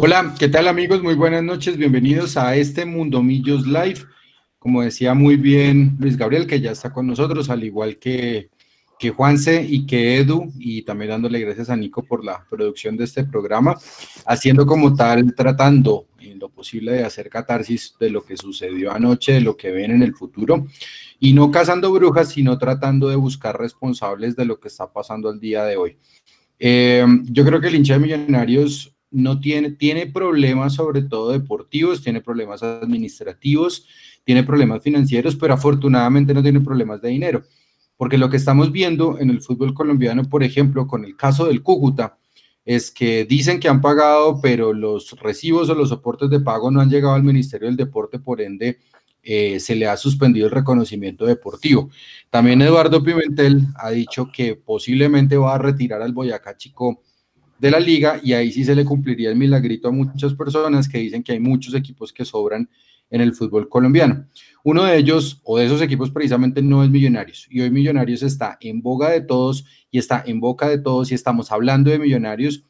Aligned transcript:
Hola, 0.00 0.32
¿qué 0.38 0.46
tal 0.46 0.68
amigos? 0.68 1.02
Muy 1.02 1.16
buenas 1.16 1.42
noches, 1.42 1.76
bienvenidos 1.76 2.36
a 2.36 2.54
este 2.54 2.84
Mundo 2.84 3.20
Millos 3.20 3.66
Live. 3.66 4.04
Como 4.60 4.82
decía 4.82 5.12
muy 5.12 5.34
bien 5.34 5.96
Luis 5.98 6.16
Gabriel, 6.16 6.46
que 6.46 6.60
ya 6.60 6.70
está 6.70 6.92
con 6.92 7.08
nosotros, 7.08 7.50
al 7.50 7.64
igual 7.64 7.98
que, 7.98 8.48
que 8.96 9.10
Juanse 9.10 9.66
y 9.68 9.86
que 9.86 10.18
Edu, 10.18 10.52
y 10.56 10.82
también 10.82 11.10
dándole 11.10 11.40
gracias 11.40 11.68
a 11.68 11.76
Nico 11.76 12.04
por 12.04 12.24
la 12.24 12.46
producción 12.48 12.96
de 12.96 13.02
este 13.02 13.24
programa, 13.24 13.76
haciendo 14.24 14.66
como 14.66 14.94
tal, 14.94 15.34
tratando 15.34 16.06
en 16.20 16.38
lo 16.38 16.48
posible 16.48 16.92
de 16.92 17.02
hacer 17.02 17.28
catarsis 17.28 17.96
de 17.98 18.10
lo 18.10 18.24
que 18.24 18.36
sucedió 18.36 18.92
anoche, 18.92 19.32
de 19.32 19.40
lo 19.40 19.56
que 19.56 19.72
ven 19.72 19.90
en 19.90 20.04
el 20.04 20.14
futuro, 20.14 20.64
y 21.18 21.32
no 21.32 21.50
cazando 21.50 21.90
brujas, 21.90 22.28
sino 22.28 22.56
tratando 22.56 23.08
de 23.08 23.16
buscar 23.16 23.58
responsables 23.58 24.36
de 24.36 24.44
lo 24.44 24.60
que 24.60 24.68
está 24.68 24.92
pasando 24.92 25.28
el 25.28 25.40
día 25.40 25.64
de 25.64 25.76
hoy. 25.76 25.96
Eh, 26.56 27.04
yo 27.24 27.44
creo 27.44 27.60
que 27.60 27.66
el 27.66 27.74
hincha 27.74 27.94
de 27.94 27.98
Millonarios 27.98 28.94
no 29.10 29.40
tiene, 29.40 29.70
tiene 29.70 30.06
problemas 30.06 30.74
sobre 30.74 31.02
todo 31.02 31.32
deportivos, 31.32 32.02
tiene 32.02 32.20
problemas 32.20 32.62
administrativos, 32.62 33.86
tiene 34.24 34.42
problemas 34.44 34.82
financieros, 34.82 35.36
pero 35.36 35.54
afortunadamente 35.54 36.34
no 36.34 36.42
tiene 36.42 36.60
problemas 36.60 37.00
de 37.00 37.08
dinero. 37.08 37.44
Porque 37.96 38.18
lo 38.18 38.30
que 38.30 38.36
estamos 38.36 38.70
viendo 38.70 39.18
en 39.18 39.30
el 39.30 39.40
fútbol 39.40 39.74
colombiano, 39.74 40.24
por 40.24 40.42
ejemplo, 40.42 40.86
con 40.86 41.04
el 41.04 41.16
caso 41.16 41.46
del 41.46 41.62
Cúcuta, 41.62 42.18
es 42.64 42.90
que 42.90 43.24
dicen 43.24 43.58
que 43.58 43.68
han 43.68 43.80
pagado, 43.80 44.40
pero 44.42 44.74
los 44.74 45.18
recibos 45.20 45.70
o 45.70 45.74
los 45.74 45.88
soportes 45.88 46.28
de 46.28 46.40
pago 46.40 46.70
no 46.70 46.80
han 46.80 46.90
llegado 46.90 47.14
al 47.14 47.24
Ministerio 47.24 47.66
del 47.66 47.76
Deporte, 47.76 48.18
por 48.18 48.42
ende 48.42 48.78
eh, 49.22 49.58
se 49.58 49.74
le 49.74 49.86
ha 49.86 49.96
suspendido 49.96 50.46
el 50.46 50.52
reconocimiento 50.52 51.26
deportivo. 51.26 51.90
También 52.30 52.62
Eduardo 52.62 53.02
Pimentel 53.02 53.62
ha 53.76 53.90
dicho 53.90 54.30
que 54.32 54.54
posiblemente 54.54 55.36
va 55.36 55.54
a 55.54 55.58
retirar 55.58 56.02
al 56.02 56.12
Boyacá 56.12 56.56
Chico 56.56 57.02
de 57.58 57.70
la 57.70 57.80
liga 57.80 58.20
y 58.22 58.32
ahí 58.32 58.52
sí 58.52 58.64
se 58.64 58.74
le 58.74 58.84
cumpliría 58.84 59.30
el 59.30 59.36
milagrito 59.36 59.88
a 59.88 59.92
muchas 59.92 60.34
personas 60.34 60.88
que 60.88 60.98
dicen 60.98 61.22
que 61.22 61.32
hay 61.32 61.40
muchos 61.40 61.74
equipos 61.74 62.12
que 62.12 62.24
sobran 62.24 62.68
en 63.10 63.20
el 63.20 63.34
fútbol 63.34 63.68
colombiano. 63.68 64.26
Uno 64.64 64.84
de 64.84 64.96
ellos 64.96 65.40
o 65.44 65.58
de 65.58 65.66
esos 65.66 65.80
equipos 65.80 66.10
precisamente 66.10 66.62
no 66.62 66.84
es 66.84 66.90
Millonarios 66.90 67.46
y 67.50 67.60
hoy 67.60 67.70
Millonarios 67.70 68.22
está 68.22 68.58
en 68.60 68.82
boga 68.82 69.10
de 69.10 69.20
todos 69.20 69.64
y 69.90 69.98
está 69.98 70.22
en 70.26 70.40
boca 70.40 70.68
de 70.68 70.78
todos 70.78 71.10
y 71.10 71.14
estamos 71.14 71.50
hablando 71.50 71.90
de 71.90 71.98
Millonarios 71.98 72.64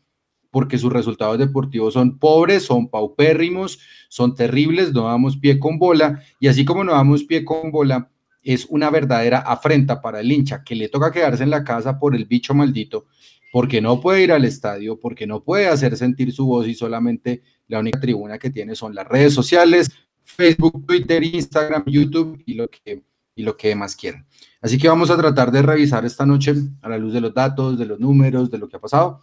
porque 0.50 0.78
sus 0.78 0.92
resultados 0.92 1.38
deportivos 1.38 1.94
son 1.94 2.18
pobres, 2.18 2.64
son 2.64 2.88
paupérrimos, 2.88 3.80
son 4.08 4.34
terribles, 4.34 4.92
no 4.92 5.04
damos 5.04 5.36
pie 5.36 5.58
con 5.58 5.78
bola 5.78 6.22
y 6.40 6.48
así 6.48 6.64
como 6.64 6.84
no 6.84 6.92
damos 6.92 7.24
pie 7.24 7.44
con 7.44 7.70
bola 7.70 8.10
es 8.42 8.66
una 8.66 8.88
verdadera 8.88 9.38
afrenta 9.40 10.00
para 10.00 10.20
el 10.20 10.32
hincha 10.32 10.62
que 10.64 10.74
le 10.74 10.88
toca 10.88 11.12
quedarse 11.12 11.42
en 11.42 11.50
la 11.50 11.64
casa 11.64 11.98
por 11.98 12.14
el 12.14 12.24
bicho 12.24 12.54
maldito 12.54 13.06
porque 13.52 13.80
no 13.80 14.00
puede 14.00 14.24
ir 14.24 14.32
al 14.32 14.44
estadio, 14.44 14.98
porque 14.98 15.26
no 15.26 15.42
puede 15.42 15.68
hacer 15.68 15.96
sentir 15.96 16.32
su 16.32 16.46
voz 16.46 16.66
y 16.66 16.74
solamente 16.74 17.42
la 17.66 17.78
única 17.78 18.00
tribuna 18.00 18.38
que 18.38 18.50
tiene 18.50 18.74
son 18.74 18.94
las 18.94 19.06
redes 19.06 19.34
sociales, 19.34 19.90
Facebook, 20.22 20.86
Twitter, 20.86 21.22
Instagram, 21.22 21.84
YouTube 21.86 22.42
y 22.44 22.54
lo 22.54 22.68
que, 22.68 23.02
y 23.34 23.42
lo 23.42 23.56
que 23.56 23.74
más 23.74 23.96
quieran. 23.96 24.26
Así 24.60 24.76
que 24.78 24.88
vamos 24.88 25.10
a 25.10 25.16
tratar 25.16 25.50
de 25.50 25.62
revisar 25.62 26.04
esta 26.04 26.26
noche 26.26 26.54
a 26.82 26.88
la 26.88 26.98
luz 26.98 27.12
de 27.12 27.20
los 27.20 27.32
datos, 27.32 27.78
de 27.78 27.86
los 27.86 27.98
números, 27.98 28.50
de 28.50 28.58
lo 28.58 28.68
que 28.68 28.76
ha 28.76 28.80
pasado, 28.80 29.22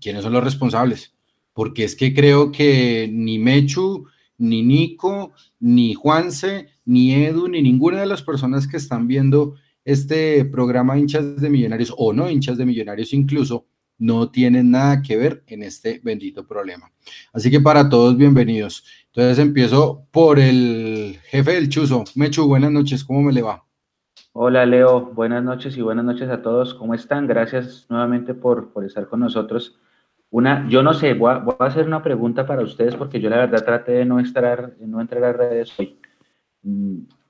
quiénes 0.00 0.22
son 0.22 0.32
los 0.32 0.44
responsables. 0.44 1.14
Porque 1.52 1.84
es 1.84 1.96
que 1.96 2.14
creo 2.14 2.52
que 2.52 3.08
ni 3.12 3.38
Mechu, 3.38 4.06
ni 4.38 4.62
Nico, 4.62 5.32
ni 5.60 5.94
Juanse, 5.94 6.68
ni 6.84 7.14
Edu, 7.14 7.48
ni 7.48 7.62
ninguna 7.62 8.00
de 8.00 8.06
las 8.06 8.22
personas 8.22 8.66
que 8.66 8.76
están 8.76 9.06
viendo 9.06 9.54
este 9.84 10.44
programa 10.44 10.98
hinchas 10.98 11.40
de 11.40 11.50
millonarios 11.50 11.92
o 11.96 12.12
no 12.12 12.30
hinchas 12.30 12.56
de 12.56 12.66
millonarios 12.66 13.12
incluso 13.12 13.66
no 13.98 14.30
tienen 14.30 14.70
nada 14.70 15.00
que 15.00 15.16
ver 15.16 15.44
en 15.46 15.62
este 15.62 16.00
bendito 16.02 16.46
problema. 16.46 16.90
Así 17.32 17.50
que 17.50 17.60
para 17.60 17.88
todos 17.88 18.16
bienvenidos. 18.16 18.84
Entonces 19.06 19.38
empiezo 19.38 20.06
por 20.10 20.38
el 20.38 21.18
jefe 21.24 21.52
del 21.52 21.68
Chuzo. 21.68 22.04
Mechu, 22.16 22.46
buenas 22.48 22.72
noches, 22.72 23.04
¿cómo 23.04 23.22
me 23.22 23.32
le 23.32 23.42
va? 23.42 23.64
Hola 24.32 24.64
Leo, 24.66 25.12
buenas 25.12 25.44
noches 25.44 25.76
y 25.76 25.82
buenas 25.82 26.04
noches 26.04 26.28
a 26.30 26.42
todos. 26.42 26.74
¿Cómo 26.74 26.94
están? 26.94 27.26
Gracias 27.26 27.86
nuevamente 27.88 28.34
por, 28.34 28.72
por 28.72 28.84
estar 28.84 29.06
con 29.06 29.20
nosotros. 29.20 29.78
Una, 30.30 30.66
yo 30.68 30.82
no 30.82 30.94
sé, 30.94 31.12
voy 31.14 31.30
a, 31.30 31.44
a, 31.58 31.66
hacer 31.66 31.86
una 31.86 32.02
pregunta 32.02 32.46
para 32.46 32.62
ustedes 32.62 32.96
porque 32.96 33.20
yo 33.20 33.28
la 33.28 33.36
verdad 33.36 33.64
traté 33.64 33.92
de 33.92 34.04
no, 34.06 34.18
estar, 34.18 34.74
no 34.80 35.00
entrar 35.00 35.22
a 35.24 35.32
redes 35.32 35.78
hoy. 35.78 35.98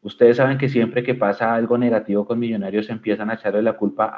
Ustedes 0.02 0.36
saben 0.36 0.58
que 0.58 0.68
siempre 0.68 1.04
que 1.04 1.14
pasa 1.14 1.54
algo 1.54 1.78
negativo 1.78 2.26
con 2.26 2.38
Millonarios 2.38 2.90
empiezan 2.90 3.30
a 3.30 3.34
echarle 3.34 3.62
la 3.62 3.76
culpa 3.76 4.12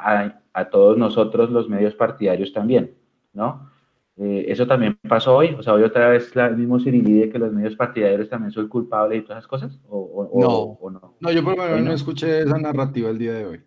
a, 0.53 0.69
todos 0.69 0.97
nosotros, 0.97 1.51
los 1.51 1.69
medios 1.69 1.93
partidarios 1.93 2.51
también, 2.51 2.95
¿no? 3.33 3.69
Eh, 4.17 4.45
eso 4.47 4.65
también 4.65 4.97
pasó 5.07 5.35
hoy, 5.35 5.55
o 5.57 5.61
sea, 5.61 5.73
hoy 5.73 5.83
otra 5.83 6.09
vez 6.09 6.35
el 6.35 6.57
mismo 6.57 6.79
de 6.79 7.29
que 7.29 7.37
los 7.37 7.51
medios 7.51 7.75
partidarios 7.75 8.29
también 8.29 8.51
son 8.51 8.67
culpables 8.67 9.19
y 9.19 9.21
todas 9.23 9.39
esas 9.39 9.47
cosas, 9.47 9.79
o, 9.87 10.79
no. 10.81 10.89
no. 10.89 11.15
no. 11.19 11.31
yo 11.31 11.43
por 11.43 11.57
lo 11.57 11.63
menos 11.63 11.81
no 11.81 11.91
escuché 11.91 12.39
esa 12.39 12.57
narrativa 12.57 13.09
el 13.09 13.17
día 13.17 13.33
de 13.33 13.45
hoy. 13.45 13.61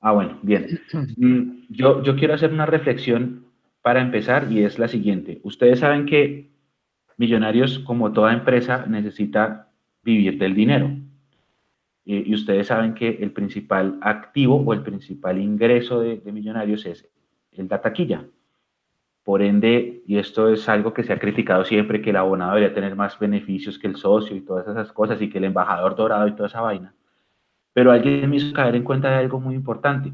Ah, 0.00 0.12
bueno, 0.12 0.38
bien. 0.42 0.80
Mm, 1.16 1.66
yo, 1.68 2.02
yo 2.02 2.16
quiero 2.16 2.34
hacer 2.34 2.52
una 2.52 2.66
reflexión 2.66 3.46
para 3.82 4.00
empezar 4.00 4.50
y 4.50 4.64
es 4.64 4.78
la 4.78 4.88
siguiente. 4.88 5.40
Ustedes 5.44 5.78
saben 5.80 6.06
que 6.06 6.50
Millonarios, 7.18 7.78
como 7.78 8.12
toda 8.12 8.32
empresa, 8.32 8.84
necesita 8.86 9.70
vivir 10.02 10.38
del 10.38 10.54
dinero. 10.54 10.90
Eh, 12.06 12.22
y 12.24 12.34
ustedes 12.34 12.68
saben 12.68 12.94
que 12.94 13.18
el 13.20 13.32
principal 13.32 13.98
activo 14.00 14.62
o 14.64 14.72
el 14.72 14.82
principal 14.82 15.38
ingreso 15.38 16.00
de, 16.00 16.20
millonarios 16.32 16.86
es 16.86 17.08
el 17.52 17.66
de 17.66 17.78
taquilla. 17.78 18.24
Por 19.24 19.42
ende, 19.42 20.04
y 20.06 20.18
esto 20.18 20.48
es 20.48 20.68
algo 20.68 20.94
que 20.94 21.02
se 21.02 21.12
ha 21.12 21.18
criticado 21.18 21.64
siempre, 21.64 22.00
que 22.00 22.10
el 22.10 22.16
abonado 22.16 22.54
debería 22.54 22.72
tener 22.72 22.94
más 22.94 23.18
beneficios 23.18 23.76
que 23.76 23.88
el 23.88 23.96
socio 23.96 24.36
y 24.36 24.40
todas 24.40 24.68
esas 24.68 24.92
cosas, 24.92 25.20
y 25.20 25.28
que 25.28 25.38
el 25.38 25.44
embajador 25.44 25.96
dorado 25.96 26.28
y 26.28 26.32
toda 26.32 26.46
esa 26.48 26.60
vaina. 26.60 26.94
Pero 27.72 27.90
alguien 27.90 28.30
me 28.30 28.36
hizo 28.36 28.54
caer 28.54 28.76
en 28.76 28.84
cuenta 28.84 29.10
de 29.10 29.16
algo 29.16 29.40
muy 29.40 29.56
importante. 29.56 30.12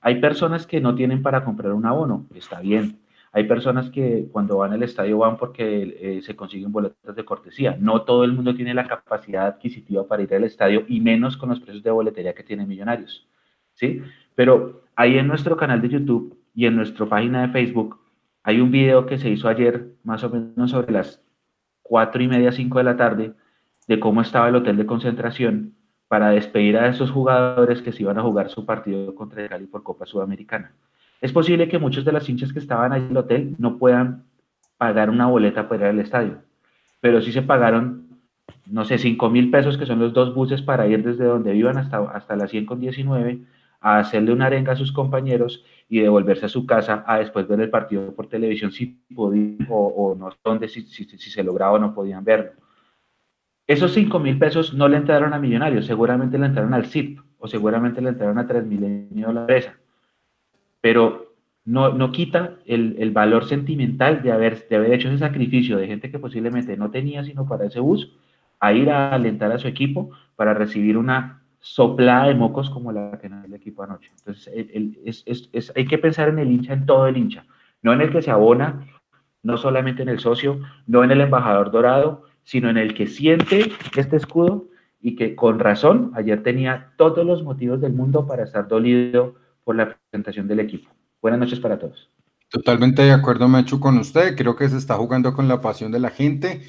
Hay 0.00 0.20
personas 0.20 0.64
que 0.64 0.80
no 0.80 0.94
tienen 0.94 1.22
para 1.22 1.44
comprar 1.44 1.72
un 1.72 1.86
abono, 1.86 2.26
está 2.34 2.60
bien, 2.60 3.01
hay 3.34 3.44
personas 3.44 3.90
que 3.90 4.28
cuando 4.30 4.58
van 4.58 4.74
al 4.74 4.82
estadio 4.82 5.18
van 5.18 5.38
porque 5.38 5.96
eh, 6.00 6.22
se 6.22 6.36
consiguen 6.36 6.70
boletas 6.70 7.16
de 7.16 7.24
cortesía. 7.24 7.76
No 7.80 8.02
todo 8.02 8.24
el 8.24 8.32
mundo 8.32 8.54
tiene 8.54 8.74
la 8.74 8.86
capacidad 8.86 9.46
adquisitiva 9.46 10.06
para 10.06 10.22
ir 10.22 10.34
al 10.34 10.44
estadio 10.44 10.84
y 10.86 11.00
menos 11.00 11.38
con 11.38 11.48
los 11.48 11.58
precios 11.60 11.82
de 11.82 11.90
boletería 11.90 12.34
que 12.34 12.42
tienen 12.42 12.68
Millonarios. 12.68 13.26
¿sí? 13.72 14.02
Pero 14.34 14.82
ahí 14.96 15.16
en 15.16 15.28
nuestro 15.28 15.56
canal 15.56 15.80
de 15.80 15.88
YouTube 15.88 16.38
y 16.54 16.66
en 16.66 16.76
nuestra 16.76 17.06
página 17.06 17.46
de 17.46 17.52
Facebook 17.52 18.00
hay 18.42 18.60
un 18.60 18.70
video 18.70 19.06
que 19.06 19.18
se 19.18 19.30
hizo 19.30 19.48
ayer, 19.48 19.94
más 20.04 20.22
o 20.24 20.30
menos 20.30 20.70
sobre 20.70 20.92
las 20.92 21.22
cuatro 21.80 22.22
y 22.22 22.28
media, 22.28 22.52
cinco 22.52 22.78
de 22.78 22.84
la 22.84 22.96
tarde, 22.96 23.32
de 23.88 23.98
cómo 23.98 24.20
estaba 24.20 24.48
el 24.48 24.56
hotel 24.56 24.76
de 24.76 24.86
concentración 24.86 25.74
para 26.06 26.30
despedir 26.30 26.76
a 26.76 26.88
esos 26.88 27.10
jugadores 27.10 27.80
que 27.80 27.92
se 27.92 28.02
iban 28.02 28.18
a 28.18 28.22
jugar 28.22 28.50
su 28.50 28.66
partido 28.66 29.14
contra 29.14 29.42
el 29.42 29.48
Cali 29.48 29.66
por 29.66 29.82
Copa 29.82 30.04
Sudamericana. 30.04 30.74
Es 31.22 31.32
posible 31.32 31.68
que 31.68 31.78
muchos 31.78 32.04
de 32.04 32.10
las 32.10 32.28
hinchas 32.28 32.52
que 32.52 32.58
estaban 32.58 32.92
ahí 32.92 33.00
en 33.00 33.10
el 33.10 33.16
hotel 33.16 33.54
no 33.58 33.78
puedan 33.78 34.24
pagar 34.76 35.08
una 35.08 35.28
boleta 35.28 35.68
para 35.68 35.84
ir 35.84 35.90
al 35.90 36.00
estadio, 36.00 36.38
pero 37.00 37.22
sí 37.22 37.30
se 37.30 37.42
pagaron, 37.42 38.18
no 38.66 38.84
sé, 38.84 38.98
5 38.98 39.30
mil 39.30 39.48
pesos, 39.48 39.78
que 39.78 39.86
son 39.86 40.00
los 40.00 40.12
dos 40.12 40.34
buses 40.34 40.62
para 40.62 40.88
ir 40.88 41.04
desde 41.04 41.24
donde 41.24 41.52
vivan 41.52 41.78
hasta, 41.78 41.98
hasta 42.10 42.34
la 42.34 42.48
100 42.48 42.66
con 42.66 42.80
19, 42.80 43.40
a 43.80 43.98
hacerle 44.00 44.32
una 44.32 44.46
arenga 44.46 44.72
a 44.72 44.76
sus 44.76 44.90
compañeros 44.90 45.64
y 45.88 46.00
devolverse 46.00 46.46
a 46.46 46.48
su 46.48 46.66
casa 46.66 47.04
a 47.06 47.18
después 47.18 47.46
ver 47.46 47.60
el 47.60 47.70
partido 47.70 48.12
por 48.16 48.26
televisión 48.26 48.72
si 48.72 49.00
podían 49.14 49.68
o, 49.70 50.16
no 50.18 50.28
sé 50.58 50.68
si, 50.68 50.82
si, 50.82 51.30
se 51.30 51.44
lograba 51.44 51.74
o 51.74 51.78
no 51.78 51.94
podían 51.94 52.24
verlo. 52.24 52.50
Esos 53.68 53.92
5 53.92 54.18
mil 54.18 54.40
pesos 54.40 54.74
no 54.74 54.88
le 54.88 54.96
entraron 54.96 55.32
a 55.34 55.38
Millonarios, 55.38 55.86
seguramente 55.86 56.36
le 56.36 56.46
entraron 56.46 56.74
al 56.74 56.86
CIP 56.86 57.20
o 57.38 57.46
seguramente 57.46 58.00
le 58.00 58.08
entraron 58.08 58.38
a 58.38 58.46
Transmilenio 58.48 59.32
la 59.32 59.42
empresa 59.42 59.76
pero 60.82 61.32
no, 61.64 61.94
no 61.94 62.12
quita 62.12 62.56
el, 62.66 62.96
el, 62.98 63.12
valor 63.12 63.46
sentimental 63.46 64.22
de 64.22 64.32
haber, 64.32 64.68
de 64.68 64.76
haber 64.76 64.92
hecho 64.92 65.08
ese 65.08 65.18
sacrificio 65.18 65.78
de 65.78 65.86
gente 65.86 66.10
que 66.10 66.18
posiblemente 66.18 66.76
no 66.76 66.90
tenía 66.90 67.24
sino 67.24 67.46
para 67.46 67.64
ese 67.64 67.80
bus, 67.80 68.12
a 68.60 68.72
ir 68.74 68.90
a 68.90 69.14
alentar 69.14 69.50
a 69.52 69.58
su 69.58 69.68
equipo 69.68 70.10
para 70.36 70.52
recibir 70.52 70.98
una 70.98 71.42
soplada 71.60 72.26
de 72.26 72.34
mocos 72.34 72.68
como 72.68 72.92
la 72.92 73.18
que 73.20 73.28
en 73.28 73.44
el 73.44 73.54
equipo 73.54 73.84
anoche. 73.84 74.10
Entonces, 74.18 74.52
es, 75.04 75.22
es, 75.26 75.48
es, 75.52 75.72
hay 75.74 75.86
que 75.86 75.98
pensar 75.98 76.28
en 76.28 76.40
el 76.40 76.50
hincha, 76.50 76.72
en 76.72 76.84
todo 76.84 77.06
el 77.06 77.16
hincha, 77.16 77.46
no 77.80 77.92
en 77.92 78.00
el 78.00 78.10
que 78.10 78.22
se 78.22 78.32
abona, 78.32 78.86
no 79.44 79.56
solamente 79.56 80.02
en 80.02 80.08
el 80.08 80.18
socio, 80.18 80.60
no 80.86 81.04
en 81.04 81.12
el 81.12 81.20
embajador 81.20 81.70
dorado, 81.70 82.24
sino 82.42 82.68
en 82.68 82.76
el 82.76 82.94
que 82.94 83.06
siente 83.06 83.70
este 83.96 84.16
escudo 84.16 84.66
y 85.00 85.14
que 85.14 85.36
con 85.36 85.60
razón 85.60 86.10
ayer 86.14 86.42
tenía 86.42 86.92
todos 86.96 87.24
los 87.24 87.42
motivos 87.42 87.80
del 87.80 87.92
mundo 87.92 88.26
para 88.26 88.44
estar 88.44 88.66
dolido 88.66 89.36
por 89.64 89.76
la 89.76 89.98
presentación 90.10 90.48
del 90.48 90.60
equipo. 90.60 90.90
Buenas 91.20 91.40
noches 91.40 91.60
para 91.60 91.78
todos. 91.78 92.10
Totalmente 92.48 93.02
de 93.02 93.12
acuerdo, 93.12 93.48
Mechu, 93.48 93.80
con 93.80 93.96
usted. 93.98 94.36
Creo 94.36 94.56
que 94.56 94.68
se 94.68 94.76
está 94.76 94.96
jugando 94.96 95.32
con 95.32 95.48
la 95.48 95.60
pasión 95.60 95.90
de 95.90 96.00
la 96.00 96.10
gente 96.10 96.62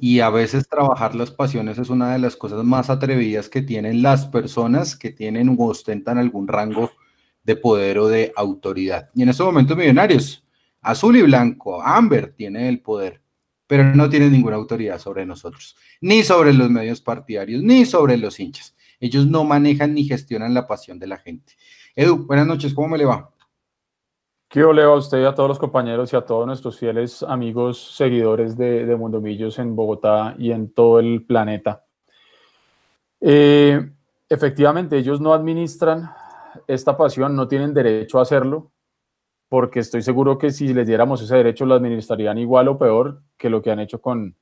y 0.00 0.20
a 0.20 0.30
veces 0.30 0.68
trabajar 0.68 1.14
las 1.14 1.30
pasiones 1.30 1.78
es 1.78 1.90
una 1.90 2.12
de 2.12 2.18
las 2.18 2.36
cosas 2.36 2.64
más 2.64 2.90
atrevidas 2.90 3.48
que 3.48 3.62
tienen 3.62 4.02
las 4.02 4.26
personas 4.26 4.96
que 4.96 5.10
tienen 5.10 5.48
o 5.48 5.64
ostentan 5.66 6.18
algún 6.18 6.48
rango 6.48 6.90
de 7.44 7.56
poder 7.56 7.98
o 7.98 8.08
de 8.08 8.32
autoridad. 8.36 9.10
Y 9.14 9.22
en 9.22 9.28
estos 9.28 9.46
momentos 9.46 9.76
millonarios, 9.76 10.44
azul 10.80 11.16
y 11.16 11.22
blanco, 11.22 11.82
Amber 11.82 12.32
tiene 12.36 12.68
el 12.68 12.80
poder. 12.80 13.22
pero 13.66 13.84
no 13.94 14.08
tienen 14.08 14.32
ninguna 14.32 14.56
autoridad 14.56 14.98
sobre 14.98 15.26
nosotros, 15.26 15.76
ni 16.00 16.22
sobre 16.22 16.54
los 16.54 16.70
medios 16.70 17.02
partidarios, 17.02 17.62
ni 17.62 17.84
sobre 17.84 18.16
los 18.16 18.40
hinchas. 18.40 18.74
Ellos 18.98 19.26
no 19.26 19.44
manejan 19.44 19.92
ni 19.94 20.04
gestionan 20.04 20.54
la 20.54 20.66
pasión 20.66 20.98
de 20.98 21.06
la 21.06 21.18
gente. 21.18 21.52
Edu, 22.00 22.26
buenas 22.26 22.46
noches, 22.46 22.72
¿cómo 22.74 22.86
me 22.86 22.96
le 22.96 23.04
va? 23.04 23.28
Quiero 24.46 24.72
leer 24.72 24.86
a 24.86 24.94
usted 24.94 25.20
y 25.20 25.24
a 25.24 25.34
todos 25.34 25.48
los 25.48 25.58
compañeros 25.58 26.12
y 26.12 26.16
a 26.16 26.20
todos 26.20 26.46
nuestros 26.46 26.78
fieles 26.78 27.24
amigos, 27.24 27.96
seguidores 27.96 28.56
de, 28.56 28.86
de 28.86 28.94
Mundomillos 28.94 29.58
en 29.58 29.74
Bogotá 29.74 30.36
y 30.38 30.52
en 30.52 30.72
todo 30.72 31.00
el 31.00 31.26
planeta. 31.26 31.84
Eh, 33.20 33.90
efectivamente, 34.28 34.96
ellos 34.96 35.20
no 35.20 35.32
administran 35.34 36.08
esta 36.68 36.96
pasión, 36.96 37.34
no 37.34 37.48
tienen 37.48 37.74
derecho 37.74 38.20
a 38.20 38.22
hacerlo, 38.22 38.70
porque 39.48 39.80
estoy 39.80 40.02
seguro 40.02 40.38
que 40.38 40.52
si 40.52 40.72
les 40.72 40.86
diéramos 40.86 41.20
ese 41.20 41.34
derecho 41.34 41.66
lo 41.66 41.74
administrarían 41.74 42.38
igual 42.38 42.68
o 42.68 42.78
peor 42.78 43.22
que 43.36 43.50
lo 43.50 43.60
que 43.60 43.72
han 43.72 43.80
hecho 43.80 44.00
con, 44.00 44.36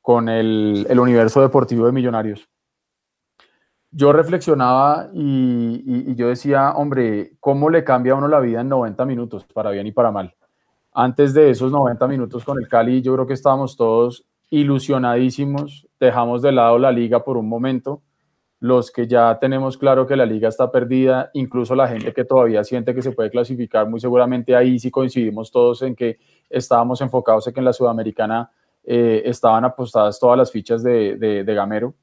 con 0.00 0.30
el, 0.30 0.86
el 0.88 0.98
universo 0.98 1.42
deportivo 1.42 1.84
de 1.84 1.92
Millonarios 1.92 2.48
yo 3.92 4.12
reflexionaba 4.12 5.10
y, 5.12 6.14
yo 6.14 6.28
decía, 6.28 6.72
hombre, 6.72 7.34
¿cómo 7.40 7.68
le 7.68 7.84
cambia 7.84 8.14
a 8.14 8.16
uno 8.16 8.26
la 8.26 8.40
vida 8.40 8.62
en 8.62 8.68
90 8.70 9.04
minutos, 9.04 9.44
para 9.44 9.70
bien 9.70 9.86
y 9.86 9.92
para 9.92 10.10
mal? 10.10 10.34
Antes 10.94 11.34
de 11.34 11.50
esos 11.50 11.70
90 11.70 12.08
minutos 12.08 12.44
con 12.44 12.58
el 12.58 12.68
Cali, 12.68 13.02
yo 13.02 13.14
creo 13.14 13.26
que 13.26 13.34
estábamos 13.34 13.76
todos 13.76 14.24
ilusionadísimos, 14.50 15.86
dejamos 16.00 16.42
de 16.42 16.52
lado 16.52 16.78
la 16.78 16.90
liga 16.90 17.22
por 17.22 17.36
un 17.36 17.48
momento, 17.48 18.02
los 18.60 18.90
que 18.90 19.06
ya 19.06 19.38
tenemos 19.38 19.76
claro 19.76 20.06
que 20.06 20.16
la 20.16 20.24
liga 20.24 20.48
está 20.48 20.70
perdida, 20.70 21.30
incluso 21.34 21.74
la 21.74 21.88
gente 21.88 22.12
que 22.12 22.24
todavía 22.24 22.64
siente 22.64 22.94
que 22.94 23.02
se 23.02 23.12
puede 23.12 23.30
clasificar, 23.30 23.88
muy 23.88 24.00
seguramente 24.00 24.56
ahí 24.56 24.78
sí 24.78 24.90
coincidimos 24.90 25.50
todos 25.50 25.82
en 25.82 25.94
que 25.94 26.18
estábamos 26.48 27.00
enfocados 27.00 27.46
en 27.46 27.54
que 27.54 27.60
en 27.60 27.64
la 27.64 27.72
Sudamericana 27.72 28.50
eh, 28.84 29.22
estaban 29.24 29.64
apostadas 29.64 30.18
todas 30.18 30.38
las 30.38 30.50
fichas 30.50 30.82
de, 30.82 31.16
de 31.16 31.54
Gamero 31.54 31.94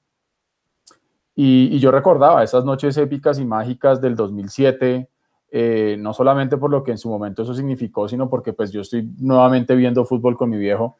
y, 1.41 1.79
yo 1.79 1.89
recordaba 1.89 2.43
esas 2.43 2.65
noches 2.65 2.97
épicas 2.97 3.39
y 3.39 3.45
mágicas 3.45 4.01
del 4.01 4.17
2007, 4.17 5.07
eh, 5.51 5.95
no 5.97 6.13
solamente 6.13 6.57
por 6.57 6.69
lo 6.69 6.83
que 6.83 6.91
en 6.91 6.97
su 6.97 7.07
momento 7.07 7.43
eso 7.43 7.53
significó, 7.53 8.09
sino 8.09 8.29
porque 8.29 8.51
pues 8.51 8.73
yo 8.73 8.81
estoy 8.81 9.09
nuevamente 9.19 9.73
viendo 9.77 10.03
fútbol 10.03 10.35
con 10.35 10.49
mi 10.49 10.57
viejo 10.57 10.97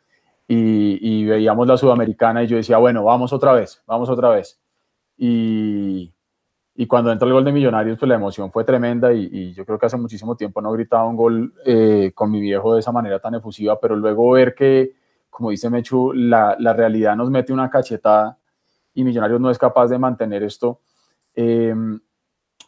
y, 0.48 1.26
veíamos 1.26 1.68
la 1.68 1.76
sudamericana 1.76 2.42
y 2.42 2.48
yo 2.48 2.56
decía, 2.56 2.78
bueno, 2.78 3.04
vamos 3.04 3.34
otra 3.34 3.52
vez, 3.52 3.84
vamos 3.86 4.10
otra 4.10 4.30
vez. 4.30 4.58
Y, 5.18 6.14
y 6.74 6.88
cuando 6.88 7.12
entra 7.12 7.28
el 7.28 7.34
gol 7.34 7.44
de 7.44 7.52
Millonarios, 7.52 8.00
pues 8.00 8.08
la 8.08 8.16
emoción 8.16 8.50
fue 8.50 8.64
tremenda 8.64 9.12
y, 9.12 9.54
yo 9.54 9.66
creo 9.66 9.78
que 9.78 9.88
hace 9.88 9.98
muchísimo 9.98 10.38
tiempo 10.38 10.62
no 10.62 10.72
gritaba 10.72 11.04
un 11.04 11.18
gol 11.18 11.54
eh, 11.66 12.14
con 12.16 12.32
mi 12.32 12.40
viejo 12.40 12.76
de 12.76 12.80
esa 12.80 12.94
manera 12.94 13.20
tan 13.20 13.36
efusiva, 13.36 13.78
pero 13.78 13.98
luego 13.98 14.32
ver 14.32 14.56
que, 14.56 14.94
como 15.30 15.50
dice 15.50 15.70
Mechu, 15.70 16.14
la, 16.14 16.56
la 16.60 16.72
realidad 16.72 17.18
nos 17.18 17.30
mete 17.30 17.52
una 17.52 17.70
cachetada 17.70 18.39
y 18.94 19.04
Millonarios 19.04 19.40
no 19.40 19.50
es 19.50 19.58
capaz 19.58 19.88
de 19.88 19.98
mantener 19.98 20.44
esto. 20.44 20.80
Em, 21.36 22.00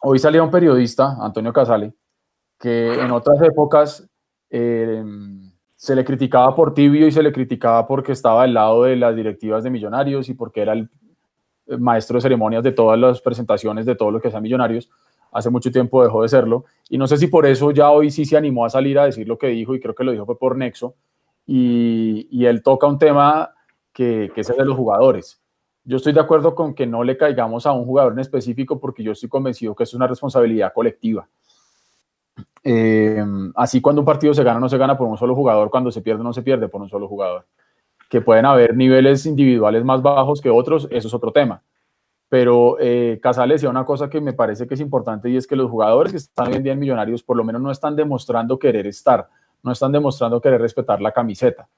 hoy 0.02 0.18
salía 0.18 0.42
un 0.42 0.50
periodista, 0.50 1.16
Antonio 1.20 1.52
Casale, 1.52 1.94
que 2.58 2.94
en 2.94 3.10
otras 3.10 3.40
épocas 3.42 4.08
em, 4.50 5.52
se 5.76 5.96
le 5.96 6.04
criticaba 6.04 6.54
por 6.54 6.74
tibio 6.74 7.06
y 7.06 7.12
se 7.12 7.22
le 7.22 7.32
criticaba 7.32 7.86
porque 7.86 8.12
estaba 8.12 8.44
al 8.44 8.54
lado 8.54 8.84
de 8.84 8.96
las 8.96 9.16
directivas 9.16 9.64
de 9.64 9.70
Millonarios 9.70 10.28
y 10.28 10.34
porque 10.34 10.62
era 10.62 10.72
el 10.72 10.88
maestro 11.78 12.16
de 12.16 12.22
ceremonias 12.22 12.62
de 12.62 12.72
todas 12.72 12.98
las 12.98 13.20
presentaciones 13.20 13.84
de 13.84 13.94
todo 13.94 14.10
lo 14.10 14.20
que 14.20 14.30
sea 14.30 14.40
Millonarios. 14.40 14.90
Hace 15.32 15.50
mucho 15.50 15.72
tiempo 15.72 16.02
dejó 16.02 16.22
de 16.22 16.28
serlo 16.28 16.66
y 16.88 16.98
no 16.98 17.06
sé 17.06 17.16
si 17.16 17.26
por 17.26 17.46
eso 17.46 17.70
ya 17.72 17.90
hoy 17.90 18.10
sí 18.10 18.24
se 18.24 18.36
animó 18.36 18.64
a 18.64 18.70
salir 18.70 18.98
a 18.98 19.06
decir 19.06 19.26
lo 19.26 19.38
que 19.38 19.48
dijo 19.48 19.74
y 19.74 19.80
creo 19.80 19.94
que 19.94 20.04
lo 20.04 20.12
dijo 20.12 20.26
fue 20.26 20.38
por 20.38 20.56
Nexo 20.56 20.94
y, 21.46 22.28
y 22.30 22.46
él 22.46 22.62
toca 22.62 22.86
un 22.86 22.98
tema 22.98 23.52
que, 23.92 24.30
que 24.34 24.42
es 24.42 24.50
el 24.50 24.58
de 24.58 24.64
los 24.66 24.76
jugadores 24.76 25.41
yo 25.84 25.96
estoy 25.96 26.12
de 26.12 26.20
acuerdo 26.20 26.54
con 26.54 26.74
que 26.74 26.86
no 26.86 27.02
le 27.02 27.16
caigamos 27.16 27.66
a 27.66 27.72
un 27.72 27.84
jugador 27.84 28.12
en 28.12 28.20
específico 28.20 28.78
porque 28.78 29.02
yo 29.02 29.12
estoy 29.12 29.28
convencido 29.28 29.74
que 29.74 29.82
es 29.84 29.94
una 29.94 30.06
responsabilidad 30.06 30.72
colectiva. 30.72 31.28
Eh, 32.64 33.24
así 33.56 33.80
cuando 33.80 34.02
un 34.02 34.06
partido 34.06 34.32
se 34.34 34.44
gana, 34.44 34.60
no 34.60 34.68
se 34.68 34.78
gana 34.78 34.96
por 34.96 35.08
un 35.08 35.18
solo 35.18 35.34
jugador, 35.34 35.70
cuando 35.70 35.90
se 35.90 36.00
pierde, 36.00 36.22
no 36.22 36.32
se 36.32 36.42
pierde 36.42 36.68
por 36.68 36.80
un 36.80 36.88
solo 36.88 37.08
jugador. 37.08 37.46
Que 38.08 38.20
pueden 38.20 38.46
haber 38.46 38.76
niveles 38.76 39.26
individuales 39.26 39.84
más 39.84 40.02
bajos 40.02 40.40
que 40.40 40.50
otros, 40.50 40.86
eso 40.90 41.08
es 41.08 41.14
otro 41.14 41.32
tema. 41.32 41.62
Pero 42.28 42.76
eh, 42.80 43.18
Casales 43.22 43.56
decía 43.56 43.70
una 43.70 43.84
cosa 43.84 44.08
que 44.08 44.20
me 44.20 44.32
parece 44.32 44.66
que 44.66 44.74
es 44.74 44.80
importante 44.80 45.28
y 45.28 45.36
es 45.36 45.46
que 45.46 45.56
los 45.56 45.70
jugadores 45.70 46.12
que 46.12 46.18
están 46.18 46.48
hoy 46.48 46.54
en 46.54 46.62
día 46.62 46.72
en 46.72 46.78
Millonarios 46.78 47.22
por 47.22 47.36
lo 47.36 47.44
menos 47.44 47.60
no 47.60 47.70
están 47.70 47.96
demostrando 47.96 48.58
querer 48.58 48.86
estar, 48.86 49.28
no 49.62 49.72
están 49.72 49.92
demostrando 49.92 50.40
querer 50.40 50.60
respetar 50.60 51.02
la 51.02 51.12
camiseta. 51.12 51.68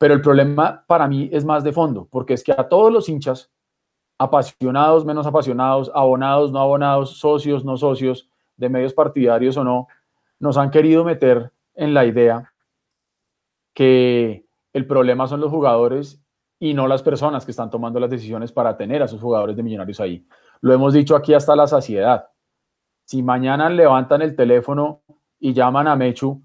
Pero 0.00 0.14
el 0.14 0.22
problema 0.22 0.82
para 0.86 1.06
mí 1.06 1.28
es 1.30 1.44
más 1.44 1.62
de 1.62 1.72
fondo, 1.72 2.08
porque 2.10 2.32
es 2.32 2.42
que 2.42 2.52
a 2.52 2.70
todos 2.70 2.90
los 2.90 3.06
hinchas, 3.10 3.52
apasionados, 4.16 5.04
menos 5.04 5.26
apasionados, 5.26 5.92
abonados, 5.94 6.50
no 6.52 6.58
abonados, 6.58 7.18
socios, 7.18 7.66
no 7.66 7.76
socios, 7.76 8.26
de 8.56 8.70
medios 8.70 8.94
partidarios 8.94 9.58
o 9.58 9.64
no, 9.64 9.88
nos 10.38 10.56
han 10.56 10.70
querido 10.70 11.04
meter 11.04 11.52
en 11.74 11.92
la 11.92 12.06
idea 12.06 12.50
que 13.74 14.46
el 14.72 14.86
problema 14.86 15.26
son 15.26 15.42
los 15.42 15.50
jugadores 15.50 16.24
y 16.58 16.72
no 16.72 16.88
las 16.88 17.02
personas 17.02 17.44
que 17.44 17.50
están 17.50 17.68
tomando 17.68 18.00
las 18.00 18.08
decisiones 18.08 18.52
para 18.52 18.78
tener 18.78 19.02
a 19.02 19.08
sus 19.08 19.20
jugadores 19.20 19.54
de 19.54 19.62
millonarios 19.62 20.00
ahí. 20.00 20.26
Lo 20.62 20.72
hemos 20.72 20.94
dicho 20.94 21.14
aquí 21.14 21.34
hasta 21.34 21.54
la 21.54 21.66
saciedad. 21.66 22.30
Si 23.04 23.22
mañana 23.22 23.68
levantan 23.68 24.22
el 24.22 24.34
teléfono 24.34 25.02
y 25.38 25.52
llaman 25.52 25.88
a 25.88 25.96
Mechu 25.96 26.42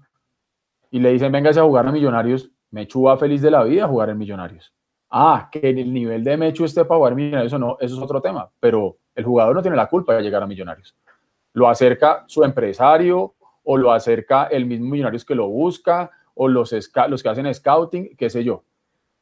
y 0.90 0.98
le 1.00 1.12
dicen, 1.12 1.32
véngase 1.32 1.60
a 1.60 1.64
jugar 1.64 1.86
a 1.86 1.92
millonarios, 1.92 2.50
Mechu 2.70 3.02
va 3.02 3.16
feliz 3.16 3.42
de 3.42 3.50
la 3.50 3.64
vida 3.64 3.86
jugar 3.86 4.10
en 4.10 4.18
Millonarios. 4.18 4.72
Ah, 5.10 5.48
que 5.50 5.70
el 5.70 5.92
nivel 5.92 6.24
de 6.24 6.36
Mechu 6.36 6.64
esté 6.64 6.84
para 6.84 6.98
jugar 6.98 7.12
en 7.12 7.16
Millonarios 7.16 7.52
o 7.52 7.58
no, 7.58 7.76
eso 7.80 7.96
es 7.96 8.02
otro 8.02 8.20
tema, 8.20 8.50
pero 8.60 8.96
el 9.14 9.24
jugador 9.24 9.54
no 9.54 9.62
tiene 9.62 9.76
la 9.76 9.88
culpa 9.88 10.14
de 10.14 10.22
llegar 10.22 10.42
a 10.42 10.46
Millonarios. 10.46 10.94
Lo 11.52 11.68
acerca 11.68 12.24
su 12.26 12.44
empresario 12.44 13.34
o 13.64 13.76
lo 13.76 13.92
acerca 13.92 14.44
el 14.44 14.66
mismo 14.66 14.90
Millonarios 14.90 15.24
que 15.24 15.34
lo 15.34 15.48
busca 15.48 16.10
o 16.34 16.48
los, 16.48 16.74
los 17.08 17.22
que 17.22 17.28
hacen 17.28 17.52
scouting, 17.52 18.16
qué 18.16 18.28
sé 18.28 18.44
yo. 18.44 18.62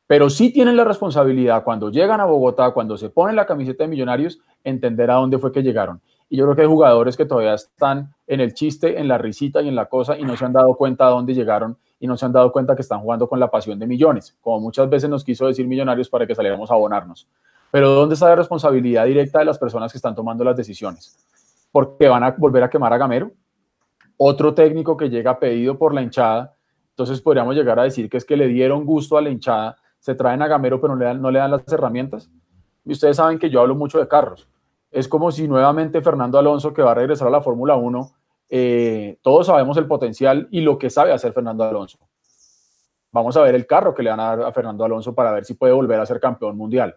Pero 0.07 0.29
sí 0.29 0.53
tienen 0.53 0.77
la 0.77 0.85
responsabilidad 0.85 1.65
cuando 1.65 1.91
llegan 1.91 2.21
a 2.21 2.27
Bogotá, 2.27 2.73
cuando 2.73 2.97
se 2.99 3.09
ponen 3.09 3.37
la 3.37 3.47
camiseta 3.47 3.85
de 3.85 3.89
Millonarios, 3.89 4.41
entender 4.63 5.11
a 5.11 5.15
dónde 5.15 5.39
fue 5.39 5.53
que 5.53 5.63
llegaron. 5.63 6.01
Y 6.29 6.37
yo 6.37 6.45
creo 6.45 6.57
que 6.57 6.63
hay 6.63 6.69
jugadores 6.69 7.17
que 7.17 7.25
todavía 7.25 7.55
están 7.55 8.15
en 8.27 8.41
el 8.41 8.53
chiste, 8.55 8.99
en 8.99 9.09
la 9.09 9.19
risita 9.19 9.63
y 9.63 9.69
en 9.69 9.75
la 9.75 9.87
cosa 9.87 10.19
y 10.19 10.25
no 10.25 10.37
se 10.37 10.45
han 10.45 10.53
dado 10.53 10.75
cuenta 10.75 11.07
a 11.07 11.11
dónde 11.11 11.35
llegaron 11.35 11.79
y 12.05 12.07
no 12.07 12.19
se 12.19 12.27
han 12.27 12.33
dado 12.33 12.53
cuenta 12.53 12.77
que 12.77 12.83
están 12.83 13.01
jugando 13.01 13.27
con 13.27 13.41
la 13.41 13.51
pasión 13.51 13.79
de 13.79 13.87
millones, 13.87 14.37
como 14.43 14.61
muchas 14.61 14.91
veces 14.91 15.09
nos 15.09 15.25
quiso 15.25 15.47
decir 15.47 15.67
Millonarios 15.67 16.11
para 16.11 16.27
que 16.27 16.35
saliéramos 16.35 16.71
a 16.71 16.75
abonarnos. 16.75 17.27
Pero 17.71 17.93
¿dónde 17.93 18.13
está 18.13 18.29
la 18.29 18.37
responsabilidad 18.37 19.07
directa 19.07 19.39
de 19.39 19.47
las 19.47 19.59
personas 19.59 19.91
que 19.91 19.97
están 19.97 20.15
tomando 20.15 20.45
las 20.45 20.55
decisiones? 20.55 21.17
Porque 21.73 22.07
van 22.07 22.23
a 22.23 22.33
volver 22.33 22.63
a 22.63 22.69
quemar 22.69 22.93
a 22.93 22.99
Gamero, 22.99 23.31
otro 24.19 24.53
técnico 24.53 24.99
que 24.99 25.09
llega 25.09 25.39
pedido 25.39 25.79
por 25.79 25.95
la 25.95 26.03
hinchada, 26.03 26.55
entonces 26.91 27.23
podríamos 27.23 27.55
llegar 27.55 27.79
a 27.79 27.85
decir 27.85 28.11
que 28.11 28.19
es 28.19 28.27
que 28.27 28.37
le 28.37 28.49
dieron 28.49 28.85
gusto 28.85 29.17
a 29.17 29.23
la 29.23 29.31
hinchada, 29.31 29.79
se 29.99 30.15
traen 30.15 30.43
a 30.43 30.47
Gamero 30.47 30.83
pero 30.83 30.93
no 30.93 30.99
le 30.99 31.07
dan, 31.07 31.23
no 31.23 31.31
le 31.31 31.39
dan 31.39 31.53
las 31.53 31.63
herramientas. 31.73 32.31
Y 32.85 32.93
ustedes 32.93 33.17
saben 33.17 33.39
que 33.39 33.49
yo 33.49 33.63
hablo 33.63 33.77
mucho 33.77 33.99
de 33.99 34.09
carros. 34.09 34.47
Es 34.91 35.09
como 35.09 35.33
si 35.33 35.49
nuevamente 35.49 36.03
Fernando 36.03 36.39
Alonso, 36.39 36.75
que 36.75 36.83
va 36.83 36.91
a 36.91 36.97
regresar 36.97 37.29
a 37.29 37.31
la 37.31 37.41
Fórmula 37.41 37.77
1, 37.77 38.13
eh, 38.57 39.19
todos 39.21 39.49
sabemos 39.49 39.77
el 39.79 39.89
potencial 39.89 40.47
y 40.53 40.61
lo 40.61 40.79
que 40.79 40.89
sabe 40.89 41.11
hacer 41.11 41.33
Fernando 41.33 41.65
Alonso. 41.65 41.99
Vamos 43.11 43.37
a 43.37 43.43
ver 43.43 43.57
el 43.57 43.67
carro 43.67 43.93
que 43.93 44.05
le 44.05 44.11
van 44.11 44.21
a 44.21 44.37
dar 44.37 44.43
a 44.43 44.53
Fernando 44.53 44.85
Alonso 44.85 45.13
para 45.13 45.33
ver 45.33 45.45
si 45.45 45.55
puede 45.55 45.73
volver 45.73 45.99
a 45.99 46.07
ser 46.07 46.21
campeón 46.21 46.57
mundial. 46.57 46.97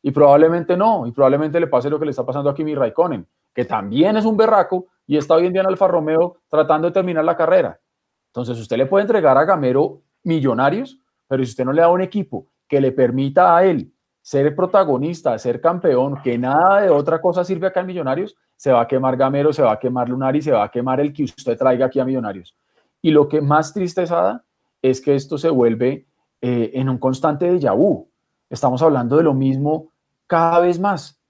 Y 0.00 0.12
probablemente 0.12 0.76
no, 0.76 1.04
y 1.04 1.10
probablemente 1.10 1.58
le 1.58 1.66
pase 1.66 1.90
lo 1.90 1.98
que 1.98 2.04
le 2.04 2.12
está 2.12 2.24
pasando 2.24 2.50
a 2.50 2.54
Kimi 2.54 2.76
Raikkonen, 2.76 3.26
que 3.52 3.64
también 3.64 4.16
es 4.16 4.24
un 4.24 4.36
berraco 4.36 4.86
y 5.08 5.16
está 5.16 5.34
hoy 5.34 5.46
en 5.46 5.54
día 5.54 5.62
en 5.62 5.66
Alfa 5.66 5.88
Romeo 5.88 6.36
tratando 6.48 6.86
de 6.86 6.94
terminar 6.94 7.24
la 7.24 7.36
carrera. 7.36 7.80
Entonces, 8.28 8.56
usted 8.56 8.76
le 8.76 8.86
puede 8.86 9.02
entregar 9.02 9.36
a 9.36 9.44
Gamero 9.44 10.02
millonarios, 10.22 11.00
pero 11.26 11.42
si 11.42 11.50
usted 11.50 11.64
no 11.64 11.72
le 11.72 11.82
da 11.82 11.88
un 11.88 12.00
equipo 12.00 12.46
que 12.68 12.80
le 12.80 12.92
permita 12.92 13.56
a 13.56 13.64
él 13.64 13.92
ser 14.22 14.54
protagonista, 14.54 15.36
ser 15.36 15.60
campeón, 15.60 16.22
que 16.22 16.38
nada 16.38 16.82
de 16.82 16.90
otra 16.90 17.20
cosa 17.20 17.44
sirve 17.44 17.66
acá 17.66 17.80
en 17.80 17.86
Millonarios, 17.86 18.36
se 18.56 18.72
va 18.72 18.82
a 18.82 18.88
quemar 18.88 19.16
Gamero, 19.16 19.52
se 19.52 19.62
va 19.62 19.72
a 19.72 19.78
quemar 19.78 20.08
Lunari, 20.08 20.40
se 20.40 20.50
va 20.50 20.64
a 20.64 20.70
quemar 20.70 21.00
el 21.00 21.12
que 21.12 21.24
usted 21.24 21.56
traiga 21.56 21.86
aquí 21.86 22.00
a 22.00 22.04
Millonarios. 22.04 22.56
Y 23.02 23.10
lo 23.10 23.28
que 23.28 23.40
más 23.40 23.72
tristeza 23.72 24.16
da 24.16 24.44
es 24.82 25.00
que 25.00 25.14
esto 25.14 25.38
se 25.38 25.50
vuelve 25.50 26.06
eh, 26.40 26.70
en 26.74 26.88
un 26.88 26.98
constante 26.98 27.50
de 27.50 27.70
vu. 27.70 28.08
Estamos 28.48 28.82
hablando 28.82 29.16
de 29.16 29.22
lo 29.22 29.34
mismo 29.34 29.92
cada 30.26 30.60
vez 30.60 30.80
más. 30.80 31.20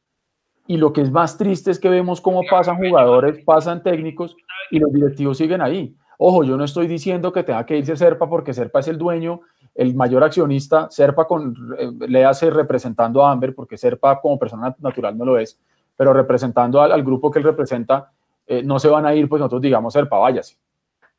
Y 0.66 0.76
lo 0.76 0.92
que 0.92 1.00
es 1.00 1.11
más 1.11 1.37
triste 1.37 1.71
es 1.71 1.78
que 1.78 1.88
vemos 1.88 2.21
cómo 2.21 2.42
pasan 2.49 2.76
jugadores, 2.76 3.45
pasan 3.45 3.83
técnicos 3.83 4.37
y 4.71 4.78
los 4.78 4.92
directivos 4.92 5.38
siguen 5.38 5.61
ahí. 5.61 5.97
Ojo, 6.18 6.45
yo 6.45 6.56
no 6.56 6.64
estoy 6.64 6.87
diciendo 6.87 7.33
que 7.33 7.42
tenga 7.42 7.64
que 7.66 7.78
irse 7.78 7.97
Serpa 7.97 8.28
porque 8.28 8.54
Serpa 8.54 8.80
es 8.80 8.88
el 8.88 8.99
dueño, 8.99 9.42
el 9.75 9.95
mayor 9.95 10.25
accionista. 10.25 10.88
Serpa 10.90 11.26
con, 11.26 11.54
eh, 11.78 11.90
le 12.09 12.25
hace 12.25 12.50
representando 12.50 13.25
a 13.25 13.30
Amber 13.30 13.54
porque 13.54 13.76
Serpa 13.76 14.21
como 14.21 14.38
persona 14.38 14.75
natural 14.80 15.16
no 15.16 15.25
lo 15.25 15.38
es 15.38 15.61
pero 15.97 16.12
representando 16.12 16.81
al, 16.81 17.03
grupo 17.03 17.31
que 17.31 17.38
él 17.38 17.45
representa, 17.45 18.12
eh, 18.47 18.62
no 18.62 18.79
se 18.79 18.88
van 18.88 19.07
a 19.07 19.15
ir, 19.15 19.29
pues 19.29 19.41
nosotros 19.41 19.62
digamos, 19.62 19.93
Serpa, 19.93 20.19
váyase. 20.19 20.57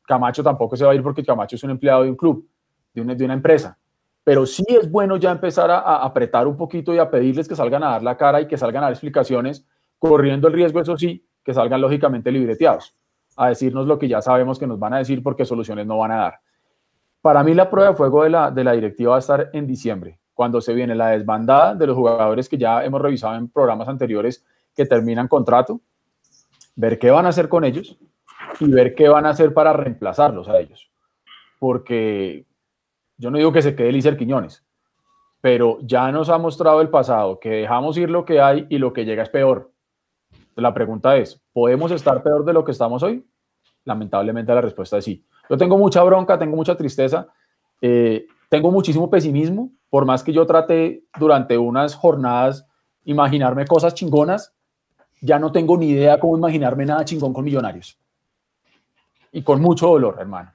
Camacho 0.06 0.42
tampoco 0.42 0.76
se 0.76 0.84
va 0.84 0.92
a 0.92 0.94
ir 0.94 1.02
porque 1.02 1.24
Camacho 1.24 1.56
es 1.56 1.62
un 1.64 1.70
empleado 1.70 2.04
de 2.04 2.10
un 2.10 2.16
club, 2.16 2.48
de 2.94 3.02
una, 3.02 3.34
empresa. 3.34 3.78
pero 4.24 4.44
sí 4.46 4.64
es 4.68 4.90
bueno 4.90 5.16
ya 5.16 5.30
empezar 5.30 5.70
a, 5.70 5.78
a, 5.78 6.04
apretar 6.04 6.46
un 6.46 6.56
poquito 6.56 6.92
y 6.94 6.98
a 6.98 7.10
pedirles 7.10 7.46
que 7.46 7.54
salgan 7.54 7.82
a 7.82 7.90
dar 7.90 8.02
la 8.02 8.16
cara 8.16 8.40
y 8.40 8.46
que 8.46 8.56
salgan 8.56 8.82
a 8.82 8.86
dar 8.86 8.92
explicaciones, 8.92 9.66
corriendo 9.98 10.48
el 10.48 10.54
riesgo, 10.54 10.80
eso 10.80 10.96
sí, 10.96 11.24
que 11.44 11.54
salgan 11.54 11.80
lógicamente 11.80 12.32
libreteados, 12.32 12.94
a 13.36 13.48
decirnos 13.48 13.86
lo 13.86 13.98
que 13.98 14.08
ya 14.08 14.20
sabemos 14.22 14.58
que 14.58 14.66
nos 14.66 14.78
van 14.78 14.94
a 14.94 14.98
decir 14.98 15.22
porque 15.22 15.44
soluciones 15.44 15.86
no 15.86 15.98
van 15.98 16.12
a 16.12 16.16
dar. 16.16 16.40
Para 17.20 17.42
mí 17.42 17.54
la 17.54 17.70
prueba 17.70 17.90
de 17.90 17.96
fuego 17.96 18.22
de 18.24 18.30
la, 18.30 18.50
de 18.50 18.64
la 18.64 18.72
directiva 18.72 19.10
va 19.10 19.16
a 19.16 19.20
estar 19.20 19.50
en 19.52 19.66
diciembre, 19.66 20.18
cuando 20.34 20.60
se 20.60 20.72
viene 20.72 20.94
la 20.94 21.08
desbandada 21.08 21.74
de 21.74 21.86
los 21.86 21.96
jugadores 21.96 22.48
que 22.48 22.56
ya 22.56 22.84
hemos 22.84 23.00
revisado 23.00 23.34
en 23.36 23.48
programas 23.48 23.88
anteriores 23.88 24.44
que 24.78 24.86
terminan 24.86 25.26
contrato, 25.26 25.80
ver 26.76 27.00
qué 27.00 27.10
van 27.10 27.26
a 27.26 27.30
hacer 27.30 27.48
con 27.48 27.64
ellos 27.64 27.98
y 28.60 28.70
ver 28.70 28.94
qué 28.94 29.08
van 29.08 29.26
a 29.26 29.30
hacer 29.30 29.52
para 29.52 29.72
reemplazarlos 29.72 30.48
a 30.48 30.60
ellos. 30.60 30.88
Porque 31.58 32.46
yo 33.16 33.32
no 33.32 33.38
digo 33.38 33.50
que 33.50 33.60
se 33.60 33.74
quede 33.74 33.90
Lícer 33.90 34.16
Quiñones, 34.16 34.64
pero 35.40 35.78
ya 35.82 36.12
nos 36.12 36.28
ha 36.28 36.38
mostrado 36.38 36.80
el 36.80 36.90
pasado 36.90 37.40
que 37.40 37.50
dejamos 37.50 37.98
ir 37.98 38.08
lo 38.08 38.24
que 38.24 38.40
hay 38.40 38.68
y 38.70 38.78
lo 38.78 38.92
que 38.92 39.04
llega 39.04 39.24
es 39.24 39.30
peor. 39.30 39.72
La 40.54 40.72
pregunta 40.72 41.16
es, 41.16 41.42
¿podemos 41.52 41.90
estar 41.90 42.22
peor 42.22 42.44
de 42.44 42.52
lo 42.52 42.64
que 42.64 42.70
estamos 42.70 43.02
hoy? 43.02 43.26
Lamentablemente 43.84 44.54
la 44.54 44.60
respuesta 44.60 44.98
es 44.98 45.04
sí. 45.04 45.26
Yo 45.50 45.56
tengo 45.56 45.76
mucha 45.76 46.04
bronca, 46.04 46.38
tengo 46.38 46.54
mucha 46.54 46.76
tristeza, 46.76 47.26
eh, 47.80 48.28
tengo 48.48 48.70
muchísimo 48.70 49.10
pesimismo, 49.10 49.72
por 49.90 50.04
más 50.04 50.22
que 50.22 50.32
yo 50.32 50.46
trate 50.46 51.02
durante 51.18 51.58
unas 51.58 51.96
jornadas 51.96 52.64
imaginarme 53.04 53.66
cosas 53.66 53.94
chingonas, 53.94 54.54
ya 55.20 55.38
no 55.38 55.52
tengo 55.52 55.76
ni 55.76 55.90
idea 55.90 56.18
cómo 56.18 56.36
imaginarme 56.36 56.86
nada 56.86 57.04
chingón 57.04 57.32
con 57.32 57.44
millonarios. 57.44 57.98
Y 59.32 59.42
con 59.42 59.60
mucho 59.60 59.88
dolor, 59.88 60.16
hermano. 60.18 60.52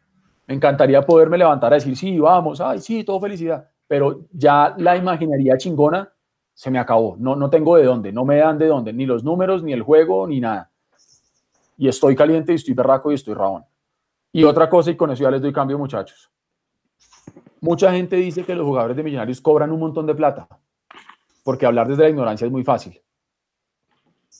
Me 0.48 0.56
encantaría 0.56 1.02
poderme 1.06 1.38
levantar 1.38 1.72
a 1.74 1.76
decir, 1.76 1.96
sí, 1.96 2.20
vamos, 2.20 2.60
ay, 2.60 2.80
sí, 2.80 3.04
todo 3.04 3.20
felicidad. 3.20 3.70
Pero 3.88 4.26
ya 4.32 4.74
la 4.78 4.98
imaginaría 4.98 5.58
chingona 5.58 6.12
se 6.54 6.70
me 6.70 6.80
acabó. 6.80 7.16
No, 7.18 7.36
no 7.36 7.50
tengo 7.50 7.78
de 7.78 7.84
dónde, 7.84 8.12
no 8.12 8.26
me 8.26 8.38
dan 8.38 8.58
de 8.58 8.68
dónde, 8.68 8.94
ni 8.94 9.06
los 9.06 9.24
números, 9.24 9.64
ni 9.64 9.74
el 9.74 9.82
juego, 9.82 10.28
ni 10.28 10.40
nada. 10.40 10.72
Y 11.78 11.88
estoy 11.88 12.16
caliente 12.16 12.52
y 12.52 12.56
estoy 12.56 12.74
berraco 12.74 13.12
y 13.12 13.16
estoy 13.16 13.34
rabón. 13.34 13.66
Y 14.32 14.44
otra 14.44 14.70
cosa, 14.70 14.92
y 14.92 14.96
con 14.96 15.12
eso 15.12 15.24
ya 15.24 15.32
les 15.32 15.42
doy 15.42 15.54
cambio, 15.54 15.78
muchachos. 15.78 16.32
Mucha 17.62 17.92
gente 17.94 18.18
dice 18.18 18.44
que 18.44 18.56
los 18.56 18.66
jugadores 18.66 18.98
de 18.98 19.04
Millonarios 19.04 19.40
cobran 19.40 19.72
un 19.72 19.80
montón 19.80 20.06
de 20.06 20.16
plata, 20.16 20.48
porque 21.44 21.66
hablar 21.66 21.88
desde 21.88 22.04
la 22.04 22.10
ignorancia 22.10 22.46
es 22.46 22.52
muy 22.52 22.64
fácil. 22.64 23.00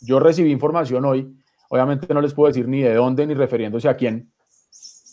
Yo 0.02 0.20
recibí 0.20 0.52
información 0.52 1.06
hoy, 1.06 1.36
obviamente 1.70 2.14
no 2.14 2.22
les 2.22 2.34
puedo 2.34 2.48
decir 2.48 2.68
ni 2.68 2.82
de 2.82 2.94
dónde 2.94 3.26
ni 3.26 3.34
refiriéndose 3.34 3.90
a 3.90 3.96
quién, 3.96 4.32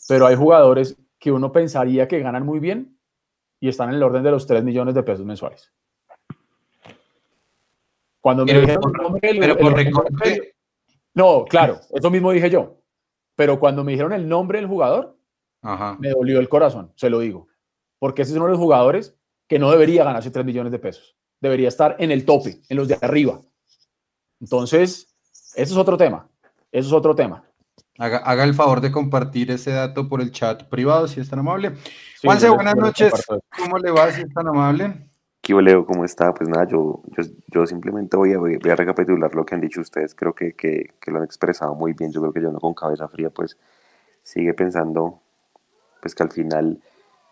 pero 0.09 0.27
hay 0.27 0.37
jugadores 0.37 0.97
que 1.19 1.31
uno 1.31 1.53
pensaría 1.53 2.09
que 2.09 2.21
ganan 2.21 2.45
muy 2.45 2.59
bien 2.59 2.99
y 3.61 3.69
están 3.69 3.91
en 3.91 3.97
el 3.97 4.03
orden 4.03 4.23
de 4.23 4.31
los 4.31 4.47
3 4.47 4.65
millones 4.65 4.95
de 4.95 5.03
pesos 5.03 5.25
mensuales. 5.25 5.71
Cuando 8.21 8.45
me 8.45 8.53
dijeron 8.53 8.81
No, 11.15 11.45
claro, 11.45 11.81
eso 11.91 12.11
mismo 12.11 12.33
dije 12.33 12.51
yo. 12.51 12.79
Pero 13.37 13.59
cuando 13.59 13.85
me 13.85 13.93
dijeron 13.93 14.13
el 14.13 14.29
nombre 14.29 14.59
del 14.59 14.69
jugador, 14.69 15.17
me 15.99 16.11
dolió 16.11 16.41
el 16.41 16.49
corazón, 16.49 16.93
se 16.97 17.09
lo 17.09 17.21
digo. 17.21 17.49
Porque 17.99 18.23
ese 18.23 18.33
es 18.33 18.37
uno 18.37 18.47
de 18.47 18.53
los 18.53 18.61
jugadores 18.61 19.17
que 19.47 19.59
no 19.59 19.71
debería 19.71 20.05
ganarse 20.05 20.31
3 20.31 20.45
millones 20.45 20.73
de 20.73 20.79
pesos. 20.79 21.17
Debería 21.41 21.69
estar 21.69 21.97
en 21.99 22.11
el 22.11 22.25
tope, 22.25 22.61
en 22.69 22.77
los 22.77 22.89
de 22.89 22.99
arriba. 23.01 23.41
Entonces, 24.41 25.15
eso 25.55 25.75
es 25.75 25.77
otro 25.77 25.97
tema. 25.97 26.29
Eso 26.73 26.89
es 26.89 26.93
otro 26.93 27.15
tema. 27.15 27.45
Haga, 27.99 28.45
el 28.45 28.55
favor 28.55 28.81
de 28.81 28.91
compartir 28.91 29.51
ese 29.51 29.73
dato 29.73 30.09
por 30.09 30.23
el 30.23 30.33
chat 30.33 30.65
privado, 30.65 31.07
si 31.07 31.21
es 31.21 31.29
tan 31.29 31.41
amable. 31.41 31.73
Juanse, 32.23 32.49
buenas 32.49 32.77
noches. 32.77 33.13
¿Cómo 33.59 33.79
le 33.79 33.91
va, 33.91 34.11
si 34.11 34.23
es 34.23 34.33
tan 34.33 34.49
amable? 34.49 35.11
¿Qué 35.43 35.55
Leo? 35.55 35.85
¿Cómo 35.85 36.05
está? 36.05 36.33
Pues 36.33 36.49
nada, 36.49 36.67
yo, 36.67 37.03
yo, 37.49 37.67
simplemente 37.67 38.17
voy 38.17 38.33
a, 38.33 38.39
voy 38.39 38.55
a, 38.55 38.77
recapitular 38.77 39.35
lo 39.35 39.45
que 39.45 39.55
han 39.55 39.61
dicho 39.61 39.81
ustedes. 39.81 40.15
Creo 40.15 40.35
que, 40.35 40.55
que, 40.55 40.95
que, 41.01 41.11
lo 41.11 41.19
han 41.19 41.25
expresado 41.25 41.75
muy 41.75 41.93
bien. 41.93 42.13
Yo 42.13 42.21
creo 42.21 42.33
que 42.33 42.43
yo 42.43 42.51
no 42.51 42.59
con 42.59 42.73
cabeza 42.73 43.09
fría, 43.09 43.31
pues 43.31 43.59
sigue 44.23 44.55
pensando 44.55 45.21
pues 46.01 46.15
que 46.15 46.23
al 46.23 46.31
final 46.31 46.81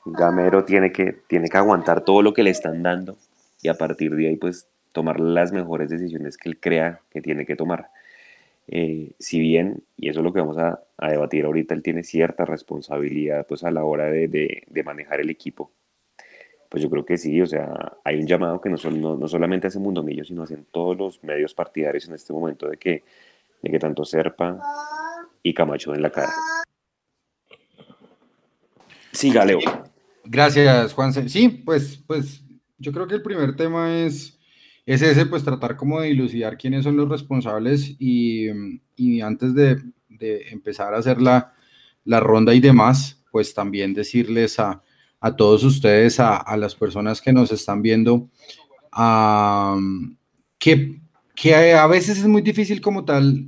Gamero 0.05 0.65
tiene 0.65 0.93
que, 0.93 1.23
tiene 1.29 1.49
que 1.49 1.57
aguantar 1.57 2.05
todo 2.05 2.23
lo 2.23 2.33
que 2.33 2.43
le 2.43 2.51
están 2.51 2.83
dando 2.83 3.17
y 3.63 3.69
a 3.69 3.75
partir 3.75 4.15
de 4.15 4.29
ahí 4.29 4.37
pues 4.37 4.69
tomar 4.99 5.21
las 5.21 5.53
mejores 5.53 5.91
decisiones 5.91 6.37
que 6.37 6.49
él 6.49 6.59
crea 6.59 7.03
que 7.09 7.23
tiene 7.23 7.47
que 7.47 7.55
tomar. 7.55 7.93
Eh, 8.67 9.13
si 9.21 9.39
bien, 9.39 9.85
y 9.97 10.09
eso 10.09 10.19
es 10.19 10.25
lo 10.25 10.33
que 10.33 10.41
vamos 10.41 10.59
a, 10.59 10.83
debatir 11.09 11.45
ahorita, 11.45 11.73
él 11.73 11.85
tiene 11.85 12.03
cierta 12.03 12.45
responsabilidad 12.45 13.47
pues 13.47 13.63
a 13.63 13.71
la 13.71 13.85
hora 13.85 14.07
de, 14.07 14.67
manejar 14.85 15.21
el 15.21 15.31
equipo, 15.31 15.71
pues 16.69 16.83
yo 16.83 16.91
creo 16.91 17.05
que 17.05 17.17
sí, 17.17 17.41
o 17.41 17.47
sea, 17.47 17.97
hay 18.03 18.19
un 18.19 18.27
llamado 18.27 18.61
que 18.61 18.71
no, 18.71 18.77
no, 19.17 19.29
solamente 19.29 19.69
hace 19.69 19.79
Mundo 19.79 20.03
Millo, 20.03 20.25
sino 20.25 20.43
hacen 20.43 20.67
todos 20.73 20.99
los 20.99 21.23
medios 21.23 21.55
partidarios 21.55 22.09
en 22.09 22.15
este 22.15 22.33
momento 22.33 22.69
de 22.69 22.77
que, 22.77 23.05
de 23.63 23.71
que 23.71 23.79
tanto 23.79 24.05
Serpa 24.05 24.61
y 25.45 25.55
Camacho 25.55 25.93
den 25.93 26.03
la 26.03 26.11
cara. 26.11 26.33
Siga, 29.13 29.45
Leo. 29.45 29.61
Gracias, 30.25 30.93
Juan. 30.93 31.13
Sí, 31.29 31.49
pues, 31.49 32.03
pues 32.05 32.43
yo 32.79 32.91
creo 32.91 33.07
que 33.07 33.15
el 33.15 33.23
primer 33.23 33.55
tema 33.55 33.97
es 33.97 34.38
es 34.89 35.03
ese, 35.03 35.27
pues 35.27 35.45
tratar 35.45 35.77
como 35.77 36.01
de 36.01 36.09
dilucidar 36.09 36.57
quiénes 36.57 36.85
son 36.85 36.97
los 36.97 37.11
responsables 37.11 37.95
y, 37.99 38.49
antes 39.21 39.55
de, 39.55 39.83
empezar 40.51 40.95
a 40.95 40.97
hacer 40.97 41.21
la, 41.21 41.53
ronda 42.07 42.55
y 42.55 42.61
demás, 42.61 43.23
pues 43.31 43.53
también 43.53 43.93
decirles 43.93 44.59
a, 44.59 44.83
todos 45.37 45.63
ustedes, 45.63 46.19
a, 46.21 46.57
las 46.57 46.75
personas 46.75 47.21
que 47.21 47.35
nos 47.35 47.53
están 47.53 47.83
viendo, 47.83 48.31
que, 50.59 51.01
que 51.37 51.75
a 51.75 51.87
veces 51.87 52.17
es 52.17 52.27
muy 52.27 52.41
difícil 52.41 52.81
como 52.81 53.05
tal 53.05 53.47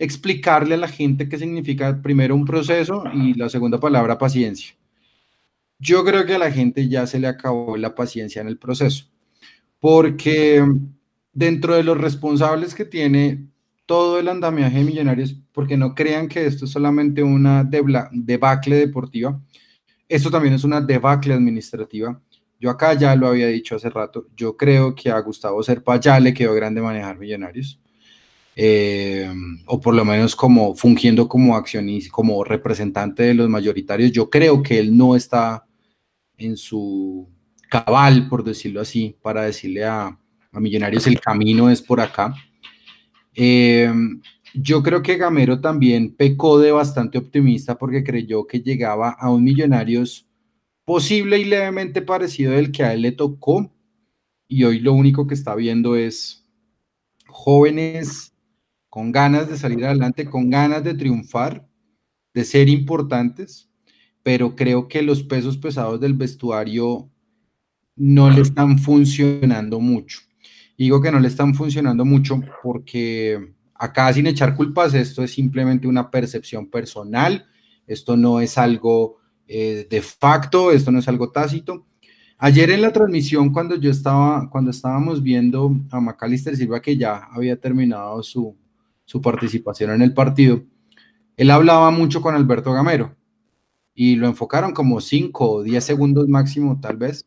explicarle 0.00 0.74
a 0.74 0.78
la 0.78 0.88
gente 0.88 1.28
qué 1.28 1.38
significa 1.38 2.02
primero 2.02 2.34
un 2.34 2.44
proceso 2.44 3.04
y 3.14 3.34
la 3.34 3.48
segunda 3.48 3.78
palabra 3.78 4.18
paciencia. 4.18 4.74
Yo 5.78 6.04
creo 6.04 6.26
que 6.26 6.34
a 6.34 6.40
la 6.40 6.50
gente 6.50 6.88
ya 6.88 7.06
se 7.06 7.20
le 7.20 7.28
acabó 7.28 7.76
la 7.76 7.94
paciencia 7.94 8.42
en 8.42 8.48
el 8.48 8.58
proceso 8.58 9.11
porque 9.82 10.64
dentro 11.32 11.74
de 11.74 11.82
los 11.82 11.98
responsables 11.98 12.72
que 12.72 12.84
tiene 12.84 13.48
todo 13.84 14.20
el 14.20 14.28
andamiaje 14.28 14.78
de 14.78 14.84
Millonarios, 14.84 15.34
porque 15.50 15.76
no 15.76 15.92
crean 15.92 16.28
que 16.28 16.46
esto 16.46 16.66
es 16.66 16.70
solamente 16.70 17.20
una 17.20 17.64
debacle 17.64 18.76
deportiva, 18.76 19.40
esto 20.08 20.30
también 20.30 20.54
es 20.54 20.62
una 20.62 20.80
debacle 20.80 21.34
administrativa. 21.34 22.22
Yo 22.60 22.70
acá 22.70 22.94
ya 22.94 23.16
lo 23.16 23.26
había 23.26 23.48
dicho 23.48 23.74
hace 23.74 23.90
rato, 23.90 24.28
yo 24.36 24.56
creo 24.56 24.94
que 24.94 25.10
a 25.10 25.18
Gustavo 25.18 25.60
Serpa 25.64 25.98
ya 25.98 26.20
le 26.20 26.32
quedó 26.32 26.54
grande 26.54 26.80
manejar 26.80 27.18
Millonarios, 27.18 27.80
eh, 28.54 29.28
o 29.66 29.80
por 29.80 29.96
lo 29.96 30.04
menos 30.04 30.36
como 30.36 30.76
fungiendo 30.76 31.26
como 31.26 31.56
accionista, 31.56 32.12
como 32.12 32.44
representante 32.44 33.24
de 33.24 33.34
los 33.34 33.48
mayoritarios, 33.48 34.12
yo 34.12 34.30
creo 34.30 34.62
que 34.62 34.78
él 34.78 34.96
no 34.96 35.16
está 35.16 35.66
en 36.38 36.56
su 36.56 37.31
cabal, 37.72 38.28
por 38.28 38.44
decirlo 38.44 38.82
así, 38.82 39.16
para 39.22 39.42
decirle 39.42 39.84
a, 39.84 40.18
Millonarios 40.52 41.06
el 41.06 41.18
camino 41.18 41.70
es 41.70 41.80
por 41.80 41.98
acá. 41.98 42.34
Em, 43.34 44.20
yo 44.52 44.82
creo 44.82 45.02
que 45.02 45.16
Gamero 45.16 45.62
también 45.62 46.14
pecó 46.14 46.58
de 46.58 46.72
bastante 46.72 47.16
optimista 47.16 47.78
porque 47.78 48.04
creyó 48.04 48.46
que 48.46 48.60
llegaba 48.60 49.08
a 49.18 49.30
un 49.30 49.42
Millonarios 49.42 50.28
posible 50.84 51.38
y 51.38 51.46
levemente 51.46 52.02
parecido 52.02 52.52
del 52.52 52.70
que 52.70 52.84
a 52.84 52.92
él 52.92 53.00
le 53.00 53.12
tocó. 53.12 53.72
Y 54.46 54.64
hoy 54.64 54.80
lo 54.80 54.92
único 54.92 55.26
que 55.26 55.32
está 55.32 55.54
viendo 55.54 55.96
es 55.96 56.44
jóvenes 57.26 58.34
con 58.90 59.10
ganas 59.10 59.48
de 59.48 59.56
salir 59.56 59.86
adelante, 59.86 60.26
con 60.26 60.50
ganas 60.50 60.84
de 60.84 60.92
triunfar, 60.92 61.66
de 62.34 62.44
ser 62.44 62.68
importantes, 62.68 63.70
pero 64.22 64.54
creo 64.54 64.86
que 64.86 65.00
los 65.00 65.22
pesos 65.22 65.56
pesados 65.56 65.98
del 65.98 66.12
vestuario 66.12 67.08
no 67.96 68.30
le 68.30 68.40
están 68.40 68.78
funcionando 68.78 69.80
mucho. 69.80 70.20
Digo 70.76 71.00
que 71.00 71.12
no 71.12 71.20
le 71.20 71.28
están 71.28 71.54
funcionando 71.54 72.04
mucho 72.04 72.40
porque 72.62 73.54
acá 73.74 74.12
sin 74.12 74.26
echar 74.26 74.56
culpas, 74.56 74.94
esto 74.94 75.22
es 75.22 75.32
simplemente 75.32 75.86
una 75.86 76.10
percepción 76.10 76.68
personal, 76.68 77.46
esto 77.86 78.16
no 78.16 78.40
es 78.40 78.58
algo 78.58 79.18
eh, 79.46 79.86
de 79.90 80.02
facto, 80.02 80.72
esto 80.72 80.90
no 80.90 80.98
es 80.98 81.08
algo 81.08 81.30
tácito. 81.30 81.86
Ayer 82.38 82.70
en 82.70 82.82
la 82.82 82.92
transmisión, 82.92 83.52
cuando 83.52 83.76
yo 83.76 83.90
estaba, 83.90 84.48
cuando 84.50 84.70
estábamos 84.70 85.22
viendo 85.22 85.76
a 85.90 86.00
Macalister 86.00 86.56
Silva, 86.56 86.80
que 86.80 86.96
ya 86.96 87.28
había 87.32 87.60
terminado 87.60 88.22
su, 88.22 88.56
su 89.04 89.20
participación 89.20 89.92
en 89.92 90.02
el 90.02 90.14
partido, 90.14 90.64
él 91.36 91.50
hablaba 91.50 91.90
mucho 91.90 92.20
con 92.20 92.34
Alberto 92.34 92.72
Gamero 92.72 93.14
y 93.94 94.16
lo 94.16 94.26
enfocaron 94.26 94.72
como 94.72 95.00
5 95.00 95.50
o 95.50 95.62
10 95.62 95.84
segundos 95.84 96.28
máximo, 96.28 96.80
tal 96.80 96.96
vez, 96.96 97.26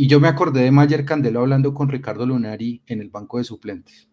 y 0.00 0.06
yo 0.06 0.20
me 0.20 0.28
acordé 0.28 0.62
de 0.62 0.70
Mayer 0.70 1.04
Candelo 1.04 1.40
hablando 1.40 1.74
con 1.74 1.88
Ricardo 1.88 2.24
Lunari 2.24 2.84
en 2.86 3.00
el 3.00 3.10
banco 3.10 3.38
de 3.38 3.42
suplentes. 3.42 4.08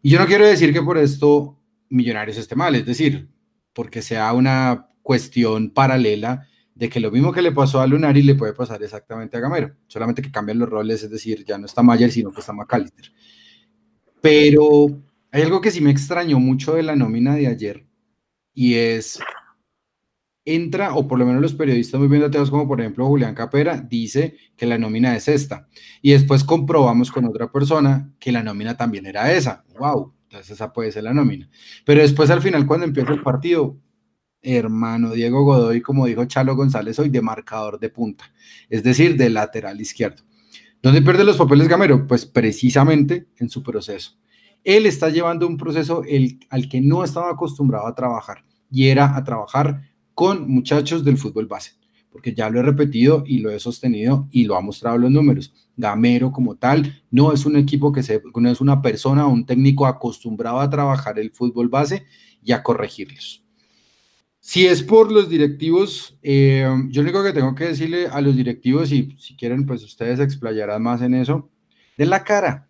Y 0.00 0.08
yo 0.08 0.18
no 0.18 0.24
quiero 0.24 0.46
decir 0.46 0.72
que 0.72 0.80
por 0.80 0.96
esto 0.96 1.60
Millonarios 1.90 2.38
esté 2.38 2.56
mal, 2.56 2.74
es 2.76 2.86
decir, 2.86 3.28
porque 3.74 4.00
sea 4.00 4.32
una 4.32 4.88
cuestión 5.02 5.68
paralela, 5.68 6.48
de 6.74 6.88
que 6.88 6.98
lo 6.98 7.10
mismo 7.10 7.30
que 7.30 7.42
le 7.42 7.52
pasó 7.52 7.82
a 7.82 7.86
Lunari 7.86 8.22
le 8.22 8.36
puede 8.36 8.54
pasar 8.54 8.82
exactamente 8.82 9.36
a 9.36 9.40
Gamero, 9.40 9.76
solamente 9.86 10.22
que 10.22 10.32
cambian 10.32 10.58
los 10.58 10.70
roles, 10.70 11.02
es 11.02 11.10
decir, 11.10 11.44
ya 11.44 11.58
no 11.58 11.66
está 11.66 11.82
Mayer, 11.82 12.10
sino 12.10 12.32
que 12.32 12.40
está 12.40 12.54
McAllister. 12.54 13.12
Pero 14.22 14.98
hay 15.30 15.42
algo 15.42 15.60
que 15.60 15.70
sí 15.70 15.82
me 15.82 15.90
extrañó 15.90 16.40
mucho 16.40 16.72
de 16.72 16.84
la 16.84 16.96
nómina 16.96 17.34
de 17.34 17.48
ayer, 17.48 17.86
y 18.54 18.76
es, 18.76 19.20
entra, 20.44 20.94
o 20.94 21.06
por 21.06 21.18
lo 21.18 21.26
menos 21.26 21.40
los 21.40 21.54
periodistas 21.54 22.00
muy 22.00 22.08
bien 22.08 22.22
dateados, 22.22 22.50
como 22.50 22.66
por 22.66 22.80
ejemplo 22.80 23.06
Julián 23.06 23.34
Capera, 23.34 23.80
dice 23.80 24.36
que 24.56 24.66
la 24.66 24.78
nómina 24.78 25.16
es 25.16 25.28
esta, 25.28 25.68
y 26.00 26.12
después 26.12 26.44
comprobamos 26.44 27.10
con 27.12 27.24
otra 27.24 27.50
persona 27.50 28.12
que 28.18 28.32
la 28.32 28.42
nómina 28.42 28.76
también 28.76 29.06
era 29.06 29.32
esa. 29.32 29.64
¡Wow! 29.78 30.14
Entonces 30.24 30.50
esa 30.50 30.72
puede 30.72 30.90
ser 30.90 31.04
la 31.04 31.12
nómina. 31.12 31.48
Pero 31.84 32.00
después 32.00 32.30
al 32.30 32.40
final, 32.40 32.66
cuando 32.66 32.86
empieza 32.86 33.12
el 33.12 33.22
partido, 33.22 33.76
hermano 34.42 35.12
Diego 35.12 35.44
Godoy, 35.44 35.80
como 35.80 36.06
dijo 36.06 36.24
Chalo 36.24 36.56
González 36.56 36.98
hoy, 36.98 37.08
de 37.08 37.22
marcador 37.22 37.78
de 37.78 37.90
punta, 37.90 38.32
es 38.68 38.82
decir, 38.82 39.16
de 39.16 39.30
lateral 39.30 39.80
izquierdo. 39.80 40.22
¿Dónde 40.82 41.00
pierde 41.00 41.22
los 41.22 41.36
papeles 41.36 41.68
Gamero? 41.68 42.06
Pues 42.08 42.26
precisamente 42.26 43.28
en 43.36 43.48
su 43.48 43.62
proceso. 43.62 44.18
Él 44.64 44.86
está 44.86 45.10
llevando 45.10 45.46
un 45.46 45.56
proceso 45.56 46.02
el, 46.08 46.40
al 46.50 46.68
que 46.68 46.80
no 46.80 47.04
estaba 47.04 47.30
acostumbrado 47.30 47.86
a 47.86 47.94
trabajar 47.94 48.44
y 48.70 48.88
era 48.88 49.16
a 49.16 49.22
trabajar 49.22 49.91
con 50.14 50.50
muchachos 50.50 51.04
del 51.04 51.18
fútbol 51.18 51.46
base, 51.46 51.72
porque 52.10 52.34
ya 52.34 52.50
lo 52.50 52.60
he 52.60 52.62
repetido 52.62 53.24
y 53.26 53.38
lo 53.38 53.50
he 53.50 53.58
sostenido 53.58 54.28
y 54.30 54.44
lo 54.44 54.56
ha 54.56 54.60
mostrado 54.60 54.98
los 54.98 55.10
números. 55.10 55.54
Gamero 55.76 56.32
como 56.32 56.56
tal 56.56 57.02
no 57.10 57.32
es 57.32 57.46
un 57.46 57.56
equipo 57.56 57.92
que 57.92 58.02
se, 58.02 58.22
no 58.34 58.50
es 58.50 58.60
una 58.60 58.82
persona 58.82 59.26
o 59.26 59.32
un 59.32 59.46
técnico 59.46 59.86
acostumbrado 59.86 60.60
a 60.60 60.70
trabajar 60.70 61.18
el 61.18 61.30
fútbol 61.30 61.68
base 61.68 62.04
y 62.42 62.52
a 62.52 62.62
corregirlos. 62.62 63.42
Si 64.44 64.66
es 64.66 64.82
por 64.82 65.12
los 65.12 65.28
directivos, 65.28 66.18
eh, 66.20 66.66
yo 66.88 67.02
lo 67.02 67.10
único 67.10 67.22
que 67.22 67.32
tengo 67.32 67.54
que 67.54 67.68
decirle 67.68 68.08
a 68.08 68.20
los 68.20 68.34
directivos, 68.34 68.90
y 68.90 69.16
si 69.16 69.36
quieren, 69.36 69.64
pues 69.64 69.84
ustedes 69.84 70.18
explayarán 70.18 70.82
más 70.82 71.00
en 71.00 71.14
eso, 71.14 71.48
de 71.96 72.06
la 72.06 72.24
cara. 72.24 72.68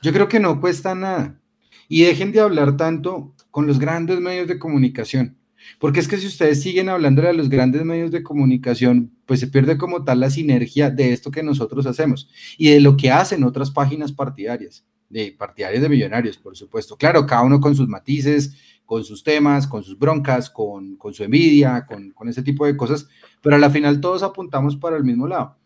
Yo 0.00 0.10
creo 0.10 0.26
que 0.26 0.40
no 0.40 0.58
cuesta 0.58 0.94
nada. 0.94 1.38
Y 1.86 2.04
dejen 2.04 2.32
de 2.32 2.40
hablar 2.40 2.78
tanto 2.78 3.34
con 3.50 3.66
los 3.66 3.78
grandes 3.78 4.20
medios 4.20 4.48
de 4.48 4.58
comunicación. 4.58 5.36
Porque 5.78 6.00
es 6.00 6.08
que 6.08 6.16
si 6.16 6.26
ustedes 6.26 6.62
siguen 6.62 6.88
hablando 6.88 7.22
de 7.22 7.32
los 7.32 7.48
grandes 7.48 7.84
medios 7.84 8.10
de 8.10 8.22
comunicación, 8.22 9.12
pues 9.26 9.40
se 9.40 9.46
pierde 9.46 9.78
como 9.78 10.04
tal 10.04 10.20
la 10.20 10.30
sinergia 10.30 10.90
de 10.90 11.12
esto 11.12 11.30
que 11.30 11.42
nosotros 11.42 11.86
hacemos 11.86 12.28
y 12.58 12.70
de 12.70 12.80
lo 12.80 12.96
que 12.96 13.10
hacen 13.10 13.44
otras 13.44 13.70
páginas 13.70 14.12
partidarias, 14.12 14.84
de 15.08 15.34
partidarias 15.38 15.82
de 15.82 15.88
millonarios, 15.88 16.36
por 16.36 16.56
supuesto. 16.56 16.96
Claro, 16.96 17.26
cada 17.26 17.42
uno 17.42 17.60
con 17.60 17.74
sus 17.74 17.88
matices, 17.88 18.54
con 18.90 19.04
sus 19.04 19.22
temas, 19.22 19.68
con 19.68 19.84
sus 19.84 19.96
broncas, 19.96 20.50
con, 20.50 20.98
su 21.12 21.22
envidia, 21.22 21.86
con, 21.86 22.28
ese 22.28 22.42
tipo 22.42 22.66
de 22.66 22.76
cosas, 22.76 23.08
pero 23.40 23.54
a 23.54 23.58
la 23.60 23.70
final 23.70 24.00
todos 24.00 24.24
apuntamos 24.24 24.74
para 24.74 24.96
el 24.96 25.04
mismo 25.04 25.28
lado. 25.28 25.56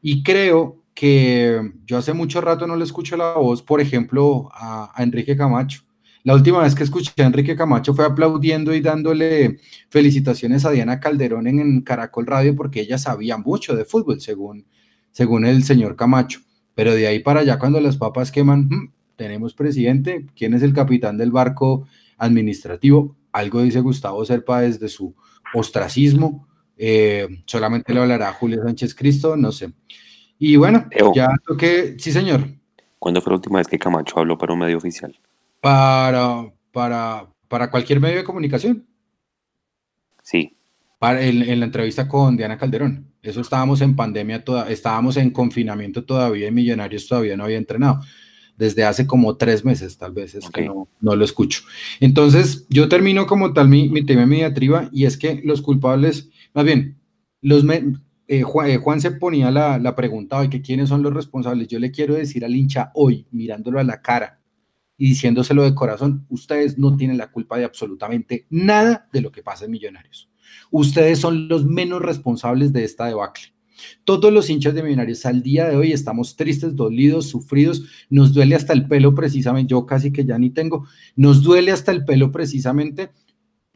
Y 0.00 0.22
creo 0.22 0.82
que 0.94 1.60
yo 1.84 1.98
hace 1.98 2.14
mucho 2.14 2.40
rato 2.40 2.66
no 2.66 2.74
le 2.74 2.84
escucho 2.84 3.18
la 3.18 3.34
voz, 3.34 3.62
por 3.62 3.82
ejemplo, 3.82 4.48
a, 4.54 4.90
Enrique 4.96 5.36
Camacho. 5.36 5.82
La 6.26 6.34
última 6.34 6.60
vez 6.60 6.74
que 6.74 6.82
escuché 6.82 7.12
a 7.18 7.26
Enrique 7.26 7.54
Camacho 7.54 7.94
fue 7.94 8.04
aplaudiendo 8.04 8.74
y 8.74 8.80
dándole 8.80 9.60
felicitaciones 9.90 10.64
a 10.64 10.72
Diana 10.72 10.98
Calderón 10.98 11.46
en, 11.46 11.82
Caracol 11.82 12.26
Radio 12.26 12.56
porque 12.56 12.80
ella 12.80 12.98
sabía 12.98 13.36
mucho 13.36 13.76
de 13.76 13.84
fútbol, 13.84 14.20
según, 14.20 14.66
según 15.12 15.46
el 15.46 15.62
señor 15.62 15.94
Camacho. 15.94 16.40
Pero 16.74 16.96
de 16.96 17.06
ahí 17.06 17.20
para 17.20 17.42
allá, 17.42 17.60
cuando 17.60 17.80
las 17.80 17.96
papas 17.96 18.32
queman, 18.32 18.62
hmm, 18.68 18.92
tenemos 19.14 19.54
presidente, 19.54 20.26
¿quién 20.34 20.54
es 20.54 20.64
el 20.64 20.74
capitán 20.74 21.16
del 21.16 21.30
barco 21.30 21.86
administrativo. 22.18 23.14
Algo 23.30 23.62
dice 23.62 23.78
Gustavo 23.78 24.24
Serpa 24.24 24.62
desde 24.62 24.88
su 24.88 25.14
ostracismo. 25.54 26.48
Eh, 26.76 27.28
solamente 27.46 27.94
le 27.94 28.00
hablará 28.00 28.32
Julio 28.32 28.64
Sánchez 28.64 28.96
Cristo, 28.96 29.36
no 29.36 29.52
sé. 29.52 29.72
Y 30.40 30.56
bueno, 30.56 30.88
ya 31.14 31.28
que, 31.56 31.94
sí 32.00 32.10
señor. 32.10 32.48
¿Cuándo 32.98 33.20
fue 33.20 33.30
la 33.30 33.36
última 33.36 33.58
vez 33.58 33.68
que 33.68 33.78
Camacho 33.78 34.18
habló 34.18 34.36
para 34.36 34.54
un 34.54 34.58
medio 34.58 34.78
oficial? 34.78 35.16
Para, 35.66 36.52
para, 36.70 37.28
para 37.48 37.68
cualquier 37.72 37.98
medio 37.98 38.18
de 38.18 38.22
comunicación. 38.24 38.86
Sí. 40.22 40.56
Para, 41.00 41.20
en, 41.20 41.58
la 41.58 41.66
entrevista 41.66 42.06
con 42.06 42.36
Diana 42.36 42.56
Calderón. 42.56 43.12
Eso 43.20 43.40
estábamos 43.40 43.80
en 43.80 43.96
pandemia, 43.96 44.44
toda, 44.44 44.70
estábamos 44.70 45.16
en 45.16 45.30
confinamiento 45.30 46.04
todavía 46.04 46.46
y 46.46 46.52
Millonarios 46.52 47.08
todavía 47.08 47.36
no 47.36 47.42
había 47.42 47.56
entrenado 47.56 48.00
desde 48.56 48.84
hace 48.84 49.08
como 49.08 49.36
tres 49.36 49.64
meses, 49.64 49.98
tal 49.98 50.12
vez, 50.12 50.36
es 50.36 50.48
que 50.50 50.70
no, 51.00 51.16
lo 51.16 51.24
escucho. 51.24 51.62
Entonces, 51.98 52.64
yo 52.70 52.88
termino 52.88 53.26
como 53.26 53.52
tal 53.52 53.68
mi, 53.68 53.88
mi 53.88 54.06
tema 54.06 54.24
mi 54.24 54.36
diatriba 54.36 54.88
y 54.92 55.06
es 55.06 55.18
que 55.18 55.40
los 55.42 55.62
culpables, 55.62 56.30
más 56.54 56.64
bien, 56.64 56.96
los 57.42 57.64
eh, 57.68 57.92
eh, 58.28 58.42
Juan, 58.42 59.00
se 59.00 59.10
ponía 59.10 59.50
la, 59.50 59.80
la 59.80 59.96
pregunta 59.96 60.38
hoy 60.38 60.48
que 60.48 60.62
quiénes 60.62 60.90
son 60.90 61.02
los 61.02 61.12
responsables. 61.12 61.66
Yo 61.66 61.80
le 61.80 61.90
quiero 61.90 62.14
decir 62.14 62.44
al 62.44 62.54
hincha 62.54 62.92
hoy, 62.94 63.26
mirándolo 63.32 63.80
a 63.80 63.84
la 63.84 64.00
cara 64.00 64.35
y 64.98 65.08
diciéndoselo 65.08 65.64
de 65.64 65.74
corazón, 65.74 66.26
ustedes 66.28 66.78
no 66.78 66.96
tienen 66.96 67.18
la 67.18 67.30
culpa 67.30 67.58
de 67.58 67.64
absolutamente 67.64 68.46
nada 68.50 69.08
de 69.12 69.20
lo 69.20 69.30
que 69.30 69.42
pasa 69.42 69.64
en 69.64 69.72
Millonarios. 69.72 70.30
Ustedes 70.70 71.18
son 71.18 71.48
los 71.48 71.64
menos 71.66 72.02
responsables 72.02 72.72
de 72.72 72.84
esta 72.84 73.06
debacle. 73.06 73.52
Todos 74.04 74.32
los 74.32 74.48
hinchas 74.48 74.74
de 74.74 74.82
Millonarios 74.82 75.26
al 75.26 75.42
día 75.42 75.68
de 75.68 75.76
hoy 75.76 75.92
estamos 75.92 76.36
tristes, 76.36 76.76
dolidos, 76.76 77.28
sufridos, 77.28 77.84
nos 78.08 78.32
duele 78.32 78.54
hasta 78.54 78.72
el 78.72 78.86
pelo 78.88 79.14
precisamente, 79.14 79.72
yo 79.72 79.84
casi 79.84 80.12
que 80.12 80.24
ya 80.24 80.38
ni 80.38 80.50
tengo, 80.50 80.86
nos 81.14 81.42
duele 81.42 81.72
hasta 81.72 81.92
el 81.92 82.04
pelo 82.04 82.32
precisamente 82.32 83.10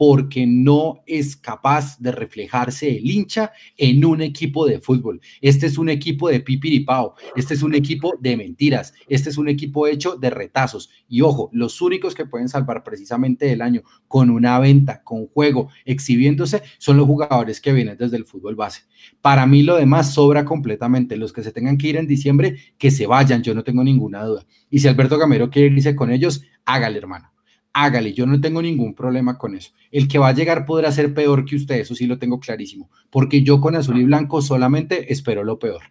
porque 0.01 0.47
no 0.47 1.03
es 1.05 1.35
capaz 1.35 1.99
de 1.99 2.11
reflejarse 2.11 2.97
el 2.97 3.07
hincha 3.07 3.51
en 3.77 4.03
un 4.03 4.23
equipo 4.23 4.65
de 4.65 4.79
fútbol. 4.79 5.21
Este 5.41 5.67
es 5.67 5.77
un 5.77 5.89
equipo 5.89 6.27
de 6.27 6.39
pipiripao, 6.39 7.13
este 7.35 7.53
es 7.53 7.61
un 7.61 7.75
equipo 7.75 8.15
de 8.19 8.35
mentiras, 8.35 8.95
este 9.07 9.29
es 9.29 9.37
un 9.37 9.47
equipo 9.47 9.85
hecho 9.85 10.15
de 10.15 10.31
retazos. 10.31 10.89
Y 11.07 11.21
ojo, 11.21 11.51
los 11.53 11.83
únicos 11.83 12.15
que 12.15 12.25
pueden 12.25 12.49
salvar 12.49 12.83
precisamente 12.83 13.51
el 13.51 13.61
año 13.61 13.83
con 14.07 14.31
una 14.31 14.57
venta, 14.57 15.03
con 15.03 15.27
juego, 15.27 15.69
exhibiéndose, 15.85 16.63
son 16.79 16.97
los 16.97 17.05
jugadores 17.05 17.61
que 17.61 17.71
vienen 17.71 17.95
desde 17.95 18.17
el 18.17 18.25
fútbol 18.25 18.55
base. 18.55 18.81
Para 19.21 19.45
mí 19.45 19.61
lo 19.61 19.75
demás 19.75 20.15
sobra 20.15 20.45
completamente. 20.45 21.15
Los 21.15 21.31
que 21.31 21.43
se 21.43 21.51
tengan 21.51 21.77
que 21.77 21.89
ir 21.89 21.97
en 21.97 22.07
diciembre, 22.07 22.55
que 22.79 22.89
se 22.89 23.05
vayan, 23.05 23.43
yo 23.43 23.53
no 23.53 23.63
tengo 23.63 23.83
ninguna 23.83 24.23
duda. 24.23 24.47
Y 24.71 24.79
si 24.79 24.87
Alberto 24.87 25.19
Gamero 25.19 25.51
quiere 25.51 25.75
irse 25.75 25.95
con 25.95 26.09
ellos, 26.09 26.41
hágale, 26.65 26.97
hermano 26.97 27.31
hágale, 27.73 28.13
yo 28.13 28.25
no 28.25 28.39
tengo 28.41 28.61
ningún 28.61 28.93
problema 28.95 29.37
con 29.37 29.55
eso. 29.55 29.71
El 29.91 30.07
que 30.07 30.19
va 30.19 30.29
a 30.29 30.33
llegar 30.33 30.65
podrá 30.65 30.91
ser 30.91 31.13
peor 31.13 31.45
que 31.45 31.55
usted, 31.55 31.75
eso 31.75 31.95
sí 31.95 32.07
lo 32.07 32.19
tengo 32.19 32.39
clarísimo, 32.39 32.89
porque 33.09 33.43
yo 33.43 33.61
con 33.61 33.75
azul 33.75 33.99
y 33.99 34.05
blanco 34.05 34.41
solamente 34.41 35.11
espero 35.11 35.43
lo 35.43 35.59
peor. 35.59 35.81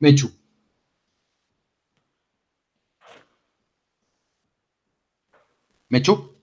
Mechu. 0.00 0.30
Mechu. 5.88 6.34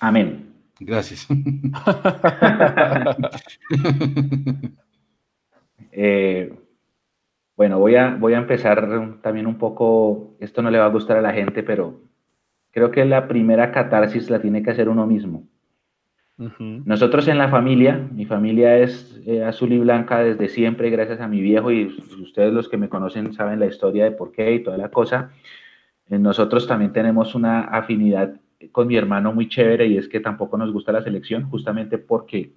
Amén. 0.00 0.54
Gracias. 0.80 1.26
Eh, 6.00 6.54
bueno, 7.56 7.80
voy 7.80 7.96
a, 7.96 8.14
voy 8.14 8.34
a 8.34 8.38
empezar 8.38 9.18
también 9.20 9.48
un 9.48 9.58
poco, 9.58 10.36
esto 10.38 10.62
no 10.62 10.70
le 10.70 10.78
va 10.78 10.84
a 10.84 10.90
gustar 10.90 11.16
a 11.16 11.22
la 11.22 11.32
gente, 11.32 11.64
pero 11.64 12.00
Creo 12.70 12.90
que 12.90 13.04
la 13.04 13.28
primera 13.28 13.72
catarsis 13.72 14.30
la 14.30 14.40
tiene 14.40 14.62
que 14.62 14.70
hacer 14.70 14.88
uno 14.88 15.06
mismo. 15.06 15.44
Nosotros 16.38 17.26
en 17.26 17.36
la 17.36 17.48
familia, 17.48 18.08
mi 18.12 18.24
familia 18.24 18.78
es 18.78 19.20
eh, 19.26 19.42
azul 19.42 19.72
y 19.72 19.78
blanca 19.78 20.20
desde 20.20 20.48
siempre, 20.48 20.88
gracias 20.88 21.20
a 21.20 21.26
mi 21.26 21.40
viejo, 21.40 21.72
y 21.72 21.86
ustedes 22.22 22.52
los 22.52 22.68
que 22.68 22.76
me 22.76 22.88
conocen 22.88 23.32
saben 23.32 23.58
la 23.58 23.66
historia 23.66 24.04
de 24.04 24.12
por 24.12 24.30
qué 24.30 24.52
y 24.52 24.62
toda 24.62 24.78
la 24.78 24.88
cosa. 24.88 25.32
Eh, 26.08 26.16
nosotros 26.16 26.68
también 26.68 26.92
tenemos 26.92 27.34
una 27.34 27.62
afinidad 27.62 28.34
con 28.70 28.86
mi 28.86 28.96
hermano 28.96 29.32
muy 29.32 29.48
chévere 29.48 29.86
y 29.86 29.98
es 29.98 30.08
que 30.08 30.20
tampoco 30.20 30.56
nos 30.56 30.72
gusta 30.72 30.92
la 30.92 31.02
selección, 31.02 31.50
justamente 31.50 31.98
porque 31.98 32.52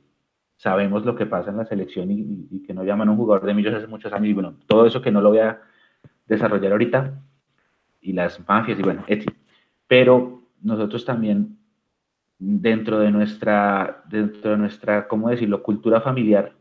sabemos 0.57 1.03
lo 1.03 1.15
que 1.15 1.25
pasa 1.25 1.49
en 1.49 1.57
la 1.57 1.65
selección 1.65 2.11
y, 2.11 2.63
que 2.67 2.75
no 2.75 2.83
llaman 2.83 3.07
a 3.07 3.11
un 3.11 3.17
jugador 3.17 3.47
de 3.47 3.55
millones 3.55 3.79
hace 3.79 3.87
muchos 3.87 4.13
años 4.13 4.27
y 4.27 4.33
bueno, 4.33 4.53
todo 4.67 4.85
eso 4.85 5.01
que 5.01 5.11
no 5.11 5.21
lo 5.21 5.29
voy 5.29 5.39
a 5.39 5.59
desarrollar 6.27 6.71
ahorita 6.71 7.19
y 7.99 8.13
las 8.13 8.47
mafias 8.47 8.77
y 8.77 8.83
bueno, 8.83 9.03
etc 9.07 9.40
pero 9.91 10.43
nosotros 10.61 11.03
también 11.03 11.57
dentro 12.39 12.97
de 12.99 13.11
nuestra, 13.11 14.03
dentro 14.07 14.51
de 14.51 14.57
nuestra, 14.57 15.05
¿cómo 15.09 15.27
decirlo?, 15.27 15.61
cultura 15.61 15.99
familiar, 15.99 16.53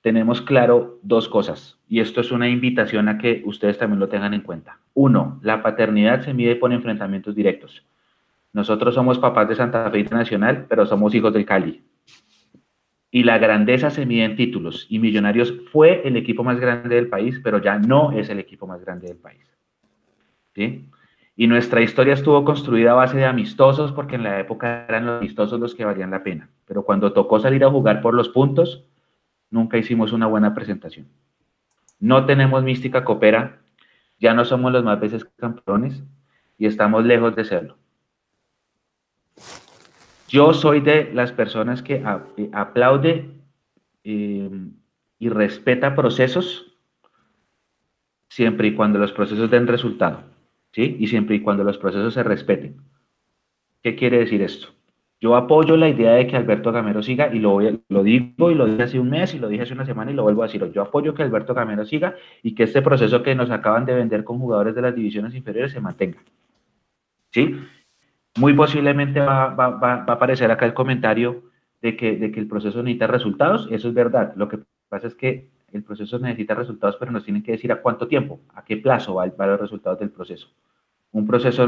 tenemos 0.00 0.42
claro 0.42 0.98
dos 1.04 1.28
cosas, 1.28 1.78
y 1.86 2.00
esto 2.00 2.20
es 2.20 2.32
una 2.32 2.48
invitación 2.48 3.08
a 3.08 3.18
que 3.18 3.44
ustedes 3.46 3.78
también 3.78 4.00
lo 4.00 4.08
tengan 4.08 4.34
en 4.34 4.40
cuenta. 4.40 4.80
Uno, 4.94 5.38
la 5.44 5.62
paternidad 5.62 6.22
se 6.22 6.34
mide 6.34 6.56
por 6.56 6.72
enfrentamientos 6.72 7.36
directos. 7.36 7.86
Nosotros 8.52 8.96
somos 8.96 9.16
papás 9.20 9.48
de 9.48 9.54
Santa 9.54 9.88
Fe 9.88 10.00
Internacional, 10.00 10.66
pero 10.68 10.84
somos 10.84 11.14
hijos 11.14 11.32
del 11.32 11.46
Cali. 11.46 11.84
Y 13.12 13.22
la 13.22 13.38
grandeza 13.38 13.90
se 13.90 14.06
mide 14.06 14.24
en 14.24 14.34
títulos. 14.34 14.88
Y 14.88 14.98
Millonarios 14.98 15.54
fue 15.70 16.02
el 16.04 16.16
equipo 16.16 16.42
más 16.42 16.58
grande 16.58 16.96
del 16.96 17.08
país, 17.08 17.40
pero 17.44 17.62
ya 17.62 17.78
no 17.78 18.10
es 18.10 18.28
el 18.28 18.40
equipo 18.40 18.66
más 18.66 18.80
grande 18.80 19.06
del 19.06 19.18
país. 19.18 19.46
¿Sí? 20.56 20.88
Y 21.34 21.46
nuestra 21.46 21.80
historia 21.80 22.14
estuvo 22.14 22.44
construida 22.44 22.92
a 22.92 22.94
base 22.94 23.16
de 23.16 23.24
amistosos, 23.24 23.92
porque 23.92 24.16
en 24.16 24.22
la 24.22 24.38
época 24.38 24.84
eran 24.88 25.06
los 25.06 25.18
amistosos 25.18 25.58
los 25.58 25.74
que 25.74 25.84
valían 25.84 26.10
la 26.10 26.22
pena. 26.22 26.50
Pero 26.66 26.84
cuando 26.84 27.12
tocó 27.12 27.40
salir 27.40 27.64
a 27.64 27.70
jugar 27.70 28.02
por 28.02 28.14
los 28.14 28.28
puntos, 28.28 28.84
nunca 29.50 29.78
hicimos 29.78 30.12
una 30.12 30.26
buena 30.26 30.54
presentación. 30.54 31.08
No 32.00 32.26
tenemos 32.26 32.62
mística 32.62 33.04
copera, 33.04 33.60
ya 34.18 34.34
no 34.34 34.44
somos 34.44 34.72
los 34.72 34.84
más 34.84 35.00
veces 35.00 35.24
campeones 35.36 36.02
y 36.58 36.66
estamos 36.66 37.04
lejos 37.04 37.34
de 37.34 37.44
serlo. 37.44 37.76
Yo 40.28 40.54
soy 40.54 40.80
de 40.80 41.12
las 41.12 41.32
personas 41.32 41.82
que 41.82 42.02
eh, 42.36 42.50
aplaude 42.52 43.30
eh, 44.04 44.50
y 45.18 45.28
respeta 45.28 45.94
procesos 45.94 46.72
siempre 48.28 48.68
y 48.68 48.74
cuando 48.74 48.98
los 48.98 49.12
procesos 49.12 49.50
den 49.50 49.66
resultado, 49.66 50.22
¿sí? 50.72 50.96
Y 50.98 51.06
siempre 51.06 51.36
y 51.36 51.40
cuando 51.40 51.64
los 51.64 51.78
procesos 51.78 52.14
se 52.14 52.22
respeten. 52.22 52.76
¿Qué 53.82 53.94
quiere 53.94 54.18
decir 54.18 54.42
esto? 54.42 54.68
Yo 55.22 55.36
apoyo 55.36 55.76
la 55.76 55.88
idea 55.88 56.14
de 56.14 56.26
que 56.26 56.36
Alberto 56.36 56.72
Gamero 56.72 57.00
siga 57.00 57.32
y 57.32 57.38
lo, 57.38 57.60
lo 57.60 58.02
digo 58.02 58.50
y 58.50 58.56
lo 58.56 58.66
dije 58.66 58.82
hace 58.82 58.98
un 58.98 59.08
mes 59.08 59.34
y 59.34 59.38
lo 59.38 59.48
dije 59.48 59.62
hace 59.62 59.72
una 59.72 59.86
semana 59.86 60.10
y 60.10 60.14
lo 60.14 60.24
vuelvo 60.24 60.42
a 60.42 60.46
decir. 60.46 60.68
Yo 60.72 60.82
apoyo 60.82 61.14
que 61.14 61.22
Alberto 61.22 61.54
Gamero 61.54 61.84
siga 61.84 62.16
y 62.42 62.56
que 62.56 62.64
este 62.64 62.82
proceso 62.82 63.22
que 63.22 63.36
nos 63.36 63.48
acaban 63.50 63.86
de 63.86 63.94
vender 63.94 64.24
con 64.24 64.40
jugadores 64.40 64.74
de 64.74 64.82
las 64.82 64.96
divisiones 64.96 65.36
inferiores 65.36 65.70
se 65.70 65.80
mantenga. 65.80 66.18
¿Sí? 67.30 67.56
Muy 68.36 68.54
posiblemente 68.54 69.20
va, 69.20 69.54
a 69.54 70.04
aparecer 70.08 70.50
acá 70.50 70.66
el 70.66 70.74
comentario 70.74 71.44
de 71.80 71.96
que, 71.96 72.16
de 72.16 72.32
que 72.32 72.40
el 72.40 72.48
proceso 72.48 72.82
necesita 72.82 73.06
resultados. 73.06 73.68
Eso 73.70 73.88
es 73.88 73.94
verdad. 73.94 74.32
Lo 74.34 74.48
que 74.48 74.58
pasa 74.88 75.06
es 75.06 75.14
que 75.14 75.51
el 75.76 75.84
proceso 75.84 76.18
necesita 76.18 76.54
resultados, 76.54 76.96
pero 76.98 77.10
nos 77.10 77.24
tienen 77.24 77.42
que 77.42 77.52
decir 77.52 77.72
a 77.72 77.80
cuánto 77.80 78.06
tiempo, 78.06 78.40
a 78.54 78.64
qué 78.64 78.76
plazo 78.76 79.14
va, 79.14 79.24
a 79.24 79.46
los 79.46 79.60
resultados 79.60 79.98
del 79.98 80.10
proceso. 80.10 80.48
Un 81.12 81.26
proceso, 81.26 81.64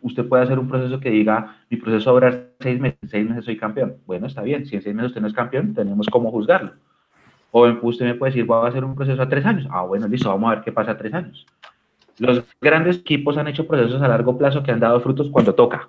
usted 0.00 0.26
puede 0.26 0.42
hacer 0.42 0.58
un 0.58 0.68
proceso 0.68 0.98
que 1.00 1.10
diga, 1.10 1.58
mi 1.68 1.76
proceso 1.76 2.12
va 2.12 2.12
a 2.12 2.20
durar 2.20 2.46
seis 2.60 2.80
meses, 2.80 2.98
seis 3.08 3.28
meses 3.28 3.44
soy 3.44 3.56
campeón. 3.56 3.96
Bueno, 4.06 4.26
está 4.26 4.42
bien, 4.42 4.64
si 4.64 4.76
en 4.76 4.82
seis 4.82 4.94
meses 4.94 5.10
usted 5.10 5.20
no 5.20 5.26
es 5.26 5.34
campeón, 5.34 5.74
tenemos 5.74 6.06
cómo 6.08 6.30
juzgarlo. 6.30 6.72
O 7.50 7.68
usted 7.82 8.06
me 8.06 8.14
puede 8.14 8.32
decir, 8.32 8.46
voy 8.46 8.64
a 8.64 8.68
hacer 8.68 8.84
un 8.84 8.94
proceso 8.94 9.20
a 9.20 9.28
tres 9.28 9.44
años. 9.44 9.66
Ah, 9.70 9.82
bueno, 9.82 10.08
listo, 10.08 10.28
vamos 10.28 10.50
a 10.50 10.54
ver 10.54 10.64
qué 10.64 10.72
pasa 10.72 10.92
a 10.92 10.96
tres 10.96 11.12
años. 11.12 11.46
Los 12.18 12.44
grandes 12.60 12.98
equipos 12.98 13.36
han 13.36 13.48
hecho 13.48 13.66
procesos 13.66 14.00
a 14.00 14.08
largo 14.08 14.38
plazo 14.38 14.62
que 14.62 14.70
han 14.70 14.80
dado 14.80 15.00
frutos 15.00 15.30
cuando 15.30 15.54
toca. 15.54 15.88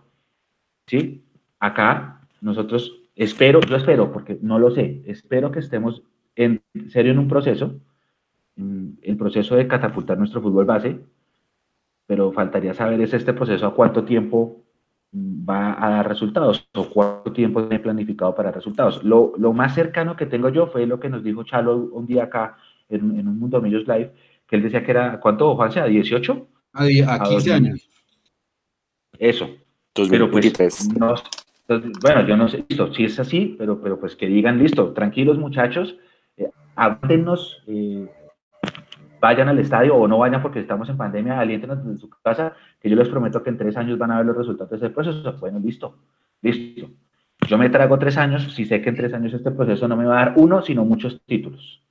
¿Sí? 0.88 1.24
Acá 1.60 2.22
nosotros 2.42 3.02
espero, 3.16 3.62
yo 3.62 3.76
espero, 3.76 4.12
porque 4.12 4.38
no 4.42 4.58
lo 4.58 4.72
sé, 4.72 5.04
espero 5.06 5.52
que 5.52 5.60
estemos 5.60 6.02
en 6.36 6.62
serio 6.90 7.12
en 7.12 7.20
un 7.20 7.28
proceso, 7.28 7.80
el 8.56 9.18
proceso 9.18 9.56
de 9.56 9.68
catapultar 9.68 10.18
nuestro 10.18 10.42
fútbol 10.42 10.66
base, 10.66 11.00
pero 12.06 12.32
faltaría 12.32 12.74
saber 12.74 13.02
es 13.02 13.14
este 13.14 13.34
proceso 13.34 13.66
a 13.66 13.74
cuánto 13.74 14.04
tiempo 14.04 14.64
va 15.14 15.76
a 15.86 15.90
dar 15.90 16.08
resultados 16.08 16.68
o 16.74 16.86
cuánto 16.90 17.34
tiempo 17.34 17.62
tiene 17.68 17.84
planificado 17.84 18.34
para 18.36 18.52
resultados. 18.52 19.04
Lo, 19.04 19.34
lo, 19.38 19.54
más 19.54 19.76
cercano 19.76 20.16
que 20.16 20.26
tengo 20.26 20.50
yo 20.50 20.68
fue 20.68 20.86
lo 20.86 21.00
que 21.00 21.10
nos 21.10 21.24
dijo 21.24 21.44
Chalo 21.44 21.76
un 21.76 22.06
día 22.06 22.24
acá 22.24 22.58
en, 22.90 23.20
en 23.20 23.28
un 23.28 23.40
Mundo 23.40 23.62
Millos 23.62 23.88
Live, 23.88 24.14
que 24.48 24.56
él 24.58 24.64
decía 24.64 24.84
que 24.84 24.92
era, 24.92 25.20
¿cuánto, 25.20 25.56
Juan? 25.56 25.78
¿A 25.78 25.86
18? 25.86 26.48
A, 26.74 26.84
a 26.84 27.24
15 27.24 27.54
años. 27.54 27.90
Eso. 29.18 29.50
Pero 29.94 30.32
pues, 30.32 30.90
no, 30.98 31.16
bueno, 32.02 32.28
yo 32.28 32.38
no 32.38 32.48
sé, 32.48 32.66
listo, 32.68 32.94
si 32.94 33.06
es 33.06 33.20
así, 33.20 33.56
pero, 33.58 33.82
pero 33.82 34.00
pues 34.00 34.16
que 34.16 34.28
digan, 34.28 34.58
listo, 34.58 34.94
tranquilos 34.94 35.38
muchachos, 35.38 35.96
eh, 36.78 37.66
eh, 37.68 38.08
vayan 39.20 39.50
al 39.50 39.60
estadio 39.60 39.96
o 39.96 40.08
no 40.08 40.18
vayan 40.18 40.42
porque 40.42 40.60
estamos 40.60 40.90
en 40.90 40.98
pandemia, 40.98 41.40
aliéntenos 41.40 41.80
en 41.86 41.98
su 41.98 42.10
casa, 42.10 42.54
que 42.80 42.90
yo 42.90 42.96
les 42.96 43.10
prometo 43.10 43.44
que 43.44 43.50
en 43.50 43.58
tres 43.58 43.78
años 43.78 43.98
van 43.98 44.12
a 44.12 44.18
ver 44.18 44.26
los 44.26 44.38
resultados 44.38 44.72
de 44.72 44.78
ese 44.78 44.90
proceso. 44.90 45.38
Bueno, 45.40 45.60
listo, 45.60 45.98
listo. 46.42 46.88
Yo 47.48 47.58
me 47.58 47.70
trago 47.70 47.98
tres 47.98 48.18
años, 48.18 48.54
si 48.54 48.66
sé 48.66 48.82
que 48.82 48.90
en 48.90 48.96
tres 48.96 49.14
años 49.14 49.34
este 49.34 49.52
proceso 49.52 49.88
no 49.88 49.96
me 49.96 50.06
va 50.06 50.22
a 50.22 50.26
dar 50.26 50.34
uno, 50.38 50.62
sino 50.62 50.86
muchos 50.86 51.22
títulos. 51.26 51.84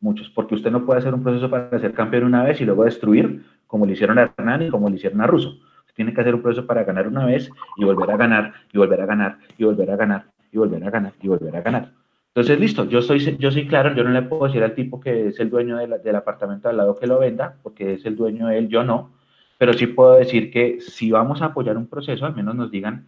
Muchos, 0.00 0.30
porque 0.30 0.54
usted 0.54 0.70
no 0.70 0.84
puede 0.84 1.00
hacer 1.00 1.14
un 1.14 1.22
proceso 1.22 1.48
para 1.48 1.78
ser 1.78 1.92
campeón 1.92 2.24
una 2.24 2.42
vez 2.42 2.60
y 2.60 2.64
luego 2.64 2.84
destruir, 2.84 3.44
como 3.66 3.86
le 3.86 3.92
hicieron 3.92 4.18
a 4.18 4.32
Hernán 4.36 4.62
y 4.62 4.70
como 4.70 4.88
le 4.88 4.96
hicieron 4.96 5.20
a 5.20 5.26
Russo. 5.26 5.58
tiene 5.94 6.12
que 6.14 6.20
hacer 6.20 6.34
un 6.34 6.42
proceso 6.42 6.66
para 6.66 6.84
ganar 6.84 7.06
una 7.06 7.26
vez 7.26 7.50
y 7.76 7.84
volver 7.84 8.10
a 8.10 8.16
ganar, 8.16 8.54
y 8.72 8.78
volver 8.78 9.00
a 9.00 9.06
ganar, 9.06 9.38
y 9.58 9.64
volver 9.64 9.90
a 9.90 9.96
ganar, 9.96 10.26
y 10.50 10.58
volver 10.58 10.84
a 10.84 10.90
ganar, 10.90 11.12
y 11.20 11.28
volver 11.28 11.56
a 11.56 11.60
ganar. 11.60 12.01
Entonces, 12.34 12.58
listo, 12.58 12.86
yo 12.86 13.02
soy, 13.02 13.18
yo 13.38 13.50
soy 13.50 13.66
claro, 13.66 13.94
yo 13.94 14.04
no 14.04 14.10
le 14.10 14.22
puedo 14.22 14.46
decir 14.46 14.62
al 14.62 14.74
tipo 14.74 15.00
que 15.00 15.28
es 15.28 15.38
el 15.38 15.50
dueño 15.50 15.76
del 15.76 16.16
apartamento 16.16 16.68
al 16.68 16.78
lado 16.78 16.96
que 16.96 17.06
lo 17.06 17.18
venda, 17.18 17.58
porque 17.62 17.94
es 17.94 18.06
el 18.06 18.16
dueño 18.16 18.46
de 18.46 18.56
él, 18.56 18.68
yo 18.68 18.84
no, 18.84 19.12
pero 19.58 19.74
sí 19.74 19.86
puedo 19.86 20.14
decir 20.14 20.50
que 20.50 20.80
si 20.80 21.10
vamos 21.10 21.42
a 21.42 21.46
apoyar 21.46 21.76
un 21.76 21.86
proceso, 21.86 22.24
al 22.24 22.34
menos 22.34 22.54
nos 22.54 22.70
digan 22.70 23.06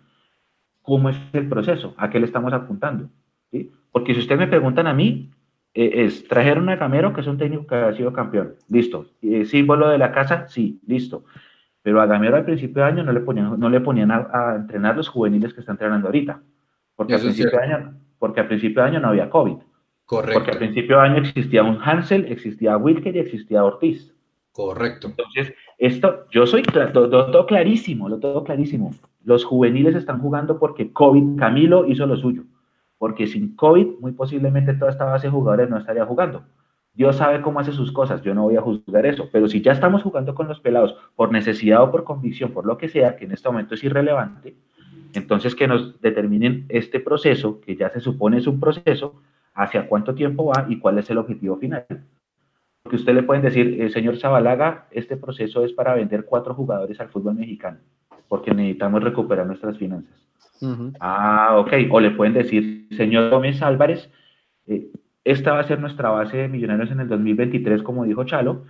cómo 0.83 1.09
es 1.09 1.17
el 1.33 1.49
proceso, 1.49 1.95
a 1.97 2.11
qué 2.11 2.21
le 2.21 2.27
estamos 2.27 2.53
apuntando. 2.53 3.09
¿sí? 3.51 3.73
Porque 3.91 4.13
si 4.13 4.21
ustedes 4.21 4.39
me 4.39 4.47
preguntan 4.47 4.87
a 4.87 4.93
mí, 4.93 5.31
eh, 5.73 6.05
es, 6.05 6.29
trajeron 6.29 6.69
a 6.69 6.77
Gamero, 6.77 7.15
que 7.15 7.23
es 7.23 7.27
un 7.27 7.39
técnico 7.39 7.67
que 7.67 7.75
ha 7.75 7.93
sido 7.95 8.13
campeón, 8.13 8.57
listo. 8.69 9.07
Eh, 9.23 9.47
símbolo 9.47 9.89
de 9.89 9.99
la 9.99 10.13
casa, 10.13 10.47
sí, 10.49 10.81
listo. 10.87 11.25
Pero 11.83 12.01
a 12.01 12.07
Gamero 12.07 12.37
al 12.37 12.45
principio 12.45 12.83
de 12.83 12.89
año 12.89 13.03
no 13.03 13.13
le 13.13 13.21
ponían, 13.21 13.59
no 13.59 13.69
le 13.71 13.81
ponían 13.81 14.11
a, 14.11 14.55
entrenar 14.55 14.97
los 14.97 15.09
juveniles 15.09 15.55
que 15.55 15.61
están 15.61 15.75
entrenando 15.75 16.09
ahorita. 16.09 16.41
Porque 16.95 17.15
al 17.15 17.21
principio 17.21 17.59
de 17.59 17.65
año 17.65 17.95
porque 18.25 18.41
a 18.41 18.49
principio 18.49 18.83
de 18.83 18.89
año 18.89 19.01
no 19.01 19.09
había 19.09 19.29
COVID. 19.29 19.57
Correcto. 20.07 20.33
Porque 20.33 20.53
a 20.53 20.59
principio 20.59 20.97
de 20.97 21.03
año 21.03 21.19
existía 21.19 21.63
un 21.63 21.79
Hansel, 21.79 22.25
existía 22.33 22.75
Wilker 22.79 23.15
y 23.15 23.19
existía 23.19 23.63
Ortiz. 23.63 24.15
Correcto. 24.51 25.09
Entonces, 25.09 25.53
esto, 25.77 26.25
yo 26.31 26.47
soy, 26.47 26.63
lo, 26.73 27.11
todo 27.11 27.45
clarísimo, 27.45 28.09
lo 28.09 28.21
todo 28.21 28.43
clarísimo. 28.43 28.93
Los 29.23 29.45
juveniles 29.45 29.95
están 29.95 30.21
jugando 30.21 30.59
porque 30.59 30.91
COVID, 30.91 31.39
Camilo 31.39 31.85
hizo 31.85 32.07
lo 32.07 32.17
suyo. 32.17 32.45
Porque 32.97 33.27
sin 33.27 33.55
COVID, 33.57 33.99
muy 34.01 34.13
posiblemente 34.13 34.73
toda 34.73 34.91
esta 34.91 35.05
base 35.05 35.27
de 35.27 35.33
jugadores 35.33 35.69
no 35.69 35.77
estaría 35.77 36.07
jugando. 36.07 36.45
Dios 36.95 37.17
sabe 37.17 37.43
cómo 37.43 37.61
hace 37.61 37.73
sus 37.73 37.93
cosas, 37.93 38.23
yo 38.23 38.33
no 38.33 38.45
voy 38.45 38.57
a 38.57 38.63
juzgar 38.63 39.05
eso, 39.05 39.29
pero 39.31 39.49
si 39.49 39.61
ya 39.61 39.73
estamos 39.73 40.03
jugando 40.03 40.35
con 40.35 40.49
los 40.49 40.61
pelados 40.61 40.97
por 41.15 41.31
necesidad 41.31 41.83
o 41.83 41.91
por 41.91 42.05
convicción, 42.05 42.53
por 42.53 42.65
lo 42.65 42.79
que 42.79 42.89
sea, 42.89 43.17
que 43.17 43.27
en 43.27 43.33
este 43.33 43.51
momento 43.51 43.75
es 43.75 43.85
irrelevante, 43.85 44.57
entonces, 45.15 45.55
que 45.55 45.69
nos 45.69 46.01
determinen 46.01 46.67
este 46.69 47.01
proceso, 47.01 47.61
que 47.61 47.77
ya 47.77 47.91
se 47.91 48.01
supone 48.01 48.39
es 48.39 48.47
un 48.47 48.61
proceso, 48.61 49.21
hacia 49.55 49.87
cuánto 49.87 50.15
tiempo 50.15 50.47
va 50.47 50.67
y 50.69 50.79
cuál 50.79 50.99
es 50.99 51.09
el 51.11 51.19
objetivo 51.19 51.57
final. 51.57 51.87
Porque 52.83 52.97
usted 52.97 53.15
le 53.15 53.23
pueden 53.23 53.43
decir, 53.43 53.81
eh, 53.81 53.89
señor 53.91 54.19
Zabalaga, 54.19 54.89
este 54.91 55.17
proceso 55.17 55.65
es 55.65 55.73
para 55.73 55.95
vender 55.95 56.25
cuatro 56.25 56.55
jugadores 56.55 57.01
al 57.01 57.09
fútbol 57.09 57.35
mexicano, 57.35 57.79
porque 58.29 58.53
necesitamos 58.53 59.03
recuperar 59.03 59.47
nuestras 59.47 59.79
finanzas. 59.79 60.15
Ah, 61.01 61.57
ok. 61.59 61.73
O 61.91 62.01
le 62.01 62.11
pueden 62.11 62.35
decir, 62.35 62.89
señor 62.97 63.31
Gómez 63.31 63.63
Álvarez, 63.63 64.11
eh, 64.67 64.91
esta 65.25 65.53
va 65.53 65.61
a 65.61 65.65
ser 65.65 65.81
nuestra 65.81 66.11
base 66.11 66.37
de 66.37 66.49
millonarios 66.49 66.91
en 66.91 67.01
el 67.01 67.09
2023, 67.09 67.83
como 67.83 68.05
dijo 68.05 68.25
Chalo, 68.25 68.65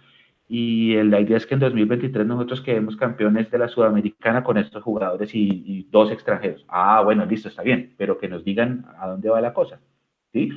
y 0.47 1.03
la 1.05 1.21
idea 1.21 1.39
es 1.39 1.47
que 1.47 1.55
en 1.55 1.61
2023 1.61 2.27
nosotros 2.27 2.61
quedemos 2.61 2.97
campeones 2.97 3.51
de 3.51 3.59
la 3.59 3.69
Sudamericana 3.69 4.45
con 4.45 4.59
estos 4.59 4.83
jugadores 4.83 5.31
y, 5.35 5.89
dos 5.91 6.11
extranjeros. 6.11 6.65
Ah, 6.69 7.03
bueno, 7.03 7.25
listo, 7.25 7.49
está 7.49 7.63
bien, 7.63 7.95
pero 7.97 8.19
que 8.19 8.29
nos 8.29 8.45
digan 8.45 8.85
a 8.99 9.09
dónde 9.09 9.31
va 9.31 9.41
la 9.41 9.55
cosa. 9.55 9.81
¿sí? 10.33 10.51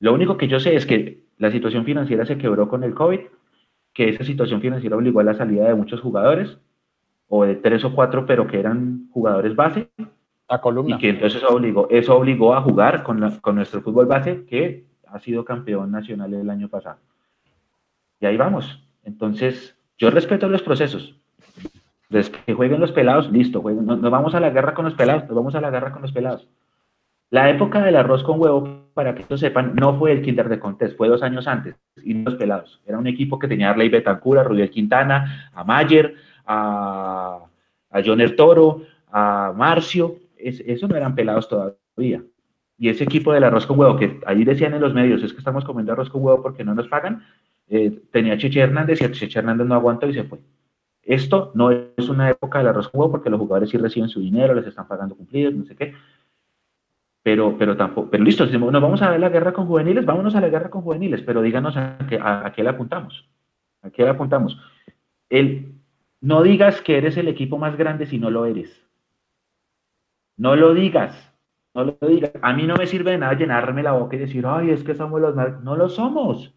Lo 0.00 0.12
único 0.12 0.36
que 0.36 0.48
yo 0.48 0.60
sé 0.60 0.76
es 0.76 0.84
que 0.84 1.24
la 1.38 1.50
situación 1.50 1.84
financiera 1.84 2.26
se 2.26 2.36
quebró 2.36 2.68
con 2.68 2.84
el 2.84 2.94
COVID, 2.94 3.20
que 3.94 4.10
esa 4.10 4.24
situación 4.24 4.60
financiera 4.60 4.96
obligó 4.96 5.20
a 5.20 5.24
la 5.24 5.34
salida 5.34 5.66
de 5.66 5.74
muchos 5.74 6.00
jugadores, 6.00 6.58
o 7.28 7.44
de 7.44 7.56
tres 7.56 7.84
o 7.84 7.94
cuatro, 7.94 8.26
pero 8.26 8.46
que 8.46 8.60
eran 8.60 9.08
jugadores 9.10 9.56
base. 9.56 9.88
A 10.48 10.60
columna. 10.60 10.96
Y 10.96 10.98
que 10.98 11.08
entonces 11.08 11.42
eso 11.42 11.52
obligó, 11.52 11.88
eso 11.90 12.16
obligó 12.16 12.54
a 12.54 12.60
jugar 12.60 13.02
con, 13.02 13.38
con 13.40 13.56
nuestro 13.56 13.80
fútbol 13.80 14.06
base, 14.06 14.44
que 14.44 14.84
ha 15.06 15.18
sido 15.18 15.44
campeón 15.44 15.90
nacional 15.90 16.34
el 16.34 16.50
año 16.50 16.68
pasado. 16.68 16.98
Y 18.20 18.26
ahí 18.26 18.36
vamos. 18.36 18.85
Entonces, 19.06 19.78
yo 19.96 20.10
respeto 20.10 20.48
los 20.48 20.62
procesos. 20.62 21.14
que 22.44 22.54
jueguen 22.54 22.80
los 22.80 22.92
pelados, 22.92 23.30
listo, 23.30 23.62
jueguen. 23.62 23.86
Nos, 23.86 24.00
vamos 24.00 24.34
a 24.34 24.40
la 24.40 24.50
guerra 24.50 24.74
con 24.74 24.84
los 24.84 24.94
pelados, 24.94 25.24
nos 25.24 25.34
vamos 25.34 25.54
a 25.54 25.60
la 25.60 25.70
guerra 25.70 25.92
con 25.92 26.02
los 26.02 26.12
pelados. 26.12 26.46
La 27.30 27.48
época 27.48 27.82
del 27.82 27.96
arroz 27.96 28.22
con 28.22 28.40
huevo, 28.40 28.90
para 28.94 29.14
que 29.14 29.22
esto 29.22 29.36
sepan, 29.36 29.74
no 29.74 29.98
fue 29.98 30.12
el 30.12 30.22
Kinder 30.22 30.48
de 30.48 30.58
Contés, 30.60 30.96
fue 30.96 31.08
dos 31.08 31.22
años 31.22 31.46
antes, 31.46 31.74
y 32.04 32.14
los 32.14 32.34
pelados. 32.34 32.80
Era 32.84 32.98
un 32.98 33.06
equipo 33.06 33.38
que 33.38 33.48
tenía 33.48 33.68
a 33.68 33.70
Arley 33.70 33.88
Betancur, 33.88 34.38
a 34.38 34.68
Quintana, 34.68 35.50
a 35.52 35.64
Mayer, 35.64 36.14
a, 36.44 37.40
a 37.90 38.02
Joner 38.04 38.36
Toro, 38.36 38.82
a 39.10 39.52
Marcio. 39.56 40.16
eso 40.36 40.88
no 40.88 40.96
eran 40.96 41.14
pelados 41.14 41.48
todavía. 41.48 42.22
Y 42.78 42.90
ese 42.90 43.04
equipo 43.04 43.32
del 43.32 43.44
arroz 43.44 43.66
con 43.66 43.78
huevo, 43.78 43.96
que 43.96 44.20
allí 44.26 44.44
decían 44.44 44.74
en 44.74 44.82
los 44.82 44.94
medios, 44.94 45.22
es 45.22 45.32
que 45.32 45.38
estamos 45.38 45.64
comiendo 45.64 45.92
arroz 45.92 46.10
con 46.10 46.22
huevo 46.22 46.42
porque 46.42 46.64
no 46.64 46.74
nos 46.74 46.88
pagan, 46.88 47.24
eh, 47.68 48.02
tenía 48.10 48.38
Chiche 48.38 48.60
Hernández 48.60 49.00
y 49.00 49.04
a 49.04 49.12
Chiche 49.12 49.38
Hernández 49.38 49.66
no 49.66 49.74
aguantó 49.74 50.08
y 50.08 50.14
se 50.14 50.24
fue. 50.24 50.38
Esto 51.02 51.52
no 51.54 51.70
es 51.70 52.08
una 52.08 52.30
época 52.30 52.62
de 52.62 52.68
arroz 52.68 52.88
juego 52.88 53.12
porque 53.12 53.30
los 53.30 53.38
jugadores 53.38 53.70
sí 53.70 53.78
reciben 53.78 54.08
su 54.08 54.20
dinero, 54.20 54.54
les 54.54 54.66
están 54.66 54.88
pagando 54.88 55.14
cumplidos, 55.14 55.54
no 55.54 55.64
sé 55.64 55.76
qué. 55.76 55.94
Pero, 57.22 57.56
pero 57.58 57.76
tampoco, 57.76 58.10
pero 58.10 58.24
listo, 58.24 58.46
nos 58.46 58.82
vamos 58.82 59.02
a 59.02 59.10
ver 59.10 59.20
la 59.20 59.28
guerra 59.28 59.52
con 59.52 59.66
juveniles, 59.66 60.04
vámonos 60.04 60.34
a 60.34 60.40
la 60.40 60.48
guerra 60.48 60.70
con 60.70 60.82
juveniles, 60.82 61.22
pero 61.22 61.42
díganos 61.42 61.76
a 61.76 61.98
qué, 62.08 62.18
a, 62.22 62.52
qué 62.54 62.62
le 62.62 62.70
apuntamos. 62.70 63.28
¿A 63.82 63.90
qué 63.90 64.02
le 64.02 64.10
apuntamos? 64.10 64.58
El, 65.28 65.74
no 66.20 66.42
digas 66.42 66.80
que 66.82 66.98
eres 66.98 67.16
el 67.16 67.28
equipo 67.28 67.58
más 67.58 67.76
grande 67.76 68.06
si 68.06 68.18
no 68.18 68.30
lo 68.30 68.46
eres. 68.46 68.84
No 70.36 70.56
lo 70.56 70.74
digas. 70.74 71.32
no 71.74 71.84
lo 71.84 72.08
diga. 72.08 72.32
A 72.42 72.52
mí 72.52 72.64
no 72.66 72.76
me 72.76 72.86
sirve 72.86 73.12
de 73.12 73.18
nada 73.18 73.34
llenarme 73.34 73.82
la 73.82 73.92
boca 73.92 74.16
y 74.16 74.20
decir, 74.20 74.44
ay, 74.46 74.70
es 74.70 74.82
que 74.82 74.94
somos 74.94 75.20
los 75.20 75.34
más. 75.34 75.62
No 75.62 75.76
lo 75.76 75.88
somos. 75.88 76.55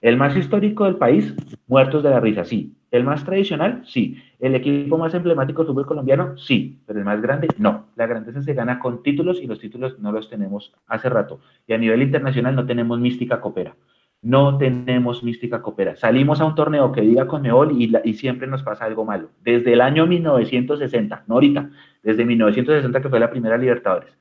El 0.00 0.16
más 0.16 0.34
histórico 0.34 0.84
del 0.84 0.96
país, 0.96 1.34
muertos 1.66 2.02
de 2.02 2.10
la 2.10 2.20
risa, 2.20 2.44
sí. 2.44 2.74
El 2.90 3.04
más 3.04 3.24
tradicional, 3.24 3.82
sí. 3.84 4.16
El 4.38 4.54
equipo 4.54 4.96
más 4.96 5.12
emblemático 5.14 5.62
del 5.62 5.68
fútbol 5.68 5.86
colombiano, 5.86 6.38
sí. 6.38 6.80
Pero 6.86 6.98
el 6.98 7.04
más 7.04 7.20
grande, 7.20 7.48
no. 7.58 7.86
La 7.96 8.06
grandeza 8.06 8.40
se 8.40 8.54
gana 8.54 8.78
con 8.78 9.02
títulos 9.02 9.40
y 9.42 9.46
los 9.46 9.60
títulos 9.60 9.98
no 9.98 10.10
los 10.10 10.30
tenemos 10.30 10.72
hace 10.86 11.10
rato. 11.10 11.40
Y 11.66 11.74
a 11.74 11.78
nivel 11.78 12.02
internacional 12.02 12.56
no 12.56 12.64
tenemos 12.64 12.98
mística 12.98 13.40
copera. 13.40 13.76
No 14.22 14.56
tenemos 14.56 15.22
mística 15.22 15.60
copera. 15.60 15.96
Salimos 15.96 16.40
a 16.40 16.46
un 16.46 16.54
torneo 16.54 16.92
que 16.92 17.02
diga 17.02 17.26
con 17.26 17.44
y, 17.78 17.92
y 18.04 18.14
siempre 18.14 18.46
nos 18.46 18.62
pasa 18.62 18.86
algo 18.86 19.04
malo. 19.04 19.30
Desde 19.42 19.74
el 19.74 19.82
año 19.82 20.06
1960, 20.06 21.24
no 21.26 21.34
ahorita, 21.34 21.70
desde 22.02 22.24
1960 22.24 23.02
que 23.02 23.08
fue 23.08 23.20
la 23.20 23.30
primera 23.30 23.58
Libertadores 23.58 24.20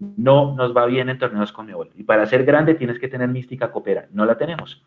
no 0.00 0.54
nos 0.56 0.74
va 0.74 0.86
bien 0.86 1.10
en 1.10 1.18
torneos 1.18 1.52
con 1.52 1.66
Mebol. 1.66 1.90
Y 1.94 2.04
para 2.04 2.26
ser 2.26 2.44
grande 2.44 2.74
tienes 2.74 2.98
que 2.98 3.08
tener 3.08 3.28
mística 3.28 3.70
copera. 3.70 4.08
No 4.12 4.24
la 4.24 4.38
tenemos. 4.38 4.82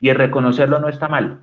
Y 0.00 0.08
el 0.08 0.16
reconocerlo 0.16 0.78
no 0.78 0.88
está 0.88 1.08
mal. 1.08 1.40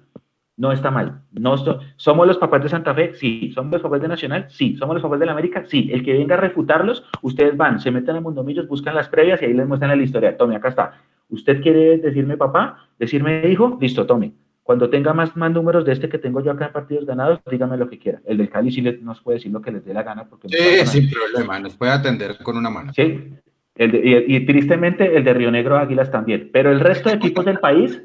No 0.55 0.71
está 0.71 0.91
mal. 0.91 1.21
No 1.31 1.55
¿Somos 1.95 2.27
los 2.27 2.37
papás 2.37 2.61
de 2.63 2.69
Santa 2.69 2.93
Fe? 2.93 3.13
Sí. 3.15 3.51
¿Somos 3.53 3.73
los 3.73 3.81
papás 3.81 4.01
de 4.01 4.07
Nacional? 4.07 4.45
Sí. 4.49 4.75
¿Somos 4.75 4.95
los 4.95 5.03
papás 5.03 5.19
de 5.19 5.25
la 5.25 5.31
América? 5.31 5.63
Sí. 5.67 5.89
El 5.91 6.03
que 6.03 6.13
venga 6.13 6.35
a 6.35 6.39
refutarlos, 6.39 7.03
ustedes 7.21 7.57
van, 7.57 7.79
se 7.79 7.89
meten 7.89 8.15
en 8.15 8.23
Mundomillos, 8.23 8.67
buscan 8.67 8.95
las 8.95 9.09
previas 9.09 9.41
y 9.41 9.45
ahí 9.45 9.53
les 9.53 9.67
muestran 9.67 9.97
la 9.97 10.03
historia. 10.03 10.37
Tome, 10.37 10.55
acá 10.55 10.69
está. 10.69 11.01
¿Usted 11.29 11.61
quiere 11.61 11.97
decirme 11.97 12.37
papá? 12.37 12.87
¿Decirme 12.99 13.49
hijo? 13.49 13.77
Listo, 13.81 14.05
tome. 14.05 14.33
Cuando 14.61 14.89
tenga 14.89 15.13
más, 15.13 15.35
más 15.35 15.51
números 15.51 15.83
de 15.83 15.91
este 15.91 16.07
que 16.07 16.17
tengo 16.17 16.41
yo 16.41 16.51
acá 16.51 16.67
en 16.67 16.71
partidos 16.71 17.05
ganados, 17.05 17.39
dígame 17.49 17.75
lo 17.75 17.89
que 17.89 17.99
quiera. 17.99 18.21
El 18.25 18.37
del 18.37 18.49
Cali 18.49 18.71
sí 18.71 18.81
nos 19.01 19.21
puede 19.21 19.37
decir 19.37 19.51
lo 19.51 19.61
que 19.61 19.71
les 19.71 19.83
dé 19.83 19.93
la 19.93 20.03
gana. 20.03 20.25
Porque 20.25 20.47
sí, 20.47 20.85
sin 20.85 21.09
problema, 21.09 21.59
nos 21.59 21.75
puede 21.75 21.91
atender 21.91 22.37
con 22.41 22.55
una 22.55 22.69
mano. 22.69 22.93
Sí, 22.93 23.33
y, 23.75 24.45
tristemente 24.45 25.17
el 25.17 25.23
de 25.23 25.33
Río 25.33 25.49
Negro 25.51 25.77
Águilas 25.77 26.11
también. 26.11 26.49
Pero 26.53 26.71
el 26.71 26.79
resto 26.79 27.09
de 27.09 27.15
equipos 27.15 27.45
del 27.45 27.59
país, 27.59 28.03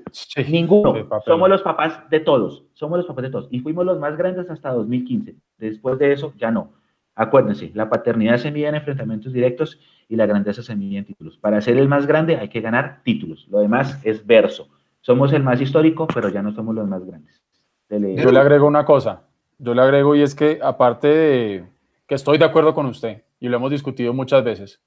ninguno. 0.48 1.08
Somos 1.24 1.48
los 1.48 1.62
papás 1.62 2.08
de 2.10 2.20
todos. 2.20 2.64
Somos 2.72 2.98
los 2.98 3.06
papás 3.06 3.24
de 3.24 3.30
todos. 3.30 3.48
Y 3.50 3.60
fuimos 3.60 3.84
los 3.84 3.98
más 3.98 4.16
grandes 4.16 4.48
hasta 4.48 4.70
2015. 4.70 5.36
Después 5.58 5.98
de 5.98 6.12
eso, 6.12 6.32
ya 6.36 6.50
no. 6.50 6.72
Acuérdense, 7.14 7.72
la 7.74 7.90
paternidad 7.90 8.36
se 8.36 8.52
mide 8.52 8.68
en 8.68 8.76
enfrentamientos 8.76 9.32
directos 9.32 9.80
y 10.08 10.16
la 10.16 10.26
grandeza 10.26 10.62
se 10.62 10.76
mide 10.76 10.98
en 10.98 11.04
títulos. 11.04 11.36
Para 11.36 11.60
ser 11.60 11.76
el 11.76 11.88
más 11.88 12.06
grande 12.06 12.36
hay 12.36 12.48
que 12.48 12.60
ganar 12.60 13.02
títulos. 13.02 13.46
Lo 13.50 13.58
demás 13.58 14.00
es 14.04 14.24
verso. 14.24 14.68
Somos 15.00 15.32
el 15.32 15.42
más 15.42 15.60
histórico, 15.60 16.06
pero 16.06 16.28
ya 16.28 16.42
no 16.42 16.52
somos 16.52 16.74
los 16.74 16.88
más 16.88 17.04
grandes. 17.04 17.42
Yo 17.90 18.30
le 18.30 18.38
agrego 18.38 18.66
una 18.66 18.84
cosa, 18.84 19.22
yo 19.58 19.74
le 19.74 19.80
agrego 19.80 20.14
y 20.14 20.22
es 20.22 20.34
que 20.34 20.60
aparte 20.62 21.08
de 21.08 21.64
que 22.06 22.14
estoy 22.14 22.36
de 22.36 22.44
acuerdo 22.44 22.74
con 22.74 22.86
usted 22.86 23.22
y 23.40 23.48
lo 23.48 23.56
hemos 23.56 23.70
discutido 23.70 24.12
muchas 24.12 24.44
veces, 24.44 24.80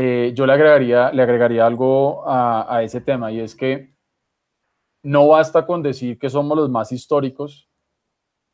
eh, 0.00 0.32
yo 0.32 0.46
le 0.46 0.52
agregaría, 0.52 1.10
le 1.10 1.22
agregaría 1.22 1.66
algo 1.66 2.22
a, 2.24 2.72
a 2.72 2.84
ese 2.84 3.00
tema 3.00 3.32
y 3.32 3.40
es 3.40 3.56
que 3.56 3.92
no 5.02 5.26
basta 5.26 5.66
con 5.66 5.82
decir 5.82 6.20
que 6.20 6.30
somos 6.30 6.56
los 6.56 6.70
más 6.70 6.92
históricos 6.92 7.68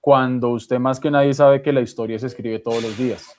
cuando 0.00 0.48
usted 0.48 0.78
más 0.78 0.98
que 0.98 1.10
nadie 1.10 1.34
sabe 1.34 1.60
que 1.60 1.70
la 1.70 1.82
historia 1.82 2.18
se 2.18 2.28
escribe 2.28 2.60
todos 2.60 2.82
los 2.82 2.96
días. 2.96 3.36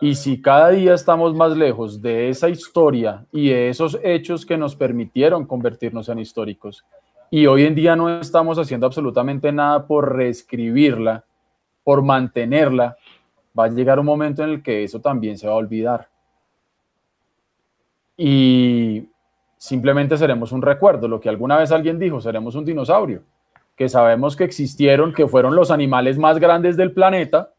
Y 0.00 0.14
si 0.14 0.40
cada 0.40 0.70
día 0.70 0.94
estamos 0.94 1.34
más 1.34 1.56
lejos 1.56 2.00
de 2.00 2.28
esa 2.28 2.48
historia 2.48 3.26
y 3.32 3.48
de 3.48 3.68
esos 3.68 3.98
hechos 4.04 4.46
que 4.46 4.56
nos 4.56 4.76
permitieron 4.76 5.44
convertirnos 5.44 6.08
en 6.08 6.20
históricos, 6.20 6.84
y 7.32 7.46
hoy 7.46 7.64
en 7.64 7.74
día 7.74 7.96
no 7.96 8.20
estamos 8.20 8.60
haciendo 8.60 8.86
absolutamente 8.86 9.50
nada 9.50 9.88
por 9.88 10.14
reescribirla, 10.14 11.24
por 11.82 12.02
mantenerla, 12.02 12.96
va 13.58 13.64
a 13.64 13.68
llegar 13.70 13.98
un 13.98 14.06
momento 14.06 14.44
en 14.44 14.50
el 14.50 14.62
que 14.62 14.84
eso 14.84 15.00
también 15.00 15.36
se 15.36 15.48
va 15.48 15.54
a 15.54 15.56
olvidar. 15.56 16.11
Y 18.24 19.08
simplemente 19.58 20.16
seremos 20.16 20.52
un 20.52 20.62
recuerdo, 20.62 21.08
lo 21.08 21.18
que 21.18 21.28
alguna 21.28 21.56
vez 21.56 21.72
alguien 21.72 21.98
dijo, 21.98 22.20
seremos 22.20 22.54
un 22.54 22.64
dinosaurio, 22.64 23.24
que 23.74 23.88
sabemos 23.88 24.36
que 24.36 24.44
existieron, 24.44 25.12
que 25.12 25.26
fueron 25.26 25.56
los 25.56 25.72
animales 25.72 26.18
más 26.18 26.38
grandes 26.38 26.76
del 26.76 26.92
planeta, 26.92 27.52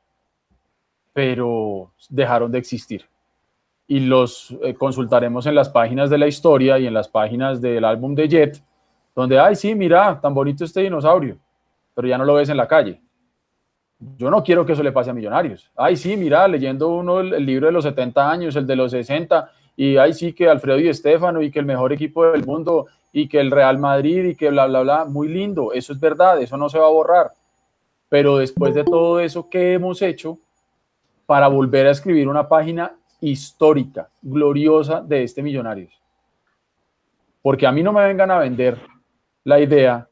pero 1.11 1.91
dejaron 2.09 2.49
de 2.49 2.59
existir. 2.59 3.03
Y 3.89 3.99
los 3.99 4.55
eh, 4.63 4.73
consultaremos 4.73 5.47
en 5.47 5.55
las 5.55 5.67
páginas 5.67 6.09
de 6.09 6.17
la 6.17 6.27
historia 6.27 6.79
y 6.79 6.87
en 6.87 6.93
las 6.93 7.09
páginas 7.09 7.59
del 7.59 7.83
álbum 7.83 8.15
de 8.15 8.29
Jet, 8.29 8.63
donde, 9.13 9.37
ay, 9.37 9.57
sí, 9.57 9.75
mira, 9.75 10.17
tan 10.21 10.33
bonito 10.33 10.63
este 10.63 10.79
dinosaurio, 10.79 11.39
pero 11.93 12.07
ya 12.07 12.17
no 12.17 12.23
lo 12.23 12.35
ves 12.35 12.47
en 12.47 12.55
la 12.55 12.69
calle. 12.69 13.01
Yo 14.17 14.29
no 14.29 14.41
quiero 14.41 14.65
que 14.65 14.71
eso 14.71 14.83
le 14.83 14.93
pase 14.93 15.09
a 15.09 15.13
millonarios. 15.13 15.69
Ay, 15.75 15.97
sí, 15.97 16.15
mira, 16.15 16.47
leyendo 16.47 16.87
uno 16.87 17.19
el, 17.19 17.45
libro 17.45 17.67
de 17.67 17.73
los 17.73 17.83
70 17.83 18.31
años, 18.31 18.55
el 18.55 18.65
de 18.65 18.77
los 18.77 18.91
60, 18.91 19.51
y 19.75 19.97
ay, 19.97 20.13
sí, 20.13 20.33
que 20.33 20.47
Alfredo 20.47 20.79
y 20.79 20.87
Estefano, 20.87 21.41
y 21.41 21.51
que 21.51 21.59
el 21.59 21.65
mejor 21.65 21.93
equipo 21.93 22.25
del 22.25 22.45
mundo, 22.45 22.87
y 23.11 23.27
que 23.27 23.39
el 23.39 23.51
Real 23.51 23.77
Madrid, 23.77 24.25
y 24.25 24.35
que 24.35 24.49
bla, 24.49 24.67
bla, 24.67 24.81
bla, 24.81 25.05
muy 25.05 25.27
lindo, 25.27 25.73
eso 25.73 25.93
es 25.93 25.99
verdad, 25.99 26.41
eso 26.41 26.57
no 26.57 26.69
se 26.69 26.79
va 26.79 26.85
a 26.85 26.91
borrar. 26.91 27.31
Pero 28.09 28.37
después 28.37 28.75
de 28.75 28.83
todo 28.83 29.19
eso 29.19 29.49
que 29.49 29.73
hemos 29.73 30.01
hecho, 30.01 30.37
para 31.25 31.47
volver 31.47 31.87
a 31.87 31.91
escribir 31.91 32.27
una 32.27 32.47
página 32.47 32.95
histórica, 33.21 34.09
gloriosa 34.21 35.01
de 35.01 35.23
este 35.23 35.41
Millonarios. 35.41 35.99
Porque 37.41 37.65
a 37.65 37.71
mí 37.71 37.83
no 37.83 37.93
me 37.93 38.03
vengan 38.03 38.31
a 38.31 38.39
vender 38.39 38.79
la 39.43 39.59
idea 39.59 40.09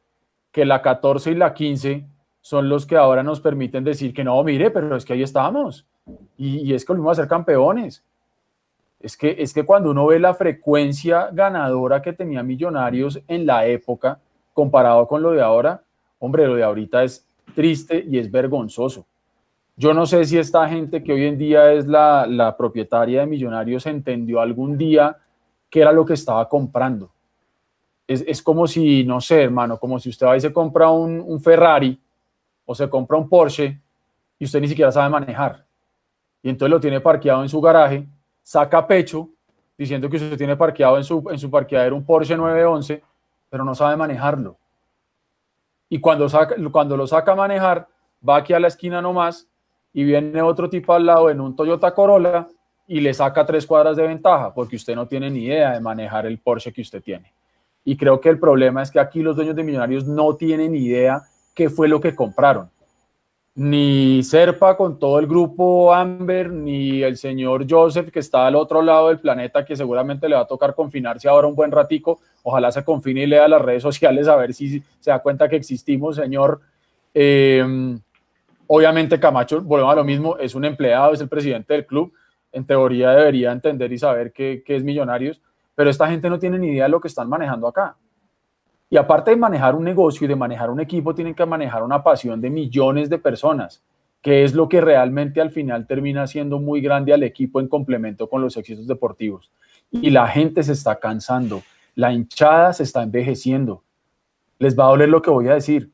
que 0.52 0.66
la 0.66 0.82
14 0.82 1.32
y 1.32 1.36
la 1.36 1.54
15 1.54 2.06
son 2.42 2.70
los 2.70 2.86
que 2.86 2.98
ahora 2.98 3.24
nos 3.24 3.40
permiten 3.40 3.84
decir 3.84 4.14
que 4.14 4.24
no, 4.24 4.44
mire, 4.44 4.72
pero 4.72 4.96
es 4.96 5.06
que 5.06 5.14
ahí 5.14 5.24
estamos. 5.24 5.88
Y, 6.38 6.74
es 6.74 6.84
que 6.84 6.92
volvimos 6.92 7.18
a 7.18 7.22
ser 7.22 7.30
campeones. 7.30 8.04
Es 9.02 9.18
que, 9.18 9.36
es 9.40 9.54
que 9.54 9.66
cuando 9.66 9.92
uno 9.92 10.06
ve 10.06 10.20
la 10.20 10.34
frecuencia 10.34 11.30
ganadora 11.32 12.02
que 12.02 12.14
tenía 12.14 12.44
Millonarios 12.44 13.20
en 13.28 13.46
la 13.46 13.66
época, 13.66 14.20
comparado 14.54 15.08
con 15.08 15.22
lo 15.22 15.32
de 15.32 15.42
ahora, 15.42 15.84
hombre, 16.20 16.48
lo 16.48 16.56
de 16.56 16.64
ahorita 16.64 17.04
es 17.04 17.26
triste 17.56 18.06
y 18.08 18.18
es 18.18 18.30
vergonzoso. 18.30 19.06
Yo 19.76 19.94
no 19.94 20.06
sé 20.06 20.26
si 20.26 20.38
esta 20.38 20.68
gente 20.68 21.04
que 21.04 21.14
hoy 21.14 21.26
en 21.26 21.38
día 21.38 21.72
es 21.74 21.88
la, 21.88 22.56
propietaria 22.58 23.22
de 23.22 23.26
Millonarios 23.26 23.86
entendió 23.86 24.40
algún 24.40 24.78
día 24.78 25.18
qué 25.70 25.82
era 25.82 25.92
lo 25.92 26.06
que 26.06 26.14
estaba 26.14 26.48
comprando. 26.48 27.12
Es, 28.08 28.44
como 28.44 28.68
si, 28.68 29.06
no 29.06 29.22
sé, 29.22 29.44
hermano, 29.44 29.80
como 29.80 29.98
si 29.98 30.10
usted 30.10 30.28
va 30.28 30.36
y 30.36 30.42
se 30.42 30.52
compra 30.52 30.90
un, 30.92 31.40
Ferrari 31.42 31.98
o 32.66 32.76
se 32.76 32.90
compra 32.90 33.18
un 33.18 33.30
Porsche 33.30 33.80
y 34.38 34.46
usted 34.46 34.60
ni 34.60 34.68
siquiera 34.68 34.92
sabe 34.92 35.10
manejar. 35.10 35.66
Y 36.44 36.50
entonces 36.50 36.72
lo 36.72 36.80
tiene 36.80 37.00
parqueado 37.00 37.42
en 37.42 37.48
su 37.48 37.62
garaje, 37.62 38.06
saca 38.42 38.86
pecho 38.88 39.30
diciendo 39.78 40.10
que 40.10 40.18
usted 40.18 40.38
tiene 40.38 40.56
parqueado 40.56 40.98
en 40.98 41.04
su, 41.04 41.24
en 41.32 41.40
su 41.40 41.50
parqueadero 41.50 41.96
un 41.96 42.06
Porsche 42.06 42.38
911, 42.38 43.02
pero 43.50 43.66
no 43.66 43.74
sabe 43.74 43.96
manejarlo. 43.96 44.58
Y 45.90 46.00
cuando, 46.00 46.30
saca, 46.30 46.56
cuando 46.72 46.96
lo 46.96 47.08
saca 47.08 47.32
a 47.34 47.36
manejar, 47.36 47.88
va 48.28 48.38
aquí 48.38 48.54
a 48.54 48.60
la 48.60 48.68
esquina 48.68 49.02
nomás 49.02 49.48
y 49.94 50.04
viene 50.04 50.42
otro 50.42 50.70
tipo 50.70 50.94
al 50.94 51.06
lado 51.06 51.30
en 51.30 51.42
un 51.42 51.56
Toyota 51.56 51.94
Corolla 51.94 52.48
y 52.88 53.00
le 53.00 53.14
saca 53.14 53.46
tres 53.46 53.66
cuadras 53.66 53.98
de 53.98 54.08
ventaja 54.08 54.54
porque 54.54 54.76
usted 54.76 54.96
no 54.96 55.08
tiene 55.08 55.30
ni 55.30 55.46
idea 55.46 55.72
de 55.72 55.82
manejar 55.82 56.26
el 56.26 56.40
Porsche 56.40 56.72
que 56.72 56.82
usted 56.82 57.02
tiene. 57.02 57.34
Y 57.84 57.98
creo 57.98 58.22
que 58.22 58.30
el 58.30 58.40
problema 58.40 58.84
es 58.84 58.92
que 58.92 59.00
aquí 59.00 59.22
los 59.22 59.36
dueños 59.36 59.56
de 59.56 59.64
Millonarios 59.64 60.06
no 60.06 60.36
tienen 60.36 60.76
idea 60.76 61.24
qué 61.54 61.70
fue 61.70 61.88
lo 61.88 62.00
que 62.00 62.16
compraron. 62.16 62.70
Ni 63.54 64.24
Serpa 64.24 64.78
con 64.78 64.98
todo 64.98 65.20
el 65.20 65.28
grupo 65.28 65.94
Amber, 65.94 66.52
ni 66.52 67.04
el 67.04 67.18
señor 67.18 67.66
Joseph 67.70 68.10
que 68.10 68.20
está 68.20 68.48
al 68.48 68.56
otro 68.56 68.82
lado 68.82 69.10
del 69.10 69.20
planeta, 69.20 69.66
que 69.66 69.76
seguramente 69.76 70.30
le 70.30 70.36
va 70.36 70.42
a 70.42 70.48
tocar 70.48 70.74
confinarse 70.74 71.28
ahora 71.28 71.48
un 71.48 71.56
buen 71.56 71.72
ratico. 71.72 72.20
Ojalá 72.44 72.72
se 72.72 72.84
confine 72.84 73.24
y 73.24 73.28
lea 73.28 73.48
las 73.48 73.62
redes 73.62 73.84
sociales 73.90 74.28
a 74.28 74.36
ver 74.36 74.54
si 74.54 74.82
se 75.00 75.12
da 75.12 75.20
cuenta 75.20 75.50
que 75.50 75.58
existimos, 75.58 76.16
señor. 76.16 76.62
Eh, 77.14 77.98
Obviamente 78.74 79.20
Camacho, 79.20 79.62
volvemos 79.62 79.92
a 79.92 79.96
lo 79.98 80.06
mismo, 80.06 80.38
es 80.38 80.56
un 80.56 80.64
empleado, 80.64 81.12
es 81.12 81.20
el 81.20 81.28
presidente 81.28 81.74
del 81.74 81.86
club, 81.86 82.14
en 82.54 82.66
teoría 82.66 83.12
debería 83.12 83.52
entender 83.52 83.92
y 83.92 83.98
saber 83.98 84.32
qué, 84.32 84.64
es 84.66 84.82
Millonarios, 84.82 85.42
pero 85.76 85.90
esta 85.90 86.08
gente 86.08 86.30
no 86.30 86.40
tiene 86.40 86.58
ni 86.58 86.70
idea 86.70 86.86
de 86.86 86.90
lo 86.92 87.02
que 87.02 87.10
están 87.10 87.28
manejando 87.28 87.68
acá. 87.68 87.98
Y 88.92 88.98
aparte 88.98 89.32
de 89.32 89.38
manejar 89.38 89.74
un 89.74 89.86
negocio 89.86 90.26
y 90.26 90.28
de 90.28 90.36
manejar 90.36 90.70
un 90.70 90.82
equipo, 90.82 91.16
tienen 91.16 91.34
que 91.34 91.46
manejar 91.46 91.82
una 91.82 92.04
pasión 92.04 92.42
de 92.42 92.50
millones 92.50 93.10
de 93.10 93.18
personas, 93.18 93.82
que 94.22 94.44
es 94.44 94.54
lo 94.54 94.68
que 94.68 94.82
realmente 94.82 95.40
al 95.40 95.50
final 95.50 95.88
termina 95.88 96.28
siendo 96.28 96.60
muy 96.60 96.82
grande 96.82 97.14
al 97.14 97.24
equipo 97.24 97.62
en 97.62 97.70
complemento 97.70 98.30
con 98.30 98.42
los 98.42 98.58
éxitos 98.58 98.86
deportivos. 98.88 99.50
Y 99.92 100.10
la 100.10 100.28
gente 100.28 100.62
se 100.62 100.74
está 100.74 101.00
cansando, 101.00 101.62
la 101.96 102.12
hinchada 102.12 102.74
se 102.74 102.84
está 102.84 103.02
envejeciendo. 103.02 103.82
Les 104.60 104.78
va 104.78 104.84
a 104.84 104.90
doler 104.90 105.08
lo 105.08 105.22
que 105.22 105.32
voy 105.32 105.48
a 105.48 105.54
decir, 105.54 105.90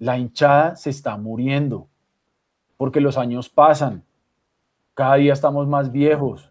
la 0.00 0.18
hinchada 0.18 0.74
se 0.74 0.90
está 0.90 1.16
muriendo 1.16 1.86
porque 2.76 3.00
los 3.00 3.16
años 3.16 3.48
pasan, 3.48 4.02
cada 4.94 5.14
día 5.16 5.34
estamos 5.34 5.68
más 5.68 5.92
viejos. 5.92 6.49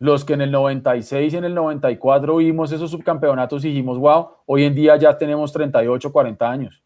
Los 0.00 0.24
que 0.24 0.32
en 0.32 0.40
el 0.40 0.50
96 0.50 1.34
y 1.34 1.36
en 1.36 1.44
el 1.44 1.54
94 1.54 2.36
vimos 2.36 2.72
esos 2.72 2.90
subcampeonatos 2.90 3.64
y 3.64 3.68
dijimos, 3.68 3.98
wow, 3.98 4.30
hoy 4.46 4.64
en 4.64 4.74
día 4.74 4.96
ya 4.96 5.16
tenemos 5.16 5.52
38, 5.52 6.10
40 6.10 6.50
años. 6.50 6.82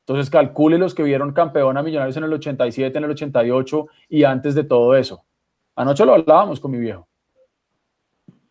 Entonces 0.00 0.28
calcule 0.28 0.76
los 0.76 0.94
que 0.94 1.02
vieron 1.02 1.32
campeón 1.32 1.78
a 1.78 1.82
Millonarios 1.82 2.18
en 2.18 2.24
el 2.24 2.32
87, 2.34 2.98
en 2.98 3.04
el 3.04 3.10
88 3.10 3.86
y 4.10 4.24
antes 4.24 4.54
de 4.54 4.62
todo 4.62 4.94
eso. 4.94 5.24
Anoche 5.74 6.04
lo 6.04 6.12
hablábamos 6.12 6.60
con 6.60 6.70
mi 6.70 6.78
viejo. 6.78 7.08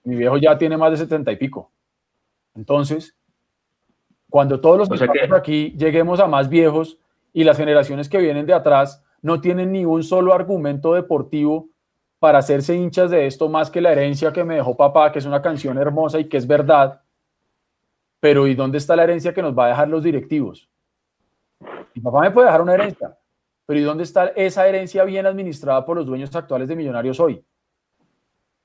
Mi 0.03 0.15
viejo 0.15 0.37
ya 0.37 0.57
tiene 0.57 0.75
más 0.75 0.89
de 0.89 0.97
setenta 0.97 1.31
y 1.31 1.35
pico. 1.35 1.71
Entonces, 2.55 3.15
cuando 4.27 4.59
todos 4.59 4.79
los 4.79 4.89
que 4.89 4.95
estamos 4.95 5.37
aquí 5.37 5.75
lleguemos 5.77 6.19
a 6.19 6.25
más 6.25 6.49
viejos 6.49 6.97
y 7.31 7.43
las 7.43 7.57
generaciones 7.57 8.09
que 8.09 8.17
vienen 8.17 8.47
de 8.47 8.53
atrás 8.55 9.03
no 9.21 9.39
tienen 9.39 9.71
ni 9.71 9.85
un 9.85 10.03
solo 10.03 10.33
argumento 10.33 10.95
deportivo 10.95 11.69
para 12.23 12.37
hacerse 12.37 12.73
hinchas 12.73 13.11
de 13.11 13.27
esto 13.27 13.49
más 13.49 13.69
que 13.69 13.81
la 13.81 13.91
herencia 13.91 14.31
que 14.31 14.45
me 14.45 14.55
dejó 14.55 14.77
papá, 14.77 15.11
que 15.11 15.19
es 15.19 15.25
una 15.25 15.41
canción 15.41 15.77
hermosa 15.77 16.21
y 16.21 16.29
que 16.29 16.37
es 16.37 16.47
verdad. 16.47 17.01
Pero 18.21 18.47
¿y 18.47 18.55
dónde 18.55 18.77
está 18.77 18.95
la 18.95 19.03
herencia 19.03 19.33
que 19.33 19.41
nos 19.41 19.53
va 19.53 19.65
a 19.65 19.67
dejar 19.67 19.89
los 19.89 20.03
directivos? 20.03 20.69
Papá 22.01 22.21
me 22.21 22.31
puede 22.31 22.45
dejar 22.45 22.61
una 22.61 22.75
herencia, 22.75 23.17
pero 23.65 23.77
¿y 23.77 23.83
dónde 23.83 24.05
está 24.05 24.27
esa 24.37 24.65
herencia 24.65 25.03
bien 25.03 25.25
administrada 25.25 25.85
por 25.85 25.97
los 25.97 26.05
dueños 26.05 26.33
actuales 26.33 26.69
de 26.69 26.77
Millonarios 26.77 27.19
hoy? 27.19 27.43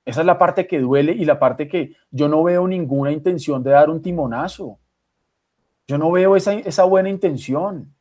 Esa 0.05 0.21
es 0.21 0.27
la 0.29 0.39
parte 0.39 0.69
que 0.69 0.79
duele 0.79 1.11
y 1.11 1.25
la 1.25 1.41
parte 1.41 1.67
que 1.67 1.97
yo 2.13 2.29
no 2.29 2.45
veo 2.45 2.69
ninguna 2.69 3.11
intención 3.11 3.65
de 3.65 3.73
dar 3.73 3.91
un 3.91 4.01
timonazo. 4.01 4.79
Yo 5.89 5.99
no 5.99 6.13
veo 6.13 6.37
esa, 6.37 6.53
esa 6.53 6.85
buena 6.85 7.09
intención. 7.09 7.93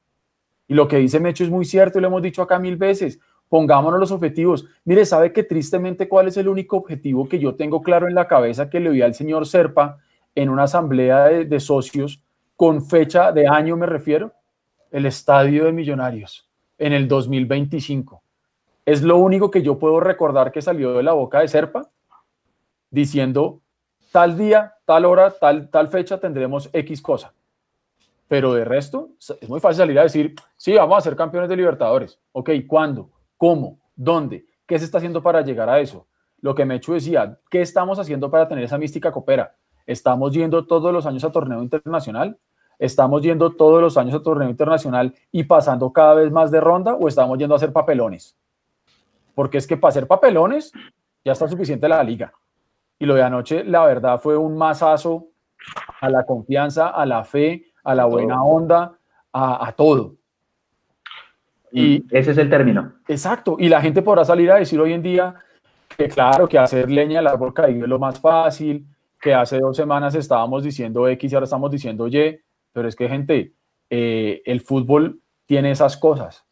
Y 0.67 0.75
lo 0.75 0.87
que 0.87 0.97
dice 0.97 1.19
Mecho 1.19 1.43
es 1.43 1.49
muy 1.49 1.65
cierto 1.65 1.97
y 1.97 2.03
lo 2.03 2.09
hemos 2.09 2.21
dicho 2.21 2.43
acá 2.43 2.59
mil 2.59 2.75
veces. 2.75 3.19
Pongámonos 3.49 3.99
los 3.99 4.11
objetivos. 4.11 4.65
Mire, 4.83 5.05
¿sabe 5.05 5.31
que 5.31 5.43
tristemente 5.43 6.09
cuál 6.09 6.27
es 6.27 6.37
el 6.37 6.47
único 6.47 6.77
objetivo 6.77 7.27
que 7.29 7.39
yo 7.39 7.55
tengo 7.55 7.81
claro 7.81 8.07
en 8.07 8.15
la 8.15 8.27
cabeza 8.27 8.69
que 8.69 8.79
le 8.79 8.89
vi 8.89 9.01
al 9.01 9.13
señor 9.13 9.45
Serpa 9.45 9.97
en 10.35 10.49
una 10.49 10.63
asamblea 10.63 11.25
de, 11.25 11.45
de 11.45 11.59
socios 11.59 12.23
con 12.55 12.85
fecha 12.85 13.31
de 13.31 13.47
año, 13.47 13.77
me 13.77 13.85
refiero? 13.85 14.33
El 14.91 15.05
estadio 15.05 15.65
de 15.65 15.71
Millonarios 15.71 16.49
en 16.77 16.93
el 16.93 17.07
2025. 17.07 18.21
Es 18.85 19.01
lo 19.01 19.17
único 19.17 19.51
que 19.51 19.61
yo 19.61 19.77
puedo 19.77 19.99
recordar 19.99 20.51
que 20.51 20.61
salió 20.61 20.93
de 20.93 21.03
la 21.03 21.13
boca 21.13 21.39
de 21.39 21.47
Serpa 21.47 21.89
diciendo 22.89 23.61
tal 24.11 24.37
día, 24.37 24.75
tal 24.85 25.05
hora, 25.05 25.31
tal, 25.31 25.69
tal 25.69 25.89
fecha 25.89 26.19
tendremos 26.19 26.69
X 26.73 27.01
cosa. 27.01 27.33
Pero 28.27 28.53
de 28.53 28.65
resto, 28.65 29.09
es 29.19 29.49
muy 29.49 29.59
fácil 29.59 29.77
salir 29.77 29.99
a 29.99 30.03
decir, 30.03 30.35
sí, 30.57 30.73
vamos 30.73 30.97
a 30.97 31.01
ser 31.01 31.15
campeones 31.15 31.49
de 31.49 31.55
Libertadores. 31.55 32.19
Ok, 32.31 32.49
¿cuándo? 32.67 33.09
¿Cómo? 33.37 33.79
¿Dónde? 33.95 34.45
¿Qué 34.65 34.77
se 34.77 34.85
está 34.85 34.97
haciendo 34.97 35.21
para 35.21 35.41
llegar 35.41 35.69
a 35.69 35.79
eso? 35.79 36.07
Lo 36.41 36.53
que 36.53 36.65
Mechu 36.65 36.93
decía, 36.93 37.39
¿qué 37.49 37.61
estamos 37.61 37.99
haciendo 37.99 38.29
para 38.29 38.47
tener 38.47 38.63
esa 38.63 38.77
mística 38.77 39.11
copera? 39.11 39.55
¿Estamos 39.85 40.33
yendo 40.33 40.65
todos 40.65 40.91
los 40.91 41.05
años 41.05 41.23
a 41.23 41.31
torneo 41.31 41.63
internacional? 41.63 42.37
¿Estamos 42.77 43.21
yendo 43.21 43.55
todos 43.55 43.81
los 43.81 43.97
años 43.97 44.15
a 44.15 44.21
torneo 44.21 44.49
internacional 44.49 45.15
y 45.31 45.43
pasando 45.45 45.91
cada 45.91 46.13
vez 46.13 46.31
más 46.31 46.51
de 46.51 46.59
ronda 46.59 46.93
o 46.93 47.07
estamos 47.07 47.37
yendo 47.37 47.55
a 47.55 47.57
hacer 47.57 47.71
papelones? 47.71 48.37
Porque 49.33 49.57
es 49.57 49.65
que 49.65 49.77
para 49.77 49.89
hacer 49.89 50.07
papelones 50.07 50.71
ya 51.23 51.31
está 51.31 51.47
suficiente 51.47 51.87
la 51.87 52.03
liga. 52.03 52.33
Y 52.99 53.05
lo 53.05 53.15
de 53.15 53.23
anoche, 53.23 53.63
la 53.63 53.85
verdad, 53.85 54.19
fue 54.19 54.37
un 54.37 54.57
masazo 54.57 55.27
a 56.01 56.09
la 56.09 56.25
confianza, 56.25 56.89
a 56.89 57.05
la 57.05 57.23
fe, 57.23 57.65
a 57.83 57.95
la 57.95 58.05
buena 58.05 58.43
onda, 58.43 58.97
a, 59.31 59.71
todo. 59.75 60.16
Y 61.71 62.03
ese 62.11 62.31
es 62.31 62.37
el 62.37 62.49
término. 62.49 62.93
Exacto. 63.07 63.57
Y 63.59 63.69
la 63.69 63.81
gente 63.81 64.01
podrá 64.01 64.23
salir 64.25 64.51
a 64.51 64.55
decir 64.55 64.79
hoy 64.79 64.93
en 64.93 65.01
día 65.01 65.35
que 65.97 66.07
claro, 66.07 66.47
que 66.47 66.59
hacer 66.59 66.89
leña 66.89 67.19
del 67.19 67.27
árbol 67.27 67.53
caído 67.53 67.83
es 67.83 67.89
lo 67.89 67.99
más 67.99 68.19
fácil, 68.19 68.85
que 69.19 69.33
hace 69.33 69.59
dos 69.59 69.75
semanas 69.75 70.15
estábamos 70.15 70.63
diciendo 70.63 71.07
X 71.07 71.31
y 71.31 71.35
ahora 71.35 71.45
estamos 71.45 71.71
diciendo 71.71 72.07
Y, 72.07 72.39
pero 72.71 72.87
es 72.87 72.95
que 72.95 73.09
gente, 73.09 73.53
eh, 73.89 74.41
el 74.45 74.61
fútbol 74.61 75.21
tiene 75.45 75.71
esas 75.71 75.97
cosas. 75.97 76.45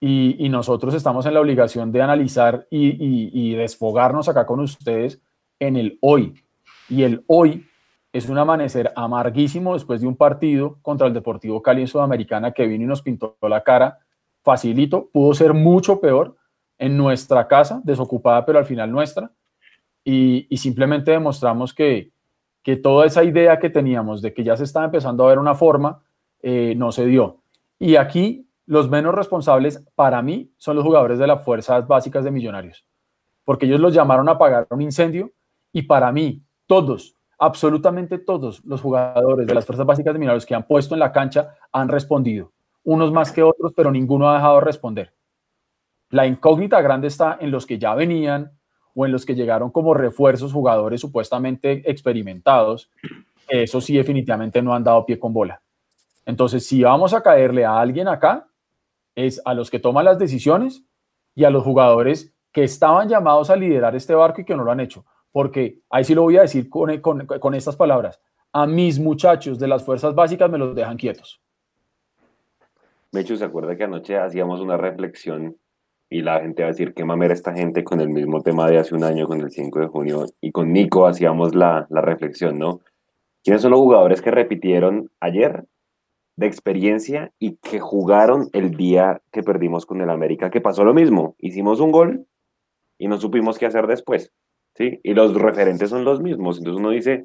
Y, 0.00 0.48
nosotros 0.48 0.94
estamos 0.94 1.26
en 1.26 1.34
la 1.34 1.40
obligación 1.40 1.90
de 1.90 2.02
analizar 2.02 2.68
y, 2.70 2.96
y 3.32 3.54
desfogarnos 3.56 4.28
acá 4.28 4.46
con 4.46 4.60
ustedes 4.60 5.20
en 5.58 5.76
el 5.76 5.98
hoy. 6.00 6.34
Y 6.88 7.02
el 7.02 7.24
hoy 7.26 7.66
es 8.12 8.28
un 8.28 8.38
amanecer 8.38 8.92
amarguísimo 8.96 9.74
después 9.74 10.00
de 10.00 10.06
un 10.06 10.16
partido 10.16 10.78
contra 10.82 11.06
el 11.06 11.14
Deportivo 11.14 11.62
Cali 11.62 11.82
en 11.82 11.88
Sudamericana 11.88 12.52
que 12.52 12.66
vino 12.66 12.84
y 12.84 12.86
nos 12.86 13.02
pintó 13.02 13.36
la 13.42 13.62
cara. 13.62 13.98
Facilito, 14.48 15.10
pudo 15.12 15.34
ser 15.34 15.52
mucho 15.52 16.00
peor 16.00 16.34
en 16.78 16.96
nuestra 16.96 17.46
casa, 17.46 17.82
desocupada, 17.84 18.46
pero 18.46 18.58
al 18.58 18.64
final 18.64 18.90
nuestra. 18.90 19.30
Y, 20.02 20.48
simplemente 20.56 21.10
demostramos 21.10 21.74
que, 21.74 22.12
que, 22.62 22.76
toda 22.76 23.04
esa 23.04 23.24
idea 23.24 23.58
que 23.58 23.68
teníamos 23.68 24.22
de 24.22 24.32
que 24.32 24.42
ya 24.42 24.56
se 24.56 24.64
estaba 24.64 24.86
empezando 24.86 25.22
a 25.22 25.28
ver 25.28 25.38
una 25.38 25.54
forma, 25.54 26.02
eh, 26.40 26.72
no 26.78 26.92
se 26.92 27.04
dio. 27.04 27.42
Y 27.78 27.96
aquí 27.96 28.48
los 28.64 28.88
menos 28.88 29.14
responsables 29.14 29.84
para 29.94 30.22
mí 30.22 30.50
son 30.56 30.76
los 30.76 30.84
jugadores 30.86 31.18
de 31.18 31.26
las 31.26 31.44
fuerzas 31.44 31.86
básicas 31.86 32.24
de 32.24 32.30
Millonarios, 32.30 32.86
porque 33.44 33.66
ellos 33.66 33.80
los 33.80 33.92
llamaron 33.92 34.30
a 34.30 34.32
apagar 34.32 34.66
un 34.70 34.80
incendio 34.80 35.30
y 35.74 35.82
para 35.82 36.10
mí 36.10 36.42
todos, 36.66 37.14
absolutamente 37.38 38.16
todos 38.16 38.64
los 38.64 38.80
jugadores 38.80 39.46
de 39.46 39.54
las 39.54 39.66
fuerzas 39.66 39.84
básicas 39.84 40.14
de 40.14 40.20
Millonarios 40.20 40.46
que 40.46 40.54
han 40.54 40.66
puesto 40.66 40.94
en 40.94 41.00
la 41.00 41.12
cancha 41.12 41.54
han 41.70 41.88
respondido. 41.88 42.50
Unos 42.84 43.12
más 43.12 43.32
que 43.32 43.42
otros, 43.42 43.72
pero 43.74 43.90
ninguno 43.90 44.28
ha 44.28 44.34
dejado 44.34 44.56
de 44.56 44.64
responder. 44.64 45.14
La 46.10 46.26
incógnita 46.26 46.80
grande 46.80 47.08
está 47.08 47.36
en 47.40 47.50
los 47.50 47.66
que 47.66 47.78
ya 47.78 47.94
venían 47.94 48.52
o 48.94 49.04
en 49.04 49.12
los 49.12 49.26
que 49.26 49.34
llegaron 49.34 49.70
como 49.70 49.94
refuerzos 49.94 50.52
jugadores 50.52 51.00
supuestamente 51.00 51.88
experimentados. 51.90 52.90
Eso 53.48 53.80
sí, 53.80 53.96
definitivamente 53.96 54.62
no 54.62 54.74
han 54.74 54.84
dado 54.84 55.04
pie 55.04 55.18
con 55.18 55.32
bola. 55.32 55.60
Entonces, 56.24 56.66
si 56.66 56.82
vamos 56.82 57.14
a 57.14 57.22
caerle 57.22 57.64
a 57.64 57.78
alguien 57.78 58.08
acá, 58.08 58.48
es 59.14 59.40
a 59.44 59.54
los 59.54 59.70
que 59.70 59.80
toman 59.80 60.04
las 60.04 60.18
decisiones 60.18 60.82
y 61.34 61.44
a 61.44 61.50
los 61.50 61.64
jugadores 61.64 62.34
que 62.52 62.64
estaban 62.64 63.08
llamados 63.08 63.50
a 63.50 63.56
liderar 63.56 63.94
este 63.94 64.14
barco 64.14 64.40
y 64.40 64.44
que 64.44 64.56
no 64.56 64.64
lo 64.64 64.72
han 64.72 64.80
hecho 64.80 65.04
porque 65.32 65.82
ahí 65.90 66.04
sí 66.04 66.14
lo 66.14 66.22
voy 66.22 66.36
a 66.36 66.42
decir 66.42 66.68
con, 66.68 66.98
con, 67.00 67.26
con 67.26 67.54
estas 67.54 67.76
palabras, 67.76 68.20
a 68.52 68.66
mis 68.66 68.98
muchachos 68.98 69.58
de 69.58 69.68
las 69.68 69.84
fuerzas 69.84 70.14
básicas 70.14 70.50
me 70.50 70.58
los 70.58 70.74
dejan 70.74 70.96
quietos. 70.96 71.40
Mecho, 73.12 73.36
¿se 73.36 73.44
acuerda 73.44 73.76
que 73.76 73.84
anoche 73.84 74.18
hacíamos 74.18 74.60
una 74.60 74.76
reflexión 74.76 75.56
y 76.10 76.22
la 76.22 76.40
gente 76.40 76.62
va 76.62 76.68
a 76.68 76.72
decir 76.72 76.92
qué 76.94 77.04
mamera 77.04 77.32
esta 77.32 77.54
gente 77.54 77.82
con 77.82 78.00
el 78.00 78.10
mismo 78.10 78.42
tema 78.42 78.68
de 78.68 78.78
hace 78.78 78.94
un 78.94 79.04
año, 79.04 79.26
con 79.26 79.40
el 79.40 79.50
5 79.50 79.80
de 79.80 79.86
junio, 79.86 80.26
y 80.40 80.52
con 80.52 80.72
Nico 80.72 81.06
hacíamos 81.06 81.54
la, 81.54 81.86
la 81.90 82.00
reflexión, 82.00 82.58
¿no? 82.58 82.80
¿Quiénes 83.42 83.62
son 83.62 83.70
los 83.70 83.80
jugadores 83.80 84.20
que 84.20 84.30
repitieron 84.30 85.10
ayer 85.20 85.64
de 86.36 86.46
experiencia 86.46 87.32
y 87.38 87.56
que 87.56 87.80
jugaron 87.80 88.48
el 88.52 88.76
día 88.76 89.22
que 89.32 89.42
perdimos 89.42 89.86
con 89.86 90.00
el 90.02 90.10
América? 90.10 90.50
Que 90.50 90.60
pasó 90.60 90.84
lo 90.84 90.92
mismo, 90.92 91.34
hicimos 91.38 91.80
un 91.80 91.92
gol 91.92 92.26
y 92.98 93.08
no 93.08 93.18
supimos 93.18 93.58
qué 93.58 93.66
hacer 93.66 93.86
después. 93.86 94.32
¿sí? 94.74 95.00
Y 95.02 95.14
los 95.14 95.34
referentes 95.34 95.88
son 95.88 96.04
los 96.04 96.20
mismos. 96.20 96.58
Entonces 96.58 96.78
uno 96.78 96.90
dice, 96.90 97.24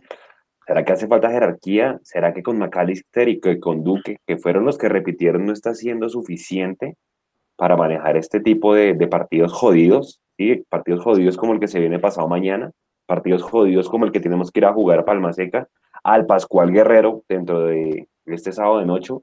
¿será 0.66 0.84
que 0.84 0.94
hace 0.94 1.08
falta 1.08 1.30
jerarquía? 1.30 2.00
¿Será 2.04 2.34
que 2.34 2.44
con 2.44 2.58
McAllister 2.58 3.30
y 3.30 3.40
con 3.60 3.84
Duque, 3.84 4.18
que 4.26 4.38
fueron 4.38 4.66
los 4.66 4.78
que 4.78 4.90
repitieron, 4.90 5.46
no 5.46 5.54
está 5.54 5.74
siendo 5.74 6.10
suficiente 6.10 6.96
para 7.56 7.78
manejar 7.78 8.18
este 8.18 8.40
tipo 8.40 8.74
de, 8.74 8.96
partidos 9.08 9.54
jodidos? 9.54 10.22
¿sí? 10.38 10.64
Partidos 10.70 11.04
jodidos 11.04 11.38
como 11.38 11.54
el 11.54 11.60
que 11.60 11.68
se 11.68 11.80
viene 11.80 12.00
pasado 12.00 12.28
mañana, 12.28 12.72
partidos 13.06 13.44
jodidos 13.44 13.90
como 13.90 14.06
el 14.06 14.12
que 14.12 14.20
tenemos 14.20 14.52
que 14.52 14.60
ir 14.60 14.66
a 14.66 14.74
jugar 14.74 15.00
a 15.00 15.06
Palma 15.06 15.34
Seca, 15.34 15.68
al 16.04 16.26
Pascual 16.26 16.72
Guerrero 16.72 17.24
dentro 17.28 17.62
de 17.66 18.08
este 18.26 18.52
sábado 18.52 18.80
de 18.80 18.86
noche. 18.86 19.14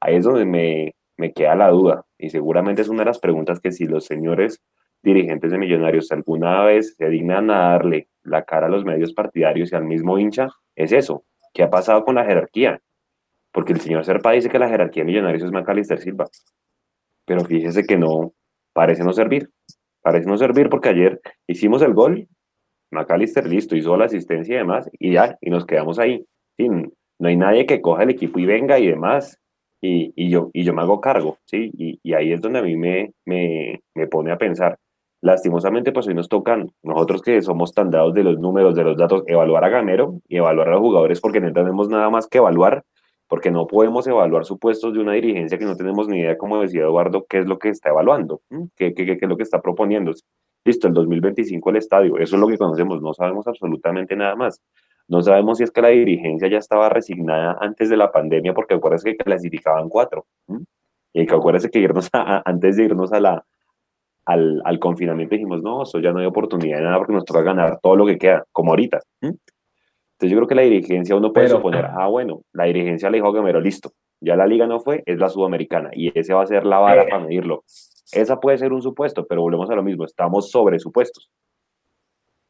Ahí 0.00 0.16
es 0.16 0.24
donde 0.24 0.44
me, 0.44 0.94
me 1.16 1.32
queda 1.32 1.54
la 1.54 1.68
duda 1.68 2.04
y 2.18 2.30
seguramente 2.30 2.82
es 2.82 2.88
una 2.88 3.00
de 3.00 3.06
las 3.06 3.18
preguntas 3.18 3.60
que 3.60 3.72
si 3.72 3.84
los 3.84 4.04
señores 4.04 4.60
dirigentes 5.02 5.50
de 5.50 5.58
Millonarios 5.58 6.10
alguna 6.10 6.62
vez 6.64 6.94
se 6.96 7.08
dignan 7.08 7.50
a 7.50 7.70
darle 7.70 8.08
la 8.26 8.44
cara 8.44 8.66
a 8.66 8.70
los 8.70 8.84
medios 8.84 9.12
partidarios 9.12 9.72
y 9.72 9.76
al 9.76 9.84
mismo 9.84 10.18
hincha, 10.18 10.48
es 10.74 10.92
eso. 10.92 11.24
¿Qué 11.52 11.62
ha 11.62 11.70
pasado 11.70 12.04
con 12.04 12.16
la 12.16 12.24
jerarquía? 12.24 12.80
Porque 13.52 13.72
el 13.72 13.80
señor 13.80 14.04
Serpa 14.04 14.32
dice 14.32 14.50
que 14.50 14.58
la 14.58 14.68
jerarquía 14.68 15.02
de 15.02 15.06
Millonarios 15.06 15.42
es 15.42 15.52
Macalister 15.52 15.98
Silva. 15.98 16.28
Pero 17.24 17.44
fíjese 17.44 17.84
que 17.84 17.96
no, 17.96 18.34
parece 18.72 19.02
no 19.04 19.12
servir. 19.12 19.50
Parece 20.02 20.28
no 20.28 20.36
servir 20.36 20.68
porque 20.68 20.90
ayer 20.90 21.20
hicimos 21.46 21.82
el 21.82 21.94
gol, 21.94 22.28
Macalister 22.92 23.46
listo, 23.46 23.74
hizo 23.74 23.96
la 23.96 24.04
asistencia 24.04 24.54
y 24.54 24.58
demás, 24.58 24.88
y 24.98 25.12
ya, 25.14 25.36
y 25.40 25.50
nos 25.50 25.66
quedamos 25.66 25.98
ahí. 25.98 26.24
no 26.58 27.28
hay 27.28 27.36
nadie 27.36 27.66
que 27.66 27.80
coja 27.80 28.04
el 28.04 28.10
equipo 28.10 28.38
y 28.38 28.46
venga 28.46 28.78
y 28.78 28.88
demás. 28.88 29.38
Y, 29.82 30.12
y 30.16 30.30
yo, 30.30 30.50
y 30.52 30.64
yo 30.64 30.72
me 30.74 30.82
hago 30.82 31.00
cargo, 31.00 31.38
¿sí? 31.44 31.70
Y, 31.76 32.00
y 32.02 32.14
ahí 32.14 32.32
es 32.32 32.40
donde 32.40 32.60
a 32.60 32.62
mí 32.62 32.76
me, 32.76 33.12
me, 33.24 33.82
me 33.94 34.06
pone 34.06 34.32
a 34.32 34.38
pensar 34.38 34.78
lastimosamente, 35.26 35.92
pues 35.92 36.06
hoy 36.06 36.14
nos 36.14 36.28
tocan, 36.28 36.70
nosotros 36.84 37.20
que 37.20 37.42
somos 37.42 37.74
tan 37.74 37.90
dados 37.90 38.14
de 38.14 38.22
los 38.22 38.38
números, 38.38 38.76
de 38.76 38.84
los 38.84 38.96
datos, 38.96 39.24
evaluar 39.26 39.64
a 39.64 39.68
Gamero 39.68 40.20
y 40.28 40.36
evaluar 40.36 40.68
a 40.68 40.70
los 40.72 40.80
jugadores 40.80 41.20
porque 41.20 41.40
no 41.40 41.52
tenemos 41.52 41.88
nada 41.88 42.08
más 42.10 42.28
que 42.28 42.38
evaluar, 42.38 42.84
porque 43.26 43.50
no 43.50 43.66
podemos 43.66 44.06
evaluar 44.06 44.44
supuestos 44.44 44.94
de 44.94 45.00
una 45.00 45.14
dirigencia 45.14 45.58
que 45.58 45.64
no 45.64 45.76
tenemos 45.76 46.06
ni 46.06 46.20
idea, 46.20 46.38
como 46.38 46.60
decía 46.60 46.82
Eduardo, 46.82 47.26
qué 47.28 47.38
es 47.38 47.46
lo 47.46 47.58
que 47.58 47.70
está 47.70 47.90
evaluando, 47.90 48.40
qué, 48.76 48.94
qué, 48.94 49.04
qué, 49.04 49.18
es 49.20 49.28
lo 49.28 49.36
que 49.36 49.42
está 49.42 49.60
proponiendo. 49.60 50.12
Listo, 50.64 50.86
el 50.86 50.94
2025 50.94 51.70
el 51.70 51.76
estadio, 51.76 52.18
eso 52.18 52.36
es 52.36 52.40
lo 52.40 52.46
que 52.46 52.56
conocemos, 52.56 53.02
no 53.02 53.12
sabemos 53.12 53.48
absolutamente 53.48 54.14
nada 54.14 54.36
más. 54.36 54.62
No 55.08 55.22
sabemos 55.22 55.58
si 55.58 55.64
es 55.64 55.70
que 55.72 55.82
la 55.82 55.88
dirigencia 55.88 56.48
ya 56.48 56.58
estaba 56.58 56.88
resignada 56.88 57.56
antes 57.60 57.88
de 57.88 57.96
la 57.96 58.10
pandemia, 58.10 58.54
porque 58.54 58.74
acuérdense 58.74 59.10
que 59.10 59.24
clasificaban 59.24 59.88
cuatro. 59.88 60.26
Y 61.12 61.26
que 61.26 61.34
acuérdense 61.34 61.70
que 61.70 61.78
irnos 61.78 62.10
antes 62.12 62.76
de 62.76 62.84
irnos 62.84 63.12
a 63.12 63.20
la, 63.20 63.44
al, 64.26 64.60
al, 64.64 64.78
confinamiento 64.78 65.34
dijimos, 65.34 65.62
no, 65.62 65.84
eso 65.84 65.98
ya 66.00 66.12
no 66.12 66.18
hay 66.18 66.26
oportunidad 66.26 66.78
de 66.78 66.84
nada 66.84 66.98
porque 66.98 67.12
nos 67.12 67.24
toca 67.24 67.42
ganar 67.42 67.78
todo 67.80 67.96
lo 67.96 68.06
que 68.06 68.18
queda, 68.18 68.44
como 68.52 68.72
ahorita. 68.72 69.00
Entonces 69.20 70.30
yo 70.30 70.36
creo 70.36 70.48
que 70.48 70.54
la 70.54 70.62
dirigencia 70.62 71.16
uno 71.16 71.32
puede 71.32 71.48
suponer, 71.48 71.86
ah, 71.86 72.08
bueno, 72.08 72.42
la 72.52 72.64
dirigencia 72.64 73.08
le 73.08 73.18
dijo 73.18 73.28
a 73.28 73.32
Gamero, 73.32 73.60
listo, 73.60 73.92
ya 74.20 74.34
la 74.34 74.46
liga 74.46 74.66
no 74.66 74.80
fue, 74.80 75.02
es 75.06 75.18
la 75.18 75.28
sudamericana 75.28 75.90
y 75.92 76.10
ese 76.18 76.34
va 76.34 76.42
a 76.42 76.46
ser 76.46 76.66
la 76.66 76.78
vara 76.78 77.02
eh. 77.02 77.06
para 77.08 77.22
medirlo. 77.22 77.64
Esa 78.12 78.38
puede 78.40 78.58
ser 78.58 78.72
un 78.72 78.82
supuesto, 78.82 79.26
pero 79.26 79.42
volvemos 79.42 79.68
a 79.70 79.74
lo 79.74 79.82
mismo, 79.82 80.04
estamos 80.04 80.50
sobre 80.50 80.78
supuestos. 80.78 81.30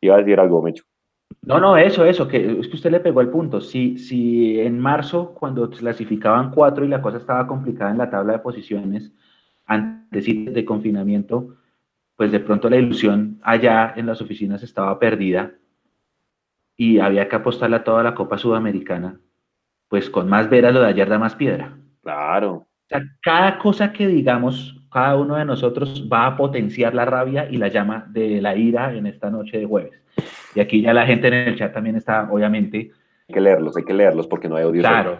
Iba 0.00 0.16
a 0.16 0.18
decir 0.18 0.38
algo, 0.38 0.62
Mecho. 0.62 0.84
No, 1.42 1.58
no, 1.58 1.76
eso, 1.76 2.04
eso, 2.04 2.28
que 2.28 2.60
es 2.60 2.68
que 2.68 2.76
usted 2.76 2.90
le 2.90 3.00
pegó 3.00 3.20
el 3.20 3.30
punto. 3.30 3.60
Si, 3.60 3.98
si 3.98 4.60
en 4.60 4.78
marzo, 4.78 5.34
cuando 5.34 5.68
clasificaban 5.70 6.50
cuatro 6.50 6.84
y 6.84 6.88
la 6.88 7.02
cosa 7.02 7.18
estaba 7.18 7.46
complicada 7.46 7.90
en 7.90 7.98
la 7.98 8.10
tabla 8.10 8.34
de 8.34 8.38
posiciones, 8.40 9.12
antes 9.64 10.26
de 10.26 10.64
confinamiento, 10.64 11.56
pues 12.16 12.32
de 12.32 12.40
pronto 12.40 12.68
la 12.68 12.76
ilusión 12.76 13.38
allá 13.42 13.92
en 13.96 14.06
las 14.06 14.20
oficinas 14.20 14.62
estaba 14.62 14.98
perdida 14.98 15.52
y 16.76 16.98
había 16.98 17.28
que 17.28 17.36
apostarle 17.36 17.76
a 17.76 17.84
toda 17.84 18.02
la 18.02 18.14
Copa 18.14 18.38
Sudamericana, 18.38 19.20
pues 19.88 20.10
con 20.10 20.28
más 20.28 20.48
veras 20.48 20.74
lo 20.74 20.80
de 20.80 20.88
ayer 20.88 21.08
da 21.08 21.18
más 21.18 21.34
piedra. 21.34 21.76
Claro. 22.02 22.52
O 22.54 22.88
sea, 22.88 23.02
cada 23.22 23.58
cosa 23.58 23.92
que 23.92 24.06
digamos, 24.06 24.76
cada 24.92 25.16
uno 25.16 25.36
de 25.36 25.44
nosotros 25.44 26.08
va 26.10 26.26
a 26.26 26.36
potenciar 26.36 26.94
la 26.94 27.04
rabia 27.04 27.48
y 27.50 27.56
la 27.56 27.68
llama 27.68 28.06
de 28.10 28.40
la 28.40 28.56
ira 28.56 28.94
en 28.94 29.06
esta 29.06 29.30
noche 29.30 29.58
de 29.58 29.66
jueves. 29.66 30.02
Y 30.54 30.60
aquí 30.60 30.80
ya 30.80 30.94
la 30.94 31.06
gente 31.06 31.28
en 31.28 31.34
el 31.34 31.56
chat 31.56 31.72
también 31.72 31.96
está, 31.96 32.28
obviamente. 32.30 32.92
Hay 33.28 33.34
que 33.34 33.40
leerlos, 33.40 33.76
hay 33.76 33.84
que 33.84 33.92
leerlos 33.92 34.26
porque 34.26 34.48
no 34.48 34.56
hay 34.56 34.64
audio. 34.64 34.80
Claro. 34.80 35.18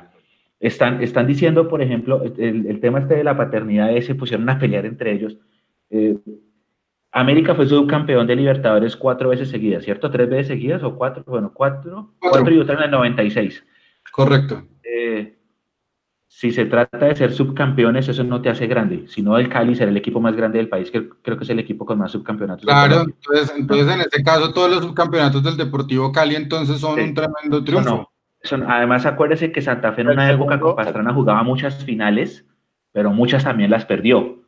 Están, 0.59 1.03
están 1.03 1.27
diciendo, 1.27 1.69
por 1.69 1.83
ejemplo, 1.83 2.23
el, 2.23 2.67
el, 2.67 2.81
tema 2.81 3.01
este 3.01 3.17
de 3.17 3.25
la 3.25 3.37
paternidad, 3.37 3.95
se 4.01 4.15
pusieron 4.15 4.49
a 4.49 4.59
pelear 4.59 4.87
entre 4.87 5.13
ellos. 5.13 5.37
Eh, 5.91 6.17
América 7.17 7.55
fue 7.55 7.67
subcampeón 7.67 8.27
de 8.27 8.37
Libertadores 8.37 8.95
cuatro 8.95 9.31
veces 9.31 9.49
seguidas, 9.49 9.85
¿cierto? 9.85 10.11
¿Tres 10.11 10.29
veces 10.29 10.49
seguidas 10.49 10.83
o 10.83 10.95
cuatro? 10.97 11.25
Bueno, 11.27 11.51
cuatro. 11.53 12.13
Cuatro, 12.19 12.55
y 12.55 12.59
otra 12.59 12.75
en 12.75 12.83
el 12.83 12.91
96. 12.91 13.65
Correcto. 14.13 14.63
Eh, 14.83 15.35
si 16.27 16.53
se 16.53 16.67
trata 16.67 17.07
de 17.07 17.17
ser 17.17 17.33
subcampeones, 17.33 18.07
eso 18.09 18.23
no 18.23 18.43
te 18.43 18.51
hace 18.51 18.67
grande, 18.67 19.07
sino 19.09 19.39
el 19.39 19.49
Cali 19.49 19.75
ser 19.75 19.89
el 19.89 19.97
equipo 19.97 20.21
más 20.21 20.37
grande 20.37 20.59
del 20.59 20.69
país, 20.69 20.91
que 20.91 21.09
creo 21.23 21.39
que 21.39 21.45
es 21.45 21.51
el 21.51 21.59
equipo 21.59 21.87
con 21.87 21.97
más 21.97 22.13
subcampeonatos. 22.13 22.67
Claro, 22.67 23.07
entonces, 23.07 23.57
entonces 23.57 23.95
en 23.95 24.01
este 24.03 24.23
caso 24.23 24.53
todos 24.53 24.71
los 24.71 24.85
subcampeonatos 24.85 25.43
del 25.43 25.57
Deportivo 25.57 26.13
Cali 26.13 26.35
entonces 26.35 26.79
son 26.81 27.01
un 27.01 27.15
tremendo 27.15 27.65
triunfo. 27.65 28.13
además 28.67 29.07
acuérdese 29.07 29.53
que 29.53 29.63
Santa 29.63 29.95
Fe 29.95 30.03
en 30.03 30.09
una 30.09 30.31
época 30.31 30.61
con 30.61 30.77
Pastrana 30.77 31.15
jugaba 31.15 31.43
muchas 31.43 31.83
finales, 31.83 32.45
pero 32.93 33.11
muchas 33.11 33.45
también 33.45 33.71
las 33.71 33.87
perdió. 33.87 34.45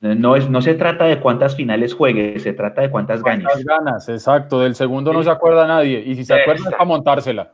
No, 0.00 0.34
es, 0.34 0.48
no 0.48 0.62
se 0.62 0.74
trata 0.74 1.04
de 1.04 1.20
cuántas 1.20 1.54
finales 1.54 1.92
juegue, 1.92 2.38
se 2.38 2.54
trata 2.54 2.80
de 2.80 2.90
cuántas, 2.90 3.20
¿Cuántas 3.20 3.62
ganas, 3.62 4.08
exacto. 4.08 4.60
Del 4.60 4.74
segundo 4.74 5.12
no 5.12 5.22
se 5.22 5.30
acuerda 5.30 5.66
nadie. 5.66 6.02
Y 6.06 6.14
si 6.14 6.24
se 6.24 6.32
acuerda 6.34 6.64
es 6.64 6.70
para 6.70 6.84
montársela. 6.86 7.52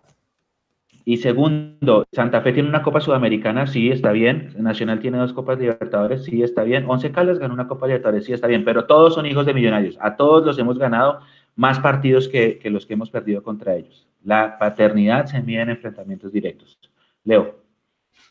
Y 1.04 1.18
segundo, 1.18 2.04
Santa 2.12 2.40
Fe 2.40 2.52
tiene 2.52 2.68
una 2.68 2.82
Copa 2.82 3.00
Sudamericana, 3.00 3.66
sí, 3.66 3.90
está 3.90 4.12
bien. 4.12 4.54
Nacional 4.58 5.00
tiene 5.00 5.18
dos 5.18 5.32
Copas 5.32 5.58
Libertadores, 5.58 6.24
sí, 6.24 6.42
está 6.42 6.62
bien. 6.62 6.84
Once 6.88 7.10
Caldas 7.12 7.38
ganó 7.38 7.54
una 7.54 7.68
Copa 7.68 7.86
Libertadores, 7.86 8.24
sí, 8.24 8.32
está 8.32 8.46
bien. 8.46 8.64
Pero 8.64 8.86
todos 8.86 9.14
son 9.14 9.26
hijos 9.26 9.46
de 9.46 9.54
millonarios. 9.54 9.96
A 10.00 10.16
todos 10.16 10.44
los 10.44 10.58
hemos 10.58 10.78
ganado 10.78 11.20
más 11.54 11.78
partidos 11.80 12.28
que, 12.28 12.58
que 12.58 12.70
los 12.70 12.86
que 12.86 12.94
hemos 12.94 13.10
perdido 13.10 13.42
contra 13.42 13.74
ellos. 13.74 14.08
La 14.24 14.58
paternidad 14.58 15.26
se 15.26 15.40
mide 15.42 15.62
en 15.62 15.70
enfrentamientos 15.70 16.32
directos. 16.32 16.78
Leo. 17.24 17.65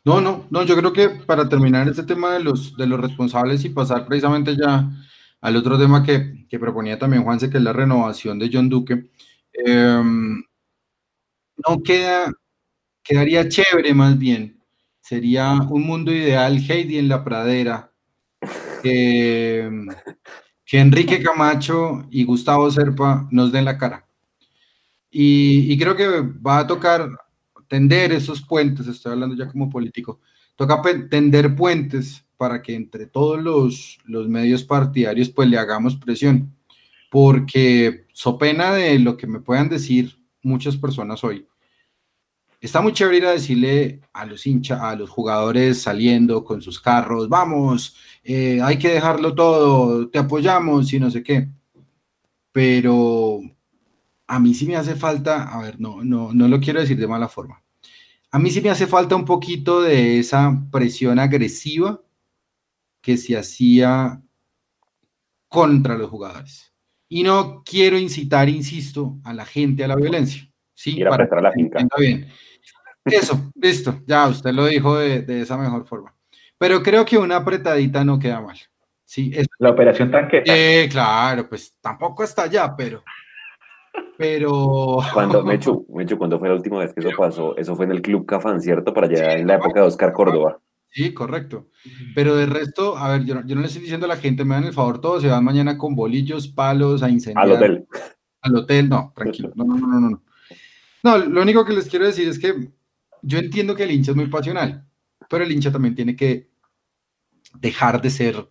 No, 0.06 0.22
no, 0.22 0.46
no, 0.52 0.64
yo 0.64 0.76
creo 0.78 0.94
que 0.94 1.10
para 1.10 1.50
terminar 1.50 1.88
este 1.90 2.04
tema 2.04 2.34
de 2.34 2.40
los, 2.44 2.78
de 2.78 2.86
los 2.86 3.00
responsables 3.00 3.66
y 3.66 3.70
pasar 3.70 4.06
precisamente 4.06 4.56
ya 4.56 4.88
al 5.42 5.56
otro 5.56 5.80
tema 5.80 6.04
que, 6.04 6.46
proponía 6.60 7.00
también 7.00 7.24
Juanse, 7.24 7.50
que 7.50 7.58
es 7.58 7.64
la 7.64 7.74
renovación 7.74 8.38
de 8.40 8.50
John 8.54 8.70
Duque, 8.70 9.10
em, 9.54 10.44
no 11.68 11.84
queda, 11.84 12.32
quedaría 13.04 13.50
chévere 13.50 13.94
más 13.94 14.18
bien, 14.18 14.62
sería 15.02 15.54
un 15.70 15.84
mundo 15.84 16.12
ideal, 16.12 16.58
Heidi 16.58 17.00
en 17.00 17.10
la 17.10 17.24
pradera, 17.24 17.92
que, 18.84 19.70
Enrique 20.72 21.24
Camacho 21.24 22.08
y 22.12 22.26
Gustavo 22.26 22.70
Serpa 22.70 23.28
nos 23.32 23.52
den 23.52 23.66
la 23.66 23.78
cara. 23.78 24.06
Y, 25.10 25.72
y 25.72 25.78
creo 25.80 25.96
que 25.96 26.08
va 26.46 26.60
a 26.60 26.68
tocar 26.68 27.10
tender 27.68 28.12
esos 28.12 28.42
puentes, 28.42 28.88
estoy 28.88 29.14
hablando 29.14 29.36
ya 29.36 29.48
como 29.48 29.70
político, 29.70 30.20
toca 30.56 30.82
tender 31.10 31.56
puentes 31.56 32.26
para 32.38 32.62
que 32.62 32.76
entre 32.76 33.08
todos 33.08 33.42
los, 33.42 33.98
los 34.06 34.28
medios 34.28 34.64
partidarios 34.64 35.30
pues 35.30 35.50
le 35.50 35.58
hagamos 35.58 35.96
presión, 35.96 36.54
porque 37.10 38.06
so 38.14 38.38
pena 38.38 38.74
de 38.74 39.00
lo 39.00 39.18
que 39.18 39.28
me 39.28 39.40
puedan 39.40 39.70
decir 39.70 40.18
muchas 40.42 40.78
personas 40.78 41.24
hoy, 41.24 41.48
está 42.66 42.82
muy 42.82 42.94
chévere 42.94 43.18
ir 43.18 43.26
a 43.26 43.32
decirle 43.32 44.02
a 44.14 44.26
los 44.26 44.46
hinchas, 44.46 44.82
a 44.82 44.96
los 44.96 45.10
jugadores 45.10 45.82
saliendo 45.82 46.44
con 46.44 46.62
sus 46.62 46.80
carros, 46.80 47.30
vamos, 47.30 47.96
eh, 48.24 48.60
hay 48.62 48.78
que 48.78 48.90
dejarlo 48.90 49.34
todo, 49.36 50.10
te 50.10 50.20
apoyamos 50.20 50.92
y 50.94 51.00
no 51.00 51.12
sé 51.12 51.24
qué. 51.24 51.48
Pero 52.52 53.42
a 54.28 54.40
mí 54.40 54.54
sí 54.54 54.66
me 54.66 54.76
hace 54.76 54.96
falta, 54.96 55.54
a 55.54 55.62
ver, 55.62 55.80
no, 55.80 56.04
no, 56.04 56.34
no 56.34 56.48
lo 56.48 56.60
quiero 56.60 56.80
decir 56.80 56.98
de 56.98 57.08
mala 57.08 57.28
forma. 57.28 57.62
A 58.32 58.40
mí 58.40 58.50
sí 58.50 58.62
me 58.62 58.70
hace 58.70 58.88
falta 58.88 59.16
un 59.16 59.26
poquito 59.26 59.82
de 59.82 60.20
esa 60.20 60.62
presión 60.72 61.20
agresiva 61.20 62.02
que 63.02 63.18
se 63.18 63.38
hacía 63.38 64.22
contra 65.48 65.96
los 65.96 66.10
jugadores. 66.10 66.74
Y 67.08 67.24
no 67.24 67.64
quiero 67.64 67.98
incitar, 67.98 68.50
insisto, 68.50 69.20
a 69.24 69.34
la 69.34 69.46
gente 69.46 69.84
a 69.84 69.88
la 69.88 69.96
violencia. 69.96 70.50
Sí, 70.74 71.02
para 71.04 71.42
la 71.42 71.52
finca. 71.52 71.88
Bien. 71.98 72.28
Eso, 73.06 73.52
listo, 73.56 74.02
ya 74.08 74.28
usted 74.28 74.52
lo 74.52 74.66
dijo 74.66 74.98
de, 74.98 75.42
esa 75.42 75.58
mejor 75.58 75.86
forma. 75.88 76.14
Pero 76.58 76.82
creo 76.82 77.06
que 77.06 77.18
una 77.18 77.38
apretadita 77.38 78.04
no 78.04 78.18
queda 78.18 78.42
mal. 78.42 78.58
Sí, 79.04 79.32
la 79.60 79.70
operación 79.70 80.10
tanqueta. 80.10 80.52
Eh, 80.54 80.90
claro, 80.90 81.48
pues 81.48 81.76
tampoco 81.80 82.24
está 82.24 82.44
allá, 82.44 82.76
pero 82.76 83.04
pero. 84.18 85.00
Cuando, 85.14 85.44
Mechu, 85.46 85.86
Mechu, 85.90 86.18
cuando 86.18 86.40
fue 86.40 86.50
la 86.50 86.56
última 86.56 86.80
vez 86.80 86.94
que 86.94 87.02
eso 87.02 87.12
pasó, 87.18 87.56
eso 87.58 87.76
fue 87.76 87.86
en 87.86 87.92
el 87.92 88.02
Club 88.02 88.26
Cafán, 88.26 88.62
¿cierto? 88.62 88.94
Para 88.94 89.08
allá 89.08 89.38
en 89.38 89.48
la 89.48 89.56
época 89.56 89.82
de 89.82 89.88
Oscar 89.88 90.14
Córdoba. 90.14 90.60
Sí, 90.90 91.14
correcto. 91.14 91.68
Pero 92.14 92.38
de 92.38 92.46
resto, 92.46 92.98
a 92.98 93.10
ver, 93.10 93.26
yo, 93.26 93.42
yo 93.46 93.56
no 93.56 93.62
le 93.62 93.68
estoy 93.68 93.82
diciendo 93.82 94.06
a 94.06 94.10
la 94.10 94.16
gente, 94.16 94.46
me 94.46 94.56
dan 94.56 94.64
el 94.64 94.74
favor, 94.74 95.02
todos 95.02 95.22
se 95.22 95.28
van 95.28 95.44
mañana 95.44 95.78
con 95.78 95.94
bolillos, 95.94 96.48
palos, 96.48 97.04
a 97.04 97.10
incendiar. 97.10 97.46
Al 97.46 97.52
hotel. 97.52 97.88
Al 98.42 98.56
hotel, 98.56 98.88
no, 98.88 99.12
tranquilo. 99.14 99.52
No, 99.56 99.66
no, 99.66 99.76
no, 99.76 99.88
no, 99.88 100.10
no. 100.10 100.24
No, 101.04 101.18
lo 101.18 101.42
único 101.42 101.66
que 101.66 101.74
les 101.74 101.90
quiero 101.90 102.06
decir 102.06 102.30
es 102.30 102.40
que 102.40 102.70
yo 103.22 103.38
entiendo 103.38 103.76
que 103.76 103.84
el 103.84 103.92
hincha 103.92 104.12
es 104.12 104.18
muy 104.18 104.28
pasional, 104.28 104.88
pero 105.30 105.44
el 105.44 105.52
hincha 105.52 105.72
también 105.72 105.96
tiene 105.96 106.16
que 106.16 106.50
dejar 107.60 108.02
de 108.02 108.10
ser 108.10 108.50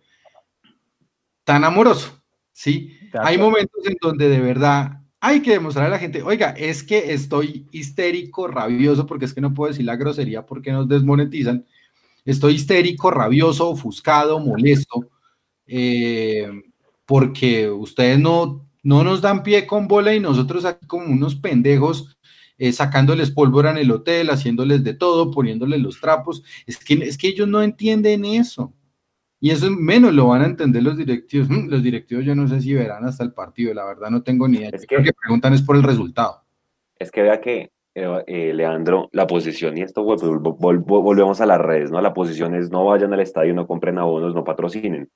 tan 1.43 1.63
amoroso, 1.63 2.21
¿sí? 2.51 2.97
Hay 3.13 3.37
momentos 3.37 3.85
en 3.85 3.95
donde 4.01 4.29
de 4.29 4.39
verdad 4.39 5.01
hay 5.25 5.41
que 5.41 5.53
demostrar 5.53 5.87
a 5.87 5.89
la 5.89 5.97
gente, 5.97 6.21
oiga, 6.21 6.51
es 6.51 6.83
que 6.83 7.11
estoy 7.11 7.65
histérico, 7.71 8.47
rabioso, 8.47 9.07
porque 9.07 9.25
es 9.25 9.33
que 9.33 9.41
no 9.41 9.55
puedo 9.55 9.71
decir 9.71 9.83
la 9.83 9.95
grosería 9.95 10.45
porque 10.45 10.71
nos 10.71 10.87
desmonetizan. 10.87 11.65
Estoy 12.25 12.53
histérico, 12.53 13.09
rabioso, 13.09 13.67
ofuscado, 13.69 14.39
molesto, 14.39 15.09
eh, 15.65 16.47
porque 17.07 17.71
ustedes 17.71 18.19
no, 18.19 18.67
no 18.83 19.03
nos 19.03 19.19
dan 19.19 19.41
pie 19.41 19.65
con 19.65 19.87
bola 19.87 20.13
y 20.13 20.19
nosotros 20.19 20.63
aquí 20.63 20.85
como 20.85 21.07
unos 21.07 21.33
pendejos 21.33 22.15
eh, 22.59 22.71
sacándoles 22.71 23.31
pólvora 23.31 23.71
en 23.71 23.77
el 23.77 23.89
hotel, 23.89 24.29
haciéndoles 24.29 24.83
de 24.83 24.93
todo, 24.93 25.31
poniéndoles 25.31 25.81
los 25.81 25.99
trapos. 25.99 26.43
Es 26.67 26.77
que, 26.77 26.93
es 26.93 27.17
que 27.17 27.29
ellos 27.29 27.47
no 27.47 27.63
entienden 27.63 28.25
eso. 28.25 28.73
Y 29.39 29.51
eso 29.51 29.69
menos 29.69 30.13
lo 30.13 30.27
van 30.27 30.41
a 30.41 30.45
entender 30.45 30.83
los 30.83 30.97
directivos. 30.97 31.49
Mm, 31.49 31.67
los 31.69 31.83
directivos 31.83 32.25
yo 32.25 32.35
no 32.35 32.47
sé 32.47 32.61
si 32.61 32.73
verán 32.73 33.05
hasta 33.05 33.23
el 33.23 33.33
partido, 33.33 33.73
la 33.73 33.85
verdad 33.85 34.09
no 34.09 34.23
tengo 34.23 34.47
ni 34.47 34.57
idea. 34.57 34.69
Es 34.73 34.85
que, 34.85 34.97
lo 34.97 35.03
que 35.03 35.13
preguntan 35.13 35.53
es 35.53 35.61
por 35.61 35.75
el 35.75 35.83
resultado. 35.83 36.41
Es 36.97 37.11
que 37.11 37.21
vea 37.21 37.41
que, 37.41 37.71
eh, 37.93 38.23
eh, 38.27 38.53
Leandro, 38.53 39.09
la 39.11 39.27
posición, 39.27 39.77
y 39.77 39.81
esto 39.81 40.03
volvemos 40.03 41.41
a 41.41 41.45
las 41.45 41.59
redes, 41.59 41.91
¿no? 41.91 42.01
La 42.01 42.13
posición 42.13 42.55
es 42.55 42.71
no 42.71 42.85
vayan 42.85 43.13
al 43.13 43.19
estadio, 43.19 43.53
no 43.53 43.67
compren 43.67 43.97
abonos, 43.97 44.33
no 44.33 44.43
patrocinen. 44.43 45.09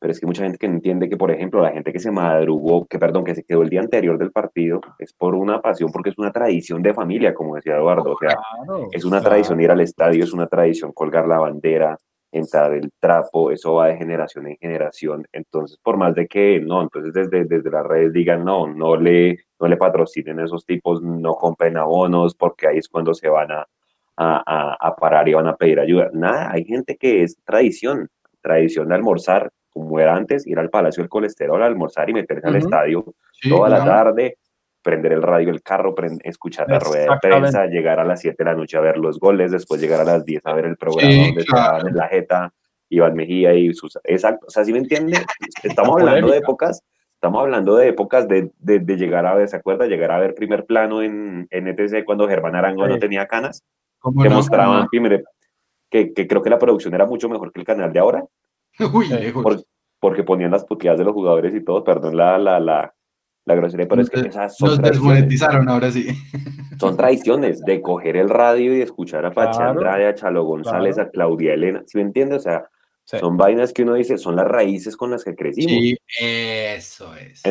Pero 0.00 0.12
es 0.12 0.20
que 0.20 0.26
mucha 0.26 0.42
gente 0.42 0.58
que 0.58 0.68
no 0.68 0.74
entiende 0.74 1.08
que, 1.08 1.16
por 1.16 1.30
ejemplo, 1.30 1.62
la 1.62 1.70
gente 1.70 1.90
que 1.90 1.98
se 1.98 2.10
madrugó, 2.10 2.84
que 2.86 2.98
perdón, 2.98 3.24
que 3.24 3.34
se 3.34 3.42
quedó 3.42 3.62
el 3.62 3.70
día 3.70 3.80
anterior 3.80 4.18
del 4.18 4.32
partido, 4.32 4.80
es 4.98 5.14
por 5.14 5.34
una 5.34 5.62
pasión, 5.62 5.90
porque 5.90 6.10
es 6.10 6.18
una 6.18 6.30
tradición 6.30 6.82
de 6.82 6.92
familia, 6.92 7.32
como 7.32 7.54
decía 7.54 7.76
Eduardo. 7.76 8.12
O 8.12 8.18
sea, 8.18 8.36
es 8.92 9.04
una 9.06 9.22
tradición 9.22 9.62
ir 9.62 9.70
al 9.70 9.80
estadio, 9.80 10.24
es 10.24 10.34
una 10.34 10.46
tradición 10.46 10.92
colgar 10.92 11.26
la 11.26 11.38
bandera, 11.38 11.96
entrar 12.38 12.72
el 12.72 12.90
trapo, 12.98 13.50
eso 13.50 13.74
va 13.74 13.88
de 13.88 13.96
generación 13.96 14.46
en 14.46 14.56
generación. 14.56 15.26
Entonces, 15.32 15.78
por 15.82 15.96
más 15.96 16.14
de 16.14 16.26
que 16.26 16.60
no, 16.60 16.82
entonces 16.82 17.12
desde, 17.12 17.44
desde 17.44 17.70
las 17.70 17.86
redes 17.86 18.12
digan 18.12 18.44
no, 18.44 18.66
no 18.66 18.96
le, 18.96 19.38
no 19.60 19.68
le 19.68 19.76
patrocinen 19.76 20.40
a 20.40 20.44
esos 20.44 20.64
tipos, 20.66 21.02
no 21.02 21.34
compren 21.34 21.76
abonos, 21.76 22.34
porque 22.34 22.68
ahí 22.68 22.78
es 22.78 22.88
cuando 22.88 23.14
se 23.14 23.28
van 23.28 23.52
a, 23.52 23.66
a, 24.16 24.76
a, 24.80 24.96
parar 24.96 25.28
y 25.28 25.34
van 25.34 25.46
a 25.46 25.56
pedir 25.56 25.80
ayuda. 25.80 26.10
Nada, 26.12 26.50
hay 26.52 26.64
gente 26.64 26.96
que 26.96 27.22
es 27.22 27.36
tradición, 27.44 28.08
tradición 28.40 28.88
de 28.88 28.94
almorzar 28.94 29.50
como 29.74 29.98
era 29.98 30.14
antes, 30.14 30.46
ir 30.46 30.58
al 30.58 30.70
Palacio 30.70 31.02
del 31.02 31.10
Colesterol, 31.10 31.60
almorzar 31.60 32.08
y 32.08 32.14
meterse 32.14 32.46
al 32.46 32.54
estadio 32.54 33.04
toda 33.48 33.68
la 33.68 33.84
tarde, 33.84 34.38
prender 34.84 35.12
el 35.12 35.22
radio 35.22 35.50
el 35.50 35.62
carro, 35.62 35.94
escuchar 36.22 36.68
la 36.68 36.78
rueda 36.78 37.14
de 37.14 37.18
prensa, 37.20 37.66
llegar 37.66 37.98
a 37.98 38.04
las 38.04 38.20
7 38.20 38.36
de 38.38 38.44
la 38.44 38.54
noche 38.54 38.76
a 38.76 38.80
ver 38.80 38.98
los 38.98 39.18
goles, 39.18 39.50
después 39.50 39.80
llegar 39.80 40.00
a 40.00 40.04
las 40.04 40.24
10 40.24 40.42
a 40.44 40.52
ver 40.52 40.66
el 40.66 40.76
programa 40.76 41.10
donde 41.10 41.40
estaban 41.40 41.88
en 41.88 41.96
la 41.96 42.06
jeta, 42.06 42.52
Iván 42.90 43.14
Mejía 43.14 43.54
y 43.54 43.72
sus... 43.74 43.98
Exacto, 44.04 44.46
o 44.46 44.50
sea, 44.50 44.64
¿sí 44.64 44.72
me 44.72 44.78
entiende? 44.78 45.18
Estamos 45.62 46.00
hablando 46.00 46.28
de 46.28 46.38
épocas, 46.38 46.84
estamos 47.14 47.40
hablando 47.40 47.76
de 47.76 47.88
épocas 47.88 48.28
de, 48.28 48.52
de, 48.58 48.96
llegar 48.96 49.26
a 49.26 49.34
ver, 49.34 49.48
¿se 49.48 49.56
acuerda? 49.56 49.86
Llegar 49.86 50.12
a 50.12 50.18
ver 50.18 50.34
primer 50.34 50.66
plano 50.66 51.02
en, 51.02 51.48
en 51.50 51.66
ETC 51.66 52.04
cuando 52.04 52.28
Germán 52.28 52.54
Arango 52.54 52.86
no 52.86 52.98
tenía 52.98 53.26
canas, 53.26 53.64
que 54.22 54.28
mostraban 54.28 54.86
que, 55.90 56.12
que, 56.12 56.26
creo 56.26 56.42
que 56.42 56.50
la 56.50 56.58
producción 56.58 56.92
era 56.94 57.06
mucho 57.06 57.28
mejor 57.28 57.52
que 57.52 57.60
el 57.60 57.66
canal 57.66 57.92
de 57.92 58.00
ahora. 58.00 58.24
Uy, 58.92 59.08
porque 60.00 60.22
ponían 60.22 60.50
las 60.50 60.66
puteadas 60.66 60.98
de 60.98 61.04
los 61.04 61.14
jugadores 61.14 61.54
y 61.54 61.64
todo, 61.64 61.82
perdón 61.82 62.16
la, 62.16 62.36
la, 62.36 62.60
la, 62.60 62.94
la 63.46 63.54
grosería, 63.54 63.86
pero 63.86 64.02
es 64.02 64.10
que 64.10 64.20
esas 64.20 64.56
son 64.56 64.80
desmonetizaron 64.80 65.68
ahora 65.68 65.90
sí. 65.90 66.06
Son 66.78 66.96
tradiciones 66.96 67.60
de 67.60 67.80
coger 67.80 68.16
el 68.16 68.28
radio 68.28 68.76
y 68.76 68.80
escuchar 68.80 69.26
a 69.26 69.32
Pacha 69.32 69.68
Andrade, 69.68 70.06
a 70.06 70.14
Chalo 70.14 70.44
González, 70.44 70.98
a 70.98 71.10
Claudia 71.10 71.54
Elena, 71.54 71.82
¿sí 71.86 71.98
me 71.98 72.04
entiendes? 72.04 72.38
O 72.38 72.42
sea, 72.42 72.68
son 73.04 73.36
vainas 73.36 73.74
que 73.74 73.82
uno 73.82 73.94
dice, 73.94 74.16
son 74.16 74.34
las 74.34 74.48
raíces 74.48 74.96
con 74.96 75.10
las 75.10 75.24
que 75.24 75.34
crecimos. 75.34 75.72
Sí, 75.72 75.96
eso 76.16 77.14
es. 77.16 77.42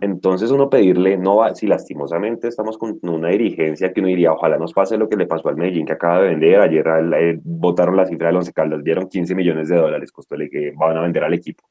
entonces 0.00 0.50
uno 0.50 0.68
pedirle, 0.68 1.16
no 1.16 1.36
va, 1.36 1.54
si 1.54 1.68
lastimosamente 1.68 2.48
estamos 2.48 2.76
con 2.76 2.98
una 3.02 3.28
dirigencia 3.28 3.92
que 3.92 4.00
uno 4.00 4.08
diría, 4.08 4.32
ojalá 4.32 4.58
nos 4.58 4.72
pase 4.72 4.98
lo 4.98 5.08
que 5.08 5.16
le 5.16 5.26
pasó 5.26 5.48
al 5.48 5.56
Medellín 5.56 5.86
que 5.86 5.92
acaba 5.92 6.22
de 6.22 6.30
vender, 6.30 6.60
ayer 6.60 6.84
eh, 7.18 7.38
votaron 7.44 7.96
la 7.96 8.06
cifra 8.06 8.28
del 8.28 8.38
Once 8.38 8.52
Caldas, 8.52 8.82
dieron 8.82 9.08
15 9.08 9.34
millones 9.36 9.68
de 9.68 9.76
dólares, 9.76 10.10
costó 10.10 10.36
que 10.50 10.72
van 10.76 10.96
a 10.96 11.02
vender 11.02 11.22
al 11.22 11.34
equipo. 11.34 11.64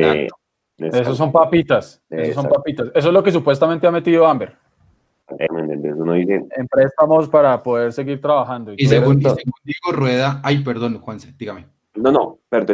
Eh, 0.00 0.28
esos 0.78 1.16
son 1.16 1.30
papitas, 1.30 2.02
esos 2.10 2.34
son 2.34 2.48
papitas. 2.48 2.88
Eso 2.94 3.08
es 3.08 3.14
lo 3.14 3.22
que 3.22 3.30
supuestamente 3.30 3.86
ha 3.86 3.90
metido 3.90 4.26
Amber. 4.26 4.56
Eh, 5.38 5.46
en 5.48 6.68
préstamos 6.68 7.28
para 7.28 7.62
poder 7.62 7.92
seguir 7.92 8.20
trabajando. 8.20 8.74
Y, 8.76 8.86
según, 8.86 9.20
y 9.20 9.24
según 9.24 9.54
Diego 9.64 9.92
Rueda, 9.92 10.40
ay, 10.44 10.62
perdón, 10.62 10.98
Juanse, 10.98 11.32
dígame. 11.36 11.66
No, 11.94 12.12
no, 12.12 12.38
pero 12.48 12.66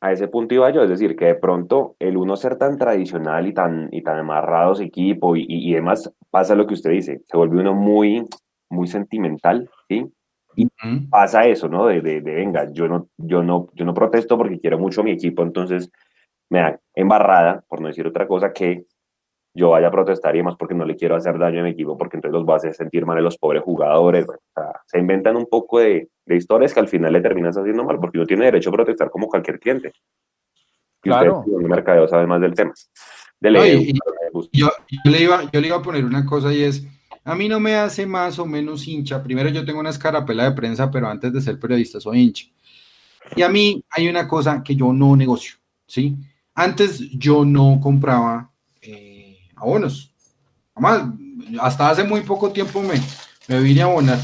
a 0.00 0.12
ese 0.12 0.28
punto 0.28 0.54
iba 0.54 0.68
yo, 0.70 0.82
es 0.82 0.90
decir, 0.90 1.14
que 1.14 1.26
de 1.26 1.34
pronto 1.36 1.94
el 2.00 2.16
uno 2.16 2.36
ser 2.36 2.56
tan 2.56 2.76
tradicional 2.76 3.46
y 3.46 3.54
tan, 3.54 3.88
y 3.92 4.02
tan 4.02 4.18
amarrado 4.18 4.72
a 4.72 4.74
su 4.74 4.82
equipo 4.82 5.36
y, 5.36 5.46
y, 5.48 5.72
demás, 5.72 6.12
pasa 6.28 6.56
lo 6.56 6.66
que 6.66 6.74
usted 6.74 6.90
dice, 6.90 7.22
se 7.24 7.36
vuelve 7.36 7.60
uno 7.60 7.72
muy, 7.72 8.26
muy 8.68 8.88
sentimental, 8.88 9.70
¿sí? 9.88 10.12
Y 10.56 10.68
pasa 11.08 11.46
eso, 11.46 11.68
¿no? 11.68 11.86
De, 11.86 12.02
de, 12.02 12.20
de, 12.20 12.34
venga, 12.34 12.70
yo 12.72 12.88
no, 12.88 13.08
yo, 13.16 13.42
no, 13.42 13.68
yo 13.74 13.84
no 13.84 13.94
protesto 13.94 14.36
porque 14.36 14.58
quiero 14.58 14.78
mucho 14.78 15.00
a 15.00 15.04
mi 15.04 15.12
equipo, 15.12 15.42
entonces 15.42 15.90
me 16.52 16.58
da 16.58 16.78
embarrada, 16.94 17.64
por 17.66 17.80
no 17.80 17.88
decir 17.88 18.06
otra 18.06 18.28
cosa, 18.28 18.52
que 18.52 18.84
yo 19.54 19.70
vaya 19.70 19.88
a 19.88 19.90
protestar 19.90 20.34
y 20.34 20.38
demás 20.38 20.56
porque 20.58 20.74
no 20.74 20.84
le 20.84 20.96
quiero 20.96 21.16
hacer 21.16 21.38
daño 21.38 21.60
a 21.60 21.64
mi 21.64 21.70
equipo, 21.70 21.96
porque 21.96 22.18
entonces 22.18 22.38
los 22.38 22.48
va 22.48 22.54
a 22.54 22.56
hacer 22.58 22.74
sentir 22.74 23.06
mal 23.06 23.16
a 23.16 23.22
los 23.22 23.38
pobres 23.38 23.62
jugadores. 23.62 24.26
se 24.86 24.98
inventan 24.98 25.36
un 25.36 25.46
poco 25.46 25.78
de, 25.78 26.10
de, 26.26 26.36
historias 26.36 26.74
que 26.74 26.80
al 26.80 26.88
final 26.88 27.10
le 27.10 27.22
terminas 27.22 27.56
haciendo 27.56 27.84
mal, 27.84 27.98
porque 27.98 28.18
uno 28.18 28.26
tiene 28.26 28.44
derecho 28.44 28.68
a 28.68 28.74
protestar 28.74 29.08
como 29.08 29.28
cualquier 29.28 29.58
cliente. 29.58 29.92
Y 31.02 31.08
claro. 31.08 31.38
usted, 31.38 31.52
el 31.58 31.68
mercadeo, 31.68 32.06
sabe 32.06 32.26
más 32.26 32.40
del 32.40 32.54
tema. 32.54 32.74
yo, 33.40 34.68
le 35.04 35.22
iba, 35.22 35.50
yo 35.50 35.60
le 35.60 35.66
iba 35.66 35.76
a 35.76 35.82
poner 35.82 36.04
una 36.04 36.26
cosa 36.26 36.52
y 36.52 36.64
es, 36.64 36.86
a 37.24 37.34
mí 37.34 37.48
no 37.48 37.60
me 37.60 37.76
hace 37.76 38.04
más 38.04 38.38
o 38.38 38.44
menos 38.44 38.86
hincha. 38.86 39.22
Primero 39.22 39.48
yo 39.48 39.64
tengo 39.64 39.80
una 39.80 39.90
escarapela 39.90 40.44
de 40.44 40.52
prensa, 40.52 40.90
pero 40.90 41.08
antes 41.08 41.32
de 41.32 41.40
ser 41.40 41.58
periodista 41.58 41.98
soy 41.98 42.20
hincha. 42.20 42.46
Y 43.36 43.42
a 43.42 43.48
mí 43.48 43.82
hay 43.88 44.08
una 44.08 44.28
cosa 44.28 44.62
que 44.62 44.76
yo 44.76 44.92
no 44.92 45.16
negocio, 45.16 45.56
¿sí? 45.86 46.14
Antes 46.54 47.00
yo 47.10 47.44
no 47.44 47.80
compraba 47.80 48.50
abonos. 49.56 50.12
Además, 50.74 51.14
hasta 51.60 51.90
hace 51.90 52.04
muy 52.04 52.22
poco 52.22 52.50
tiempo 52.50 52.82
me, 52.82 53.00
me 53.48 53.60
vine 53.60 53.82
a 53.82 53.84
abonar. 53.84 54.18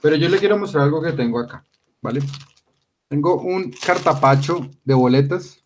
Pero 0.00 0.16
yo 0.16 0.28
le 0.28 0.38
quiero 0.38 0.58
mostrar 0.58 0.84
algo 0.84 1.02
que 1.02 1.12
tengo 1.12 1.38
acá, 1.38 1.64
¿vale? 2.00 2.20
Tengo 3.08 3.40
un 3.40 3.70
cartapacho 3.70 4.68
de 4.84 4.94
boletas 4.94 5.62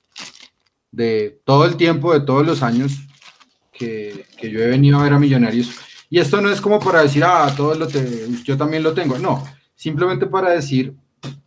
de 0.90 1.40
todo 1.44 1.64
el 1.64 1.76
tiempo, 1.76 2.12
de 2.12 2.20
todos 2.20 2.46
los 2.46 2.62
años 2.62 2.92
que, 3.72 4.26
que 4.36 4.50
yo 4.50 4.60
he 4.60 4.68
venido 4.68 4.98
a 4.98 5.04
ver 5.04 5.12
a 5.12 5.18
Millonarios. 5.18 5.70
Y 6.10 6.18
esto 6.18 6.40
no 6.40 6.50
es 6.50 6.60
como 6.60 6.80
para 6.80 7.02
decir, 7.02 7.22
ah, 7.24 7.52
todos 7.56 7.78
lo 7.78 7.88
yo 7.88 8.56
también 8.56 8.82
lo 8.82 8.94
tengo. 8.94 9.18
No, 9.18 9.44
simplemente 9.74 10.26
para 10.26 10.50
decir 10.50 10.94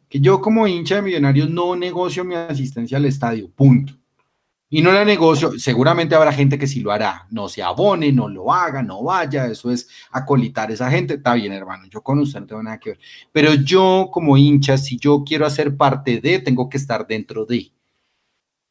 que 0.07 0.19
yo 0.19 0.39
como 0.41 0.67
hincha 0.67 0.95
de 0.95 1.01
Millonarios 1.01 1.49
no 1.49 1.75
negocio 1.75 2.23
mi 2.23 2.35
asistencia 2.35 2.97
al 2.97 3.05
estadio, 3.05 3.49
punto. 3.49 4.00
Y 4.73 4.81
no 4.81 4.93
la 4.93 5.03
negocio, 5.03 5.59
seguramente 5.59 6.15
habrá 6.15 6.31
gente 6.31 6.57
que 6.57 6.65
sí 6.65 6.79
lo 6.79 6.93
hará, 6.93 7.27
no 7.29 7.49
se 7.49 7.61
abone, 7.61 8.13
no 8.13 8.29
lo 8.29 8.53
haga, 8.53 8.81
no 8.81 9.03
vaya, 9.03 9.47
eso 9.47 9.69
es 9.69 9.89
acolitar 10.11 10.69
a 10.69 10.73
esa 10.73 10.89
gente, 10.89 11.15
está 11.15 11.33
bien 11.33 11.51
hermano, 11.51 11.87
yo 11.89 12.01
con 12.01 12.19
usted 12.19 12.39
no 12.39 12.47
tengo 12.47 12.63
nada 12.63 12.79
que 12.79 12.91
ver, 12.91 12.99
pero 13.33 13.53
yo 13.53 14.07
como 14.13 14.37
hincha, 14.37 14.77
si 14.77 14.97
yo 14.97 15.25
quiero 15.25 15.45
hacer 15.45 15.75
parte 15.75 16.21
de, 16.21 16.39
tengo 16.39 16.69
que 16.69 16.77
estar 16.77 17.05
dentro 17.05 17.45
de. 17.45 17.73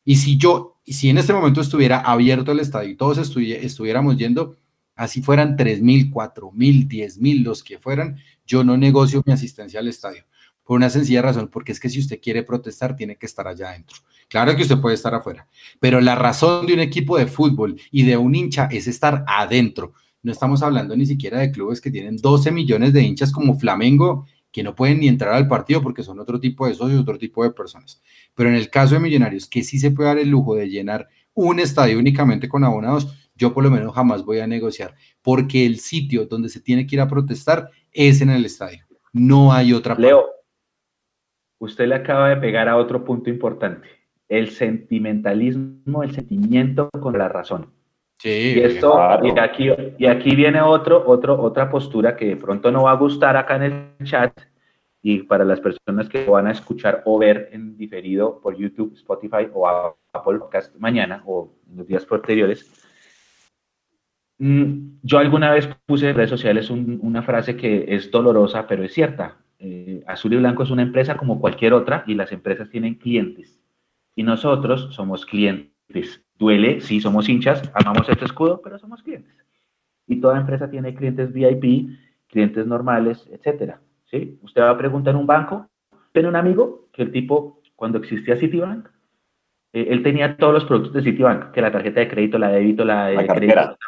Y 0.03 0.17
si 0.17 0.39
yo, 0.39 0.81
si 0.87 1.11
en 1.11 1.19
este 1.19 1.35
momento 1.35 1.61
estuviera 1.61 2.01
abierto 2.01 2.53
el 2.53 2.61
estadio 2.61 2.89
y 2.89 2.97
todos 2.97 3.19
estuviéramos 3.19 4.17
yendo, 4.17 4.57
así 4.97 5.21
fueran 5.21 5.55
3 5.55 5.83
mil, 5.83 6.11
4 6.11 6.51
mil, 6.53 6.89
10 6.89 7.19
mil, 7.19 7.43
los 7.43 7.63
que 7.63 7.79
fueran, 7.79 8.17
yo 8.47 8.65
no 8.65 8.79
negocio 8.79 9.23
mi 9.27 9.35
asistencia 9.35 9.81
al 9.81 9.89
estadio. 9.89 10.25
Por 10.65 10.77
una 10.77 10.89
sencilla 10.89 11.21
razón, 11.21 11.49
porque 11.49 11.73
es 11.73 11.81
que 11.81 11.91
si 11.91 11.99
usted 11.99 12.21
quiere 12.23 12.43
protestar, 12.43 12.97
tiene 12.97 13.17
que 13.17 13.27
estar 13.27 13.47
allá 13.47 13.69
adentro. 13.69 13.99
Claro 14.31 14.55
que 14.55 14.63
usted 14.63 14.81
puede 14.81 14.95
estar 14.95 15.13
afuera, 15.13 15.49
pero 15.81 16.01
la 16.01 16.15
razón 16.15 16.65
de 16.65 16.73
un 16.73 16.79
equipo 16.79 17.19
de 17.19 17.27
fútbol 17.27 17.81
y 17.91 18.05
de 18.05 18.17
un 18.17 18.33
hincha 18.37 18.69
es 18.71 18.87
estar 18.87 19.25
adentro. 19.27 19.93
No 20.23 20.31
estamos 20.31 20.63
hablando 20.63 20.97
ni 20.97 21.05
siquiera 21.05 21.41
de 21.41 21.51
clubes 21.51 21.81
que 21.81 21.91
tienen 21.91 22.17
12 22.17 22.53
millones 22.53 22.93
de 22.93 23.03
hinchas 23.03 23.33
como 23.33 23.59
Flamengo, 23.59 24.27
que 24.53 24.63
no 24.63 24.77
pueden 24.77 25.01
ni 25.01 25.09
entrar 25.09 25.35
al 25.35 25.49
partido 25.49 25.83
porque 25.83 26.05
son 26.05 26.21
otro 26.21 26.39
tipo 26.39 26.69
de 26.69 26.75
socios, 26.75 27.01
otro 27.01 27.19
tipo 27.19 27.43
de 27.43 27.51
personas. 27.51 28.01
Pero 28.37 28.51
en 28.51 28.55
el 28.55 28.71
caso 28.71 28.95
de 28.95 29.01
Millonarios, 29.01 29.49
que 29.49 29.65
sí 29.65 29.81
se 29.81 29.91
puede 29.91 30.11
dar 30.11 30.19
el 30.19 30.29
lujo 30.29 30.55
de 30.55 30.71
llenar 30.71 31.09
un 31.35 31.59
estadio 31.59 31.99
únicamente 31.99 32.49
con 32.49 32.63
abonados, 32.63 33.13
yo 33.35 33.53
por 33.53 33.65
lo 33.65 33.71
menos 33.73 33.93
jamás 33.93 34.25
voy 34.25 34.39
a 34.39 34.47
negociar, 34.47 34.95
porque 35.23 35.67
el 35.67 35.81
sitio 35.81 36.27
donde 36.27 36.51
se 36.51 36.61
tiene 36.61 36.87
que 36.87 36.95
ir 36.95 37.01
a 37.01 37.09
protestar 37.09 37.69
es 37.91 38.21
en 38.21 38.31
el 38.31 38.45
estadio. 38.45 38.87
No 39.13 39.53
hay 39.53 39.73
otra. 39.73 39.97
Leo, 39.97 40.25
usted 41.59 41.89
le 41.89 41.97
acaba 41.97 42.29
de 42.29 42.37
pegar 42.37 42.69
a 42.69 42.77
otro 42.77 43.05
punto 43.05 43.29
importante 43.29 44.00
el 44.31 44.51
sentimentalismo, 44.51 46.03
el 46.03 46.13
sentimiento 46.13 46.89
con 47.01 47.19
la 47.19 47.29
razón. 47.29 47.67
Sí, 48.19 48.55
y, 48.57 48.61
esto, 48.61 48.97
y, 49.25 49.39
aquí, 49.39 49.71
y 49.99 50.07
aquí 50.07 50.37
viene 50.37 50.61
otro, 50.61 51.03
otro, 51.07 51.41
otra 51.41 51.69
postura 51.71 52.17
que 52.17 52.27
de 52.27 52.37
pronto 52.37 52.71
no 52.71 52.85
va 52.85 52.93
a 52.93 52.97
gustar 52.97 53.37
acá 53.37 53.57
en 53.57 53.63
el 53.63 54.07
chat 54.07 54.33
y 55.03 55.23
para 55.23 55.45
las 55.45 55.61
personas 55.61 56.09
que 56.09 56.27
van 56.27 56.47
a 56.47 56.53
escuchar 56.53 57.03
o 57.07 57.19
ver 57.19 57.49
en 57.53 57.77
diferido 57.77 58.41
por 58.41 58.57
YouTube, 58.57 58.93
Spotify 58.95 59.49
o 59.53 59.67
Apple 59.67 60.39
Podcast 60.39 60.77
mañana 60.77 61.23
o 61.27 61.51
en 61.69 61.79
los 61.79 61.87
días 61.87 62.05
posteriores. 62.05 62.71
Mm, 64.39 64.99
yo 65.03 65.19
alguna 65.19 65.51
vez 65.53 65.69
puse 65.87 66.11
en 66.11 66.17
redes 66.17 66.31
sociales 66.31 66.71
una 66.71 67.23
frase 67.23 67.57
que 67.57 67.87
es 67.89 68.11
dolorosa, 68.11 68.67
pero 68.67 68.85
es 68.85 68.93
cierta. 68.93 69.39
Eh, 69.59 70.05
Azul 70.07 70.35
y 70.35 70.37
Blanco 70.37 70.63
es 70.63 70.71
una 70.71 70.83
empresa 70.83 71.17
como 71.17 71.41
cualquier 71.41 71.73
otra 71.73 72.05
y 72.07 72.15
las 72.15 72.33
empresas 72.33 72.69
tienen 72.69 72.95
clientes 72.95 73.60
y 74.21 74.23
nosotros 74.23 74.91
somos 74.91 75.25
clientes. 75.25 76.23
Duele, 76.39 76.83
sí, 76.83 77.01
somos 77.01 77.27
hinchas, 77.27 77.63
amamos 77.73 78.07
este 78.07 78.27
escudo, 78.27 78.61
pero 78.63 78.79
somos 78.79 79.03
clientes. 79.03 79.35
Y 80.07 80.21
toda 80.21 80.39
empresa 80.39 80.69
tiene 80.69 80.95
clientes 80.95 81.33
VIP, 81.33 81.89
clientes 82.27 82.67
normales, 82.67 83.27
etcétera. 83.33 83.81
¿sí? 84.05 84.39
Usted 84.43 84.61
va 84.61 84.73
a 84.73 84.77
preguntar 84.77 85.15
en 85.15 85.21
un 85.21 85.27
banco, 85.27 85.71
tiene 86.13 86.29
un 86.29 86.37
amigo 86.37 86.91
que 86.93 87.01
el 87.01 87.13
tipo, 87.13 87.63
cuando 87.77 87.97
existía 87.97 88.37
Citibank, 88.37 88.89
eh, 89.73 89.87
él 89.89 90.03
tenía 90.03 90.37
todos 90.37 90.53
los 90.53 90.65
productos 90.67 90.93
de 90.93 91.03
Citibank, 91.03 91.53
que 91.53 91.63
la 91.63 91.73
tarjeta 91.73 92.01
de 92.01 92.09
crédito, 92.09 92.39
la 92.39 92.51
débito, 92.51 92.85
la 92.85 93.07
de 93.07 93.15
la 93.15 93.35
crédito, 93.35 93.79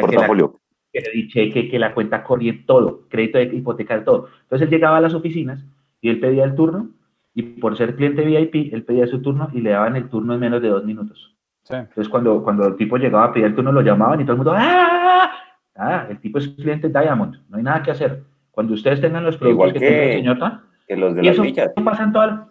portafolio. 0.00 0.52
Que 0.92 1.00
la, 1.00 1.28
cheque, 1.28 1.68
que 1.68 1.78
la 1.78 1.94
cuenta 1.94 2.24
corriente, 2.24 2.64
todo, 2.66 3.06
crédito 3.08 3.38
de 3.38 3.54
hipoteca, 3.54 4.02
todo. 4.02 4.30
Entonces 4.42 4.66
él 4.66 4.74
llegaba 4.74 4.96
a 4.96 5.00
las 5.00 5.14
oficinas 5.14 5.64
y 6.00 6.08
él 6.08 6.18
pedía 6.18 6.42
el 6.42 6.56
turno 6.56 6.90
y 7.36 7.42
por 7.42 7.76
ser 7.76 7.94
cliente 7.96 8.24
VIP, 8.24 8.72
él 8.72 8.82
pedía 8.82 9.06
su 9.06 9.20
turno 9.20 9.50
y 9.52 9.60
le 9.60 9.70
daban 9.70 9.94
el 9.94 10.08
turno 10.08 10.32
en 10.32 10.40
menos 10.40 10.62
de 10.62 10.68
dos 10.68 10.84
minutos. 10.86 11.36
Entonces, 11.68 12.08
cuando, 12.08 12.42
cuando 12.42 12.66
el 12.66 12.76
tipo 12.76 12.96
llegaba 12.96 13.26
a 13.26 13.32
pedir 13.32 13.48
el 13.48 13.54
turno, 13.54 13.72
lo 13.72 13.82
llamaban 13.82 14.22
y 14.22 14.24
todo 14.24 14.32
el 14.32 14.38
mundo, 14.38 14.54
¡ah! 14.56 15.30
Ah, 15.74 16.06
el 16.08 16.18
tipo 16.18 16.38
es 16.38 16.48
cliente 16.48 16.88
Diamond, 16.88 17.36
no 17.50 17.58
hay 17.58 17.62
nada 17.62 17.82
que 17.82 17.90
hacer. 17.90 18.22
Cuando 18.50 18.72
ustedes 18.72 19.02
tengan 19.02 19.22
los 19.22 19.36
productos 19.36 19.74
que, 19.74 19.80
que 19.80 20.12
señora, 20.14 20.62
los 20.88 21.14
de 21.14 21.28
eso, 21.28 21.42
pasa 21.84 22.04
en 22.04 22.12
todo, 22.14 22.48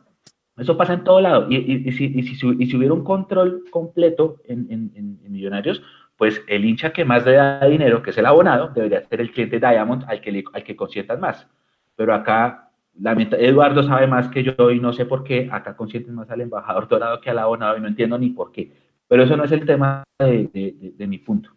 eso 0.56 0.78
pasa 0.78 0.94
en 0.94 1.04
todo 1.04 1.20
lado. 1.20 1.48
Y, 1.50 1.56
y, 1.56 1.90
y, 1.90 1.92
si, 1.92 2.06
y, 2.06 2.22
si, 2.22 2.48
y, 2.60 2.68
si, 2.68 2.78
hubiera 2.78 2.94
un 2.94 3.04
control 3.04 3.64
completo 3.72 4.38
en, 4.46 4.68
en, 4.70 4.92
en, 4.94 5.32
Millonarios, 5.32 5.82
pues 6.16 6.44
el 6.48 6.64
hincha 6.64 6.94
que 6.94 7.06
más 7.06 7.26
le 7.26 7.34
da 7.34 7.66
dinero, 7.66 8.04
que 8.04 8.12
es 8.12 8.18
el 8.20 8.28
abonado, 8.28 8.70
debería 8.70 9.02
ser 9.08 9.20
el 9.20 9.32
cliente 9.32 9.60
Diamond 9.60 10.04
al 10.08 10.22
que, 10.22 10.32
le, 10.32 10.44
al 10.54 10.64
que 10.64 10.76
consientan 10.76 11.20
más. 11.20 11.48
Pero 11.96 12.14
acá 12.14 12.66
Eduardo 12.98 13.84
sabe 13.84 14.08
más 14.08 14.30
que 14.30 14.44
yo 14.44 14.72
y 14.72 14.80
no 14.80 14.94
sé 14.94 15.06
por 15.06 15.24
qué. 15.24 15.50
Acá 15.52 15.76
consienten 15.76 16.16
más 16.16 16.30
al 16.30 16.42
embajador 16.42 16.88
dorado 16.90 17.22
que 17.22 17.30
al 17.30 17.40
abonado 17.40 17.78
y 17.78 17.82
no 17.82 17.88
entiendo 17.88 18.18
ni 18.18 18.30
por 18.30 18.52
qué. 18.52 18.72
Pero 19.08 19.24
eso 19.24 19.38
no 19.38 19.44
es 19.44 19.52
el 19.52 19.66
tema 19.66 20.04
de, 20.20 20.96
mi 21.08 21.18
punto. 21.20 21.52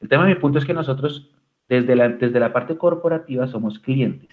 El 0.00 0.08
tema 0.08 0.24
de 0.24 0.34
mi 0.34 0.40
punto 0.40 0.58
es 0.58 0.64
que 0.64 0.74
nosotros, 0.74 1.30
desde 1.68 1.94
la, 1.94 2.08
desde 2.08 2.40
la 2.40 2.52
parte 2.52 2.76
corporativa, 2.76 3.46
somos 3.46 3.78
clientes. 3.78 4.30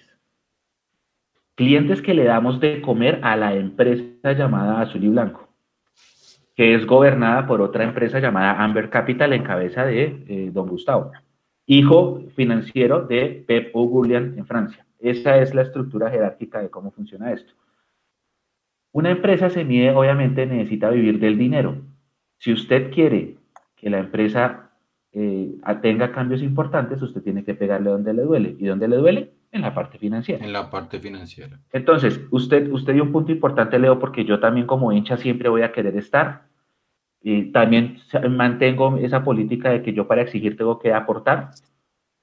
Clientes 1.54 2.02
que 2.02 2.14
le 2.14 2.24
damos 2.24 2.60
de 2.60 2.82
comer 2.82 3.20
a 3.22 3.36
la 3.36 3.54
empresa 3.54 4.32
llamada 4.32 4.80
Azul 4.80 5.04
y 5.04 5.08
Blanco, 5.08 5.48
que 6.54 6.74
es 6.74 6.86
gobernada 6.86 7.46
por 7.46 7.62
otra 7.62 7.84
empresa 7.84 8.20
llamada 8.20 8.62
Amber 8.62 8.90
Capital 8.90 9.32
en 9.32 9.42
cabeza 9.42 9.84
de 9.84 10.24
eh, 10.28 10.50
don 10.52 10.68
Gustavo, 10.68 11.12
hijo 11.64 12.22
financiero 12.34 13.06
de 13.06 13.44
Pep 13.46 13.72
Gullian 13.72 14.34
en 14.36 14.46
Francia. 14.46 14.85
Esa 15.06 15.38
es 15.38 15.54
la 15.54 15.62
estructura 15.62 16.10
jerárquica 16.10 16.60
de 16.60 16.68
cómo 16.68 16.90
funciona 16.90 17.32
esto. 17.32 17.52
Una 18.90 19.10
empresa 19.10 19.50
se 19.50 19.64
mide, 19.64 19.92
obviamente, 19.92 20.46
necesita 20.46 20.90
vivir 20.90 21.20
del 21.20 21.38
dinero. 21.38 21.76
Si 22.38 22.52
usted 22.52 22.90
quiere 22.90 23.36
que 23.76 23.88
la 23.88 23.98
empresa 23.98 24.72
eh, 25.12 25.54
tenga 25.80 26.10
cambios 26.10 26.42
importantes, 26.42 27.00
usted 27.02 27.22
tiene 27.22 27.44
que 27.44 27.54
pegarle 27.54 27.90
donde 27.90 28.14
le 28.14 28.22
duele. 28.22 28.56
¿Y 28.58 28.66
dónde 28.66 28.88
le 28.88 28.96
duele? 28.96 29.32
En 29.52 29.62
la 29.62 29.74
parte 29.74 29.96
financiera. 29.96 30.44
En 30.44 30.52
la 30.52 30.70
parte 30.70 30.98
financiera. 30.98 31.60
Entonces, 31.72 32.20
usted, 32.32 32.68
usted 32.72 32.94
dio 32.94 33.04
un 33.04 33.12
punto 33.12 33.30
importante, 33.30 33.78
Leo, 33.78 34.00
porque 34.00 34.24
yo 34.24 34.40
también 34.40 34.66
como 34.66 34.92
hincha 34.92 35.16
siempre 35.18 35.48
voy 35.48 35.62
a 35.62 35.70
querer 35.70 35.96
estar. 35.96 36.48
Y 37.22 37.52
también 37.52 37.98
mantengo 38.28 38.96
esa 38.96 39.22
política 39.22 39.70
de 39.70 39.82
que 39.82 39.92
yo 39.92 40.08
para 40.08 40.22
exigir 40.22 40.56
tengo 40.56 40.80
que 40.80 40.92
aportar 40.92 41.52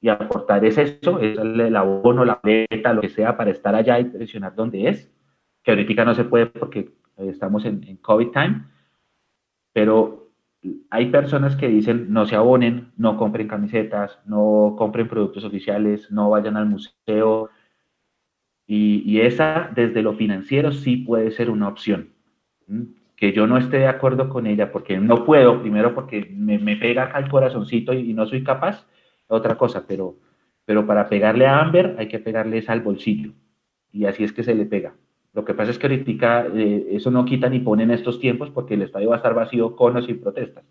y 0.03 0.09
aportar 0.09 0.65
es 0.65 0.77
eso, 0.77 1.17
es 1.19 1.37
el 1.37 1.73
abono, 1.77 2.25
la 2.25 2.41
boleta, 2.43 2.91
lo 2.91 2.99
que 2.99 3.07
sea 3.07 3.37
para 3.37 3.51
estar 3.51 3.73
allá 3.73 4.01
y 4.01 4.03
presionar 4.03 4.53
donde 4.53 4.89
es, 4.89 5.09
que 5.63 5.71
ahorita 5.71 6.03
no 6.03 6.13
se 6.13 6.25
puede 6.25 6.47
porque 6.47 6.89
estamos 7.15 7.63
en, 7.63 7.95
COVID 8.01 8.31
time, 8.31 8.65
pero 9.71 10.29
hay 10.89 11.05
personas 11.05 11.55
que 11.55 11.69
dicen 11.69 12.11
no 12.11 12.25
se 12.25 12.35
abonen, 12.35 12.91
no 12.97 13.15
compren 13.15 13.47
camisetas, 13.47 14.19
no 14.25 14.75
compren 14.77 15.07
productos 15.07 15.45
oficiales, 15.45 16.11
no 16.11 16.29
vayan 16.29 16.57
al 16.57 16.65
museo. 16.65 17.49
Y, 18.67 19.21
esa, 19.21 19.71
desde 19.73 20.01
lo 20.01 20.15
financiero, 20.15 20.73
sí 20.73 20.97
puede 20.97 21.31
ser 21.31 21.49
una 21.49 21.69
opción. 21.69 22.09
Que 23.15 23.31
yo 23.31 23.47
no 23.47 23.57
esté 23.57 23.77
de 23.77 23.87
acuerdo 23.87 24.27
con 24.27 24.47
ella 24.47 24.69
porque 24.73 24.97
no 24.97 25.23
puedo, 25.23 25.61
primero 25.61 25.95
porque 25.95 26.29
me, 26.35 26.59
pega 26.75 27.03
acá 27.03 27.19
el 27.19 27.29
corazoncito 27.29 27.93
y 27.93 28.13
no 28.13 28.25
soy 28.25 28.43
capaz, 28.43 28.85
otra 29.27 29.57
cosa, 29.57 29.85
pero, 29.87 30.17
pero 30.65 30.85
para 30.85 31.09
pegarle 31.09 31.47
a 31.47 31.59
Amber 31.59 31.95
hay 31.97 32.07
que 32.07 32.19
pegarle 32.19 32.63
al 32.67 32.81
bolsillo. 32.81 33.33
Y 33.91 34.05
así 34.05 34.23
es 34.23 34.33
que 34.33 34.43
se 34.43 34.55
le 34.55 34.65
pega. 34.65 34.93
Lo 35.33 35.43
que 35.43 35.53
pasa 35.53 35.71
es 35.71 35.79
que 35.79 35.87
ahorita 35.87 36.47
eh, 36.53 36.87
eso 36.91 37.09
no 37.09 37.25
quita 37.25 37.49
ni 37.49 37.59
pone 37.59 37.83
en 37.83 37.91
estos 37.91 38.19
tiempos 38.19 38.51
porque 38.51 38.75
el 38.75 38.83
estadio 38.83 39.09
va 39.09 39.15
a 39.15 39.17
estar 39.17 39.33
vacío 39.33 39.75
con 39.75 39.97
o 39.97 40.01
sin 40.01 40.21
protestas. 40.21 40.63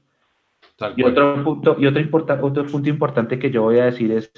y 0.97 1.03
otro, 1.03 1.43
punto, 1.43 1.77
y 1.79 1.87
otro, 1.87 2.03
otro 2.13 2.67
punto 2.67 2.89
importante 2.89 3.39
que 3.39 3.51
yo 3.51 3.63
voy 3.63 3.81
a 3.81 3.87
decir 3.87 4.13
es, 4.13 4.33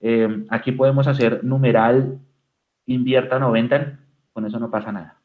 eh, 0.00 0.44
aquí 0.48 0.72
podemos 0.72 1.06
hacer 1.06 1.44
numeral, 1.44 2.18
inviertan 2.86 3.42
o 3.42 3.52
vendan, 3.52 4.00
con 4.32 4.46
eso 4.46 4.58
no 4.58 4.70
pasa 4.70 4.90
nada. 4.90 5.18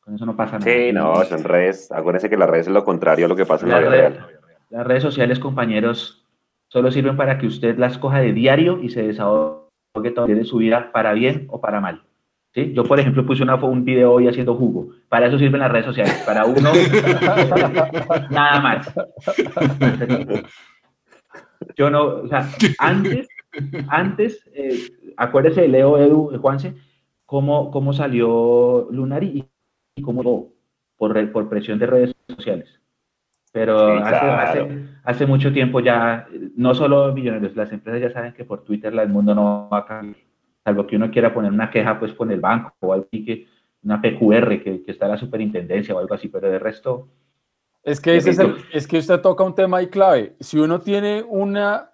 Con 0.00 0.14
eso 0.14 0.24
no 0.24 0.34
pasa 0.34 0.58
nada. 0.58 0.70
Sí, 0.70 0.92
no, 0.92 1.22
son 1.24 1.44
redes. 1.44 1.92
Acuérdense 1.92 2.30
que 2.30 2.36
las 2.36 2.48
redes 2.48 2.66
es 2.68 2.72
lo 2.72 2.84
contrario 2.84 3.26
a 3.26 3.28
lo 3.28 3.36
que 3.36 3.46
pasa 3.46 3.66
en 3.66 3.72
la, 3.72 3.78
vida 3.78 4.28
Las 4.70 4.86
redes 4.86 5.02
sociales, 5.02 5.38
compañeros, 5.38 6.21
solo 6.72 6.90
sirven 6.90 7.18
para 7.18 7.36
que 7.36 7.46
usted 7.46 7.76
las 7.76 7.98
coja 7.98 8.20
de 8.20 8.32
diario 8.32 8.80
y 8.82 8.88
se 8.88 9.06
desahogue 9.06 10.10
todo 10.14 10.26
de 10.26 10.44
su 10.44 10.56
vida 10.56 10.90
para 10.90 11.12
bien 11.12 11.46
o 11.50 11.60
para 11.60 11.82
mal. 11.82 12.02
¿Sí? 12.54 12.72
Yo, 12.72 12.84
por 12.84 12.98
ejemplo, 12.98 13.26
puse 13.26 13.42
una, 13.42 13.56
un 13.56 13.84
video 13.84 14.12
hoy 14.12 14.26
haciendo 14.26 14.54
jugo. 14.54 14.88
Para 15.10 15.26
eso 15.26 15.38
sirven 15.38 15.60
las 15.60 15.70
redes 15.70 15.84
sociales. 15.84 16.22
Para 16.24 16.46
uno, 16.46 16.70
nada 18.30 18.60
más. 18.60 18.94
Yo 21.76 21.90
no, 21.90 22.04
o 22.04 22.28
sea, 22.28 22.48
antes, 22.78 23.28
antes, 23.88 24.50
eh, 24.54 25.12
acuérdese, 25.18 25.68
Leo, 25.68 25.98
Edu, 25.98 26.38
Juanse, 26.40 26.74
cómo, 27.26 27.70
cómo 27.70 27.92
salió 27.92 28.88
Lunari 28.90 29.46
y 29.94 30.02
cómo 30.02 30.52
por, 30.96 31.32
por 31.32 31.48
presión 31.50 31.78
de 31.78 31.86
redes 31.86 32.14
sociales. 32.28 32.81
Pero 33.52 34.02
hace, 35.04 35.26
mucho 35.26 35.52
tiempo 35.52 35.80
ya, 35.80 36.26
no 36.56 36.74
solo 36.74 37.12
millonarios, 37.12 37.54
las 37.54 37.70
empresas 37.70 38.00
ya 38.00 38.10
saben 38.10 38.32
que 38.32 38.46
por 38.46 38.64
Twitter 38.64 38.94
el 38.94 39.08
mundo 39.10 39.34
no 39.34 39.68
va 39.70 39.78
a 39.78 39.86
cambiar. 39.86 40.16
Salvo 40.64 40.86
que 40.86 40.96
uno 40.96 41.10
quiera 41.10 41.34
poner 41.34 41.52
una 41.52 41.70
queja 41.70 41.98
pues 41.98 42.12
con 42.14 42.30
el 42.30 42.40
banco 42.40 42.72
o 42.80 42.92
algo 42.94 43.06
así, 43.06 43.24
que, 43.24 43.46
una 43.84 44.00
PQR 44.00 44.62
que, 44.62 44.82
que 44.82 44.92
está 44.92 45.08
la 45.08 45.18
superintendencia 45.18 45.94
o 45.94 45.98
algo 45.98 46.14
así, 46.14 46.28
pero 46.28 46.50
de 46.50 46.58
resto... 46.58 47.08
Es 47.82 48.00
que, 48.00 48.16
ese 48.16 48.30
es, 48.30 48.38
es 48.72 48.86
que 48.86 48.98
usted 48.98 49.20
toca 49.20 49.42
un 49.42 49.56
tema 49.56 49.78
ahí 49.78 49.88
clave. 49.88 50.36
Si 50.38 50.56
uno 50.56 50.80
tiene 50.80 51.24
una 51.28 51.90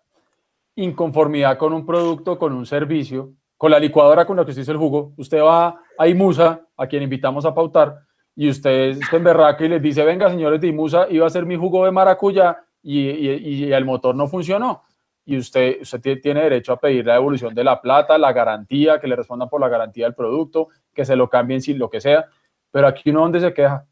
inconformidad 0.76 1.56
con 1.56 1.72
un 1.72 1.86
producto, 1.86 2.38
con 2.38 2.52
un 2.52 2.66
servicio, 2.66 3.32
con 3.56 3.70
la 3.70 3.80
licuadora 3.80 4.24
con 4.24 4.36
la 4.36 4.44
que 4.44 4.52
se 4.52 4.60
hizo 4.60 4.72
el 4.72 4.78
jugo, 4.78 5.12
usted 5.16 5.40
va 5.42 5.80
a 5.98 6.08
Imusa, 6.08 6.66
a 6.76 6.86
quien 6.86 7.02
invitamos 7.02 7.44
a 7.44 7.54
pautar, 7.54 7.98
y 8.40 8.48
usted 8.50 9.00
se 9.10 9.16
emberraca 9.16 9.64
y 9.64 9.68
les 9.68 9.82
dice, 9.82 10.04
venga, 10.04 10.30
señores 10.30 10.60
de 10.60 10.68
Imusa, 10.68 11.08
iba 11.10 11.26
a 11.26 11.30
ser 11.30 11.44
mi 11.44 11.56
jugo 11.56 11.84
de 11.84 11.90
maracuyá 11.90 12.64
y, 12.80 13.00
y, 13.08 13.72
el 13.72 13.84
motor 13.84 14.14
no 14.14 14.28
funcionó. 14.28 14.84
Y 15.24 15.38
usted, 15.38 15.78
usted 15.82 16.20
tiene 16.22 16.44
derecho 16.44 16.72
a 16.72 16.78
pedir 16.78 17.04
la 17.04 17.14
devolución 17.14 17.52
de 17.52 17.64
la 17.64 17.80
plata, 17.80 18.16
la 18.16 18.32
garantía, 18.32 19.00
que 19.00 19.08
le 19.08 19.16
respondan 19.16 19.48
por 19.48 19.60
la 19.60 19.68
garantía 19.68 20.04
del 20.04 20.14
producto, 20.14 20.68
que 20.94 21.04
se 21.04 21.16
lo 21.16 21.28
cambien 21.28 21.60
sin 21.60 21.80
lo 21.80 21.90
que 21.90 22.00
sea. 22.00 22.26
Pero 22.70 22.86
aquí 22.86 23.10
uno 23.10 23.22
donde 23.22 23.40
se 23.40 23.52
queja. 23.52 23.84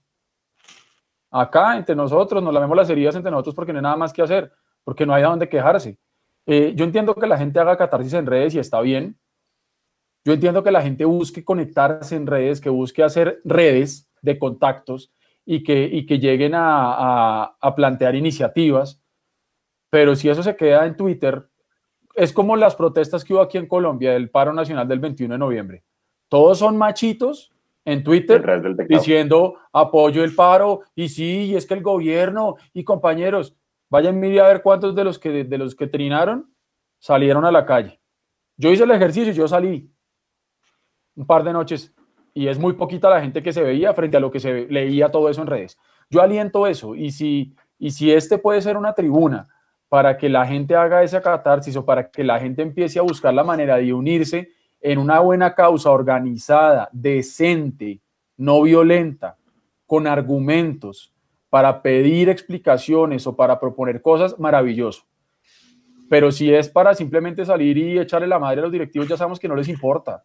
Acá, 1.32 1.76
entre 1.76 1.96
nosotros, 1.96 2.40
nos 2.40 2.54
lavemos 2.54 2.76
las 2.76 2.88
heridas 2.88 3.16
entre 3.16 3.32
nosotros 3.32 3.56
porque 3.56 3.72
no 3.72 3.80
hay 3.80 3.82
nada 3.82 3.96
más 3.96 4.12
que 4.12 4.22
hacer, 4.22 4.52
porque 4.84 5.04
no 5.04 5.12
hay 5.12 5.24
a 5.24 5.26
dónde 5.26 5.48
quejarse. 5.48 5.98
Eh, 6.46 6.72
yo 6.76 6.84
entiendo 6.84 7.16
que 7.16 7.26
la 7.26 7.36
gente 7.36 7.58
haga 7.58 7.76
catarsis 7.76 8.12
en 8.12 8.26
redes 8.26 8.54
y 8.54 8.60
está 8.60 8.80
bien. 8.80 9.18
Yo 10.24 10.34
entiendo 10.34 10.62
que 10.62 10.70
la 10.70 10.82
gente 10.82 11.04
busque 11.04 11.44
conectarse 11.44 12.14
en 12.14 12.28
redes, 12.28 12.60
que 12.60 12.70
busque 12.70 13.02
hacer 13.02 13.40
redes, 13.44 14.06
de 14.26 14.38
contactos 14.38 15.12
y 15.46 15.62
que, 15.62 15.84
y 15.84 16.04
que 16.04 16.18
lleguen 16.18 16.52
a, 16.54 17.56
a, 17.58 17.74
plantear 17.74 18.14
iniciativas. 18.14 19.00
Pero 19.88 20.14
si 20.16 20.28
eso 20.28 20.42
se 20.42 20.56
queda 20.56 20.84
en 20.84 20.96
Twitter, 20.96 21.48
es 22.14 22.32
como 22.32 22.56
las 22.56 22.74
protestas 22.74 23.24
que 23.24 23.32
hubo 23.32 23.40
aquí 23.40 23.56
en 23.56 23.68
Colombia 23.68 24.12
del 24.12 24.28
paro 24.28 24.52
nacional 24.52 24.86
del 24.88 24.98
21 24.98 25.34
de 25.34 25.38
noviembre. 25.38 25.84
Todos 26.28 26.58
son 26.58 26.76
machitos 26.76 27.52
en 27.84 28.02
Twitter 28.02 28.42
diciendo 28.88 29.54
apoyo 29.72 30.24
el 30.24 30.34
paro 30.34 30.80
y 30.96 31.08
sí, 31.08 31.44
y 31.44 31.56
es 31.56 31.66
que 31.66 31.74
el 31.74 31.82
gobierno 31.82 32.56
y 32.74 32.82
compañeros, 32.82 33.54
vayan 33.88 34.18
mire 34.18 34.40
a 34.40 34.48
ver 34.48 34.60
cuántos 34.60 34.96
de 34.96 35.04
los 35.04 35.20
que 35.20 35.44
de 35.44 35.58
los 35.58 35.76
que 35.76 35.86
trinaron 35.86 36.52
salieron 36.98 37.44
a 37.44 37.52
la 37.52 37.64
calle. 37.64 38.00
Yo 38.56 38.72
hice 38.72 38.82
el 38.82 38.90
ejercicio 38.90 39.32
y 39.32 39.36
yo 39.36 39.46
salí 39.46 39.88
un 41.14 41.26
par 41.26 41.44
de 41.44 41.52
noches 41.52 41.94
y 42.36 42.48
es 42.48 42.58
muy 42.58 42.74
poquita 42.74 43.08
la 43.08 43.22
gente 43.22 43.42
que 43.42 43.50
se 43.50 43.62
veía 43.62 43.94
frente 43.94 44.18
a 44.18 44.20
lo 44.20 44.30
que 44.30 44.40
se 44.40 44.66
leía 44.66 45.10
todo 45.10 45.30
eso 45.30 45.40
en 45.40 45.46
redes. 45.46 45.78
Yo 46.10 46.20
aliento 46.20 46.66
eso 46.66 46.94
y 46.94 47.10
si, 47.10 47.54
y 47.78 47.92
si 47.92 48.12
este 48.12 48.36
puede 48.36 48.60
ser 48.60 48.76
una 48.76 48.92
tribuna 48.92 49.48
para 49.88 50.18
que 50.18 50.28
la 50.28 50.44
gente 50.44 50.76
haga 50.76 51.02
esa 51.02 51.22
catarsis 51.22 51.74
o 51.76 51.86
para 51.86 52.10
que 52.10 52.22
la 52.22 52.38
gente 52.38 52.60
empiece 52.60 52.98
a 52.98 53.02
buscar 53.02 53.32
la 53.32 53.42
manera 53.42 53.78
de 53.78 53.90
unirse 53.94 54.50
en 54.82 54.98
una 54.98 55.20
buena 55.20 55.54
causa 55.54 55.90
organizada, 55.90 56.90
decente, 56.92 58.02
no 58.36 58.60
violenta, 58.60 59.38
con 59.86 60.06
argumentos, 60.06 61.14
para 61.48 61.80
pedir 61.80 62.28
explicaciones 62.28 63.26
o 63.26 63.34
para 63.34 63.58
proponer 63.58 64.02
cosas, 64.02 64.38
maravilloso. 64.38 65.04
Pero 66.10 66.30
si 66.30 66.52
es 66.52 66.68
para 66.68 66.94
simplemente 66.94 67.46
salir 67.46 67.78
y 67.78 67.98
echarle 67.98 68.26
la 68.26 68.38
madre 68.38 68.60
a 68.60 68.64
los 68.64 68.72
directivos, 68.72 69.08
ya 69.08 69.16
sabemos 69.16 69.40
que 69.40 69.48
no 69.48 69.56
les 69.56 69.68
importa. 69.68 70.22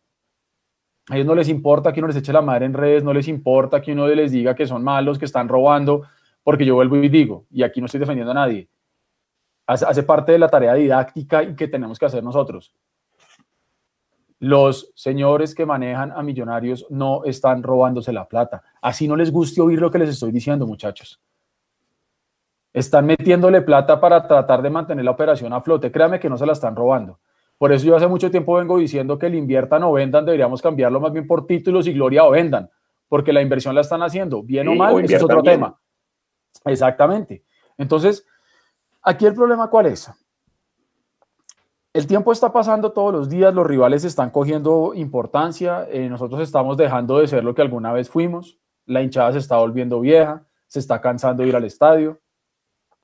A 1.12 1.16
ellos 1.16 1.28
no 1.28 1.36
les 1.36 1.50
importa 1.50 1.92
que 1.92 2.00
uno 2.00 2.08
les 2.08 2.16
eche 2.16 2.32
la 2.32 2.42
madre 2.42 2.66
en 2.66 2.74
redes, 2.74 3.04
no 3.04 3.12
les 3.12 3.28
importa 3.28 3.82
que 3.82 3.92
uno 3.92 4.08
les 4.08 4.32
diga 4.32 4.56
que 4.56 4.66
son 4.66 4.82
malos, 4.82 5.20
que 5.20 5.26
están 5.26 5.50
robando, 5.50 6.04
porque 6.42 6.64
yo 6.64 6.76
vuelvo 6.76 6.96
y 6.96 7.10
digo, 7.10 7.48
y 7.52 7.64
aquí 7.64 7.82
no 7.82 7.88
estoy 7.88 8.00
defendiendo 8.00 8.32
a 8.32 8.36
nadie, 8.36 8.70
hace, 9.68 10.04
parte 10.04 10.32
de 10.32 10.40
la 10.40 10.48
tarea 10.48 10.74
didáctica 10.74 11.44
y 11.44 11.54
que 11.54 11.68
tenemos 11.68 12.00
que 12.00 12.06
hacer 12.06 12.24
nosotros. 12.24 12.74
Los 14.40 14.94
señores 14.96 15.54
que 15.54 15.66
manejan 15.66 16.14
a 16.14 16.24
millonarios 16.24 16.86
no 16.90 17.26
están 17.26 17.62
robándose 17.62 18.14
la 18.14 18.26
plata. 18.26 18.64
Así 18.82 19.06
no 19.06 19.18
les 19.18 19.34
guste 19.34 19.60
oír 19.60 19.82
lo 19.82 19.92
que 19.92 20.00
les 20.00 20.12
estoy 20.12 20.32
diciendo, 20.32 20.66
muchachos. 20.66 21.20
Están 22.72 23.06
metiéndole 23.06 23.62
plata 23.64 24.00
para 24.00 24.26
tratar 24.26 24.62
de 24.62 24.70
mantener 24.70 25.04
la 25.04 25.12
operación 25.12 25.52
a 25.52 25.60
flote. 25.60 25.92
Créame 25.92 26.22
que 26.22 26.30
no 26.30 26.38
se 26.38 26.46
la 26.46 26.54
están 26.54 26.74
robando. 26.74 27.20
Por 27.62 27.72
eso 27.72 27.86
yo 27.86 27.96
hace 27.96 28.08
mucho 28.08 28.32
tiempo 28.32 28.56
vengo 28.56 28.80
diciendo 28.80 29.20
que 29.20 29.28
el 29.28 29.36
inviertan 29.36 29.84
o 29.84 29.92
vendan 29.92 30.26
deberíamos 30.26 30.64
cambiarlo 30.64 31.00
más 31.00 31.14
bien 31.14 31.28
por 31.28 31.46
títulos 31.46 31.86
y 31.86 31.94
gloria 31.94 32.24
o 32.24 32.32
vendan, 32.32 32.68
porque 33.08 33.32
la 33.32 33.40
inversión 33.40 33.76
la 33.76 33.82
están 33.82 34.02
haciendo, 34.02 34.42
bien 34.42 34.68
o 34.68 34.74
mal, 34.74 35.00
ese 35.06 35.18
es 35.18 35.22
otro 35.22 35.44
tema. 35.44 35.80
Exactamente. 36.66 37.44
Entonces, 37.78 38.26
aquí 39.04 39.28
el 39.28 39.36
problema 39.36 39.70
cuál 39.70 39.86
es? 39.86 40.12
el 41.94 42.08
tiempo 42.08 42.32
está 42.32 42.52
pasando 42.52 42.94
todos 42.94 43.14
los 43.14 43.30
días, 43.30 43.54
los 43.54 43.68
rivales 43.68 44.06
están 44.06 44.32
cogiendo 44.32 44.94
importancia, 44.96 45.86
eh, 45.92 46.10
nosotros 46.10 46.42
estamos 46.42 46.78
dejando 46.78 47.20
de 47.20 47.28
ser 47.28 47.44
lo 47.44 47.54
que 47.54 47.62
alguna 47.62 47.94
vez 47.94 48.10
fuimos, 48.10 48.58
la 48.88 49.04
hinchada 49.04 49.34
se 49.34 49.38
está 49.38 49.58
volviendo 49.58 50.00
vieja, 50.00 50.48
se 50.66 50.80
está 50.80 51.00
cansando 51.00 51.44
de 51.44 51.50
ir 51.50 51.56
al 51.56 51.66
estadio. 51.66 52.20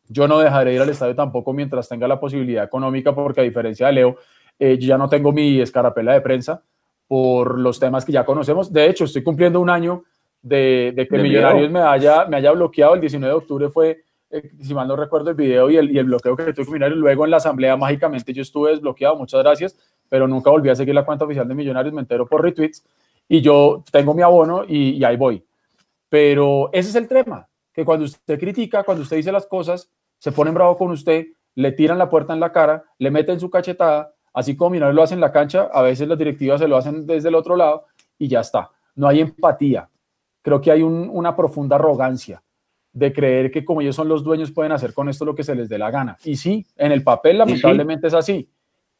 Yo 0.07 0.27
no 0.27 0.39
dejaré 0.39 0.71
de 0.71 0.75
ir 0.77 0.81
al 0.81 0.89
estadio 0.89 1.15
tampoco 1.15 1.53
mientras 1.53 1.87
tenga 1.87 2.07
la 2.07 2.19
posibilidad 2.19 2.63
económica, 2.63 3.13
porque 3.13 3.41
a 3.41 3.43
diferencia 3.43 3.85
de 3.85 3.93
Leo, 3.93 4.15
eh, 4.59 4.77
yo 4.77 4.87
ya 4.87 4.97
no 4.97 5.09
tengo 5.09 5.31
mi 5.31 5.59
escarapela 5.61 6.13
de 6.13 6.21
prensa 6.21 6.61
por 7.07 7.59
los 7.59 7.79
temas 7.79 8.03
que 8.03 8.11
ya 8.11 8.25
conocemos. 8.25 8.71
De 8.71 8.89
hecho, 8.89 9.05
estoy 9.05 9.23
cumpliendo 9.23 9.61
un 9.61 9.69
año 9.69 10.03
de, 10.41 11.07
que 11.09 11.17
Millonarios 11.17 11.71
me 11.71 11.79
haya, 11.79 12.25
me 12.25 12.37
haya 12.37 12.51
bloqueado. 12.51 12.95
El 12.95 13.01
19 13.01 13.31
de 13.31 13.37
octubre 13.37 13.69
fue, 13.69 14.03
eh, 14.29 14.51
si 14.61 14.73
mal 14.73 14.87
no 14.87 14.95
recuerdo, 14.95 15.29
el 15.29 15.35
video 15.35 15.69
y 15.69 15.77
el, 15.77 15.91
y 15.91 15.97
el 15.97 16.05
bloqueo 16.05 16.35
que 16.35 16.53
tuve 16.53 16.65
con 16.65 16.73
Millonarios. 16.73 16.99
Luego 16.99 17.25
en 17.25 17.31
la 17.31 17.37
asamblea, 17.37 17.77
mágicamente, 17.77 18.33
yo 18.33 18.41
estuve 18.41 18.71
desbloqueado, 18.71 19.15
muchas 19.15 19.41
gracias, 19.41 19.77
pero 20.09 20.27
nunca 20.27 20.49
volví 20.49 20.69
a 20.69 20.75
seguir 20.75 20.95
la 20.95 21.05
cuenta 21.05 21.25
oficial 21.25 21.47
de 21.47 21.55
Millonarios, 21.55 21.93
me 21.93 22.01
entero 22.01 22.27
por 22.27 22.41
retweets 22.41 22.85
y 23.29 23.41
yo 23.41 23.83
tengo 23.91 24.13
mi 24.13 24.21
abono 24.21 24.63
y, 24.67 24.91
y 24.91 25.03
ahí 25.03 25.17
voy. 25.17 25.43
Pero 26.09 26.69
ese 26.71 26.89
es 26.89 26.95
el 26.95 27.07
tema, 27.07 27.47
que 27.73 27.83
cuando 27.83 28.05
usted 28.05 28.39
critica, 28.39 28.83
cuando 28.83 29.03
usted 29.03 29.17
dice 29.17 29.31
las 29.31 29.45
cosas, 29.45 29.89
se 30.17 30.31
ponen 30.31 30.53
bravo 30.53 30.77
con 30.77 30.91
usted, 30.91 31.27
le 31.55 31.71
tiran 31.71 31.97
la 31.97 32.09
puerta 32.09 32.33
en 32.33 32.39
la 32.39 32.51
cara, 32.51 32.85
le 32.97 33.11
meten 33.11 33.39
su 33.39 33.49
cachetada, 33.49 34.13
así 34.37 34.55
como 34.55 34.69
Millonarios 34.69 34.95
lo 34.95 35.01
hacen 35.01 35.17
en 35.17 35.21
la 35.21 35.31
cancha, 35.31 35.67
a 35.73 35.81
veces 35.81 36.07
las 36.07 36.15
directivas 36.15 36.61
se 36.61 36.67
lo 36.67 36.77
hacen 36.77 37.07
desde 37.07 37.29
el 37.29 37.33
otro 37.33 37.55
lado 37.55 37.85
y 38.19 38.27
ya 38.27 38.41
está. 38.41 38.69
No 38.93 39.07
hay 39.07 39.19
empatía, 39.19 39.89
creo 40.43 40.61
que 40.61 40.69
hay 40.69 40.83
una 40.83 41.35
profunda 41.35 41.75
arrogancia 41.75 42.43
de 42.93 43.11
creer 43.11 43.49
que 43.49 43.65
como 43.65 43.81
ellos 43.81 43.95
son 43.95 44.07
los 44.07 44.23
dueños 44.23 44.51
pueden 44.51 44.71
hacer 44.71 44.93
con 44.93 45.09
esto 45.09 45.25
lo 45.25 45.33
que 45.33 45.43
se 45.43 45.55
les 45.55 45.67
dé 45.69 45.79
la 45.79 45.89
gana. 45.89 46.17
Y 46.23 46.35
sí, 46.35 46.67
en 46.75 46.91
el 46.91 47.03
papel 47.03 47.39
lamentablemente 47.39 48.05
es 48.05 48.13
así, 48.13 48.47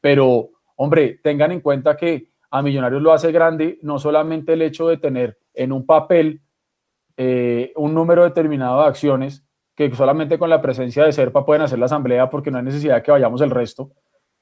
pero 0.01 0.49
hombre, 0.75 1.19
tengan 1.21 1.51
en 1.51 1.61
cuenta 1.61 1.95
que 1.95 2.29
a 2.49 2.63
Millonarios 2.63 3.03
lo 3.03 3.13
hace 3.13 3.31
grande 3.31 3.77
no 3.83 3.99
solamente 3.99 4.53
el 4.53 4.63
hecho 4.63 4.87
de 4.87 4.97
tener 4.97 5.37
en 5.53 5.71
un 5.71 5.85
papel 5.85 6.41
eh, 7.15 7.73
un 7.75 7.93
número 7.93 8.23
determinado 8.23 8.81
de 8.81 8.87
acciones 8.87 9.43
que 9.75 9.93
solamente 9.93 10.39
con 10.39 10.49
la 10.49 10.63
presencia 10.63 11.03
de 11.03 11.11
Serpa 11.11 11.45
pueden 11.45 11.61
hacer 11.61 11.77
la 11.77 11.85
asamblea 11.85 12.27
porque 12.27 12.49
no 12.49 12.57
hay 12.57 12.63
necesidad 12.63 12.95
de 12.95 13.03
que 13.03 13.11
vayamos 13.11 13.41
el 13.41 13.51
resto. 13.51 13.91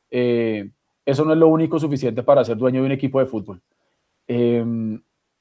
Eh, 0.10 0.72
eso 1.06 1.24
no 1.24 1.34
es 1.34 1.38
lo 1.38 1.48
único 1.48 1.80
suficiente 1.80 2.24
para 2.24 2.44
ser 2.44 2.58
dueño 2.58 2.82
de 2.82 2.88
un 2.88 2.92
equipo 2.92 3.20
de 3.20 3.26
fútbol. 3.26 3.62
Eh, 4.28 4.66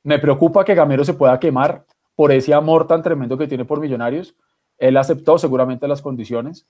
me 0.02 0.18
preocupa 0.18 0.64
que 0.64 0.74
Gamero 0.74 1.04
se 1.04 1.14
pueda 1.14 1.40
quemar 1.40 1.86
por 2.14 2.30
ese 2.30 2.52
amor 2.54 2.86
tan 2.86 3.02
tremendo 3.02 3.38
que 3.38 3.48
tiene 3.48 3.64
por 3.64 3.80
Millonarios. 3.80 4.36
Él 4.78 4.96
aceptó 4.96 5.38
seguramente 5.38 5.88
las 5.88 6.02
condiciones. 6.02 6.66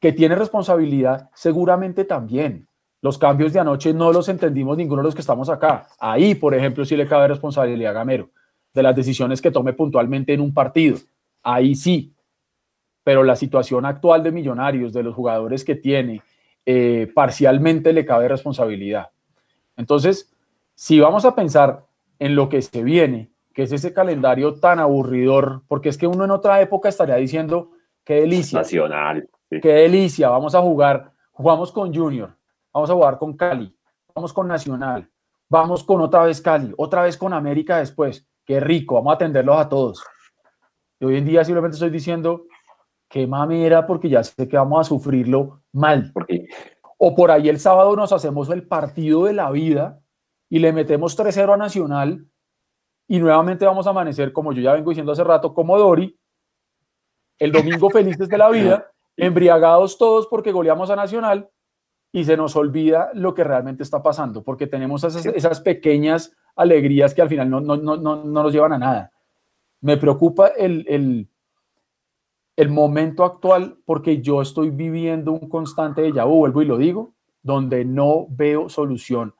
Que 0.00 0.12
tiene 0.12 0.34
responsabilidad, 0.34 1.30
seguramente 1.34 2.04
también. 2.04 2.68
Los 3.02 3.18
cambios 3.18 3.52
de 3.52 3.60
anoche 3.60 3.92
no 3.92 4.12
los 4.12 4.28
entendimos 4.28 4.76
ninguno 4.76 5.02
de 5.02 5.06
los 5.06 5.14
que 5.14 5.20
estamos 5.20 5.48
acá. 5.48 5.88
Ahí, 5.98 6.34
por 6.34 6.54
ejemplo, 6.54 6.84
sí 6.84 6.96
le 6.96 7.08
cabe 7.08 7.28
responsabilidad 7.28 7.90
a 7.90 7.94
Gamero 7.94 8.30
de 8.72 8.82
las 8.82 8.94
decisiones 8.94 9.40
que 9.40 9.50
tome 9.50 9.72
puntualmente 9.72 10.32
en 10.34 10.40
un 10.40 10.52
partido. 10.52 10.98
Ahí 11.42 11.74
sí. 11.74 12.14
Pero 13.02 13.24
la 13.24 13.34
situación 13.34 13.86
actual 13.86 14.22
de 14.22 14.32
Millonarios, 14.32 14.92
de 14.92 15.02
los 15.02 15.14
jugadores 15.14 15.64
que 15.64 15.74
tiene, 15.74 16.22
eh, 16.66 17.10
parcialmente 17.14 17.92
le 17.92 18.04
cabe 18.04 18.28
responsabilidad. 18.28 19.10
Entonces, 19.76 20.32
si 20.74 21.00
vamos 21.00 21.24
a 21.24 21.34
pensar 21.34 21.84
en 22.18 22.34
lo 22.34 22.48
que 22.48 22.60
se 22.60 22.82
viene, 22.82 23.30
que 23.54 23.62
es 23.62 23.72
ese 23.72 23.94
calendario 23.94 24.56
tan 24.56 24.80
aburridor, 24.80 25.62
porque 25.68 25.88
es 25.88 25.96
que 25.96 26.06
uno 26.06 26.24
en 26.24 26.30
otra 26.30 26.60
época 26.60 26.88
estaría 26.88 27.16
diciendo, 27.16 27.70
qué 28.04 28.20
delicia. 28.20 28.58
Nacional. 28.58 29.28
Qué 29.48 29.68
delicia, 29.68 30.28
vamos 30.28 30.54
a 30.54 30.60
jugar, 30.60 31.12
jugamos 31.30 31.70
con 31.70 31.94
Junior, 31.94 32.36
vamos 32.72 32.90
a 32.90 32.94
jugar 32.94 33.16
con 33.16 33.36
Cali, 33.36 33.72
vamos 34.12 34.32
con 34.32 34.48
Nacional, 34.48 35.08
vamos 35.48 35.84
con 35.84 36.00
otra 36.00 36.24
vez 36.24 36.40
Cali, 36.40 36.74
otra 36.76 37.02
vez 37.02 37.16
con 37.16 37.32
América 37.32 37.78
después. 37.78 38.26
Qué 38.44 38.58
rico, 38.58 38.96
vamos 38.96 39.12
a 39.12 39.14
atenderlos 39.14 39.56
a 39.56 39.68
todos. 39.68 40.04
Y 40.98 41.04
hoy 41.04 41.16
en 41.16 41.24
día 41.24 41.44
simplemente 41.44 41.76
estoy 41.76 41.90
diciendo, 41.90 42.46
qué 43.08 43.26
mamera, 43.26 43.86
porque 43.86 44.08
ya 44.08 44.24
sé 44.24 44.48
que 44.48 44.56
vamos 44.56 44.80
a 44.80 44.88
sufrirlo 44.88 45.62
mal. 45.72 46.12
O 46.98 47.14
por 47.14 47.30
ahí 47.30 47.48
el 47.48 47.58
sábado 47.58 47.94
nos 47.96 48.12
hacemos 48.12 48.48
el 48.50 48.66
partido 48.66 49.24
de 49.24 49.32
la 49.32 49.50
vida 49.50 50.00
y 50.48 50.58
le 50.58 50.72
metemos 50.72 51.18
3-0 51.18 51.54
a 51.54 51.56
Nacional 51.56 52.26
y 53.08 53.18
nuevamente 53.18 53.64
vamos 53.64 53.86
a 53.86 53.90
amanecer, 53.90 54.32
como 54.32 54.52
yo 54.52 54.62
ya 54.62 54.72
vengo 54.72 54.90
diciendo 54.90 55.12
hace 55.12 55.24
rato, 55.24 55.54
como 55.54 55.78
Dori, 55.78 56.18
el 57.38 57.52
domingo 57.52 57.90
felices 57.90 58.28
de 58.28 58.38
la 58.38 58.50
vida, 58.50 58.90
embriagados 59.16 59.98
todos 59.98 60.26
porque 60.26 60.52
goleamos 60.52 60.90
a 60.90 60.96
Nacional 60.96 61.48
y 62.12 62.24
se 62.24 62.36
nos 62.36 62.56
olvida 62.56 63.10
lo 63.12 63.34
que 63.34 63.44
realmente 63.44 63.82
está 63.82 64.02
pasando, 64.02 64.42
porque 64.42 64.66
tenemos 64.66 65.04
esas, 65.04 65.60
pequeñas 65.60 66.34
alegrías 66.54 67.14
que 67.14 67.22
al 67.22 67.28
final 67.28 67.50
no, 67.50 67.60
no, 67.60 67.76
no, 67.76 67.96
no, 67.96 68.16
nos 68.24 68.52
llevan 68.52 68.72
a 68.72 68.78
nada. 68.78 69.12
Me 69.80 69.96
preocupa 69.98 70.48
el, 70.48 70.86
el, 70.88 71.28
el 72.56 72.70
momento 72.70 73.24
actual 73.24 73.78
porque 73.84 74.22
yo 74.22 74.40
estoy 74.40 74.70
viviendo 74.70 75.32
un 75.32 75.48
constante 75.48 76.00
de 76.00 76.12
ya 76.12 76.24
vuelvo 76.24 76.62
y 76.62 76.64
lo 76.64 76.78
digo, 76.78 77.14
donde 77.42 77.84
no 77.84 78.26
veo 78.30 78.68
solución 78.68 79.34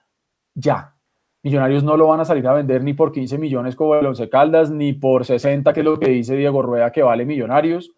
ya. 0.55 0.95
Millonarios 1.43 1.85
no 1.85 1.97
lo 1.97 2.09
van 2.09 2.21
a 2.21 2.25
salir 2.25 2.47
a 2.47 2.55
vender 2.55 2.83
ni 2.83 2.93
por 2.93 3.13
15 3.13 3.39
millones 3.39 3.77
como 3.77 3.95
el 3.95 4.05
Once 4.05 4.29
Caldas, 4.29 4.71
ni 4.71 4.93
por 4.93 5.25
60, 5.25 5.73
que 5.73 5.81
es 5.81 5.85
lo 5.85 5.99
que 5.99 6.11
dice 6.11 6.37
Diego 6.37 6.61
Rueda 6.61 6.91
que 6.93 7.03
vale 7.03 7.25
Millonarios, 7.25 7.93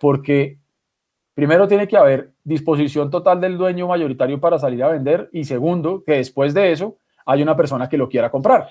porque 0.00 0.58
primero 1.34 1.68
tiene 1.68 1.86
que 1.86 1.96
haber 1.96 2.32
disposición 2.42 3.10
total 3.10 3.40
del 3.40 3.58
dueño 3.58 3.86
mayoritario 3.86 4.40
para 4.40 4.58
salir 4.58 4.82
a 4.82 4.88
vender 4.88 5.28
y 5.32 5.44
segundo, 5.44 6.02
que 6.02 6.14
después 6.14 6.54
de 6.54 6.72
eso 6.72 6.96
hay 7.26 7.42
una 7.42 7.56
persona 7.56 7.88
que 7.88 7.98
lo 7.98 8.08
quiera 8.08 8.30
comprar. 8.30 8.68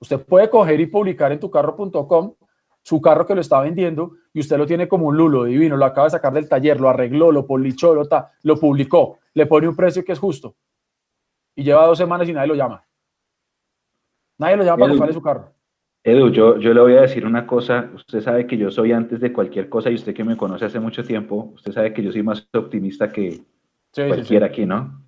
Usted 0.00 0.20
puede 0.24 0.50
coger 0.50 0.80
y 0.80 0.86
publicar 0.86 1.32
en 1.32 1.40
tucarro.com 1.40 2.34
su 2.88 3.02
carro 3.02 3.26
que 3.26 3.34
lo 3.34 3.42
está 3.42 3.60
vendiendo 3.60 4.12
y 4.32 4.40
usted 4.40 4.56
lo 4.56 4.64
tiene 4.64 4.88
como 4.88 5.08
un 5.08 5.16
lulo 5.18 5.44
divino, 5.44 5.76
lo 5.76 5.84
acaba 5.84 6.06
de 6.06 6.12
sacar 6.12 6.32
del 6.32 6.48
taller, 6.48 6.80
lo 6.80 6.88
arregló, 6.88 7.30
lo 7.30 7.46
polichó, 7.46 7.92
lo, 7.94 8.02
lo 8.44 8.56
publicó, 8.56 9.18
le 9.34 9.44
pone 9.44 9.68
un 9.68 9.76
precio 9.76 10.02
que 10.02 10.12
es 10.12 10.18
justo 10.18 10.56
y 11.54 11.64
lleva 11.64 11.84
dos 11.84 11.98
semanas 11.98 12.26
y 12.26 12.32
nadie 12.32 12.48
lo 12.48 12.54
llama. 12.54 12.82
Nadie 14.38 14.56
lo 14.56 14.64
llama 14.64 14.78
para 14.78 14.88
comprarle 14.88 15.12
su 15.12 15.20
carro. 15.20 15.52
Edu, 16.02 16.30
yo, 16.30 16.56
yo 16.56 16.72
le 16.72 16.80
voy 16.80 16.94
a 16.94 17.02
decir 17.02 17.26
una 17.26 17.46
cosa. 17.46 17.90
Usted 17.94 18.22
sabe 18.22 18.46
que 18.46 18.56
yo 18.56 18.70
soy 18.70 18.92
antes 18.92 19.20
de 19.20 19.34
cualquier 19.34 19.68
cosa 19.68 19.90
y 19.90 19.96
usted 19.96 20.14
que 20.14 20.24
me 20.24 20.38
conoce 20.38 20.64
hace 20.64 20.80
mucho 20.80 21.04
tiempo, 21.04 21.52
usted 21.56 21.72
sabe 21.72 21.92
que 21.92 22.02
yo 22.02 22.10
soy 22.10 22.22
más 22.22 22.48
optimista 22.54 23.12
que 23.12 23.42
cualquiera 23.92 24.46
aquí, 24.46 24.64
¿no? 24.64 25.04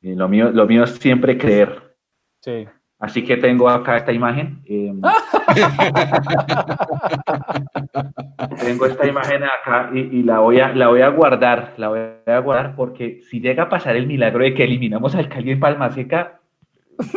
Y 0.00 0.14
lo 0.14 0.28
mío, 0.28 0.52
lo 0.52 0.64
mío 0.68 0.84
es 0.84 0.90
siempre 0.92 1.36
creer. 1.36 1.96
Sí. 2.40 2.68
Así 3.00 3.24
que 3.24 3.36
tengo 3.38 3.68
acá 3.68 3.96
esta 3.96 4.12
imagen. 4.12 4.60
Em, 4.66 5.00
tengo 8.60 8.86
esta 8.86 9.06
imagen 9.06 9.42
acá 9.42 9.90
y, 9.94 10.22
la, 10.22 10.40
voy 10.40 10.60
a, 10.60 10.74
la 10.74 10.88
voy 10.88 11.00
a 11.00 11.08
guardar, 11.08 11.72
la 11.78 11.88
voy 11.88 12.00
a 12.26 12.38
guardar 12.40 12.76
porque 12.76 13.22
si 13.30 13.40
llega 13.40 13.62
a 13.64 13.68
pasar 13.70 13.96
el 13.96 14.06
milagro 14.06 14.44
de 14.44 14.52
que 14.52 14.64
eliminamos 14.64 15.14
al 15.14 15.30
Cali 15.30 15.52
en 15.52 15.60
Palma 15.60 15.90
Seca, 15.90 16.40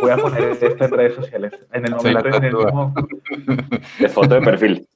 Voy 0.01 0.11
a 0.11 0.17
poner 0.17 0.43
esto 0.43 0.85
en 0.85 0.91
redes 0.91 1.15
sociales. 1.15 1.51
En 1.71 1.85
el 1.85 1.95
momento, 1.95 2.27
en 2.27 2.43
el 2.43 2.53
mismo... 2.53 2.93
De 3.99 4.09
foto 4.09 4.35
de 4.35 4.41
perfil. 4.41 4.87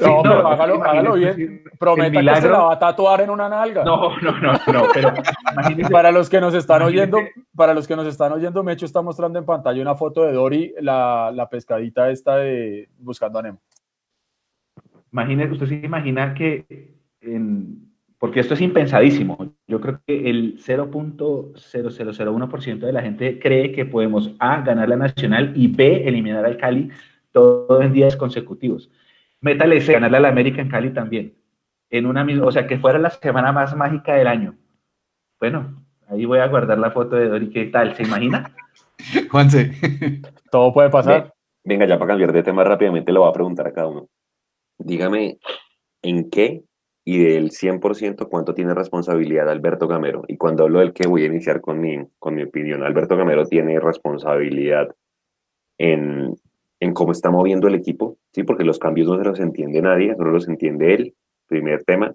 No, 0.00 0.22
pero 0.22 0.46
hágalo, 0.46 0.84
hágalo 0.84 1.14
bien. 1.14 1.62
Prometa 1.78 2.20
que 2.20 2.40
se 2.40 2.48
la 2.48 2.58
va 2.58 2.72
a 2.74 2.78
tatuar 2.78 3.22
en 3.22 3.30
una 3.30 3.48
nalga. 3.48 3.84
No, 3.84 4.16
no, 4.20 4.38
no, 4.38 4.52
no, 4.52 4.88
pero 4.94 5.14
Para 5.90 6.12
los 6.12 6.28
que 6.28 6.40
nos 6.40 6.54
están 6.54 6.82
oyendo, 6.82 7.18
para 7.58 7.74
los 7.74 7.86
que 7.86 7.96
nos 7.96 8.06
están 8.06 8.32
oyendo, 8.32 8.62
Mecho 8.62 8.86
está 8.86 9.02
mostrando 9.02 9.38
en 9.38 9.44
pantalla 9.44 9.82
una 9.82 9.96
foto 9.96 10.22
de 10.22 10.32
Dory, 10.32 10.72
la, 10.80 11.46
pescadita 11.50 12.10
esta 12.10 12.36
de 12.36 12.88
Buscando 12.98 13.40
a 13.40 13.42
Nemo. 13.42 13.60
Imagínese, 15.12 15.52
usted 15.52 15.66
se 15.66 15.74
imagina 15.74 16.32
que 16.32 16.96
porque 18.18 18.40
esto 18.40 18.54
es 18.54 18.60
impensadísimo. 18.60 19.54
Yo 19.66 19.80
creo 19.80 20.00
que 20.06 20.30
el 20.30 20.58
0.0001% 20.58 22.78
de 22.78 22.92
la 22.92 23.02
gente 23.02 23.38
cree 23.38 23.72
que 23.72 23.86
podemos 23.86 24.34
A, 24.38 24.62
ganar 24.62 24.88
la 24.88 24.96
Nacional 24.96 25.52
y 25.54 25.68
B, 25.68 26.08
eliminar 26.08 26.44
al 26.44 26.56
Cali 26.56 26.90
todo 27.32 27.82
en 27.82 27.92
días 27.92 28.16
consecutivos. 28.16 28.90
Métale 29.40 29.80
C, 29.80 29.92
ganarle 29.92 30.16
a 30.18 30.20
la 30.20 30.28
América 30.28 30.62
en 30.62 30.68
Cali 30.68 30.90
también. 30.90 31.34
En 31.90 32.06
una 32.06 32.24
misma, 32.24 32.46
o 32.46 32.52
sea, 32.52 32.66
que 32.66 32.78
fuera 32.78 32.98
la 32.98 33.10
semana 33.10 33.52
más 33.52 33.76
mágica 33.76 34.14
del 34.14 34.28
año. 34.28 34.56
Bueno, 35.40 35.87
ahí 36.08 36.24
voy 36.24 36.38
a 36.38 36.48
guardar 36.48 36.78
la 36.78 36.90
foto 36.90 37.16
de 37.16 37.28
Dori. 37.28 37.50
¿Qué 37.50 37.66
tal? 37.66 37.94
¿Se 37.96 38.02
imagina? 38.02 38.54
Juanse. 39.30 39.72
Todo 40.50 40.72
puede 40.72 40.90
pasar. 40.90 41.32
Venga, 41.64 41.86
ya 41.86 41.98
para 41.98 42.10
cambiar 42.10 42.32
de 42.32 42.42
tema 42.42 42.64
rápidamente, 42.64 43.12
lo 43.12 43.20
voy 43.20 43.30
a 43.30 43.34
preguntar 43.34 43.66
a 43.66 43.72
cada 43.72 43.88
uno. 43.88 44.08
Dígame, 44.78 45.38
¿en 46.02 46.30
qué 46.30 46.62
y 47.08 47.24
del 47.24 47.52
100% 47.52 48.28
cuánto 48.28 48.52
tiene 48.52 48.74
responsabilidad 48.74 49.48
Alberto 49.48 49.88
Gamero. 49.88 50.24
Y 50.28 50.36
cuando 50.36 50.64
hablo 50.64 50.80
del 50.80 50.92
que 50.92 51.06
voy 51.06 51.22
a 51.22 51.28
iniciar 51.28 51.62
con 51.62 51.80
mi, 51.80 52.06
con 52.18 52.34
mi 52.34 52.42
opinión, 52.42 52.82
Alberto 52.82 53.16
Gamero 53.16 53.46
tiene 53.46 53.80
responsabilidad 53.80 54.94
en, 55.78 56.36
en 56.80 56.92
cómo 56.92 57.12
está 57.12 57.30
moviendo 57.30 57.66
el 57.66 57.76
equipo, 57.76 58.18
¿sí? 58.34 58.42
porque 58.42 58.62
los 58.62 58.78
cambios 58.78 59.08
no 59.08 59.16
se 59.16 59.24
los 59.24 59.40
entiende 59.40 59.80
nadie, 59.80 60.14
solo 60.16 60.32
los 60.32 60.48
entiende 60.48 60.94
él, 60.94 61.14
primer 61.46 61.82
tema. 61.84 62.14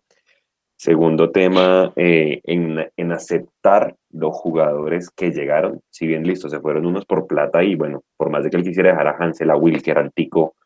Segundo 0.83 1.31
tema, 1.31 1.93
eh, 1.95 2.41
en, 2.43 3.11
aceptar 3.13 3.95
los 4.11 4.35
jugadores 4.35 5.09
que 5.11 5.31
llegaron, 5.31 5.79
si 5.89 6.05
bien 6.05 6.27
listo, 6.27 6.49
se 6.49 6.59
fueron 6.59 6.85
unos 6.85 7.05
por 7.05 7.25
plata 7.25 7.63
y 7.63 7.75
bueno, 7.75 8.03
por 8.17 8.29
más 8.29 8.43
de 8.43 8.49
que 8.49 8.57
él 8.57 8.65
quisiera 8.65 8.89
dejar 8.89 9.07
a 9.07 9.15
Hansel, 9.17 9.49
a 9.49 9.55
era 9.85 10.01
el 10.01 10.11
tico, 10.11 10.57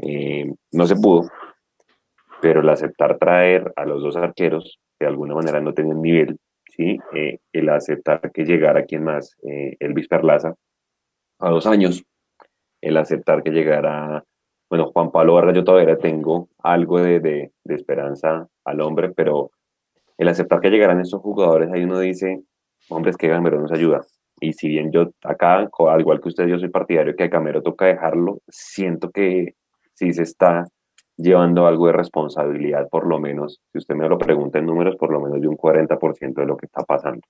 eh, 0.00 0.52
no 0.72 0.86
se 0.88 0.96
pudo, 0.96 1.30
pero 2.42 2.62
el 2.62 2.68
aceptar 2.68 3.16
traer 3.18 3.72
a 3.76 3.84
los 3.84 4.02
dos 4.02 4.16
arqueros, 4.16 4.80
que 4.98 5.04
de 5.04 5.10
alguna 5.10 5.36
manera 5.36 5.60
no 5.60 5.72
tenían 5.72 6.02
nivel, 6.02 6.36
¿sí? 6.76 6.98
Eh, 7.14 7.38
el 7.52 7.68
aceptar 7.68 8.32
que 8.32 8.44
llegara 8.44 8.86
quien 8.86 9.04
más, 9.04 9.36
Elvis 9.40 10.08
Perlaza, 10.08 10.52
a 11.38 11.48
dos 11.48 11.68
años, 11.68 12.02
el 12.80 12.96
aceptar 12.96 13.44
que 13.44 13.52
llegara 13.52 14.24
bueno, 14.68 14.90
Juan 14.92 15.12
Pablo 15.12 15.34
Vargas, 15.34 15.54
yo 15.54 15.64
todavía 15.64 15.96
tengo 15.96 16.48
algo 16.58 17.00
de, 17.00 17.18
de, 17.18 17.52
de, 17.64 17.74
esperanza 17.74 18.48
al 18.64 18.80
hombre, 18.80 19.10
pero 19.10 19.50
el 20.20 20.28
aceptar 20.28 20.60
que 20.60 20.68
llegarán 20.68 21.00
estos 21.00 21.22
jugadores, 21.22 21.72
ahí 21.72 21.82
uno 21.84 21.98
dice, 21.98 22.42
hombres, 22.90 23.16
que 23.16 23.28
Gamero 23.28 23.58
nos 23.58 23.72
ayuda. 23.72 24.02
Y 24.38 24.52
si 24.52 24.68
bien 24.68 24.92
yo 24.92 25.10
acá, 25.24 25.56
al 25.56 26.00
igual 26.00 26.20
que 26.20 26.28
usted, 26.28 26.46
yo 26.46 26.58
soy 26.58 26.68
partidario 26.68 27.16
que 27.16 27.24
a 27.24 27.28
Gamero 27.28 27.62
toca 27.62 27.86
dejarlo, 27.86 28.40
siento 28.46 29.10
que 29.10 29.54
sí 29.94 30.12
se 30.12 30.22
está 30.22 30.66
llevando 31.16 31.66
algo 31.66 31.86
de 31.86 31.94
responsabilidad, 31.94 32.86
por 32.90 33.06
lo 33.06 33.18
menos, 33.18 33.62
si 33.72 33.78
usted 33.78 33.94
me 33.94 34.08
lo 34.10 34.18
pregunta 34.18 34.58
en 34.58 34.66
números, 34.66 34.96
por 34.96 35.10
lo 35.10 35.22
menos 35.22 35.40
de 35.40 35.48
un 35.48 35.56
40% 35.56 36.34
de 36.34 36.46
lo 36.46 36.58
que 36.58 36.66
está 36.66 36.82
pasando. 36.84 37.22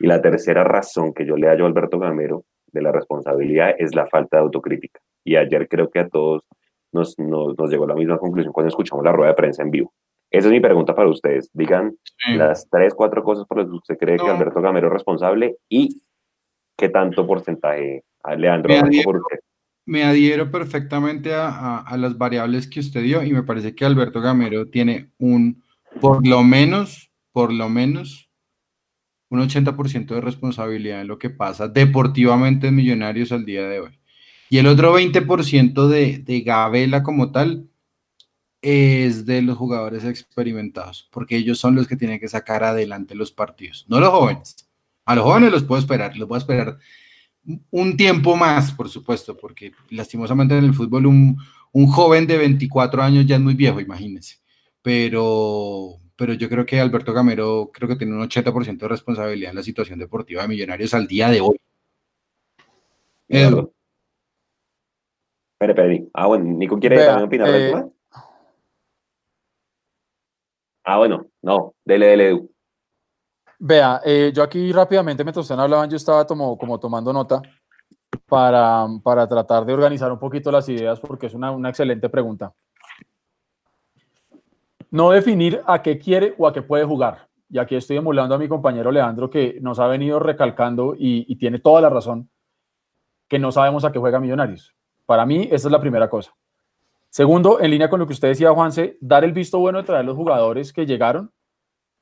Y 0.00 0.08
la 0.08 0.20
tercera 0.20 0.64
razón 0.64 1.12
que 1.14 1.24
yo 1.24 1.36
le 1.36 1.46
hallo 1.46 1.64
a 1.64 1.68
Alberto 1.68 2.00
Gamero 2.00 2.42
de 2.72 2.82
la 2.82 2.90
responsabilidad 2.90 3.76
es 3.78 3.94
la 3.94 4.06
falta 4.06 4.38
de 4.38 4.42
autocrítica. 4.42 5.00
Y 5.24 5.36
ayer 5.36 5.68
creo 5.68 5.90
que 5.90 6.00
a 6.00 6.08
todos 6.08 6.42
nos, 6.90 7.16
nos, 7.20 7.70
llegó 7.70 7.86
la 7.86 7.94
misma 7.94 8.18
conclusión 8.18 8.52
cuando 8.52 8.68
escuchamos 8.68 9.04
la 9.04 9.12
rueda 9.12 9.30
de 9.30 9.36
prensa 9.36 9.62
en 9.62 9.70
vivo. 9.70 9.92
Esa 10.32 10.48
es 10.48 10.52
mi 10.52 10.60
pregunta 10.60 10.94
para 10.94 11.10
ustedes. 11.10 11.50
Digan 11.52 11.94
las 12.34 12.66
tres, 12.70 12.94
cuatro 12.94 13.22
cosas 13.22 13.46
por 13.46 13.58
las 13.58 13.66
que 13.66 13.74
usted 13.74 13.98
cree 13.98 14.16
que 14.16 14.28
Alberto 14.28 14.62
Gamero 14.62 14.86
es 14.86 14.92
responsable 14.94 15.58
y 15.68 16.00
qué 16.74 16.88
tanto 16.88 17.26
porcentaje, 17.26 18.02
Leandro, 18.38 18.72
me 18.72 18.80
adhiero, 18.80 19.04
por 19.04 19.16
usted. 19.16 19.40
Me 19.84 20.04
adhiero 20.04 20.50
perfectamente 20.50 21.34
a, 21.34 21.78
a, 21.80 21.96
las 21.98 22.16
variables 22.16 22.66
que 22.66 22.80
usted 22.80 23.02
dio 23.02 23.22
y 23.22 23.32
me 23.32 23.42
parece 23.42 23.74
que 23.74 23.84
Alberto 23.84 24.22
Gamero 24.22 24.70
tiene 24.70 25.10
un, 25.18 25.62
por 26.00 26.26
lo 26.26 26.42
menos, 26.42 27.12
por 27.32 27.52
lo 27.52 27.68
menos, 27.68 28.30
un 29.28 29.40
80% 29.40 30.14
de 30.14 30.20
responsabilidad 30.22 31.02
en 31.02 31.08
lo 31.08 31.18
que 31.18 31.28
pasa 31.28 31.68
deportivamente 31.68 32.68
en 32.68 32.76
Millonarios 32.76 33.32
al 33.32 33.44
día 33.44 33.68
de 33.68 33.80
hoy. 33.80 33.98
Y 34.48 34.58
el 34.58 34.66
otro 34.66 34.98
20% 34.98 35.88
de, 35.88 36.18
de 36.18 36.40
Gabela 36.40 37.02
como 37.02 37.32
tal, 37.32 37.68
es 38.62 39.26
de 39.26 39.42
los 39.42 39.58
jugadores 39.58 40.04
experimentados, 40.04 41.08
porque 41.10 41.36
ellos 41.36 41.58
son 41.58 41.74
los 41.74 41.88
que 41.88 41.96
tienen 41.96 42.20
que 42.20 42.28
sacar 42.28 42.62
adelante 42.62 43.16
los 43.16 43.32
partidos, 43.32 43.84
no 43.88 44.00
los 44.00 44.10
jóvenes. 44.10 44.68
A 45.04 45.16
los 45.16 45.24
jóvenes 45.24 45.50
los 45.50 45.64
puedo 45.64 45.80
esperar, 45.80 46.16
los 46.16 46.28
voy 46.28 46.36
a 46.36 46.38
esperar 46.38 46.78
un 47.70 47.96
tiempo 47.96 48.36
más, 48.36 48.72
por 48.72 48.88
supuesto, 48.88 49.36
porque 49.36 49.72
lastimosamente 49.90 50.56
en 50.56 50.64
el 50.64 50.74
fútbol 50.74 51.06
un, 51.06 51.36
joven 51.88 52.26
de 52.26 52.38
24 52.38 53.02
años 53.02 53.26
ya 53.26 53.36
es 53.36 53.42
muy 53.42 53.54
viejo, 53.54 53.80
imagínense. 53.80 54.36
Pero, 54.80 55.98
pero 56.14 56.34
yo 56.34 56.48
creo 56.48 56.64
que 56.64 56.78
Alberto 56.78 57.12
Gamero 57.12 57.70
creo 57.72 57.88
que 57.88 57.96
tiene 57.96 58.14
un 58.14 58.28
80% 58.28 58.78
de 58.78 58.88
responsabilidad 58.88 59.50
en 59.50 59.56
la 59.56 59.62
situación 59.62 59.98
deportiva 59.98 60.42
de 60.42 60.48
Millonarios 60.48 60.94
al 60.94 61.08
día 61.08 61.30
de 61.30 61.40
hoy. 61.40 61.56
Espera, 63.28 63.66
espera. 65.60 66.04
Ah, 66.14 66.26
bueno, 66.26 66.44
Nico 66.44 66.78
quiere 66.78 67.04
también 67.04 67.26
opinar. 67.26 67.50
Eh, 67.50 67.92
Ah, 70.84 70.98
bueno, 70.98 71.26
no, 71.42 71.74
dele, 71.84 72.06
dele. 72.06 72.48
Vea, 73.58 74.00
eh, 74.04 74.32
yo 74.34 74.42
aquí 74.42 74.72
rápidamente, 74.72 75.22
mientras 75.22 75.44
usted 75.44 75.58
hablaban, 75.58 75.88
yo 75.88 75.96
estaba 75.96 76.26
como, 76.26 76.80
tomando 76.80 77.12
nota 77.12 77.40
para, 78.26 78.86
para, 79.04 79.26
tratar 79.28 79.64
de 79.64 79.72
organizar 79.72 80.10
un 80.10 80.18
poquito 80.18 80.50
las 80.50 80.68
ideas, 80.68 80.98
porque 80.98 81.26
es 81.26 81.34
una, 81.34 81.52
una 81.52 81.68
excelente 81.68 82.08
pregunta. 82.08 82.52
No 84.90 85.10
definir 85.10 85.62
a 85.64 85.80
qué 85.80 85.96
quiere 85.98 86.34
o 86.36 86.48
a 86.48 86.52
qué 86.52 86.62
puede 86.62 86.84
jugar. 86.84 87.28
Y 87.48 87.58
aquí 87.58 87.76
estoy 87.76 87.98
emulando 87.98 88.34
a 88.34 88.38
mi 88.38 88.48
compañero 88.48 88.90
Leandro, 88.90 89.30
que 89.30 89.58
nos 89.60 89.78
ha 89.78 89.86
venido 89.86 90.18
recalcando 90.18 90.94
y, 90.98 91.24
y 91.28 91.36
tiene 91.36 91.60
toda 91.60 91.80
la 91.80 91.88
razón, 91.88 92.28
que 93.28 93.38
no 93.38 93.52
sabemos 93.52 93.84
a 93.84 93.92
qué 93.92 94.00
juega 94.00 94.18
Millonarios. 94.18 94.74
Para 95.06 95.24
mí, 95.24 95.44
esa 95.52 95.68
es 95.68 95.72
la 95.72 95.80
primera 95.80 96.10
cosa. 96.10 96.34
Segundo, 97.12 97.60
en 97.60 97.70
línea 97.70 97.90
con 97.90 98.00
lo 98.00 98.06
que 98.06 98.14
usted 98.14 98.28
decía, 98.28 98.52
Juanse, 98.52 98.96
dar 98.98 99.22
el 99.22 99.32
visto 99.32 99.58
bueno 99.58 99.76
de 99.76 99.84
traer 99.84 100.06
los 100.06 100.16
jugadores 100.16 100.72
que 100.72 100.86
llegaron, 100.86 101.30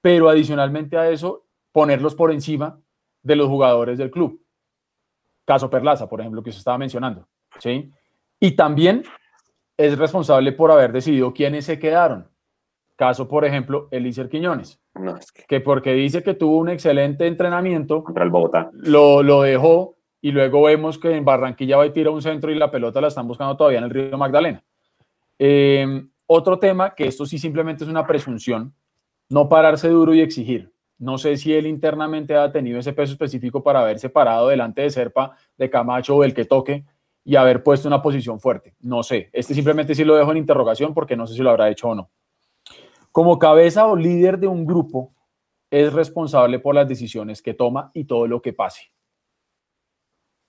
pero 0.00 0.28
adicionalmente 0.28 0.96
a 0.96 1.10
eso, 1.10 1.48
ponerlos 1.72 2.14
por 2.14 2.30
encima 2.30 2.80
de 3.20 3.34
los 3.34 3.48
jugadores 3.48 3.98
del 3.98 4.12
club. 4.12 4.40
Caso 5.44 5.68
Perlaza, 5.68 6.08
por 6.08 6.20
ejemplo, 6.20 6.44
que 6.44 6.52
se 6.52 6.58
estaba 6.58 6.78
mencionando. 6.78 7.26
¿sí? 7.58 7.90
Y 8.38 8.52
también 8.52 9.02
es 9.76 9.98
responsable 9.98 10.52
por 10.52 10.70
haber 10.70 10.92
decidido 10.92 11.34
quiénes 11.34 11.64
se 11.64 11.80
quedaron. 11.80 12.30
Caso, 12.94 13.26
por 13.26 13.44
ejemplo, 13.44 13.88
Elícer 13.90 14.28
Quiñones. 14.28 14.80
que... 15.48 15.60
porque 15.60 15.92
dice 15.92 16.22
que 16.22 16.34
tuvo 16.34 16.58
un 16.58 16.68
excelente 16.68 17.26
entrenamiento. 17.26 18.04
Contra 18.04 18.22
el 18.22 18.30
Bogotá. 18.30 18.70
Lo, 18.74 19.24
lo 19.24 19.42
dejó 19.42 19.96
y 20.20 20.30
luego 20.30 20.62
vemos 20.62 20.98
que 21.00 21.16
en 21.16 21.24
Barranquilla 21.24 21.78
va 21.78 21.86
y 21.86 21.90
tira 21.90 22.10
un 22.10 22.22
centro 22.22 22.52
y 22.52 22.54
la 22.54 22.70
pelota 22.70 23.00
la 23.00 23.08
están 23.08 23.26
buscando 23.26 23.56
todavía 23.56 23.78
en 23.78 23.84
el 23.86 23.90
Río 23.90 24.16
Magdalena. 24.16 24.62
Eh, 25.42 26.06
otro 26.26 26.58
tema, 26.58 26.94
que 26.94 27.06
esto 27.06 27.24
sí 27.24 27.38
simplemente 27.38 27.82
es 27.82 27.90
una 27.90 28.06
presunción, 28.06 28.74
no 29.30 29.48
pararse 29.48 29.88
duro 29.88 30.14
y 30.14 30.20
exigir. 30.20 30.70
No 30.98 31.16
sé 31.16 31.38
si 31.38 31.54
él 31.54 31.66
internamente 31.66 32.36
ha 32.36 32.52
tenido 32.52 32.78
ese 32.78 32.92
peso 32.92 33.12
específico 33.12 33.62
para 33.62 33.80
haberse 33.80 34.10
parado 34.10 34.48
delante 34.48 34.82
de 34.82 34.90
Serpa, 34.90 35.34
de 35.56 35.70
Camacho 35.70 36.16
o 36.16 36.22
del 36.22 36.34
que 36.34 36.44
toque 36.44 36.84
y 37.24 37.36
haber 37.36 37.62
puesto 37.62 37.88
una 37.88 38.02
posición 38.02 38.38
fuerte. 38.38 38.74
No 38.80 39.02
sé. 39.02 39.30
Este 39.32 39.54
simplemente 39.54 39.94
sí 39.94 40.04
lo 40.04 40.14
dejo 40.14 40.30
en 40.30 40.36
interrogación 40.36 40.92
porque 40.92 41.16
no 41.16 41.26
sé 41.26 41.32
si 41.32 41.40
lo 41.40 41.48
habrá 41.48 41.70
hecho 41.70 41.88
o 41.88 41.94
no. 41.94 42.10
Como 43.10 43.38
cabeza 43.38 43.86
o 43.86 43.96
líder 43.96 44.38
de 44.38 44.46
un 44.46 44.66
grupo, 44.66 45.14
es 45.70 45.90
responsable 45.90 46.58
por 46.58 46.74
las 46.74 46.86
decisiones 46.86 47.40
que 47.40 47.54
toma 47.54 47.90
y 47.94 48.04
todo 48.04 48.26
lo 48.26 48.42
que 48.42 48.52
pase. 48.52 48.92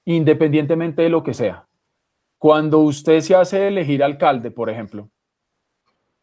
Independientemente 0.04 1.02
de 1.04 1.10
lo 1.10 1.24
que 1.24 1.34
sea. 1.34 1.66
Cuando 2.42 2.80
usted 2.80 3.22
se 3.22 3.36
hace 3.36 3.68
elegir 3.68 4.04
alcalde, 4.04 4.50
por 4.50 4.68
ejemplo, 4.68 5.12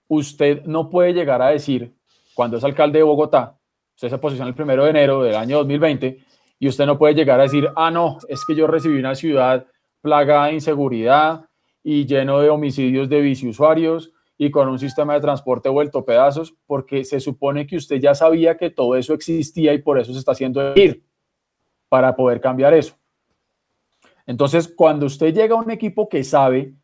usted 0.09 0.65
no 0.65 0.91
puede 0.91 1.13
llegar 1.13 1.41
a 1.41 1.51
decir, 1.51 1.95
cuando 2.35 2.57
es 2.57 2.65
alcalde 2.65 2.99
de 2.99 3.05
Bogotá, 3.05 3.57
usted 3.95 4.09
se 4.09 4.19
posiciona 4.19 4.49
el 4.49 4.57
primero 4.57 4.83
de 4.83 4.91
enero 4.91 5.23
del 5.23 5.37
año 5.37 5.59
2020, 5.59 6.19
y 6.59 6.67
usted 6.67 6.87
no 6.87 6.99
puede 6.99 7.15
llegar 7.15 7.39
a 7.39 7.45
decir, 7.45 7.69
ah, 7.77 7.93
no, 7.93 8.19
es 8.29 8.45
que 8.45 8.57
yo 8.57 8.67
recibí 8.67 8.99
una 8.99 9.15
ciudad 9.15 9.69
plagada 10.01 10.47
de 10.47 10.55
inseguridad 10.55 11.45
y 11.85 12.05
lleno 12.05 12.41
de 12.41 12.51
homicidios 12.51 13.09
de 13.09 13.21
biciusuarios 13.21 14.11
y 14.37 14.51
con 14.51 14.69
un 14.69 14.81
sistema 14.81 15.15
de 15.15 15.21
transporte 15.21 15.69
vuelto 15.69 16.05
pedazos, 16.05 16.53
porque 16.67 17.05
se 17.05 17.21
supone 17.21 17.65
que 17.65 17.77
usted 17.77 18.01
ya 18.01 18.17
sabía 18.17 18.57
que 18.57 18.71
todo 18.71 18.97
eso 18.97 19.15
existía 19.15 19.73
y 19.73 19.79
por 19.79 20.01
eso 20.01 20.13
se 20.13 20.19
está 20.19 20.33
haciendo 20.33 20.75
ir 20.75 21.05
para 21.89 22.17
poder 22.17 22.41
cambiar 22.41 22.75
eso. 22.75 22.97
Entonces, 24.29 24.69
cuando 24.69 25.07
usted 25.07 25.35
llega 25.35 25.55
a 25.55 25.59
un 25.59 25.71
equipo 25.71 26.07
que 26.11 26.23
sabe 26.23 26.75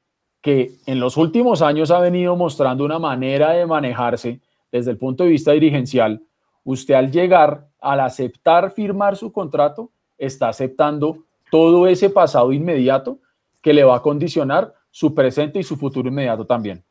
que 0.40 0.78
en 0.86 0.98
los 0.98 1.18
últimos 1.18 1.60
años 1.60 1.90
ha 1.90 2.00
venido 2.00 2.34
mostrando 2.36 2.86
una 2.86 2.98
manera 2.98 3.50
de 3.50 3.66
manejarse 3.66 4.40
desde 4.72 4.92
el 4.92 4.96
punto 4.96 5.24
de 5.24 5.30
vista 5.30 5.52
dirigencial, 5.52 6.22
usted 6.64 6.94
al 6.94 7.12
llegar, 7.12 7.68
al 7.82 8.00
aceptar 8.00 8.70
firmar 8.70 9.16
su 9.16 9.30
contrato, 9.30 9.92
está 10.16 10.48
aceptando 10.48 11.18
todo 11.50 11.86
ese 11.86 12.08
pasado 12.08 12.50
inmediato 12.50 13.18
que 13.60 13.74
le 13.74 13.84
va 13.84 13.96
a 13.96 14.02
condicionar 14.02 14.72
su 14.90 15.14
presente 15.14 15.58
y 15.58 15.64
su 15.64 15.76
futuro 15.76 16.08
inmediato 16.08 16.46
también. 16.46 16.82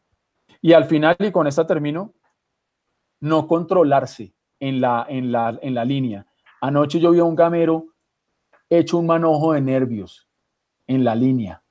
Y 0.61 0.73
al 0.73 0.85
final, 0.85 1.15
y 1.17 1.31
con 1.31 1.47
esta 1.47 1.65
termino, 1.65 2.13
no 3.21 3.47
controlarse 3.47 4.35
en 4.59 4.81
la, 4.81 5.03
en 5.09 5.31
la, 5.31 5.57
en 5.63 5.73
la 5.73 5.83
línea. 5.83 6.27
Anoche 6.61 6.99
yo 6.99 7.09
vi 7.09 7.17
a 7.17 7.23
un 7.23 7.35
gamero 7.35 7.87
hecho 8.69 8.99
un 8.99 9.07
manojo 9.07 9.53
de 9.53 9.61
nervios, 9.61 10.27
en 10.87 11.03
la 11.03 11.15
línea. 11.15 11.63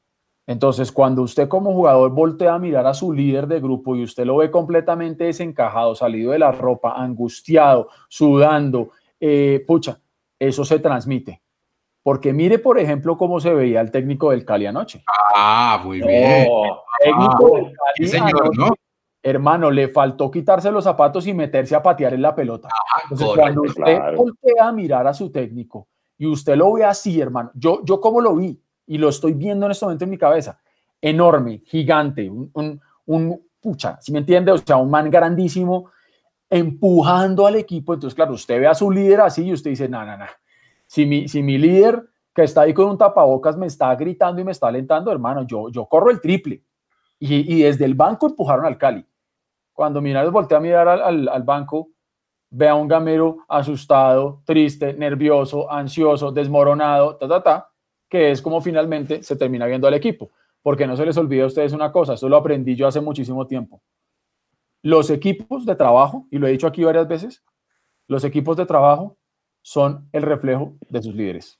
Entonces, 0.46 0.90
cuando 0.90 1.22
usted 1.22 1.48
como 1.48 1.72
jugador 1.72 2.10
voltea 2.10 2.54
a 2.54 2.58
mirar 2.58 2.86
a 2.86 2.94
su 2.94 3.12
líder 3.12 3.46
de 3.46 3.60
grupo 3.60 3.94
y 3.94 4.02
usted 4.02 4.24
lo 4.24 4.38
ve 4.38 4.50
completamente 4.50 5.24
desencajado, 5.24 5.94
salido 5.94 6.32
de 6.32 6.40
la 6.40 6.50
ropa, 6.50 6.94
angustiado, 6.96 7.88
sudando, 8.08 8.90
eh, 9.20 9.64
pucha, 9.66 10.00
eso 10.38 10.64
se 10.64 10.80
transmite. 10.80 11.42
Porque 12.02 12.32
mire, 12.32 12.58
por 12.58 12.78
ejemplo, 12.78 13.16
cómo 13.16 13.38
se 13.38 13.54
veía 13.54 13.80
el 13.80 13.92
técnico 13.92 14.30
del 14.30 14.44
Cali 14.44 14.66
anoche. 14.66 15.04
Ah, 15.36 15.80
muy 15.84 16.00
bien. 16.02 16.48
técnico 16.98 17.56
del 17.56 17.72
Cali 17.72 18.08
señor, 18.08 18.58
¿no? 18.58 18.74
Hermano, 19.22 19.70
le 19.70 19.86
faltó 19.86 20.28
quitarse 20.28 20.72
los 20.72 20.82
zapatos 20.82 21.24
y 21.28 21.34
meterse 21.34 21.76
a 21.76 21.82
patear 21.82 22.14
en 22.14 22.22
la 22.22 22.34
pelota. 22.34 22.68
Ah, 22.72 23.02
Entonces, 23.04 23.28
cuando 23.36 23.62
usted 23.62 24.16
voltea 24.16 24.66
a 24.66 24.72
mirar 24.72 25.06
a 25.06 25.14
su 25.14 25.30
técnico 25.30 25.86
y 26.18 26.26
usted 26.26 26.56
lo 26.56 26.72
ve 26.72 26.84
así, 26.84 27.20
hermano, 27.20 27.52
yo, 27.54 27.80
yo 27.84 28.00
como 28.00 28.20
lo 28.20 28.34
vi, 28.34 28.60
y 28.86 28.98
lo 28.98 29.08
estoy 29.08 29.34
viendo 29.34 29.66
en 29.66 29.72
este 29.72 29.84
momento 29.84 30.04
en 30.04 30.10
mi 30.10 30.18
cabeza, 30.18 30.60
enorme, 31.00 31.62
gigante, 31.64 32.28
un, 32.28 32.80
un, 33.06 33.42
pucha, 33.60 33.98
si 34.00 34.12
me 34.12 34.18
entiende? 34.18 34.52
O 34.52 34.58
sea, 34.58 34.76
un 34.76 34.90
man 34.90 35.10
grandísimo, 35.10 35.90
empujando 36.50 37.46
al 37.46 37.56
equipo. 37.56 37.94
Entonces, 37.94 38.14
claro, 38.14 38.34
usted 38.34 38.60
ve 38.60 38.66
a 38.66 38.74
su 38.74 38.90
líder 38.90 39.20
así 39.20 39.44
y 39.44 39.52
usted 39.52 39.70
dice, 39.70 39.88
no, 39.88 40.04
no, 40.04 40.16
no. 40.16 40.26
Si 40.86 41.06
mi, 41.06 41.28
si 41.28 41.42
líder 41.42 42.08
que 42.34 42.42
está 42.42 42.62
ahí 42.62 42.74
con 42.74 42.88
un 42.88 42.98
tapabocas 42.98 43.56
me 43.56 43.66
está 43.66 43.94
gritando 43.94 44.40
y 44.40 44.44
me 44.44 44.52
está 44.52 44.68
alentando, 44.68 45.10
hermano, 45.10 45.46
yo, 45.46 45.70
yo 45.70 45.86
corro 45.86 46.10
el 46.10 46.20
triple. 46.20 46.62
Y, 47.18 47.54
y 47.54 47.62
desde 47.62 47.84
el 47.84 47.94
banco 47.94 48.26
empujaron 48.26 48.66
al 48.66 48.76
Cali. 48.76 49.06
Cuando 49.72 50.00
Millonarios 50.00 50.32
voltea 50.32 50.58
a 50.58 50.60
mirar 50.60 50.88
al, 50.88 51.02
al, 51.02 51.28
al 51.28 51.42
banco, 51.44 51.88
ve 52.50 52.68
a 52.68 52.74
un 52.74 52.86
gamero 52.86 53.38
asustado, 53.48 54.42
triste, 54.44 54.92
nervioso, 54.92 55.70
ansioso, 55.70 56.32
desmoronado, 56.32 57.16
ta, 57.16 57.28
ta, 57.28 57.42
ta, 57.42 57.71
que 58.12 58.30
es 58.30 58.42
como 58.42 58.60
finalmente 58.60 59.22
se 59.22 59.36
termina 59.36 59.64
viendo 59.64 59.88
al 59.88 59.94
equipo. 59.94 60.30
Porque 60.60 60.86
no 60.86 60.98
se 60.98 61.06
les 61.06 61.16
olvide 61.16 61.44
a 61.44 61.46
ustedes 61.46 61.72
una 61.72 61.90
cosa, 61.90 62.12
esto 62.12 62.28
lo 62.28 62.36
aprendí 62.36 62.76
yo 62.76 62.86
hace 62.86 63.00
muchísimo 63.00 63.46
tiempo. 63.46 63.82
Los 64.82 65.08
equipos 65.08 65.64
de 65.64 65.74
trabajo, 65.74 66.26
y 66.30 66.36
lo 66.36 66.46
he 66.46 66.50
dicho 66.50 66.66
aquí 66.66 66.84
varias 66.84 67.08
veces, 67.08 67.42
los 68.08 68.22
equipos 68.24 68.58
de 68.58 68.66
trabajo 68.66 69.16
son 69.62 70.10
el 70.12 70.24
reflejo 70.24 70.74
de 70.90 71.02
sus 71.02 71.14
líderes. 71.14 71.58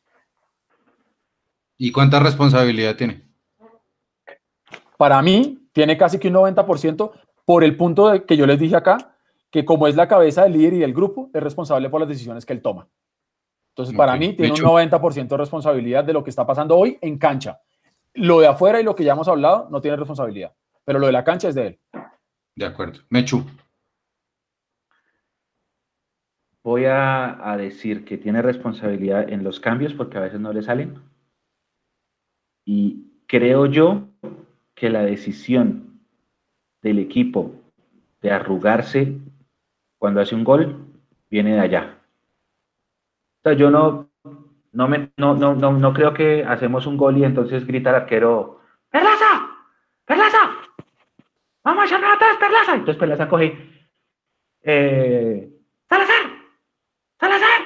¿Y 1.78 1.90
cuánta 1.90 2.20
responsabilidad 2.20 2.96
tiene? 2.96 3.26
Para 4.98 5.22
mí, 5.22 5.66
tiene 5.72 5.96
casi 5.96 6.18
que 6.18 6.28
un 6.28 6.34
90% 6.34 7.12
por 7.46 7.64
el 7.64 7.78
punto 7.78 8.10
de 8.10 8.26
que 8.26 8.36
yo 8.36 8.46
les 8.46 8.60
dije 8.60 8.76
acá, 8.76 9.16
que 9.50 9.64
como 9.64 9.86
es 9.86 9.96
la 9.96 10.06
cabeza 10.06 10.42
del 10.42 10.52
líder 10.52 10.74
y 10.74 10.78
del 10.80 10.92
grupo, 10.92 11.30
es 11.32 11.42
responsable 11.42 11.88
por 11.88 12.00
las 12.00 12.10
decisiones 12.10 12.44
que 12.44 12.52
él 12.52 12.60
toma. 12.60 12.88
Entonces, 13.72 13.96
para 13.96 14.16
mí, 14.16 14.34
tiene 14.34 14.52
un 14.52 14.58
Mechu. 14.58 14.66
90% 14.66 15.28
de 15.28 15.36
responsabilidad 15.36 16.04
de 16.04 16.12
lo 16.12 16.22
que 16.22 16.30
está 16.30 16.46
pasando 16.46 16.76
hoy 16.76 16.98
en 17.00 17.18
cancha. 17.18 17.60
Lo 18.14 18.40
de 18.40 18.46
afuera 18.46 18.78
y 18.80 18.84
lo 18.84 18.94
que 18.94 19.04
ya 19.04 19.12
hemos 19.12 19.28
hablado 19.28 19.68
no 19.70 19.80
tiene 19.80 19.96
responsabilidad, 19.96 20.54
pero 20.84 20.98
lo 20.98 21.06
de 21.06 21.12
la 21.12 21.24
cancha 21.24 21.48
es 21.48 21.54
de 21.54 21.66
él. 21.66 21.80
De 22.54 22.66
acuerdo. 22.66 23.00
Mechu. 23.08 23.46
Voy 26.62 26.84
a, 26.84 27.50
a 27.50 27.56
decir 27.56 28.04
que 28.04 28.18
tiene 28.18 28.42
responsabilidad 28.42 29.28
en 29.28 29.42
los 29.42 29.58
cambios 29.58 29.94
porque 29.94 30.18
a 30.18 30.20
veces 30.20 30.38
no 30.38 30.52
le 30.52 30.62
salen. 30.62 31.00
Y 32.66 33.06
creo 33.26 33.66
yo 33.66 34.08
que 34.74 34.90
la 34.90 35.02
decisión 35.02 36.00
del 36.82 36.98
equipo 36.98 37.52
de 38.20 38.30
arrugarse 38.30 39.16
cuando 39.98 40.20
hace 40.20 40.34
un 40.34 40.44
gol 40.44 40.86
viene 41.30 41.54
de 41.54 41.60
allá. 41.60 41.91
O 43.44 43.48
sea, 43.48 43.54
yo 43.54 43.70
no, 43.70 44.08
no, 44.72 44.88
me, 44.88 45.10
no, 45.16 45.34
no, 45.34 45.54
no, 45.54 45.72
no 45.72 45.92
creo 45.92 46.14
que 46.14 46.44
hacemos 46.44 46.86
un 46.86 46.96
gol 46.96 47.18
y 47.18 47.24
entonces 47.24 47.66
grita 47.66 47.90
el 47.90 47.96
arquero, 47.96 48.60
¡Perlaza! 48.88 49.50
¡Perlaza! 50.04 50.38
¡Vamos 51.64 51.82
a 51.82 51.86
echarle 51.86 52.06
atrás, 52.06 52.36
Perlaza! 52.38 52.74
Entonces 52.74 52.96
Perlaza 52.96 53.28
coge, 53.28 53.56
eh, 54.62 55.50
¡Salazar! 55.88 56.30
¡Salazar! 57.18 57.62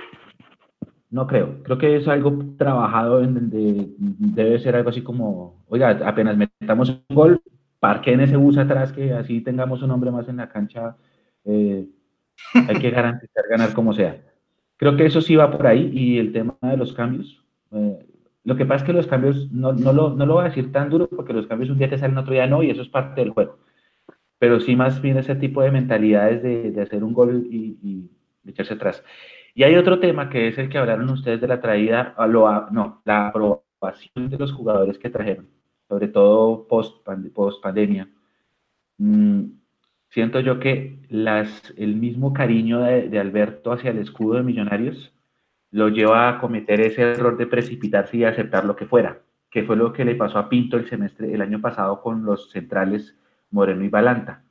No 1.10 1.26
creo. 1.26 1.62
Creo 1.62 1.78
que 1.78 1.96
es 1.96 2.08
algo 2.08 2.38
trabajado 2.56 3.22
en 3.22 3.34
donde 3.34 3.94
debe 3.98 4.58
ser 4.58 4.76
algo 4.76 4.90
así 4.90 5.02
como, 5.02 5.64
oiga, 5.68 5.90
apenas 6.06 6.36
metamos 6.36 6.88
un 6.88 7.04
gol, 7.14 7.42
parquen 7.80 8.20
ese 8.20 8.36
bus 8.36 8.56
atrás 8.56 8.92
que 8.92 9.12
así 9.12 9.42
tengamos 9.42 9.82
un 9.82 9.90
hombre 9.90 10.10
más 10.10 10.26
en 10.28 10.38
la 10.38 10.48
cancha. 10.48 10.96
eh, 11.44 11.86
hay 12.54 12.78
que 12.80 12.90
garantizar 12.90 13.44
ganar 13.50 13.72
como 13.74 13.92
sea. 13.92 14.20
Creo 14.76 14.96
que 14.96 15.06
eso 15.06 15.20
sí 15.20 15.36
va 15.36 15.50
por 15.50 15.66
ahí 15.66 15.90
y 15.92 16.18
el 16.18 16.32
tema 16.32 16.56
de 16.62 16.76
los 16.76 16.92
cambios. 16.92 17.42
eh, 17.72 18.06
lo 18.44 18.56
que 18.56 18.64
pasa 18.64 18.84
es 18.84 18.86
que 18.86 18.92
los 18.92 19.06
cambios, 19.08 19.50
no, 19.50 19.72
no, 19.72 19.92
lo, 19.92 20.10
no 20.14 20.24
lo 20.24 20.34
voy 20.34 20.42
a 20.44 20.48
decir 20.48 20.70
tan 20.70 20.88
duro 20.88 21.08
porque 21.08 21.32
los 21.32 21.46
cambios 21.48 21.70
un 21.70 21.78
día 21.78 21.90
te 21.90 21.98
salen, 21.98 22.16
otro 22.18 22.32
día 22.32 22.46
no, 22.46 22.62
y 22.62 22.70
eso 22.70 22.82
es 22.82 22.88
parte 22.88 23.20
del 23.20 23.30
juego. 23.30 23.58
Pero 24.38 24.60
sí 24.60 24.76
más 24.76 25.00
bien 25.02 25.18
ese 25.18 25.36
tipo 25.36 25.62
de 25.62 25.70
mentalidades 25.72 26.42
de, 26.42 26.70
de 26.72 26.82
hacer 26.82 27.04
un 27.04 27.14
gol 27.14 27.46
y, 27.50 28.10
echarse 28.46 28.74
atrás. 28.74 29.02
Y 29.54 29.64
hay 29.64 29.74
otro 29.76 29.98
tema 30.00 30.30
que 30.30 30.48
es 30.48 30.58
el 30.58 30.68
que 30.68 30.78
hablaron 30.78 31.10
ustedes 31.10 31.40
de 31.40 31.48
la 31.48 31.60
traída, 31.60 32.14
a 32.16 32.26
lo, 32.28 32.48
a- 32.48 32.68
no, 32.72 33.02
la 33.04 33.28
aprobación 33.28 34.30
de 34.30 34.38
los 34.38 34.52
jugadores 34.52 34.98
que 34.98 35.10
trajeron, 35.10 35.48
sobre 35.88 36.08
todo 36.08 36.66
post, 36.68 37.04
post 37.34 37.62
pandemia. 37.62 38.08
Mm, 38.98 39.44
siento 40.10 40.40
yo 40.40 40.58
que 40.60 40.98
las, 41.08 41.74
el 41.76 41.96
mismo 41.96 42.32
cariño 42.32 42.80
de, 42.80 43.18
Alberto 43.18 43.72
hacia 43.72 43.90
el 43.90 43.98
escudo 43.98 44.36
de 44.36 44.42
Millonarios 44.42 45.12
lo 45.70 45.88
lleva 45.88 46.28
a 46.28 46.38
cometer 46.40 46.80
ese 46.80 47.02
error 47.02 47.36
de 47.36 47.46
precipitarse 47.46 48.16
y 48.16 48.24
aceptar 48.24 48.64
lo 48.64 48.76
que 48.76 48.86
fuera, 48.86 49.18
que 49.50 49.64
fue 49.64 49.76
lo 49.76 49.92
que 49.92 50.04
le 50.04 50.14
pasó 50.14 50.38
a 50.38 50.48
Pinto 50.48 50.76
el 50.76 50.88
semestre, 50.88 51.32
el 51.32 51.42
año 51.42 51.60
pasado 51.60 52.00
con 52.00 52.24
los 52.24 52.50
centrales 52.50 53.16
Moreno 53.50 53.84
y 53.84 53.88
Balanta. 53.88 54.42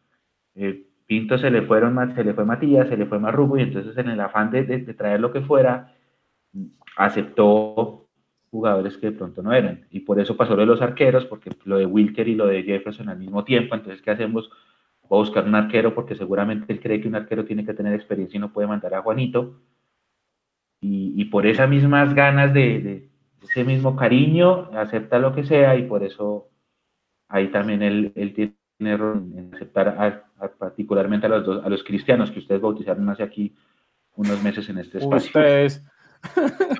Eh, 0.56 0.84
Pinto 1.08 1.38
se 1.38 1.52
le 1.52 1.62
fueron, 1.64 2.16
se 2.16 2.24
le 2.24 2.34
fue 2.34 2.46
Matías, 2.46 2.88
se 2.90 2.98
le 2.98 3.06
fue 3.06 3.20
Marrugo 3.20 3.58
y 3.58 3.62
entonces 3.62 3.98
en 3.98 4.10
el 4.10 4.20
afán 4.20 4.50
de, 4.52 4.64
de- 4.64 4.94
traer 4.94 5.20
lo 5.20 5.32
que 5.32 5.42
fuera, 5.42 5.94
aceptó 6.98 8.08
jugadores 8.52 8.98
que 8.98 9.08
de 9.08 9.18
pronto 9.18 9.42
no 9.44 9.54
eran. 9.54 9.86
Y 9.92 10.02
por 10.02 10.20
eso 10.20 10.38
pasó 10.38 10.56
lo 10.56 10.62
de 10.62 10.66
los 10.68 10.82
arqueros, 10.82 11.26
porque 11.26 11.52
lo 11.66 11.78
de 11.78 11.86
Wilker 11.86 12.28
y 12.28 12.36
lo 12.36 12.48
de 12.48 12.64
Jefferson 12.64 13.10
al 13.10 13.20
mismo 13.20 13.44
tiempo. 13.44 13.76
Entonces, 13.76 14.02
¿qué 14.02 14.12
hacemos? 14.12 14.50
Voy 15.10 15.18
a 15.20 15.24
buscar 15.26 15.46
un 15.46 15.56
arquero 15.56 15.94
porque 15.94 16.16
seguramente 16.16 16.72
él 16.74 16.80
cree 16.80 17.00
que 17.02 17.08
un 17.08 17.16
arquero 17.16 17.46
tiene 17.46 17.66
que 17.66 17.74
tener 17.74 17.94
experiencia 17.94 18.38
y 18.38 18.42
no 18.42 18.52
puede 18.52 18.68
mandar 18.68 18.94
a 18.96 19.02
Juanito. 19.02 19.62
Y, 20.82 21.14
y 21.16 21.26
por 21.26 21.46
esas 21.46 21.70
mismas 21.70 22.14
ganas 22.14 22.54
de, 22.54 22.80
de 22.82 23.10
ese 23.44 23.64
mismo 23.64 23.96
cariño, 23.96 24.70
acepta 24.74 25.20
lo 25.20 25.34
que 25.34 25.44
sea 25.44 25.76
y 25.76 25.84
por 25.84 26.04
eso 26.04 26.50
ahí 27.28 27.48
también 27.50 27.82
él, 27.82 28.12
él 28.16 28.34
tiene 28.34 28.56
error 28.80 29.18
en 29.18 29.52
aceptar 29.56 29.88
a- 29.90 30.26
a- 30.40 30.48
particularmente 30.50 31.26
a 31.28 31.30
los, 31.30 31.46
dos- 31.46 31.66
a 31.66 31.70
los 31.70 31.84
cristianos 31.84 32.30
que 32.32 32.40
ustedes 32.40 32.62
bautizaron 32.62 33.08
hace 33.10 33.24
aquí 33.24 33.56
unos 34.16 34.42
meses 34.44 34.68
en 34.70 34.80
este 34.80 35.00
espacio. 35.00 35.28
Ustedes, 35.28 35.84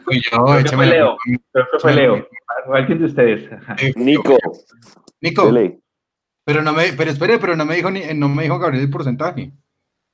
Fui 0.04 0.20
yo, 0.22 0.44
Creo 0.44 0.56
que 0.56 0.62
échame 0.62 0.86
fue 0.88 0.94
Leo. 0.96 1.18
Creo 1.52 1.66
que 1.72 1.80
fue 1.80 1.94
Leo, 1.94 2.28
alguien 2.74 2.98
de 3.00 3.06
ustedes. 3.06 3.50
Nico, 3.96 4.38
Nico, 5.22 5.46
dele, 5.46 5.80
pero 6.46 6.62
no 6.62 6.74
me, 6.74 6.94
pero 6.94 7.12
espere, 7.12 7.40
pero 7.40 7.56
no 7.56 7.66
me 7.66 7.76
dijo 7.76 7.92
ni, 7.92 8.02
no 8.16 8.30
me 8.30 8.44
dijo 8.44 8.60
Gabriel 8.60 8.84
el 8.86 8.90
porcentaje. 8.90 9.52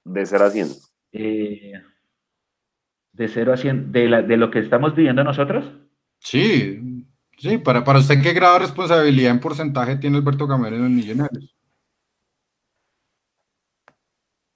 de 0.04 0.26
0 0.26 0.46
a 0.46 0.50
100. 0.50 0.68
Eh, 1.14 1.74
de 3.14 3.28
0 3.28 3.54
a 3.54 3.58
100, 3.58 3.92
de, 3.92 4.08
la- 4.10 4.22
de 4.22 4.38
lo 4.38 4.50
que 4.52 4.60
estamos 4.60 4.96
viviendo 4.96 5.24
nosotros, 5.24 5.66
Sí, 6.20 7.06
sí, 7.38 7.58
para, 7.58 7.84
para 7.84 8.00
usted, 8.00 8.22
¿qué 8.22 8.34
grado 8.34 8.54
de 8.54 8.60
responsabilidad 8.60 9.32
en 9.32 9.40
porcentaje 9.40 9.98
tiene 9.98 10.18
Alberto 10.18 10.48
Gamero 10.48 10.76
en 10.76 10.84
los 10.84 10.92
millonarios? 10.92 11.56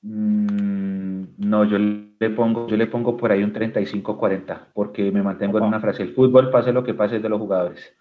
mm, 0.02 1.24
no, 1.38 1.64
yo 1.66 1.78
le 1.78 2.30
pongo, 2.32 2.68
yo 2.68 2.78
le 2.78 2.88
pongo 2.88 3.18
por 3.18 3.32
ahí 3.32 3.44
un 3.44 3.54
35-40, 3.54 4.68
porque 4.74 5.12
me 5.12 5.24
mantengo 5.24 5.58
en 5.58 5.66
una 5.66 5.80
frase, 5.80 6.04
el 6.04 6.14
fútbol, 6.14 6.52
pase 6.52 6.72
lo 6.74 6.84
que 6.84 6.94
pase, 6.94 7.18
es 7.18 7.24
de 7.24 7.30
los 7.30 7.40
jugadores. 7.40 7.94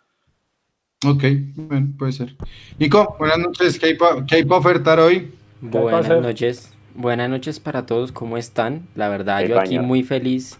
Ok, 1.04 1.24
bueno, 1.54 1.88
puede 1.98 2.12
ser. 2.12 2.34
Nico, 2.78 3.16
buenas 3.18 3.38
noches, 3.38 3.78
¿qué 3.78 3.86
hay 3.86 4.44
para 4.44 4.58
ofertar 4.58 5.00
hoy? 5.00 5.32
Buenas 5.60 6.08
noches. 6.08 6.70
Buenas 6.94 7.28
noches 7.28 7.60
para 7.60 7.86
todos, 7.86 8.12
¿cómo 8.12 8.38
están? 8.38 8.82
La 8.94 9.08
verdad, 9.08 9.44
yo 9.44 9.58
aquí 9.58 9.78
muy 9.78 10.02
feliz 10.02 10.56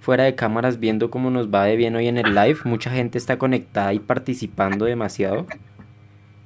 fuera 0.00 0.24
de 0.24 0.34
cámaras 0.34 0.78
viendo 0.78 1.10
cómo 1.10 1.30
nos 1.30 1.52
va 1.52 1.64
de 1.64 1.76
bien 1.76 1.96
hoy 1.96 2.08
en 2.08 2.18
el 2.18 2.34
live. 2.34 2.58
Mucha 2.64 2.90
gente 2.90 3.18
está 3.18 3.38
conectada 3.38 3.94
y 3.94 3.98
participando 3.98 4.84
demasiado. 4.84 5.46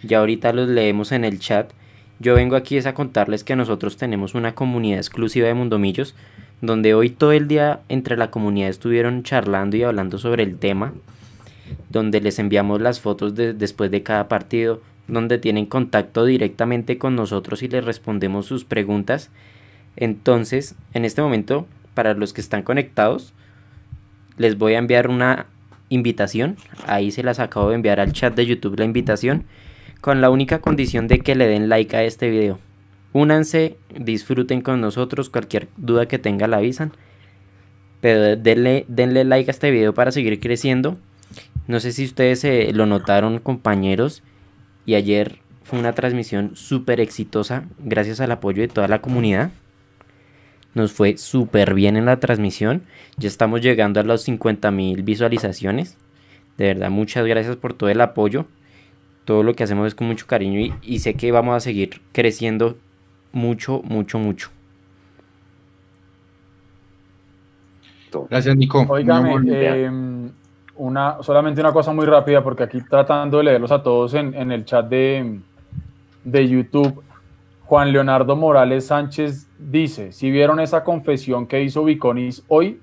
Ya 0.03 0.21
ahorita 0.21 0.53
los 0.53 0.69
leemos 0.69 1.13
en 1.13 1.25
el 1.25 1.39
chat. 1.41 1.73
Yo 2.21 2.35
vengo 2.35 2.57
aquí 2.57 2.77
es 2.77 2.87
a 2.87 2.95
contarles 2.95 3.45
que 3.45 3.57
nosotros 3.57 3.97
tenemos 3.97 4.35
una 4.35 4.55
comunidad 4.55 4.99
exclusiva 4.99 5.47
de 5.47 5.55
Mundomillos, 5.55 6.15
donde 6.61 6.95
hoy 6.95 7.11
todo 7.11 7.33
el 7.33 7.49
día 7.49 7.81
entre 7.89 8.17
la 8.17 8.31
comunidad 8.31 8.69
estuvieron 8.69 9.25
charlando 9.25 9.77
y 9.77 9.83
hablando 9.83 10.19
sobre 10.19 10.43
el 10.43 10.59
tema, 10.59 10.93
donde 11.89 12.21
les 12.21 12.39
enviamos 12.39 12.81
las 12.81 13.01
fotos 13.01 13.35
de- 13.35 13.53
después 13.53 13.91
de 13.91 14.03
cada 14.03 14.29
partido, 14.29 14.81
donde 15.09 15.39
tienen 15.39 15.67
contacto 15.67 16.25
directamente 16.25 16.99
con 16.99 17.17
nosotros 17.17 17.63
y 17.63 17.69
les 17.69 17.85
respondemos 17.85 18.47
sus 18.47 18.65
preguntas. 18.65 19.31
Entonces, 19.97 20.77
en 20.95 21.05
este 21.05 21.23
momento, 21.23 21.67
para 21.95 22.15
los 22.15 22.33
que 22.33 22.41
están 22.41 22.63
conectados, 22.63 23.33
les 24.39 24.57
voy 24.57 24.75
a 24.75 24.79
enviar 24.79 25.09
una 25.09 25.47
invitación. 25.89 26.57
Ahí 26.87 27.11
se 27.11 27.23
las 27.23 27.41
acabo 27.41 27.71
de 27.71 27.75
enviar 27.75 28.01
al 28.01 28.13
chat 28.13 28.35
de 28.35 28.47
YouTube 28.47 28.79
la 28.79 28.85
invitación, 28.85 29.45
con 30.01 30.21
la 30.21 30.31
única 30.31 30.61
condición 30.61 31.09
de 31.09 31.19
que 31.19 31.35
le 31.35 31.47
den 31.47 31.69
like 31.69 31.95
a 31.97 32.05
este 32.05 32.31
video. 32.31 32.59
Únanse, 33.13 33.77
disfruten 33.99 34.61
con 34.61 34.81
nosotros, 34.81 35.29
cualquier 35.29 35.69
duda 35.77 36.07
que 36.07 36.19
tenga 36.19 36.47
la 36.47 36.59
avisan. 36.59 36.93
Pero 38.01 38.37
denle, 38.37 38.85
denle 38.89 39.25
like 39.25 39.51
a 39.51 39.53
este 39.53 39.71
video 39.71 39.93
para 39.93 40.13
seguir 40.13 40.39
creciendo. 40.41 40.97
No 41.67 41.81
sé 41.81 41.93
si 41.93 42.05
ustedes 42.05 42.45
eh, 42.45 42.71
lo 42.73 42.87
notaron, 42.87 43.39
compañeros. 43.39 44.23
Y 44.87 44.95
ayer 44.95 45.39
fue 45.63 45.79
una 45.79 45.95
transmisión 45.95 46.57
súper 46.57 47.01
exitosa 47.01 47.65
gracias 47.79 48.21
al 48.21 48.33
apoyo 48.33 48.63
de 48.63 48.69
toda 48.69 48.89
la 48.89 49.01
comunidad. 49.01 49.51
Nos 50.75 50.93
fue 50.93 51.17
súper 51.17 51.75
bien 51.75 51.97
en 51.97 52.07
la 52.07 52.21
transmisión. 52.21 52.83
Ya 53.17 53.29
estamos 53.29 53.61
llegando 53.61 54.01
a 54.01 54.05
las 54.05 54.27
50.000 54.27 55.05
visualizaciones. 55.05 55.97
De 56.59 56.67
verdad, 56.67 56.91
muchas 56.91 57.27
gracias 57.27 57.57
por 57.57 57.75
todo 57.75 57.91
el 57.91 58.01
apoyo. 58.01 58.47
Todo 59.25 59.43
lo 59.43 59.55
que 59.55 59.65
hacemos 59.65 59.87
es 59.87 59.95
con 59.95 60.07
mucho 60.09 60.27
cariño 60.27 60.61
y, 60.61 60.75
y 60.83 61.01
sé 61.01 61.15
que 61.15 61.31
vamos 61.33 61.55
a 61.57 61.61
seguir 61.61 62.01
creciendo 62.13 62.79
mucho, 63.33 63.83
mucho, 63.85 64.19
mucho. 64.19 64.51
Gracias, 68.29 68.57
Nico. 68.57 68.85
Óigame, 68.89 69.35
eh, 69.49 69.91
una, 70.81 71.23
solamente 71.23 71.61
una 71.61 71.73
cosa 71.73 71.93
muy 71.93 72.07
rápida, 72.07 72.43
porque 72.43 72.65
aquí 72.65 72.81
tratando 72.89 73.39
de 73.39 73.45
leerlos 73.45 73.71
a 73.71 73.83
todos 73.83 74.15
en, 74.15 74.35
en 74.35 74.51
el 74.51 74.65
chat 74.65 74.89
de, 74.89 75.41
de 76.25 76.49
YouTube, 76.49 77.03
Juan 77.65 77.93
Leonardo 77.93 78.35
Morales 78.35 78.87
Sánchez 78.87 79.49
dice, 79.59 80.13
si 80.13 80.31
vieron 80.31 80.59
esa 80.59 80.83
confesión 80.83 81.47
que 81.47 81.63
hizo 81.63 81.85
Viconis 81.85 82.45
hoy, 82.49 82.81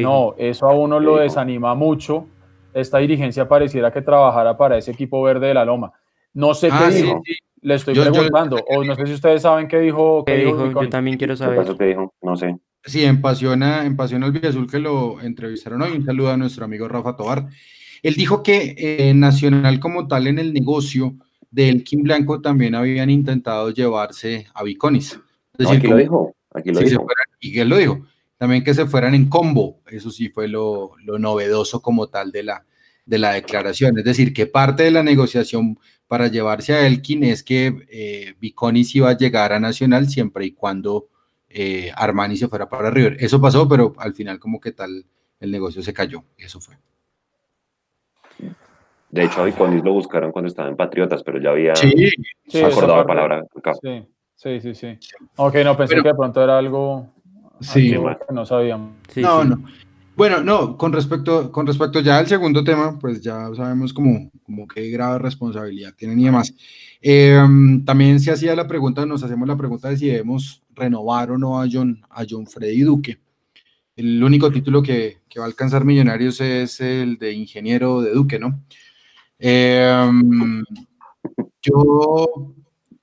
no, 0.00 0.34
eso 0.38 0.66
a 0.66 0.74
uno 0.74 0.98
lo 0.98 1.16
desanima 1.16 1.74
mucho. 1.74 2.26
Esta 2.72 2.98
dirigencia 2.98 3.46
pareciera 3.46 3.92
que 3.92 4.00
trabajara 4.00 4.56
para 4.56 4.78
ese 4.78 4.92
equipo 4.92 5.22
verde 5.22 5.48
de 5.48 5.54
la 5.54 5.64
Loma. 5.64 5.92
No 6.32 6.54
sé 6.54 6.68
qué 6.68 6.74
ah, 6.74 6.88
dijo, 6.88 7.22
le 7.60 7.74
estoy 7.74 7.94
preguntando, 7.94 8.56
o 8.70 8.82
no 8.82 8.94
sé 8.94 9.06
si 9.06 9.12
ustedes 9.12 9.42
saben 9.42 9.68
qué 9.68 9.80
dijo. 9.80 10.24
¿Qué, 10.24 10.36
dijo? 10.36 10.80
Yo 10.80 10.88
también 10.88 11.18
quiero 11.18 11.36
saber. 11.36 11.76
¿Qué 11.76 11.84
dijo? 11.84 12.14
No 12.22 12.36
sé. 12.36 12.56
Sí, 12.84 13.04
en 13.04 13.20
Pasión, 13.20 13.62
en 13.62 13.96
Pasión 13.96 14.24
Azul 14.24 14.68
que 14.68 14.78
lo 14.80 15.20
entrevistaron 15.20 15.82
hoy, 15.82 15.92
un 15.92 16.04
saludo 16.04 16.30
a 16.30 16.36
nuestro 16.36 16.64
amigo 16.64 16.88
Rafa 16.88 17.16
Tobar. 17.16 17.48
Él 18.02 18.14
dijo 18.14 18.42
que 18.42 18.74
eh, 18.76 19.14
Nacional 19.14 19.78
como 19.78 20.08
tal 20.08 20.26
en 20.26 20.40
el 20.40 20.52
negocio 20.52 21.14
de 21.50 21.68
Elkin 21.68 22.02
Blanco 22.02 22.40
también 22.40 22.74
habían 22.74 23.10
intentado 23.10 23.70
llevarse 23.70 24.46
a 24.52 24.64
Viconis. 24.64 25.20
aquí 25.58 25.86
lo 25.86 25.96
dijo, 25.96 26.34
aquí 26.52 26.72
lo 26.72 26.80
dijo. 26.80 27.06
y 27.38 27.58
él 27.60 27.68
lo 27.68 27.76
dijo, 27.76 28.06
también 28.36 28.64
que 28.64 28.74
se 28.74 28.86
fueran 28.86 29.14
en 29.14 29.28
combo, 29.28 29.80
eso 29.86 30.10
sí 30.10 30.28
fue 30.30 30.48
lo, 30.48 30.96
novedoso 31.04 31.80
como 31.80 32.08
tal 32.08 32.32
de 32.32 32.42
la, 32.42 32.66
de 33.06 33.18
la 33.18 33.34
declaración. 33.34 33.96
Es 33.98 34.04
decir, 34.04 34.32
que 34.32 34.46
parte 34.46 34.82
de 34.82 34.90
la 34.90 35.04
negociación 35.04 35.78
para 36.08 36.26
llevarse 36.26 36.74
a 36.74 36.84
Elkin 36.84 37.22
es 37.22 37.44
que 37.44 37.86
eh, 37.88 38.34
Viconis 38.40 38.96
iba 38.96 39.10
a 39.10 39.16
llegar 39.16 39.52
a 39.52 39.60
Nacional 39.60 40.08
siempre 40.08 40.46
y 40.46 40.52
cuando 40.52 41.11
eh, 41.54 41.92
Armani 41.94 42.36
se 42.36 42.48
fuera 42.48 42.68
para 42.68 42.90
River. 42.90 43.16
Eso 43.20 43.40
pasó, 43.40 43.68
pero 43.68 43.92
al 43.98 44.14
final 44.14 44.38
como 44.38 44.60
que 44.60 44.72
tal 44.72 45.04
el 45.40 45.50
negocio 45.50 45.82
se 45.82 45.92
cayó. 45.92 46.24
Eso 46.36 46.60
fue. 46.60 46.76
De 49.10 49.24
hecho, 49.24 49.42
a 49.42 49.44
Viconis 49.44 49.84
lo 49.84 49.92
buscaron 49.92 50.32
cuando 50.32 50.48
estaba 50.48 50.68
en 50.68 50.76
Patriotas, 50.76 51.22
pero 51.22 51.38
ya 51.38 51.50
había 51.50 51.72
acordado 51.72 52.96
la 52.96 53.06
palabra. 53.06 53.44
Sí, 53.82 54.06
sí, 54.34 54.60
sí, 54.60 54.74
sí. 54.74 54.98
Ok, 55.36 55.56
no, 55.64 55.76
pensé 55.76 55.96
que 55.96 56.02
de 56.02 56.14
pronto 56.14 56.42
era 56.42 56.56
algo, 56.56 57.12
sí, 57.60 57.90
que 57.90 58.32
no 58.32 58.46
sabíamos. 58.46 58.94
no, 59.16 59.44
no. 59.44 59.62
Bueno, 60.14 60.42
no, 60.42 60.76
con 60.76 60.92
respecto, 60.92 61.50
con 61.50 61.66
respecto 61.66 62.00
ya 62.00 62.18
al 62.18 62.26
segundo 62.26 62.62
tema, 62.62 62.98
pues 62.98 63.22
ya 63.22 63.48
sabemos 63.54 63.94
como, 63.94 64.30
como 64.42 64.68
qué 64.68 64.90
grave 64.90 65.18
responsabilidad 65.18 65.94
tienen 65.96 66.20
y 66.20 66.24
demás. 66.24 66.54
Em, 67.00 67.82
también 67.84 68.20
se 68.20 68.30
hacía 68.30 68.54
la 68.54 68.68
pregunta, 68.68 69.06
nos 69.06 69.22
hacemos 69.22 69.48
la 69.48 69.56
pregunta 69.56 69.88
de 69.88 69.96
si 69.96 70.08
debemos 70.08 70.61
renovar 70.74 71.30
o 71.30 71.38
no 71.38 71.60
a 71.60 71.66
John, 71.70 72.00
a 72.10 72.24
John 72.28 72.46
Freddy 72.46 72.82
Duque. 72.82 73.18
El 73.94 74.22
único 74.22 74.50
título 74.50 74.82
que, 74.82 75.18
que 75.28 75.38
va 75.38 75.44
a 75.44 75.48
alcanzar 75.48 75.84
Millonarios 75.84 76.40
es 76.40 76.80
el 76.80 77.18
de 77.18 77.32
ingeniero 77.32 78.00
de 78.00 78.12
Duque, 78.12 78.38
¿no? 78.38 78.62
Em, 79.38 80.62
yo... 81.60 82.54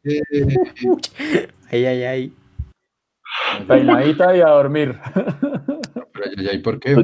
Eh, 0.04 0.22
ay, 1.70 1.86
ay, 1.86 2.04
ay. 2.04 2.34
Peinadita 3.68 4.36
y 4.36 4.42
a 4.42 4.48
dormir. 4.48 4.98
Pero, 6.14 6.54
¿y 6.54 6.58
por 6.60 6.80
qué? 6.80 6.96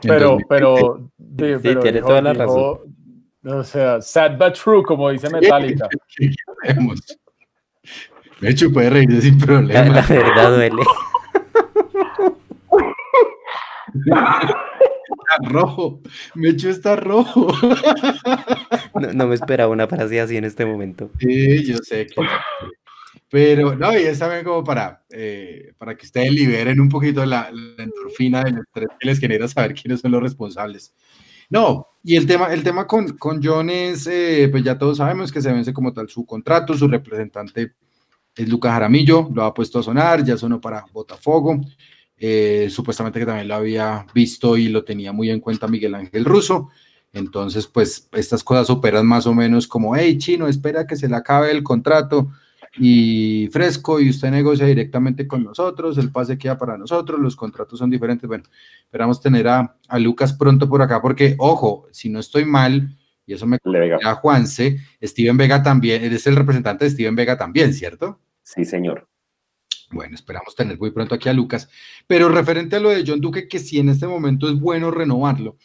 Pero, 0.00 0.38
pero, 0.48 1.10
sí, 1.18 1.76
tiene 1.80 2.00
toda 2.00 2.22
la 2.22 2.32
razón. 2.32 2.78
O 3.44 3.64
sea, 3.64 4.00
sad 4.00 4.38
but 4.38 4.54
true, 4.54 4.82
como 4.82 5.10
dice 5.10 5.28
Metallica. 5.30 5.88
De 8.42 8.50
hecho, 8.50 8.72
puede 8.72 8.90
reírse 8.90 9.22
sin 9.22 9.38
problema. 9.38 9.94
La, 9.94 10.02
verdad 10.02 10.56
duele. 10.56 10.82
está 13.94 15.48
rojo. 15.48 16.00
Mecho 16.34 16.68
está 16.68 16.96
rojo. 16.96 17.46
No, 18.94 19.12
no, 19.12 19.26
me 19.28 19.36
esperaba 19.36 19.72
una 19.72 19.86
frase 19.86 20.20
así 20.20 20.36
en 20.36 20.44
este 20.44 20.66
momento. 20.66 21.10
Sí, 21.20 21.64
yo 21.64 21.76
sé 21.78 22.08
que. 22.08 22.20
Pero, 23.30 23.76
no, 23.76 23.96
y 23.96 24.02
es 24.02 24.18
también 24.18 24.44
como 24.44 24.62
para, 24.62 25.04
eh, 25.08 25.72
para 25.78 25.96
que 25.96 26.04
ustedes 26.04 26.30
liberen 26.32 26.80
un 26.80 26.88
poquito 26.88 27.24
la, 27.24 27.48
la 27.50 27.84
endorfina 27.84 28.42
del 28.42 28.58
estrés 28.58 28.88
que 28.98 29.06
les 29.06 29.18
genera 29.20 29.48
saber 29.48 29.72
quiénes 29.72 30.00
son 30.00 30.10
los 30.10 30.22
responsables. 30.22 30.94
No, 31.48 31.86
y 32.02 32.16
el 32.16 32.26
tema, 32.26 32.52
el 32.52 32.62
tema 32.62 32.86
con, 32.86 33.16
con 33.16 33.40
John 33.42 33.70
es, 33.70 34.06
eh, 34.06 34.48
pues 34.50 34.64
ya 34.64 34.76
todos 34.76 34.98
sabemos 34.98 35.30
que 35.30 35.40
se 35.40 35.52
vence 35.52 35.72
como 35.72 35.92
tal 35.92 36.08
su 36.08 36.26
contrato, 36.26 36.74
su 36.74 36.88
representante 36.88 37.72
es 38.36 38.48
Lucas 38.48 38.72
Jaramillo, 38.72 39.30
lo 39.32 39.44
ha 39.44 39.54
puesto 39.54 39.78
a 39.78 39.82
sonar, 39.82 40.24
ya 40.24 40.36
sonó 40.36 40.60
para 40.60 40.84
Botafogo, 40.92 41.60
eh, 42.16 42.68
supuestamente 42.70 43.18
que 43.18 43.26
también 43.26 43.48
lo 43.48 43.54
había 43.54 44.06
visto 44.14 44.56
y 44.56 44.68
lo 44.68 44.84
tenía 44.84 45.12
muy 45.12 45.30
en 45.30 45.40
cuenta 45.40 45.68
Miguel 45.68 45.94
Ángel 45.94 46.24
Russo, 46.24 46.70
entonces 47.12 47.66
pues 47.66 48.08
estas 48.12 48.42
cosas 48.42 48.70
operan 48.70 49.06
más 49.06 49.26
o 49.26 49.34
menos 49.34 49.66
como, 49.66 49.96
hey 49.96 50.18
chino, 50.18 50.48
espera 50.48 50.86
que 50.86 50.96
se 50.96 51.08
le 51.08 51.16
acabe 51.16 51.50
el 51.50 51.62
contrato, 51.62 52.30
y 52.78 53.48
fresco 53.52 54.00
y 54.00 54.08
usted 54.08 54.30
negocia 54.30 54.66
directamente 54.66 55.26
con 55.26 55.44
nosotros, 55.44 55.98
el 55.98 56.10
pase 56.10 56.38
queda 56.38 56.56
para 56.56 56.78
nosotros, 56.78 57.20
los 57.20 57.36
contratos 57.36 57.78
son 57.78 57.90
diferentes. 57.90 58.26
Bueno, 58.26 58.44
esperamos 58.84 59.20
tener 59.20 59.46
a, 59.48 59.76
a 59.88 59.98
Lucas 59.98 60.32
pronto 60.32 60.68
por 60.68 60.80
acá 60.80 61.02
porque, 61.02 61.34
ojo, 61.38 61.86
si 61.90 62.08
no 62.08 62.18
estoy 62.18 62.44
mal, 62.44 62.96
y 63.26 63.34
eso 63.34 63.46
me 63.46 63.58
a 64.04 64.14
Juanse, 64.14 64.78
Steven 65.02 65.36
Vega 65.36 65.62
también, 65.62 66.04
es 66.04 66.26
el 66.26 66.36
representante 66.36 66.84
de 66.84 66.90
Steven 66.90 67.14
Vega 67.14 67.36
también, 67.36 67.72
¿cierto? 67.72 68.20
Sí, 68.42 68.64
señor. 68.64 69.08
Bueno, 69.90 70.14
esperamos 70.14 70.54
tener 70.54 70.78
muy 70.78 70.90
pronto 70.90 71.14
aquí 71.14 71.28
a 71.28 71.32
Lucas. 71.32 71.68
Pero 72.06 72.28
referente 72.28 72.76
a 72.76 72.80
lo 72.80 72.90
de 72.90 73.04
John 73.06 73.20
Duque, 73.20 73.46
que 73.46 73.58
si 73.58 73.78
en 73.78 73.90
este 73.90 74.06
momento 74.06 74.48
es 74.48 74.58
bueno 74.58 74.90
renovarlo. 74.90 75.56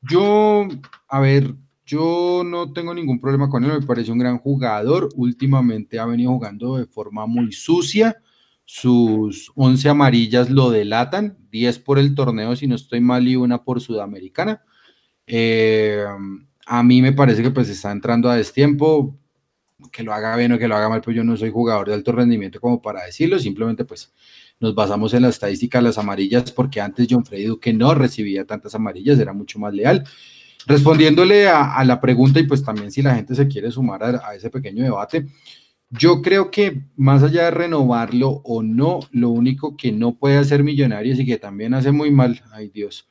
Yo, 0.00 0.68
a 1.08 1.20
ver, 1.20 1.54
yo 1.84 2.42
no 2.44 2.72
tengo 2.72 2.94
ningún 2.94 3.20
problema 3.20 3.48
con 3.50 3.64
él, 3.64 3.72
me 3.80 3.86
parece 3.86 4.12
un 4.12 4.18
gran 4.18 4.38
jugador. 4.38 5.08
Últimamente 5.16 5.98
ha 5.98 6.06
venido 6.06 6.30
jugando 6.30 6.76
de 6.76 6.86
forma 6.86 7.26
muy 7.26 7.52
sucia. 7.52 8.16
Sus 8.64 9.50
11 9.56 9.88
amarillas 9.88 10.48
lo 10.48 10.70
delatan, 10.70 11.36
10 11.50 11.80
por 11.80 11.98
el 11.98 12.14
torneo, 12.14 12.54
si 12.54 12.68
no 12.68 12.76
estoy 12.76 13.00
mal, 13.00 13.26
y 13.26 13.36
una 13.36 13.64
por 13.64 13.80
Sudamericana. 13.80 14.62
Eh, 15.26 16.04
a 16.66 16.82
mí 16.82 17.02
me 17.02 17.12
parece 17.12 17.42
que 17.42 17.50
pues 17.50 17.68
está 17.68 17.90
entrando 17.90 18.30
a 18.30 18.36
destiempo, 18.36 19.16
que 19.90 20.02
lo 20.02 20.12
haga 20.12 20.36
bien 20.36 20.52
o 20.52 20.58
que 20.58 20.68
lo 20.68 20.76
haga 20.76 20.88
mal, 20.88 21.00
pues 21.00 21.16
yo 21.16 21.24
no 21.24 21.36
soy 21.36 21.50
jugador 21.50 21.88
de 21.88 21.94
alto 21.94 22.12
rendimiento 22.12 22.60
como 22.60 22.80
para 22.80 23.04
decirlo, 23.04 23.38
simplemente 23.38 23.84
pues 23.84 24.12
nos 24.60 24.74
basamos 24.74 25.12
en 25.14 25.22
la 25.22 25.28
estadística 25.28 25.78
de 25.78 25.84
las 25.84 25.98
amarillas, 25.98 26.52
porque 26.52 26.80
antes 26.80 27.08
John 27.10 27.24
Freddy 27.24 27.44
Duque 27.44 27.72
no 27.72 27.94
recibía 27.94 28.46
tantas 28.46 28.74
amarillas, 28.74 29.18
era 29.18 29.32
mucho 29.32 29.58
más 29.58 29.74
leal. 29.74 30.04
Respondiéndole 30.66 31.48
a, 31.48 31.82
la 31.84 32.00
pregunta 32.00 32.38
y 32.38 32.44
pues 32.44 32.62
también 32.62 32.92
si 32.92 33.02
la 33.02 33.16
gente 33.16 33.34
se 33.34 33.48
quiere 33.48 33.72
sumar 33.72 34.04
a, 34.04 34.34
ese 34.36 34.48
pequeño 34.48 34.84
debate, 34.84 35.26
yo 35.90 36.22
creo 36.22 36.52
que 36.52 36.84
más 36.96 37.24
allá 37.24 37.46
de 37.46 37.50
renovarlo 37.50 38.40
o 38.44 38.62
no, 38.62 39.00
lo 39.10 39.30
único 39.30 39.76
que 39.76 39.90
no 39.90 40.16
puede 40.16 40.38
hacer 40.38 40.62
Millonarios 40.62 41.18
y 41.18 41.26
que 41.26 41.38
también 41.38 41.74
hace 41.74 41.90
muy 41.90 42.12
mal, 42.12 42.40
ay 42.52 42.68
Dios, 42.68 43.08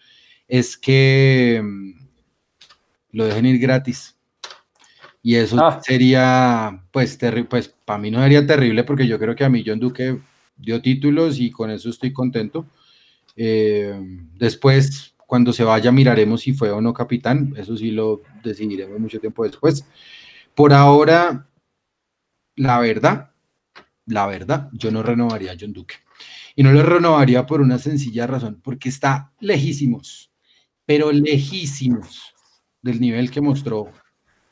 es 0.48 0.78
que 0.78 1.61
mm, 1.61 2.01
lo 3.11 3.25
dejen 3.25 3.45
ir 3.45 3.59
gratis. 3.59 4.15
Y 5.23 5.35
eso 5.35 5.63
ah. 5.63 5.79
sería, 5.83 6.83
pues, 6.91 7.17
pues 7.49 7.67
para 7.85 7.99
mí 7.99 8.09
no 8.09 8.21
sería 8.21 8.45
terrible 8.45 8.83
porque 8.83 9.07
yo 9.07 9.19
creo 9.19 9.35
que 9.35 9.43
a 9.43 9.49
mí 9.49 9.63
John 9.65 9.79
Duque 9.79 10.19
dio 10.57 10.81
títulos 10.81 11.39
y 11.39 11.51
con 11.51 11.69
eso 11.69 11.89
estoy 11.89 12.11
contento. 12.11 12.65
Eh, 13.35 13.93
después, 14.35 15.15
cuando 15.27 15.53
se 15.53 15.63
vaya 15.63 15.91
miraremos 15.91 16.41
si 16.41 16.53
fue 16.53 16.71
o 16.71 16.81
no 16.81 16.93
capitán, 16.93 17.53
eso 17.55 17.77
sí 17.77 17.91
lo 17.91 18.21
decidiremos 18.43 18.99
mucho 18.99 19.19
tiempo 19.19 19.43
después. 19.43 19.85
Por 20.55 20.73
ahora, 20.73 21.47
la 22.55 22.79
verdad, 22.79 23.31
la 24.07 24.25
verdad, 24.27 24.69
yo 24.73 24.91
no 24.91 25.03
renovaría 25.03 25.51
a 25.51 25.57
John 25.59 25.73
Duque. 25.73 25.95
Y 26.55 26.63
no 26.63 26.71
lo 26.73 26.83
renovaría 26.83 27.45
por 27.45 27.61
una 27.61 27.77
sencilla 27.77 28.27
razón, 28.27 28.59
porque 28.61 28.89
está 28.89 29.31
lejísimos, 29.39 30.31
pero 30.85 31.11
lejísimos 31.11 32.33
del 32.82 32.99
nivel 32.99 33.32
que 33.32 33.41
mostró 33.41 33.90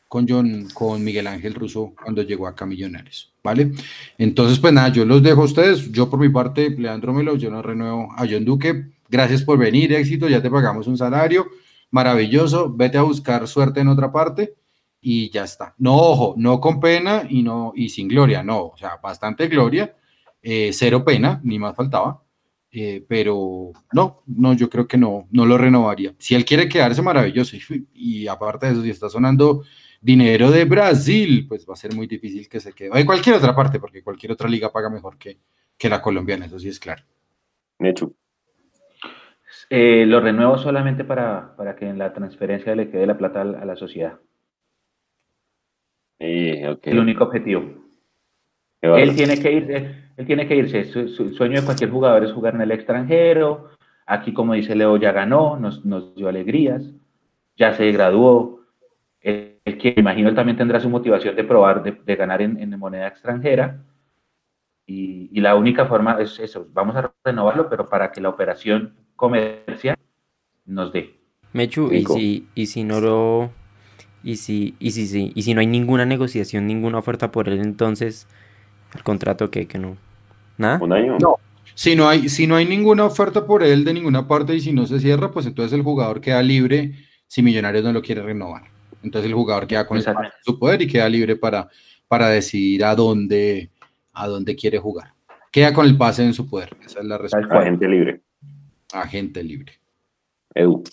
con 0.08 0.28
John, 0.28 0.68
con 0.74 1.04
Miguel 1.04 1.28
Ángel 1.28 1.54
Russo 1.54 1.94
cuando 2.02 2.24
llegó 2.24 2.48
acá 2.48 2.66
a 2.66 2.68
Millonarios, 2.68 3.32
¿vale? 3.44 3.72
Entonces, 4.18 4.58
pues 4.60 4.74
nada, 4.74 4.90
yo 4.90 5.06
los 5.06 5.22
dejo 5.22 5.44
a 5.44 5.46
ustedes. 5.46 5.92
Yo 5.92 6.10
por 6.10 6.20
mi 6.20 6.30
parte, 6.30 6.70
Leandro 6.72 7.14
Melo, 7.14 7.36
yo 7.36 7.52
no 7.52 7.62
renuevo 7.62 8.12
a 8.16 8.26
John 8.28 8.44
Duque 8.44 8.92
Gracias 9.10 9.44
por 9.44 9.58
venir, 9.58 9.92
éxito, 9.92 10.30
ya 10.30 10.40
te 10.40 10.52
pagamos 10.52 10.86
un 10.86 10.96
salario, 10.96 11.48
maravilloso, 11.90 12.72
vete 12.72 13.00
a 13.00 13.02
buscar 13.02 13.48
suerte 13.48 13.80
en 13.80 13.88
otra 13.88 14.12
parte 14.12 14.54
y 15.02 15.32
ya 15.32 15.46
está. 15.46 15.74
No, 15.80 15.96
ojo, 15.96 16.36
no 16.38 16.62
con 16.62 16.80
pena 16.80 17.24
y, 17.28 17.42
no, 17.42 17.74
y 17.76 17.90
sin 17.90 18.08
gloria, 18.08 18.44
no, 18.44 18.66
o 18.68 18.78
sea, 18.78 18.98
bastante 19.02 19.48
gloria, 19.48 19.96
eh, 20.44 20.70
cero 20.74 21.04
pena, 21.04 21.42
ni 21.44 21.58
más 21.58 21.76
faltaba, 21.76 22.22
eh, 22.72 23.04
pero 23.08 23.72
no, 23.94 24.24
no, 24.28 24.54
yo 24.54 24.70
creo 24.70 24.88
que 24.88 24.98
no, 24.98 25.28
no 25.32 25.46
lo 25.46 25.58
renovaría. 25.58 26.14
Si 26.20 26.36
él 26.36 26.46
quiere 26.46 26.70
quedarse, 26.70 27.02
maravilloso, 27.02 27.58
y, 27.94 28.28
aparte 28.28 28.68
de 28.68 28.74
eso, 28.74 28.84
si 28.84 28.90
está 28.92 29.10
sonando 29.10 29.64
dinero 30.02 30.52
de 30.52 30.66
Brasil, 30.66 31.46
pues 31.48 31.66
va 31.68 31.74
a 31.74 31.78
ser 31.78 31.96
muy 31.96 32.08
difícil 32.08 32.48
que 32.48 32.60
se 32.60 32.74
quede, 32.74 32.92
o 32.92 32.96
de 32.96 33.06
cualquier 33.06 33.36
otra 33.36 33.56
parte, 33.56 33.80
porque 33.80 34.04
cualquier 34.04 34.32
otra 34.32 34.48
liga 34.48 34.72
paga 34.72 34.90
mejor 34.90 35.18
que, 35.18 35.40
que 35.78 35.90
la 35.90 36.02
colombiana, 36.02 36.46
eso 36.46 36.60
sí 36.60 36.70
es 36.70 36.80
claro. 36.80 37.04
Necho. 37.80 38.14
Eh, 39.70 40.06
lo 40.06 40.20
renuevo 40.20 40.58
solamente 40.58 41.04
para, 41.04 41.56
para, 41.56 41.76
que 41.76 41.88
en 41.88 41.98
la 41.98 42.14
transferencia 42.14 42.76
le 42.76 42.90
quede 42.90 43.06
la 43.06 43.18
plata 43.18 43.42
a, 43.42 43.66
la 43.66 43.76
sociedad. 43.76 44.20
El 46.18 47.00
único 47.00 47.24
objetivo. 47.24 47.90
Él 48.82 49.16
tiene 49.16 49.40
que 49.40 49.52
irse, 49.52 50.09
él 50.20 50.26
tiene 50.26 50.48
que 50.48 50.56
irse. 50.56 50.84
Su, 50.84 51.30
sueño 51.30 51.62
de 51.62 51.66
cualquier 51.66 51.90
jugador 51.90 52.26
es 52.26 52.34
jugar 52.34 52.54
en 52.54 52.60
el 52.60 52.72
extranjero. 52.72 53.70
Aquí, 54.06 54.34
como 54.34 54.54
dice 54.54 54.76
Leo, 54.76 54.98
ya 54.98 55.14
ganó, 55.14 55.58
nos, 55.58 55.86
nos 55.86 56.14
dio 56.14 56.28
alegrías, 56.28 56.92
ya 57.56 57.74
se 57.74 57.90
graduó. 57.94 58.66
El, 59.22 59.60
que 59.64 59.94
imagino 59.96 60.28
él 60.28 60.36
también 60.36 60.58
tendrá 60.58 60.82
su 60.82 60.90
motivación 60.90 61.38
de 61.38 61.44
probar, 61.46 61.84
de, 61.84 62.16
ganar 62.18 62.42
en, 62.42 62.62
en, 62.62 62.78
moneda 62.78 63.08
extranjera. 63.08 63.82
Y, 64.86 65.30
y, 65.32 65.40
la 65.40 65.56
única 65.56 65.86
forma 65.86 66.18
es 66.20 66.38
eso, 66.40 66.68
vamos 66.74 66.98
a 66.98 67.14
renovarlo, 67.24 67.70
pero 67.70 67.88
para 67.88 68.12
que 68.12 68.20
la 68.20 68.30
operación 68.30 68.96
comercial 69.16 69.96
nos 70.66 70.92
dé. 70.92 71.16
Mechu, 71.54 71.94
y 71.94 72.04
si, 72.06 72.48
y 72.56 72.66
si 72.66 72.84
no 72.84 73.00
lo 73.00 73.52
y 74.22 74.36
si, 74.36 74.76
y 74.80 74.92
si, 74.92 75.08
si, 75.08 75.32
y 75.34 75.44
si 75.44 75.54
no 75.54 75.62
hay 75.62 75.68
ninguna 75.68 76.06
negociación, 76.06 76.68
ninguna 76.68 76.98
oferta 76.98 77.32
por 77.32 77.48
él, 77.48 77.62
entonces 77.62 78.28
el 78.94 79.04
contrato 79.04 79.50
que, 79.50 79.66
que 79.66 79.78
no. 79.78 80.09
¿Nada? 80.60 80.78
Un 80.82 80.94
año. 80.94 81.18
No. 81.20 81.38
Si 81.74 81.96
no, 81.96 82.10
hay, 82.10 82.28
si 82.28 82.46
no 82.46 82.58
hay 82.58 82.66
ninguna 82.66 83.06
oferta 83.06 83.46
por 83.46 83.64
él 83.64 83.86
de 83.86 83.94
ninguna 83.94 84.28
parte 84.28 84.54
y 84.54 84.60
si 84.60 84.74
no 84.74 84.86
se 84.86 85.00
cierra, 85.00 85.32
pues 85.32 85.46
entonces 85.46 85.72
el 85.72 85.82
jugador 85.82 86.20
queda 86.20 86.44
libre 86.44 86.94
si 87.26 87.42
Millonarios 87.42 87.86
no 87.86 87.94
lo 87.94 88.02
quiere 88.02 88.22
renovar. 88.22 88.64
Entonces 89.02 89.30
el 89.30 89.36
jugador 89.36 89.66
queda 89.66 89.88
con 89.88 90.02
su 90.44 90.60
poder 90.60 90.82
y 90.82 90.88
queda 90.88 91.08
libre 91.08 91.38
para, 91.38 91.70
para 92.10 92.28
decidir 92.28 92.84
a 92.84 92.94
dónde, 92.96 93.70
a 94.12 94.28
dónde 94.28 94.58
quiere 94.58 94.78
jugar. 94.78 95.14
Queda 95.50 95.74
con 95.74 95.86
el 95.86 95.98
pase 95.98 96.26
en 96.26 96.34
su 96.34 96.50
poder. 96.50 96.76
Esa 96.86 97.00
es 97.00 97.06
la 97.06 97.18
respuesta. 97.18 97.58
Agente 97.58 97.88
libre. 97.88 98.22
Agente 98.92 99.42
libre. 99.42 99.74
Edu. 100.54 100.84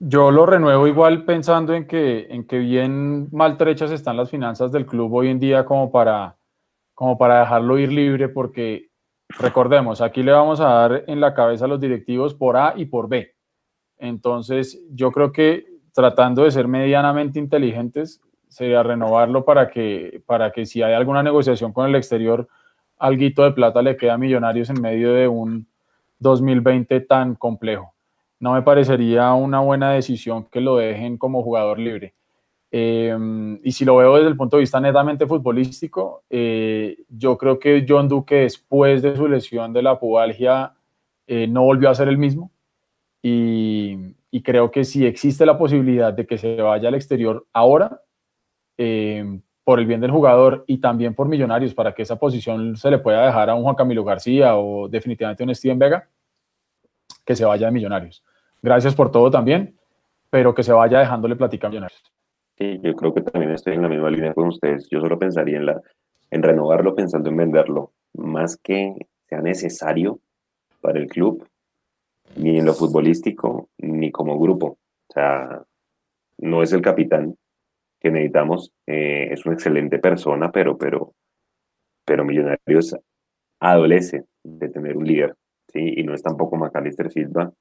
Yo 0.00 0.32
lo 0.32 0.44
renuevo 0.44 0.88
igual 0.88 1.24
pensando 1.24 1.72
en 1.72 1.86
que, 1.86 2.26
en 2.28 2.44
que 2.48 2.58
bien 2.58 3.28
maltrechas 3.30 3.92
están 3.92 4.16
las 4.16 4.28
finanzas 4.28 4.72
del 4.72 4.86
club 4.86 5.14
hoy 5.14 5.28
en 5.28 5.38
día 5.38 5.64
como 5.64 5.92
para, 5.92 6.36
como 6.94 7.18
para 7.18 7.40
dejarlo 7.40 7.78
ir 7.78 7.92
libre, 7.92 8.28
porque 8.28 8.90
recordemos, 9.28 10.00
aquí 10.00 10.22
le 10.22 10.32
vamos 10.32 10.60
a 10.60 10.68
dar 10.68 11.04
en 11.06 11.20
la 11.20 11.34
cabeza 11.34 11.64
a 11.64 11.68
los 11.68 11.80
directivos 11.80 12.34
por 12.34 12.56
A 12.56 12.74
y 12.76 12.86
por 12.86 13.08
B. 13.08 13.34
Entonces, 13.98 14.82
yo 14.90 15.10
creo 15.12 15.32
que 15.32 15.66
tratando 15.92 16.44
de 16.44 16.50
ser 16.50 16.68
medianamente 16.68 17.38
inteligentes, 17.38 18.20
sería 18.48 18.82
renovarlo 18.82 19.44
para 19.44 19.68
que, 19.70 20.22
para 20.26 20.52
que 20.52 20.66
si 20.66 20.82
hay 20.82 20.94
alguna 20.94 21.22
negociación 21.22 21.72
con 21.72 21.88
el 21.88 21.94
exterior, 21.94 22.48
alguito 22.98 23.42
de 23.42 23.52
plata 23.52 23.82
le 23.82 23.96
queda 23.96 24.14
a 24.14 24.18
Millonarios 24.18 24.70
en 24.70 24.80
medio 24.80 25.12
de 25.12 25.28
un 25.28 25.66
2020 26.18 27.00
tan 27.00 27.34
complejo 27.34 27.94
no 28.44 28.52
me 28.52 28.60
parecería 28.60 29.32
una 29.32 29.60
buena 29.60 29.92
decisión 29.92 30.44
que 30.44 30.60
lo 30.60 30.76
dejen 30.76 31.16
como 31.16 31.42
jugador 31.42 31.78
libre. 31.78 32.14
Em, 32.76 33.60
y 33.62 33.70
si 33.70 33.84
lo 33.84 33.98
veo 33.98 34.16
desde 34.16 34.30
el 34.30 34.36
punto 34.36 34.56
de 34.56 34.62
vista 34.62 34.80
netamente 34.80 35.28
futbolístico, 35.28 36.24
eh, 36.28 36.96
yo 37.08 37.38
creo 37.38 37.56
que 37.60 37.86
John 37.88 38.08
Duque 38.08 38.34
después 38.34 39.00
de 39.00 39.16
su 39.16 39.28
lesión 39.28 39.72
de 39.72 39.80
la 39.80 39.96
pubalgia 39.96 40.74
eh, 41.28 41.46
no 41.46 41.62
volvió 41.62 41.88
a 41.88 41.94
ser 41.94 42.08
el 42.08 42.18
mismo. 42.18 42.50
Y, 43.22 44.16
creo 44.42 44.72
que 44.72 44.82
si 44.82 45.06
existe 45.06 45.46
la 45.46 45.56
posibilidad 45.56 46.12
de 46.12 46.26
que 46.26 46.36
se 46.36 46.56
vaya 46.60 46.88
al 46.88 46.96
exterior 46.96 47.46
ahora, 47.52 48.02
em, 48.76 49.40
por 49.62 49.78
el 49.78 49.86
bien 49.86 50.00
del 50.00 50.10
jugador 50.10 50.64
y 50.66 50.78
también 50.78 51.14
por 51.14 51.28
Millonarios, 51.28 51.74
para 51.74 51.94
que 51.94 52.02
esa 52.02 52.16
posición 52.16 52.76
se 52.76 52.90
le 52.90 52.98
pueda 52.98 53.24
dejar 53.24 53.50
a 53.50 53.54
un 53.54 53.62
Juan 53.62 53.76
Camilo 53.76 54.02
García 54.02 54.56
o 54.56 54.88
definitivamente 54.88 55.44
a 55.44 55.46
un 55.46 55.54
Steven 55.54 55.78
Vega, 55.78 56.08
que 57.24 57.36
se 57.36 57.44
vaya 57.44 57.68
a 57.68 57.70
Millonarios. 57.70 58.24
Gracias 58.60 58.96
por 58.96 59.12
todo 59.12 59.30
también, 59.30 59.78
pero 60.28 60.52
que 60.56 60.64
se 60.64 60.72
vaya 60.72 60.98
dejándole 60.98 61.36
platicar 61.36 61.68
a 61.68 61.70
Millonarios. 61.70 62.14
Sí, 62.58 62.80
yo 62.82 62.94
creo 62.94 63.12
que 63.12 63.22
también 63.22 63.52
estoy 63.52 63.74
en 63.74 63.82
la 63.82 63.88
misma 63.88 64.10
línea 64.10 64.34
con 64.34 64.48
ustedes. 64.48 64.88
Yo 64.88 65.00
solo 65.00 65.18
pensaría 65.18 65.56
en, 65.56 65.66
la, 65.66 65.82
en 66.30 66.42
renovarlo 66.42 66.94
pensando 66.94 67.30
en 67.30 67.36
venderlo, 67.36 67.92
más 68.14 68.56
que 68.56 68.94
sea 69.28 69.40
necesario 69.40 70.20
para 70.80 71.00
el 71.00 71.08
club, 71.08 71.48
ni 72.36 72.58
en 72.58 72.66
lo 72.66 72.74
futbolístico, 72.74 73.68
ni 73.78 74.12
como 74.12 74.38
grupo. 74.38 74.78
O 75.08 75.12
sea, 75.12 75.64
no 76.38 76.62
es 76.62 76.72
el 76.72 76.82
capitán 76.82 77.36
que 78.00 78.10
necesitamos, 78.10 78.72
eh, 78.86 79.28
es 79.30 79.44
una 79.46 79.54
excelente 79.54 79.98
persona, 79.98 80.52
pero, 80.52 80.76
pero, 80.76 81.14
pero 82.04 82.24
Millonarios 82.24 82.94
adolece 83.60 84.24
de 84.42 84.68
tener 84.68 84.96
un 84.96 85.06
líder, 85.06 85.34
¿sí? 85.72 85.94
Y 85.96 86.02
no 86.04 86.14
es 86.14 86.22
tampoco 86.22 86.56
Macalister 86.56 87.10
Silva, 87.10 87.52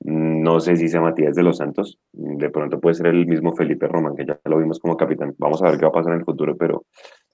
no 0.00 0.60
sé 0.60 0.76
si 0.76 0.88
sea 0.88 1.00
Matías 1.00 1.34
de 1.34 1.42
los 1.42 1.56
Santos, 1.58 1.98
de 2.12 2.50
pronto 2.50 2.80
puede 2.80 2.94
ser 2.94 3.08
el 3.08 3.26
mismo 3.26 3.52
Felipe 3.54 3.88
Román, 3.88 4.14
que 4.16 4.24
ya 4.24 4.38
lo 4.44 4.58
vimos 4.58 4.78
como 4.78 4.96
capitán. 4.96 5.34
Vamos 5.38 5.62
a 5.62 5.70
ver 5.70 5.78
qué 5.78 5.84
va 5.84 5.88
a 5.88 5.92
pasar 5.92 6.12
en 6.12 6.20
el 6.20 6.24
futuro, 6.24 6.56
pero 6.56 6.84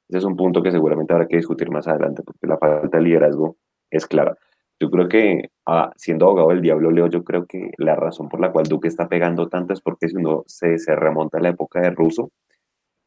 ese 0.09 0.19
es 0.19 0.25
un 0.25 0.37
punto 0.37 0.63
que 0.63 0.71
seguramente 0.71 1.13
habrá 1.13 1.27
que 1.27 1.37
discutir 1.37 1.71
más 1.71 1.87
adelante, 1.89 2.23
porque 2.23 2.47
la 2.47 2.59
falta 2.59 2.97
de 2.97 3.05
liderazgo 3.05 3.57
es 3.91 4.07
clara. 4.07 4.37
Yo 4.81 4.91
creo 4.91 5.09
que, 5.09 5.51
ah, 5.67 5.93
siendo 5.97 6.27
abogado 6.27 6.49
del 6.49 6.63
diablo, 6.63 6.91
Leo, 6.91 7.09
yo 7.09 7.23
creo 7.23 7.47
que 7.47 7.71
la 7.79 7.97
razón 7.97 8.29
por 8.29 8.41
la 8.41 8.51
cual 8.51 8.67
Duque 8.67 8.89
está 8.89 9.09
pegando 9.09 9.49
tanto 9.49 9.73
es 9.73 9.81
porque 9.81 10.09
si 10.09 10.17
uno 10.17 10.45
se, 10.47 10.77
remonta 10.97 11.39
a 11.39 11.41
la 11.43 11.51
época 11.51 11.81
de 11.81 11.91
Russo, 11.91 12.33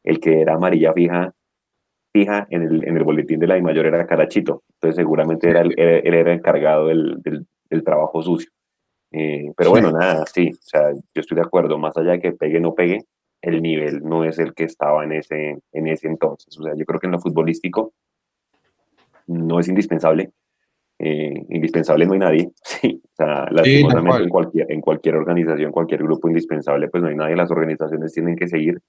el 0.03 0.19
que 0.19 0.41
era 0.41 0.55
amarilla 0.55 0.93
fija, 0.93 1.33
fija 2.13 2.47
en 2.49 2.63
el, 2.63 2.87
en 2.87 2.97
el 2.97 3.03
boletín 3.03 3.39
de 3.39 3.47
la 3.47 3.57
I 3.57 3.61
mayor 3.61 3.85
era 3.87 4.07
Carachito. 4.07 4.63
Entonces 4.75 4.95
seguramente 4.95 5.49
era, 5.49 5.61
él, 5.61 5.73
era 5.77 6.33
encargado 6.33 6.87
del, 6.87 7.21
del 7.21 7.83
trabajo 7.83 8.21
sucio. 8.23 8.49
Eh, 9.11 9.51
pero 9.55 9.69
bueno, 9.69 9.91
nada, 9.91 10.25
sí, 10.25 10.51
o 10.51 10.61
sea, 10.61 10.91
yo 10.91 11.21
estoy 11.21 11.35
de 11.35 11.41
acuerdo, 11.41 11.77
más 11.77 11.95
allá 11.97 12.11
de 12.11 12.19
que 12.19 12.33
pegue 12.33 12.57
o 12.57 12.61
no 12.61 12.75
pegue, 12.75 13.05
el 13.41 13.61
nivel 13.61 14.03
no 14.03 14.23
es 14.23 14.39
el 14.39 14.53
que 14.53 14.63
estaba 14.63 15.03
en 15.03 15.13
ese, 15.13 15.59
en 15.71 15.87
ese 15.87 16.07
entonces. 16.07 16.57
O 16.59 16.63
sea, 16.63 16.73
yo 16.75 16.85
creo 16.85 16.99
que 16.99 17.07
en 17.07 17.13
lo 17.13 17.19
futbolístico 17.19 17.93
no 19.27 19.59
es 19.59 19.67
indispensable. 19.67 20.31
Eh, 20.99 21.45
indispensable 21.49 22.07
no 22.07 22.13
hay 22.13 22.19
nadie, 22.19 22.51
sí, 22.63 23.01
o 23.03 23.15
sea, 23.15 23.45
lastimosamente 23.51 24.23
en, 24.23 24.29
cualquier, 24.29 24.71
en 24.71 24.81
cualquier 24.81 25.15
organización, 25.15 25.71
cualquier 25.71 26.01
grupo 26.01 26.27
indispensable, 26.27 26.87
pues 26.87 27.03
no 27.03 27.09
hay 27.09 27.15
nadie, 27.15 27.35
las 27.35 27.51
organizaciones 27.51 28.13
tienen 28.13 28.35
que 28.35 28.47
seguir 28.47 28.81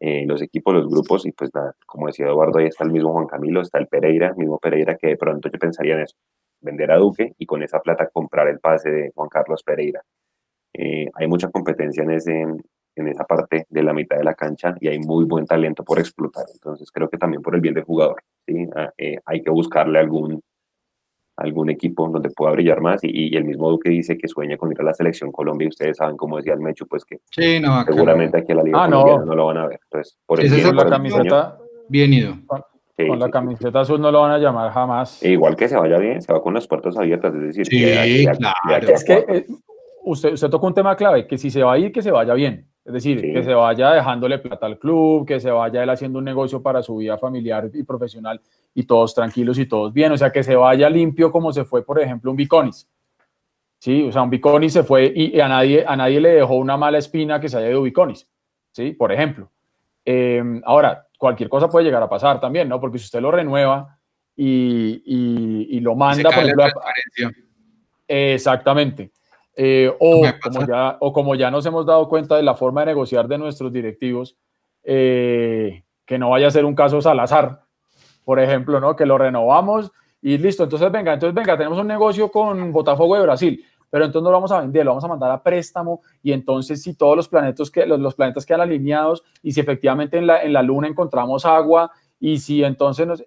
eh, 0.00 0.24
los 0.26 0.42
equipos, 0.42 0.74
los 0.74 0.88
grupos, 0.88 1.24
y 1.24 1.32
pues 1.32 1.50
como 1.86 2.08
decía 2.08 2.26
Eduardo, 2.26 2.58
ahí 2.58 2.66
está 2.66 2.84
el 2.84 2.92
mismo 2.92 3.12
Juan 3.12 3.26
Camilo, 3.26 3.62
está 3.62 3.78
el 3.78 3.86
Pereira, 3.86 4.34
mismo 4.34 4.58
Pereira, 4.58 4.96
que 4.96 5.08
de 5.08 5.16
pronto 5.16 5.48
yo 5.50 5.58
pensaría 5.58 5.94
en 5.94 6.00
eso, 6.00 6.16
vender 6.60 6.90
a 6.90 6.96
Duque 6.96 7.34
y 7.38 7.46
con 7.46 7.62
esa 7.62 7.80
plata 7.80 8.08
comprar 8.08 8.48
el 8.48 8.60
pase 8.60 8.90
de 8.90 9.12
Juan 9.14 9.28
Carlos 9.28 9.62
Pereira. 9.62 10.02
Eh, 10.72 11.10
hay 11.14 11.26
mucha 11.26 11.50
competencia 11.50 12.02
en, 12.02 12.10
ese, 12.10 12.40
en 12.40 13.08
esa 13.08 13.24
parte 13.24 13.66
de 13.68 13.82
la 13.82 13.92
mitad 13.92 14.16
de 14.16 14.24
la 14.24 14.34
cancha 14.34 14.74
y 14.80 14.88
hay 14.88 14.98
muy 14.98 15.24
buen 15.24 15.46
talento 15.46 15.84
por 15.84 15.98
explotar. 15.98 16.44
Entonces 16.52 16.90
creo 16.90 17.08
que 17.08 17.18
también 17.18 17.42
por 17.42 17.54
el 17.54 17.60
bien 17.60 17.74
del 17.74 17.84
jugador, 17.84 18.22
¿sí? 18.46 18.66
Ah, 18.76 18.90
eh, 18.96 19.18
hay 19.24 19.42
que 19.42 19.50
buscarle 19.50 19.98
algún, 19.98 20.40
algún 21.36 21.70
equipo 21.70 22.08
donde 22.08 22.30
pueda 22.30 22.52
brillar 22.52 22.80
más 22.80 23.00
y, 23.02 23.34
el 23.36 23.44
mismo 23.44 23.70
Duque 23.70 23.90
dice 23.90 24.16
que 24.16 24.28
sueña 24.28 24.56
con 24.56 24.70
ir 24.70 24.80
a 24.80 24.84
la 24.84 24.94
selección 24.94 25.32
Colombia 25.32 25.66
y 25.66 25.68
ustedes 25.68 25.96
saben 25.96 26.16
como 26.16 26.36
decía 26.36 26.54
el 26.54 26.60
Mechu, 26.60 26.86
pues 26.86 27.04
que 27.04 27.20
seguramente 27.30 28.38
aquí 28.38 28.52
a 28.52 28.56
la 28.56 28.62
Liga 28.62 28.84
ah, 28.84 28.88
no. 28.88 29.24
no. 29.24 29.34
lo 29.34 29.46
van 29.46 29.56
a 29.58 29.66
ver. 29.66 29.80
Entonces, 29.84 30.18
por 30.24 30.40
eso 30.40 30.72
la 30.72 30.88
camiseta, 30.88 31.58
bien 31.88 32.12
ido 32.12 32.36
con 33.08 33.18
la 33.18 33.30
camiseta 33.30 33.80
azul 33.80 34.00
no 34.00 34.10
lo 34.10 34.20
van 34.20 34.32
a 34.32 34.38
llamar 34.38 34.70
jamás. 34.72 35.22
igual 35.22 35.56
que 35.56 35.68
se 35.68 35.76
vaya 35.76 35.98
bien, 35.98 36.22
se 36.22 36.32
va 36.32 36.42
con 36.42 36.54
las 36.54 36.66
puertas 36.66 36.96
abiertas, 36.96 37.34
es 37.34 37.40
decir, 37.40 37.62
es 37.62 39.04
que 39.04 39.24
eh, 39.28 39.46
usted, 40.04 40.32
usted 40.32 40.48
tocó 40.48 40.66
un 40.66 40.74
tema 40.74 40.96
clave, 40.96 41.26
que 41.26 41.38
si 41.38 41.50
se 41.50 41.62
va 41.62 41.74
a 41.74 41.78
ir, 41.78 41.92
que 41.92 42.02
se 42.02 42.10
vaya 42.10 42.34
bien. 42.34 42.70
Es 42.84 42.94
decir, 42.94 43.20
que 43.20 43.44
se 43.44 43.52
vaya 43.52 43.92
dejándole 43.92 44.38
plata 44.38 44.66
al 44.66 44.78
club, 44.78 45.26
que 45.26 45.38
se 45.38 45.50
vaya 45.50 45.82
él 45.82 45.90
haciendo 45.90 46.18
un 46.18 46.24
negocio 46.24 46.62
para 46.62 46.82
su 46.82 46.96
vida 46.96 47.18
familiar 47.18 47.70
y 47.74 47.82
profesional 47.82 48.40
y 48.74 48.84
todos 48.84 49.14
tranquilos 49.14 49.58
y 49.58 49.66
todos 49.66 49.92
bien. 49.92 50.10
O 50.12 50.16
sea, 50.16 50.32
que 50.32 50.42
se 50.42 50.56
vaya 50.56 50.88
limpio 50.88 51.30
como 51.30 51.52
se 51.52 51.64
fue, 51.64 51.84
por 51.84 52.00
ejemplo, 52.00 52.30
un 52.30 52.36
Biconis. 52.36 52.88
Sí, 53.78 54.04
o 54.08 54.12
sea, 54.12 54.22
un 54.22 54.30
Biconis 54.30 54.72
se 54.72 54.82
fue 54.82 55.12
y 55.14 55.38
a 55.40 55.46
nadie, 55.46 55.84
a 55.86 55.94
nadie 55.94 56.20
le 56.20 56.30
dejó 56.30 56.56
una 56.56 56.76
mala 56.76 56.98
espina 56.98 57.38
que 57.38 57.48
se 57.48 57.58
haya 57.58 57.70
ido 57.70 57.82
Biconis. 57.82 58.28
Sí, 58.72 58.92
por 58.92 59.12
ejemplo. 59.12 59.50
Eh, 60.04 60.42
ahora, 60.64 61.06
cualquier 61.20 61.50
cosa 61.50 61.68
puede 61.68 61.84
llegar 61.84 62.02
a 62.02 62.08
pasar 62.08 62.40
también, 62.40 62.66
¿no? 62.66 62.80
Porque 62.80 62.98
si 62.98 63.04
usted 63.04 63.20
lo 63.20 63.30
renueva 63.30 63.98
y, 64.34 65.02
y, 65.04 65.78
lo 65.80 65.94
manda, 65.94 66.30
por 66.30 66.42
ejemplo, 66.42 66.64
exactamente. 68.08 69.12
Eh, 69.54 69.92
o, 70.00 70.22
como 70.42 70.66
ya, 70.66 70.96
o 70.98 71.12
como 71.12 71.34
ya 71.34 71.50
nos 71.50 71.66
hemos 71.66 71.84
dado 71.84 72.08
cuenta 72.08 72.36
de 72.36 72.42
la 72.42 72.54
forma 72.54 72.80
de 72.80 72.86
negociar 72.86 73.28
de 73.28 73.36
nuestros 73.36 73.70
directivos, 73.70 74.38
eh, 74.82 75.84
que 76.06 76.18
no 76.18 76.30
vaya 76.30 76.46
a 76.46 76.50
ser 76.50 76.64
un 76.64 76.74
caso 76.74 77.02
Salazar, 77.02 77.64
por 78.24 78.40
ejemplo, 78.40 78.80
¿no? 78.80 78.96
Que 78.96 79.04
lo 79.04 79.18
renovamos 79.18 79.92
y 80.22 80.38
listo. 80.38 80.62
Entonces, 80.62 80.90
venga, 80.90 81.12
entonces, 81.12 81.34
venga, 81.34 81.54
tenemos 81.54 81.78
un 81.78 81.86
negocio 81.86 82.30
con 82.30 82.72
Botafogo 82.72 83.16
de 83.16 83.22
Brasil 83.22 83.66
pero 83.90 84.04
entonces 84.04 84.24
no 84.24 84.30
lo 84.30 84.36
vamos 84.36 84.52
a 84.52 84.60
vender, 84.60 84.84
lo 84.84 84.92
vamos 84.92 85.04
a 85.04 85.08
mandar 85.08 85.30
a 85.30 85.42
préstamo 85.42 86.00
y 86.22 86.32
entonces 86.32 86.82
si 86.82 86.94
todos 86.94 87.16
los 87.16 87.28
planetas, 87.28 87.70
que, 87.70 87.84
los, 87.84 88.14
planetas 88.14 88.46
quedan 88.46 88.62
alineados 88.62 89.22
y 89.42 89.52
si 89.52 89.60
efectivamente 89.60 90.16
en 90.16 90.26
la, 90.26 90.42
en 90.42 90.52
la 90.52 90.62
luna 90.62 90.88
encontramos 90.88 91.44
agua 91.44 91.90
y 92.18 92.38
si 92.38 92.62
entonces 92.62 93.06
nos, 93.06 93.24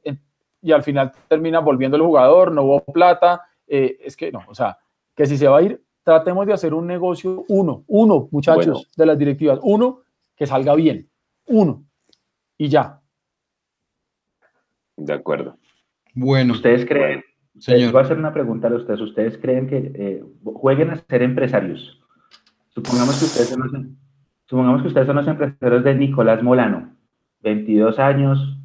y 0.64 0.72
al 0.72 0.82
final 0.82 1.12
termina 1.28 1.60
volviendo 1.60 1.98
el 1.98 2.04
jugador, 2.04 2.52
no 2.52 2.64
hubo 2.64 2.84
plata, 2.86 3.42
eh, 3.68 3.98
es 4.02 4.16
que 4.16 4.32
no, 4.32 4.44
o 4.48 4.56
sea, 4.56 4.78
que 5.14 5.26
si 5.26 5.38
se 5.38 5.48
va 5.48 5.58
a 5.58 5.62
ir, 5.62 5.84
tratemos 6.04 6.48
de 6.48 6.54
hacer 6.54 6.74
un 6.74 6.88
negocio, 6.88 7.44
uno, 7.50 7.84
uno, 7.88 8.30
muchachos, 8.32 8.66
Bueno. 8.66 8.90
de 8.96 9.06
las 9.06 9.18
directivas, 9.18 9.60
uno, 9.62 10.02
que 10.36 10.48
salga 10.48 10.74
bien, 10.76 11.10
uno, 11.48 11.84
y 12.58 12.70
ya. 12.70 13.02
De 14.96 15.14
acuerdo. 15.14 15.58
Bueno, 16.14 16.54
¿Ustedes 16.54 16.86
creen? 16.86 17.24
Les 17.56 17.64
señor. 17.66 17.92
voy 17.92 18.02
a 18.02 18.06
hacer 18.06 18.18
una 18.18 18.34
pregunta 18.34 18.68
a 18.68 18.76
ustedes. 18.76 19.00
¿Ustedes 19.02 19.38
creen 19.38 19.68
que 19.68 19.92
eh, 19.96 20.24
jueguen 20.44 20.90
a 20.92 20.96
ser 20.98 21.22
empresarios? 21.22 22.00
Supongamos 22.70 23.20
que 23.20 23.26
ustedes 23.26 23.50
son 23.50 23.60
los, 23.62 23.72
supongamos 24.46 24.82
que 24.82 24.88
ustedes 24.88 25.08
son 25.08 25.16
los 25.18 25.28
empresarios 25.28 25.84
de 25.84 25.94
Nicolás 25.96 26.42
Molano, 26.42 26.96
22 27.42 28.00
años. 28.00 28.58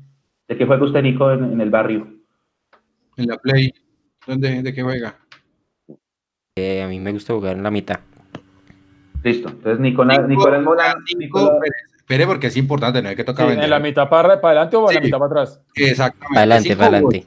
¿De 0.49 0.57
qué 0.57 0.65
juega 0.65 0.85
usted, 0.85 1.03
Nico, 1.03 1.31
en, 1.31 1.45
en 1.53 1.61
el 1.61 1.69
barrio? 1.71 2.09
En 3.19 3.27
la 3.27 3.37
Play. 3.37 3.73
¿Dónde, 4.27 4.63
¿De 4.63 4.73
qué 4.73 4.83
juega? 4.83 5.15
Eh, 6.57 6.83
a 6.83 6.89
mí 6.89 6.99
me 6.99 7.13
gusta 7.13 7.35
jugar 7.35 7.57
en 7.57 7.63
la 7.63 7.71
mitad. 7.71 8.01
Listo. 9.23 9.49
Entonces, 9.51 9.79
Nicolás, 9.81 10.27
Nicolás 10.27 10.63
Molano. 10.63 11.01
Nicolás- 11.19 11.51
espere, 11.55 11.77
espere, 11.99 12.27
porque 12.27 12.47
es 12.47 12.57
importante, 12.57 13.03
no 13.03 13.11
hay 13.11 13.17
que 13.17 13.23
Sí, 13.23 13.27
tocar 13.27 13.47
vender. 13.49 13.65
¿En 13.65 13.71
la 13.71 13.79
mitad 13.81 14.09
para, 14.09 14.41
para 14.41 14.61
adelante 14.63 14.77
o 14.77 14.89
en 14.89 14.95
la 14.95 15.01
Sí. 15.01 15.07
mitad 15.07 15.19
para 15.19 15.31
atrás? 15.43 15.63
Exactamente. 15.75 16.39
Adelante, 16.39 16.69
cinco 16.71 16.79
pa' 16.79 16.85
u 16.85 16.89
adelante. 16.89 17.27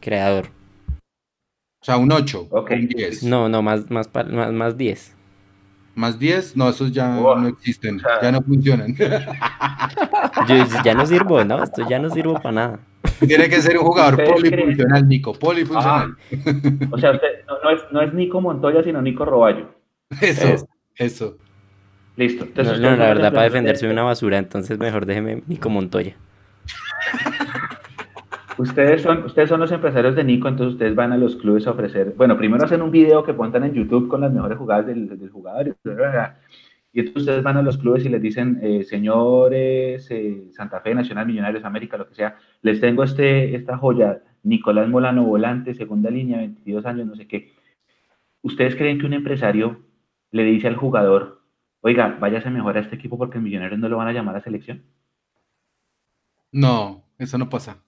Creador. 0.00 0.46
O 1.82 1.84
sea, 1.84 1.96
un 1.96 2.12
8. 2.12 2.46
Ok. 2.50 2.70
Un 2.70 2.86
10. 2.88 3.24
No, 3.24 3.48
no, 3.48 3.60
más, 3.60 3.90
más, 3.90 4.08
más, 4.30 4.52
más 4.52 4.78
10. 4.78 5.16
Más 5.94 6.18
10, 6.18 6.56
no, 6.56 6.68
esos 6.70 6.90
ya 6.92 7.16
Wow. 7.18 7.38
no 7.40 7.48
existen, 7.48 7.96
O 7.96 7.98
sea- 7.98 8.22
ya 8.22 8.32
no 8.32 8.40
funcionan. 8.40 8.94
Yo 10.48 10.54
ya 10.84 10.94
no 10.94 11.04
sirvo, 11.04 11.44
¿no? 11.44 11.62
Esto 11.62 11.86
ya 11.88 11.98
no 11.98 12.08
sirvo 12.08 12.34
para 12.34 12.52
nada. 12.52 12.78
Tiene 13.26 13.48
que 13.48 13.60
ser 13.60 13.76
un 13.78 13.84
jugador 13.84 14.22
polifuncional, 14.24 15.06
Nico, 15.06 15.32
polifuncional. 15.34 16.16
Ah, 16.32 16.86
o 16.92 16.98
sea, 16.98 17.10
usted 17.12 17.28
no, 17.46 17.54
no 17.62 17.70
es, 17.70 17.82
no 17.90 18.00
es 18.00 18.14
Nico 18.14 18.40
Montoya, 18.40 18.82
sino 18.82 19.02
Nico 19.02 19.24
Roballo. 19.24 19.68
Eso, 20.20 20.46
es. 20.48 20.64
eso. 20.96 21.36
Listo. 22.16 22.44
No, 22.44 22.48
Entonces, 22.50 22.78
no, 22.80 22.90
la 22.96 23.06
verdad, 23.06 23.32
para 23.32 23.46
empresarios 23.46 23.52
defender 23.52 23.76
soy 23.76 23.88
de- 23.88 23.92
una 23.94 24.02
basura, 24.04 24.38
entonces 24.38 24.78
mejor 24.78 25.04
déjeme 25.04 25.42
Nico 25.46 25.68
Montoya. 25.68 26.16
Ustedes 28.58 29.02
son, 29.02 29.24
ustedes 29.24 29.48
son 29.48 29.60
los 29.60 29.72
empresarios 29.72 30.14
de 30.14 30.24
Nico, 30.24 30.48
entonces 30.48 30.74
ustedes 30.74 30.94
van 30.94 31.12
a 31.12 31.16
los 31.16 31.36
clubes 31.36 31.66
a 31.66 31.70
ofrecer, 31.70 32.14
bueno, 32.16 32.36
primero 32.36 32.64
hacen 32.64 32.82
un 32.82 32.90
video 32.90 33.24
que 33.24 33.32
montan 33.32 33.64
en 33.64 33.72
YouTube 33.72 34.08
con 34.08 34.20
las 34.20 34.32
mejores 34.32 34.58
jugadas 34.58 34.86
del, 34.86 35.18
del 35.18 35.30
jugador, 35.30 35.74
y 36.94 37.00
entonces 37.00 37.22
ustedes 37.22 37.42
van 37.42 37.56
a 37.56 37.62
los 37.62 37.78
clubes 37.78 38.04
y 38.04 38.10
les 38.10 38.20
dicen, 38.20 38.60
eh, 38.62 38.84
señores, 38.84 40.06
eh, 40.10 40.50
Santa 40.52 40.80
Fe, 40.80 40.94
Nacional, 40.94 41.26
Millonarios, 41.26 41.64
América, 41.64 41.96
lo 41.96 42.06
que 42.06 42.14
sea, 42.14 42.36
les 42.60 42.80
tengo 42.80 43.02
este, 43.02 43.56
esta 43.56 43.78
joya, 43.78 44.22
Nicolás 44.42 44.88
Molano, 44.88 45.24
volante, 45.24 45.74
segunda 45.74 46.10
línea, 46.10 46.38
22 46.38 46.84
años, 46.84 47.06
no 47.06 47.16
sé 47.16 47.26
qué. 47.26 47.52
¿Ustedes 48.42 48.76
creen 48.76 48.98
que 48.98 49.06
un 49.06 49.14
empresario 49.14 49.80
le 50.30 50.44
dice 50.44 50.68
al 50.68 50.76
jugador, 50.76 51.40
oiga, 51.80 52.18
váyase 52.20 52.50
mejor 52.50 52.76
a 52.76 52.80
este 52.80 52.96
equipo 52.96 53.16
porque 53.16 53.38
Millonarios 53.38 53.80
no 53.80 53.88
lo 53.88 53.96
van 53.96 54.08
a 54.08 54.12
llamar 54.12 54.36
a 54.36 54.42
selección? 54.42 54.82
No, 56.50 57.04
eso 57.18 57.38
no 57.38 57.48
pasa. 57.48 57.78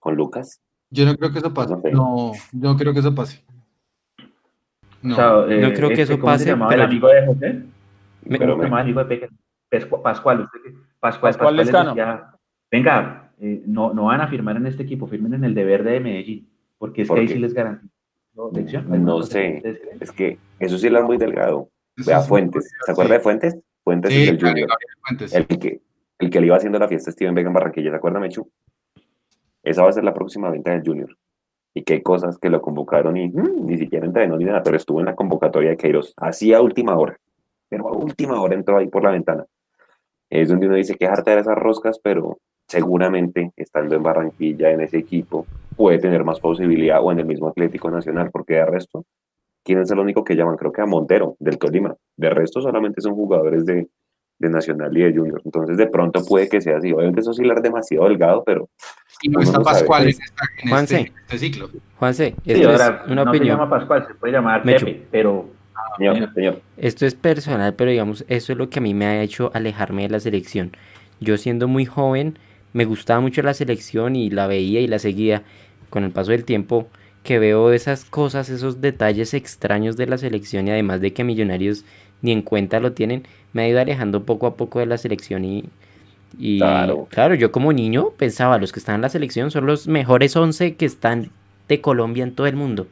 Con 0.00 0.16
Lucas. 0.16 0.60
Yo 0.90 1.04
no 1.06 1.14
creo 1.16 1.30
que 1.32 1.38
eso 1.38 1.54
pase. 1.54 1.74
No 1.74 1.80
sé. 1.82 1.90
No, 1.92 2.32
yo 2.52 2.72
no 2.72 2.76
creo 2.76 2.92
que 2.92 2.98
eso 2.98 3.14
pase. 3.14 3.44
No. 5.02 5.14
O 5.14 5.16
sea, 5.16 5.54
eh, 5.56 5.60
No 5.60 5.72
creo 5.72 5.88
que 5.88 6.02
este, 6.02 6.14
eso 6.14 6.18
¿cómo 6.20 6.32
se 6.32 6.38
pase, 6.38 6.50
llamaba 6.50 6.70
pero- 6.70 6.82
el 6.82 6.88
amigo 6.88 7.08
de 7.08 7.26
José? 7.26 7.52
Me- 8.24 8.38
¿Cómo 8.38 8.56
Pero 8.58 8.70
me- 8.70 8.80
el 8.82 8.88
hijo 8.88 8.98
de 8.98 9.04
Peque? 9.04 9.28
Pascual, 10.02 10.40
usted 10.40 10.58
que- 10.62 10.70
Pascual, 10.98 11.32
Pascual 11.32 11.56
Lescano. 11.56 11.90
decía, 11.90 12.26
venga, 12.70 13.30
eh, 13.40 13.62
no, 13.66 13.94
no 13.94 14.04
van 14.06 14.20
a 14.20 14.28
firmar 14.28 14.56
en 14.56 14.66
este 14.66 14.82
equipo, 14.82 15.06
firmen 15.06 15.32
en 15.34 15.44
el 15.44 15.54
de 15.54 15.64
Verde 15.64 15.92
de 15.92 16.00
Medellín, 16.00 16.48
porque 16.76 17.02
es 17.02 17.08
¿Por 17.08 17.16
que 17.16 17.20
ahí 17.22 17.28
sí 17.28 17.38
les 17.38 17.54
garantizo. 17.54 17.92
No 18.34 19.22
sé. 19.22 19.62
Es 20.00 20.12
que 20.12 20.38
eso 20.58 20.76
sí 20.78 20.86
es 20.88 21.02
muy 21.04 21.16
delgado. 21.18 21.68
Vea 22.06 22.20
Fuentes. 22.20 22.70
¿Se 22.84 22.92
acuerda 22.92 23.14
de 23.14 23.20
Fuentes? 23.20 23.56
Fuentes 23.84 24.12
Sí, 24.12 24.22
es 24.22 24.28
el 24.30 24.40
Junior. 24.40 24.68
Fuentes. 25.06 25.34
El 25.34 25.46
que, 25.46 25.80
el 26.18 26.30
que 26.30 26.40
le 26.40 26.46
iba 26.46 26.56
haciendo 26.56 26.78
la 26.78 26.88
fiesta 26.88 27.10
a 27.10 27.12
Steven 27.12 27.34
Vega 27.34 27.48
en 27.48 27.54
Barranquilla, 27.54 27.90
¿se 27.90 27.96
acuerda, 27.96 28.20
Mechu? 28.20 28.48
Esa 29.62 29.82
va 29.82 29.90
a 29.90 29.92
ser 29.92 30.04
la 30.04 30.14
próxima 30.14 30.50
venta 30.50 30.72
del 30.72 30.82
Junior. 30.84 31.16
Y 31.74 31.82
qué 31.82 32.02
cosas 32.02 32.38
que 32.38 32.50
lo 32.50 32.60
convocaron 32.60 33.16
y 33.16 33.28
mm, 33.28 33.66
ni 33.66 33.78
siquiera 33.78 34.06
entrenó 34.06 34.36
ni 34.36 34.44
nada, 34.44 34.62
pero 34.62 34.76
estuvo 34.76 35.00
en 35.00 35.06
la 35.06 35.14
convocatoria 35.14 35.70
de 35.70 35.76
Queiroz, 35.76 36.12
así 36.16 36.52
a 36.52 36.60
última 36.60 36.96
hora. 36.98 37.18
Pero 37.68 37.88
a 37.88 37.92
última 37.92 38.40
hora 38.40 38.54
entró 38.54 38.78
ahí 38.78 38.88
por 38.88 39.04
la 39.04 39.10
ventana. 39.10 39.46
Es 40.28 40.48
donde 40.48 40.66
uno 40.66 40.76
dice 40.76 40.96
que 40.96 41.06
harta 41.06 41.34
de 41.34 41.40
esas 41.40 41.56
roscas, 41.56 42.00
pero 42.02 42.38
seguramente 42.66 43.52
estando 43.56 43.96
en 43.96 44.02
Barranquilla, 44.02 44.70
en 44.70 44.80
ese 44.80 44.98
equipo, 44.98 45.46
puede 45.76 45.98
tener 45.98 46.24
más 46.24 46.40
posibilidad 46.40 47.02
o 47.02 47.12
en 47.12 47.20
el 47.20 47.26
mismo 47.26 47.48
Atlético 47.48 47.90
Nacional, 47.90 48.30
porque 48.30 48.54
de 48.54 48.66
resto, 48.66 49.04
¿quién 49.64 49.80
es 49.80 49.90
el 49.90 49.98
único 49.98 50.24
que 50.24 50.36
llaman? 50.36 50.56
Creo 50.56 50.72
que 50.72 50.80
a 50.80 50.86
Montero, 50.86 51.36
del 51.38 51.58
Tolima. 51.58 51.96
De 52.16 52.30
resto 52.30 52.60
solamente 52.60 53.00
son 53.00 53.14
jugadores 53.14 53.66
de, 53.66 53.88
de 54.40 54.48
Nacional 54.48 54.96
y 54.96 55.02
de 55.02 55.14
Junior. 55.16 55.40
Entonces 55.44 55.76
de 55.76 55.86
pronto 55.86 56.24
puede 56.24 56.48
que 56.48 56.60
sea 56.60 56.78
así. 56.78 56.92
Obviamente 56.92 57.20
eso 57.20 57.32
sí 57.32 57.42
es 57.48 57.62
demasiado 57.62 58.08
delgado, 58.08 58.42
pero 58.44 58.68
Y 59.22 59.28
no 59.28 59.40
está. 59.40 59.60
Pascual 59.60 60.08
en, 60.08 60.14
Pues, 60.16 60.20
esta- 60.20 60.44
en 60.62 60.68
Juanse. 60.70 60.96
este, 60.96 61.08
en 61.10 61.18
este 61.20 61.38
ciclo. 61.38 61.70
Juanse, 61.98 62.34
Sí, 62.44 62.52
esto 62.52 62.70
ahora, 62.70 63.02
es 63.04 63.12
una 63.12 63.24
no 63.24 63.30
se 63.32 63.36
opinión. 63.36 63.58
llama 63.58 63.70
Pascual, 63.70 64.06
se 64.08 64.14
puede 64.14 64.32
llamar 64.32 64.64
Mechu. 64.64 64.86
Pepe, 64.86 65.06
pero 65.10 65.48
señor, 65.98 66.32
señor, 66.34 66.60
Esto 66.78 67.04
es 67.06 67.14
personal, 67.14 67.74
pero 67.74 67.90
digamos, 67.90 68.24
eso 68.28 68.52
es 68.52 68.58
lo 68.58 68.70
que 68.70 68.78
a 68.78 68.82
mí 68.82 68.94
me 68.94 69.04
ha 69.06 69.22
hecho 69.22 69.50
alejarme 69.54 70.02
de 70.02 70.08
la 70.08 70.20
selección. 70.20 70.72
Yo 71.20 71.36
siendo 71.36 71.68
muy 71.68 71.84
joven, 71.84 72.38
me 72.72 72.86
gustaba 72.86 73.20
mucho 73.20 73.42
la 73.42 73.52
selección 73.52 74.16
y 74.16 74.30
la 74.30 74.46
veía 74.46 74.80
y 74.80 74.86
la 74.86 74.98
seguía. 74.98 75.42
Con 75.90 76.04
el 76.04 76.12
paso 76.12 76.30
del 76.30 76.44
tiempo, 76.44 76.88
que 77.24 77.38
veo 77.38 77.72
esas 77.72 78.04
cosas, 78.06 78.48
esos 78.48 78.80
detalles 78.80 79.34
extraños 79.34 79.96
de 79.98 80.06
la 80.06 80.16
selección 80.16 80.68
y 80.68 80.70
además 80.70 81.00
de 81.02 81.12
que 81.12 81.24
Millonarios 81.24 81.84
ni 82.22 82.32
en 82.32 82.40
cuenta 82.42 82.80
lo 82.80 82.92
tienen, 82.92 83.24
me 83.52 83.62
ha 83.62 83.68
ido 83.68 83.80
alejando 83.80 84.24
poco 84.24 84.46
a 84.46 84.56
poco 84.56 84.78
de 84.78 84.86
la 84.86 84.98
selección 84.98 85.44
y... 85.44 85.64
Y 86.38 86.58
Claro. 86.58 87.08
claro, 87.10 87.34
yo 87.34 87.50
como 87.50 87.72
niño 87.72 88.10
pensaba, 88.16 88.58
los 88.58 88.70
que 88.70 88.78
están 88.78 88.94
en 88.96 89.00
la 89.02 89.08
selección 89.08 89.50
son 89.50 89.66
los 89.66 89.88
mejores 89.88 90.36
11 90.36 90.76
que 90.76 90.86
están 90.86 91.30
de 91.68 91.80
Colombia 91.80 92.22
en 92.22 92.34
todo 92.34 92.46
el 92.46 92.54
mundo. 92.54 92.86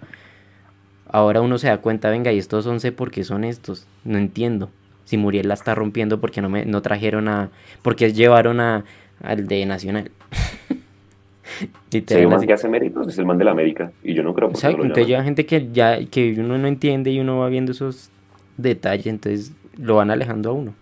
Ahora 1.11 1.41
uno 1.41 1.57
se 1.59 1.69
da 1.69 1.79
cuenta, 1.79 2.11
venga, 2.11 2.33
y 2.33 2.39
estos 2.39 2.67
11 2.67 2.93
¿por 2.93 3.11
qué 3.11 3.25
son 3.25 3.45
estos? 3.45 3.87
No 4.05 4.19
entiendo. 4.19 4.71
Si 5.05 5.17
Muriel 5.17 5.49
la 5.49 5.55
está 5.55 5.75
rompiendo, 5.75 6.21
porque 6.21 6.43
no 6.43 6.49
me 6.49 6.67
no 6.67 6.83
trajeron 6.83 7.29
a 7.29 7.51
porque 7.83 8.13
llevaron 8.13 8.61
a 8.61 8.85
al 9.23 9.47
de 9.47 9.65
Nacional? 9.67 10.11
Literal, 11.91 12.21
hay 12.21 12.27
un 12.27 12.33
man 12.33 12.47
que 12.47 12.53
hace 12.53 12.69
méritos, 12.69 13.09
es 13.09 13.19
el 13.19 13.25
man 13.25 13.39
de 13.39 13.45
la 13.45 13.53
América. 13.53 13.91
Y 14.05 14.15
yo 14.15 14.23
no 14.23 14.35
creo 14.35 14.51
que 14.51 14.67
entonces 14.67 15.07
lleva 15.07 15.25
gente 15.25 15.47
que 15.47 15.69
ya 15.73 16.05
que 16.05 16.37
uno 16.39 16.59
no 16.59 16.69
entiende 16.69 17.11
y 17.11 17.21
uno 17.21 17.39
va 17.39 17.49
viendo 17.49 17.73
esos 17.73 18.11
detalles, 18.59 19.07
entonces 19.07 19.53
lo 19.79 19.97
van 19.97 20.11
alejando 20.11 20.51
a 20.51 20.53
uno. 20.53 20.75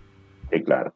Sí, 0.50 0.62
claro. 0.64 0.92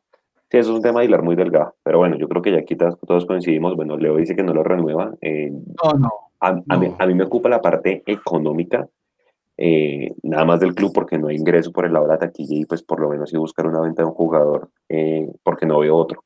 Sí, 0.51 0.59
eso 0.59 0.71
es 0.71 0.77
un 0.77 0.83
tema 0.83 1.01
de 1.01 1.07
hilar 1.07 1.23
muy 1.23 1.37
delgado. 1.37 1.75
Pero 1.85 1.99
bueno, 1.99 2.17
yo 2.17 2.29
creo 2.29 2.43
que 2.43 2.51
ya 2.53 2.59
aquí 2.59 2.77
todos, 2.77 3.27
coincidimos. 3.27 3.77
Bueno, 3.77 3.97
Leo 3.97 4.17
dice 4.17 4.35
que 4.35 4.43
no 4.43 4.53
lo 4.53 4.65
renueva. 4.65 5.15
eh, 5.21 5.51
No, 5.53 5.93
no. 5.99 6.11
a, 6.41 6.49
a 6.69 6.77
mí, 6.79 6.89
No. 6.89 6.97
a 6.99 7.07
mí 7.07 7.15
me 7.15 7.25
ocupa 7.25 7.49
la 7.49 7.61
parte 7.63 8.03
económica, 8.07 8.89
eh, 9.57 10.13
nada 10.23 10.45
más 10.45 10.59
del 10.61 10.75
club, 10.75 10.91
porque 10.95 11.19
no 11.19 11.29
hay 11.29 11.37
ingreso 11.37 11.71
por 11.71 11.85
el 11.85 11.93
lado 11.93 12.07
de 12.07 12.13
la 12.13 12.19
taquilla 12.19 12.57
y 12.57 12.65
pues 12.65 12.83
por 12.83 12.99
lo 13.01 13.11
menos 13.11 13.31
sí 13.31 13.37
buscar 13.37 13.67
una 13.67 13.81
venta 13.81 14.03
de 14.03 14.09
un 14.09 14.15
jugador, 14.15 14.71
eh, 14.89 15.31
porque 15.43 15.67
no 15.67 15.79
veo 15.81 15.95
otro 15.97 16.25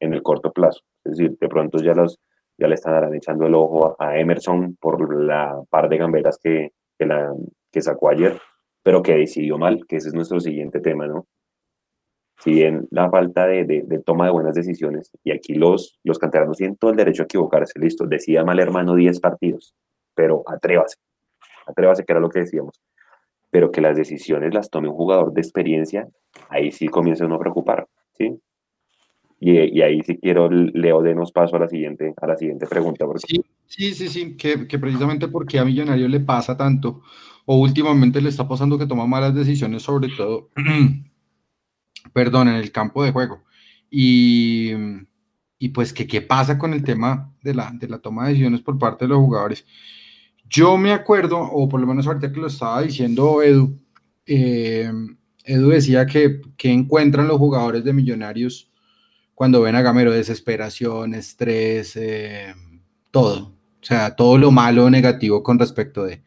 en 0.00 0.12
el 0.12 0.22
corto 0.22 0.52
plazo. 0.52 0.80
Es 1.04 1.12
decir, 1.16 1.38
de 1.40 1.48
pronto 1.48 1.78
ya, 1.78 1.94
los, 1.94 2.18
ya 2.58 2.66
le 2.66 2.74
estarán 2.74 3.14
echando 3.14 3.46
el 3.46 3.54
ojo 3.54 3.96
a, 3.98 4.04
a 4.08 4.18
Emerson 4.18 4.76
por 4.80 5.14
la 5.24 5.62
par 5.70 5.88
de 5.88 5.96
gamberas 5.98 6.38
que, 6.42 6.72
que, 6.98 7.06
la, 7.06 7.32
que 7.70 7.80
sacó 7.80 8.10
ayer, 8.10 8.38
pero 8.84 9.02
que 9.02 9.14
decidió 9.16 9.58
mal, 9.58 9.84
que 9.88 9.96
ese 9.96 10.08
es 10.08 10.14
nuestro 10.14 10.38
siguiente 10.38 10.78
tema, 10.78 11.08
¿no? 11.08 11.26
Si 12.38 12.52
bien 12.52 12.86
la 12.90 13.10
falta 13.10 13.46
de, 13.46 13.64
de- 13.64 13.82
de 13.82 13.98
toma 14.00 14.26
de 14.26 14.32
buenas 14.32 14.54
decisiones, 14.54 15.10
y 15.24 15.32
aquí 15.32 15.54
los, 15.54 15.98
los 16.04 16.18
canteranos 16.18 16.58
tienen 16.58 16.76
todo 16.76 16.90
el 16.90 16.96
derecho 16.96 17.22
a 17.22 17.24
equivocarse, 17.24 17.78
listo, 17.80 18.06
decía 18.06 18.44
mal 18.44 18.60
hermano 18.60 18.94
10 18.94 19.18
partidos, 19.20 19.74
pero 20.14 20.42
atrévase, 20.46 20.96
atrévase 21.66 22.04
que 22.04 22.12
era 22.12 22.20
lo 22.20 22.28
que 22.28 22.40
decíamos, 22.40 22.80
pero 23.50 23.70
que 23.70 23.80
las 23.80 23.96
decisiones 23.96 24.52
las 24.52 24.68
tome 24.68 24.88
un 24.88 24.94
jugador 24.96 25.32
de 25.32 25.40
experiencia, 25.40 26.08
ahí 26.50 26.70
sí 26.70 26.88
comienza 26.88 27.24
uno 27.24 27.36
a 27.36 27.40
preocupar, 27.40 27.86
¿sí? 28.18 28.38
Y, 29.40 29.78
y 29.78 29.82
ahí 29.82 30.02
sí 30.02 30.18
quiero, 30.18 30.50
Leo, 30.50 31.02
denos 31.02 31.30
paso 31.32 31.56
a 31.56 31.60
la 31.60 31.68
siguiente, 31.68 32.14
a 32.20 32.26
la 32.26 32.36
siguiente 32.36 32.66
pregunta, 32.66 33.06
porque 33.06 33.22
Sí, 33.28 33.42
sí, 33.66 33.94
sí, 33.94 34.08
sí, 34.08 34.36
que, 34.36 34.66
que 34.66 34.78
precisamente 34.78 35.28
porque 35.28 35.58
a 35.58 35.64
Millonarios 35.64 36.10
le 36.10 36.20
pasa 36.20 36.56
tanto, 36.56 37.02
o 37.46 37.56
últimamente 37.58 38.20
le 38.20 38.28
está 38.28 38.48
pasando 38.48 38.78
que 38.78 38.86
toma 38.86 39.06
malas 39.06 39.34
decisiones, 39.34 39.82
sobre 39.82 40.08
todo, 40.08 40.50
perdón, 42.12 42.48
en 42.48 42.54
el 42.54 42.72
campo 42.72 43.04
de 43.04 43.12
juego. 43.12 43.44
Y, 43.90 44.72
y 45.58 45.68
pues 45.68 45.92
que 45.92 46.06
qué 46.06 46.22
pasa 46.22 46.58
con 46.58 46.72
el 46.74 46.82
tema 46.82 47.32
de 47.42 47.54
la, 47.54 47.70
de 47.72 47.88
la 47.88 47.98
toma 47.98 48.24
de 48.24 48.30
decisiones 48.30 48.60
por 48.60 48.78
parte 48.78 49.04
de 49.04 49.10
los 49.10 49.18
jugadores. 49.18 49.66
Yo 50.48 50.76
me 50.76 50.92
acuerdo, 50.92 51.38
o 51.38 51.68
por 51.68 51.80
lo 51.80 51.86
menos 51.86 52.06
ahorita 52.06 52.32
que 52.32 52.40
lo 52.40 52.46
estaba 52.48 52.82
diciendo 52.82 53.42
Edu, 53.42 53.78
eh, 54.26 54.90
Edu 55.44 55.68
decía 55.68 56.06
que, 56.06 56.40
que 56.56 56.70
encuentran 56.70 57.28
los 57.28 57.38
jugadores 57.38 57.84
de 57.84 57.92
Millonarios 57.92 58.70
cuando 59.34 59.60
ven 59.62 59.74
a 59.74 59.82
Gamero, 59.82 60.12
desesperación, 60.12 61.14
estrés, 61.14 61.96
eh, 61.96 62.54
todo. 63.10 63.54
O 63.82 63.86
sea, 63.86 64.16
todo 64.16 64.38
lo 64.38 64.50
malo 64.50 64.86
o 64.86 64.90
negativo 64.90 65.42
con 65.42 65.58
respecto 65.58 66.04
de, 66.04 66.22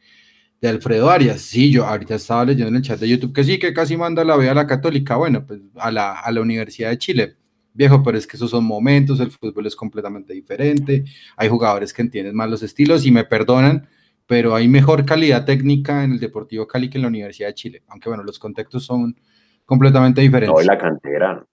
de 0.62 0.70
Alfredo 0.70 1.10
Arias. 1.10 1.42
Sí, 1.42 1.72
yo 1.72 1.86
ahorita 1.86 2.16
estaba 2.16 2.46
leyendo 2.46 2.70
en 2.70 2.76
el 2.78 2.82
chat 2.82 3.00
de 3.00 3.08
YouTube 3.08 3.34
que 3.34 3.44
sí, 3.44 3.60
que 3.60 3.74
casi 3.74 3.98
manda 3.98 4.24
la 4.24 4.36
B 4.36 4.50
a 4.50 4.54
la 4.54 4.68
Católica, 4.68 5.16
bueno, 5.16 5.46
pues 5.46 5.62
a 5.76 5.92
la, 5.92 6.20
a 6.20 6.32
la 6.32 6.42
Universidad 6.42 6.90
de 6.90 6.98
Chile. 6.98 7.36
Viejo, 7.74 8.02
pero 8.02 8.18
es 8.18 8.26
que 8.26 8.38
esos 8.38 8.50
son 8.50 8.66
momentos, 8.66 9.20
el 9.20 9.30
fútbol 9.30 9.68
es 9.68 9.76
completamente 9.76 10.34
diferente, 10.34 11.06
hay 11.36 11.48
jugadores 11.48 11.94
que 11.94 12.02
entienden 12.02 12.36
más 12.36 12.50
los 12.50 12.64
estilos 12.64 13.06
y 13.06 13.12
me 13.12 13.24
perdonan, 13.24 13.88
pero 14.26 14.56
hay 14.56 14.68
mejor 14.68 15.06
calidad 15.06 15.46
técnica 15.46 16.04
en 16.04 16.14
el 16.14 16.20
Deportivo 16.20 16.66
Cali 16.66 16.90
que 16.90 16.98
en 16.98 17.04
la 17.04 17.10
Universidad 17.10 17.50
de 17.50 17.54
Chile, 17.54 17.84
aunque 17.88 18.10
bueno, 18.10 18.24
los 18.24 18.40
contextos 18.40 18.84
son 18.84 19.16
completamente 19.64 20.22
diferentes. 20.22 20.56
No, 20.56 20.62
y 20.62 20.66
la 20.66 20.78
cantera. 20.78 21.46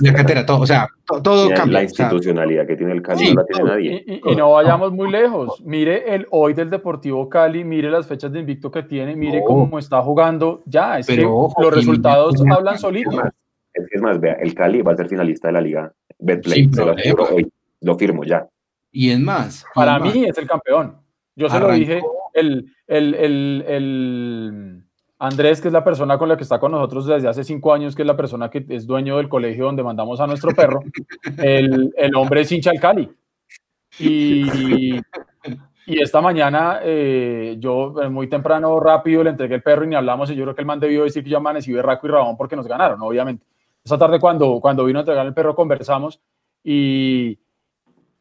La 0.00 0.14
cantera, 0.14 0.46
todo, 0.46 0.60
o 0.60 0.66
sea, 0.66 0.88
todo, 1.22 1.48
cambia. 1.50 1.78
La 1.78 1.82
institucionalidad 1.82 2.66
que 2.66 2.76
tiene 2.76 2.92
el 2.92 3.02
Cali 3.02 3.34
no 3.34 3.40
la 3.40 3.46
tiene 3.46 3.70
nadie. 3.70 4.04
Y, 4.06 4.36
no 4.36 4.52
vayamos 4.52 4.92
muy 4.92 5.10
lejos. 5.10 5.60
Mire 5.64 6.14
el 6.14 6.26
hoy 6.30 6.54
del 6.54 6.70
Deportivo 6.70 7.28
Cali, 7.28 7.64
mire 7.64 7.90
las 7.90 8.06
fechas 8.06 8.32
de 8.32 8.40
invicto 8.40 8.70
que 8.70 8.82
tiene, 8.84 9.16
mire 9.16 9.42
cómo 9.44 9.78
está 9.78 10.00
jugando. 10.02 10.62
Ya, 10.66 10.98
es 10.98 11.06
que 11.06 11.16
los 11.16 11.74
resultados 11.74 12.36
hablan 12.50 12.78
solitos. 12.78 13.14
Es, 13.72 14.00
más, 14.02 14.20
vea, 14.20 14.34
el 14.34 14.54
Cali 14.54 14.82
va 14.82 14.92
a 14.92 14.96
ser 14.96 15.08
finalista 15.08 15.48
de 15.48 15.52
la 15.52 15.60
Liga 15.60 15.92
Betplay. 16.18 16.66
lo, 16.66 17.24
hoy, 17.24 17.50
lo 17.80 17.96
firmo 17.96 18.24
ya. 18.24 18.48
Y 18.92 19.10
es 19.10 19.20
más. 19.20 19.64
Para 19.74 19.98
mí 19.98 20.24
es 20.24 20.36
el 20.38 20.46
campeón. 20.46 20.96
Yo 21.36 21.48
se 21.48 21.58
lo 21.58 21.72
dije, 21.72 22.02
el, 22.34 22.72
el, 22.86 23.14
el, 23.14 23.64
el 23.66 24.84
Andrés, 25.22 25.60
que 25.60 25.68
es 25.68 25.74
la 25.74 25.84
persona 25.84 26.16
con 26.16 26.30
la 26.30 26.36
que 26.36 26.44
está 26.44 26.58
con 26.58 26.72
nosotros 26.72 27.06
desde 27.06 27.28
hace 27.28 27.44
cinco 27.44 27.74
años, 27.74 27.94
que 27.94 28.02
es 28.02 28.06
la 28.06 28.16
persona 28.16 28.48
que 28.48 28.64
es 28.70 28.86
dueño 28.86 29.18
del 29.18 29.28
colegio 29.28 29.66
donde 29.66 29.82
mandamos 29.82 30.18
a 30.18 30.26
nuestro 30.26 30.52
perro, 30.52 30.80
el, 31.36 31.92
el 31.94 32.14
hombre 32.16 32.40
es 32.40 32.50
hincha 32.50 32.70
al 32.70 32.80
Cali. 32.80 33.10
Y, 33.98 34.98
y 35.84 36.00
esta 36.00 36.22
mañana 36.22 36.80
eh, 36.82 37.56
yo 37.58 38.00
eh, 38.02 38.08
muy 38.08 38.30
temprano, 38.30 38.80
rápido, 38.80 39.22
le 39.22 39.30
entregué 39.30 39.56
el 39.56 39.62
perro 39.62 39.84
y 39.84 39.88
ni 39.88 39.94
hablamos 39.94 40.30
y 40.30 40.34
yo 40.34 40.44
creo 40.44 40.54
que 40.54 40.62
el 40.62 40.66
man 40.66 40.80
debió 40.80 41.04
decir 41.04 41.22
que 41.22 41.28
yo 41.28 41.36
amanecí 41.36 41.70
berraco 41.70 42.06
y 42.06 42.10
rabón 42.10 42.38
porque 42.38 42.56
nos 42.56 42.66
ganaron, 42.66 43.02
obviamente. 43.02 43.44
Esa 43.84 43.98
tarde 43.98 44.18
cuando, 44.18 44.58
cuando 44.58 44.86
vino 44.86 45.00
a 45.00 45.02
entregar 45.02 45.26
el 45.26 45.34
perro 45.34 45.54
conversamos 45.54 46.18
y, 46.64 47.38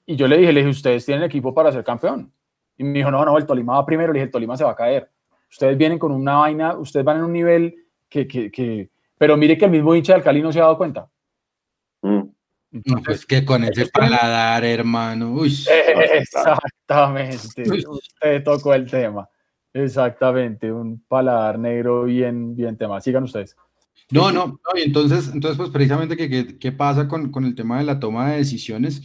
y 0.05 0.15
yo 0.17 0.27
le 0.27 0.37
dije, 0.37 0.51
le 0.51 0.59
dije, 0.59 0.71
ustedes 0.71 1.05
tienen 1.05 1.23
equipo 1.23 1.53
para 1.53 1.71
ser 1.71 1.85
campeón. 1.85 2.29
Y 2.77 2.83
me 2.83 2.91
dijo, 2.91 3.09
no, 3.09 3.23
no, 3.23 3.37
el 3.37 3.45
Tolima 3.45 3.75
va 3.75 3.85
primero, 3.85 4.11
le 4.11 4.19
dije, 4.19 4.25
el 4.25 4.31
Tolima 4.31 4.57
se 4.57 4.65
va 4.65 4.71
a 4.71 4.75
caer 4.75 5.09
ustedes 5.49 5.77
vienen 5.77 5.99
con 5.99 6.11
una 6.11 6.35
vaina, 6.35 6.77
ustedes 6.77 7.05
van 7.05 7.17
en 7.17 7.23
un 7.23 7.33
nivel 7.33 7.75
que, 8.07 8.27
que, 8.27 8.51
que 8.51 8.89
pero 9.17 9.35
mire 9.35 9.57
que 9.57 9.65
el 9.65 9.71
mismo 9.71 9.93
hincha 9.93 10.13
del 10.13 10.23
Cali 10.23 10.41
no 10.41 10.51
se 10.51 10.59
ha 10.59 10.63
dado 10.63 10.77
cuenta. 10.77 11.09
Mm. 12.01 12.21
pues 13.03 13.25
que 13.25 13.43
con 13.43 13.63
ese 13.65 13.87
paladar, 13.87 14.63
hermano. 14.63 15.33
Uy, 15.33 15.53
exactamente. 16.13 17.63
Usted 17.87 18.43
tocó 18.43 18.73
el 18.73 18.89
tema. 18.89 19.29
Exactamente, 19.73 20.71
un 20.71 21.03
paladar 21.07 21.59
negro 21.59 22.05
bien, 22.05 22.55
bien 22.55 22.77
tema. 22.77 23.01
Sigan 23.01 23.23
ustedes. 23.23 23.55
No, 24.11 24.31
no, 24.31 24.47
no, 24.47 24.79
y 24.79 24.83
entonces, 24.83 25.29
entonces, 25.31 25.57
pues 25.57 25.69
precisamente, 25.69 26.17
¿qué, 26.17 26.57
qué 26.57 26.71
pasa 26.71 27.07
con, 27.07 27.31
con, 27.31 27.45
el 27.45 27.53
tema 27.53 27.77
de 27.77 27.83
la 27.83 27.99
toma 27.99 28.31
de 28.31 28.37
decisiones? 28.37 29.03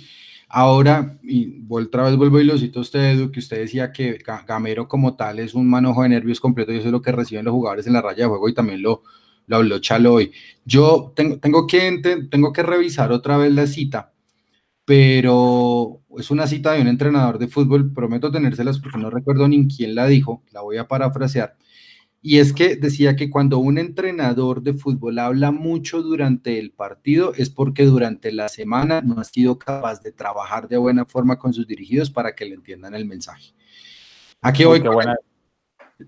Ahora, 0.56 1.18
y 1.24 1.64
otra 1.68 2.04
vez 2.04 2.16
vuelvo 2.16 2.38
y 2.38 2.44
lo 2.44 2.56
cito 2.56 2.78
a 2.78 2.82
usted, 2.82 3.16
Edu, 3.16 3.32
que 3.32 3.40
usted 3.40 3.58
decía 3.58 3.90
que 3.90 4.18
Gamero 4.46 4.86
como 4.86 5.16
tal 5.16 5.40
es 5.40 5.52
un 5.52 5.68
manojo 5.68 6.04
de 6.04 6.10
nervios 6.10 6.38
completo 6.38 6.72
y 6.72 6.76
eso 6.76 6.86
es 6.86 6.92
lo 6.92 7.02
que 7.02 7.10
reciben 7.10 7.44
los 7.44 7.50
jugadores 7.50 7.88
en 7.88 7.92
la 7.92 8.00
raya 8.00 8.22
de 8.22 8.28
juego 8.28 8.48
y 8.48 8.54
también 8.54 8.80
lo, 8.80 9.02
lo 9.48 9.56
habló 9.56 9.80
Chalo 9.80 10.14
hoy. 10.14 10.30
Yo 10.64 11.12
tengo, 11.16 11.38
tengo, 11.40 11.66
que, 11.66 12.00
tengo 12.30 12.52
que 12.52 12.62
revisar 12.62 13.10
otra 13.10 13.36
vez 13.36 13.52
la 13.52 13.66
cita, 13.66 14.12
pero 14.84 16.02
es 16.18 16.30
una 16.30 16.46
cita 16.46 16.74
de 16.74 16.82
un 16.82 16.86
entrenador 16.86 17.38
de 17.38 17.48
fútbol, 17.48 17.92
prometo 17.92 18.30
tenérselas 18.30 18.78
porque 18.78 18.98
no 18.98 19.10
recuerdo 19.10 19.48
ni 19.48 19.66
quién 19.66 19.96
la 19.96 20.06
dijo, 20.06 20.44
la 20.52 20.60
voy 20.60 20.76
a 20.76 20.86
parafrasear 20.86 21.56
y 22.26 22.38
es 22.38 22.54
que 22.54 22.76
decía 22.76 23.16
que 23.16 23.28
cuando 23.28 23.58
un 23.58 23.76
entrenador 23.76 24.62
de 24.62 24.72
fútbol 24.72 25.18
habla 25.18 25.50
mucho 25.50 26.00
durante 26.00 26.58
el 26.58 26.70
partido 26.70 27.34
es 27.36 27.50
porque 27.50 27.84
durante 27.84 28.32
la 28.32 28.48
semana 28.48 29.02
no 29.02 29.20
ha 29.20 29.24
sido 29.24 29.58
capaz 29.58 30.00
de 30.00 30.10
trabajar 30.10 30.66
de 30.66 30.78
buena 30.78 31.04
forma 31.04 31.38
con 31.38 31.52
sus 31.52 31.66
dirigidos 31.66 32.08
para 32.08 32.34
que 32.34 32.46
le 32.46 32.54
entiendan 32.54 32.94
el 32.94 33.04
mensaje. 33.04 33.52
Aquí 34.40 34.64
voy. 34.64 34.82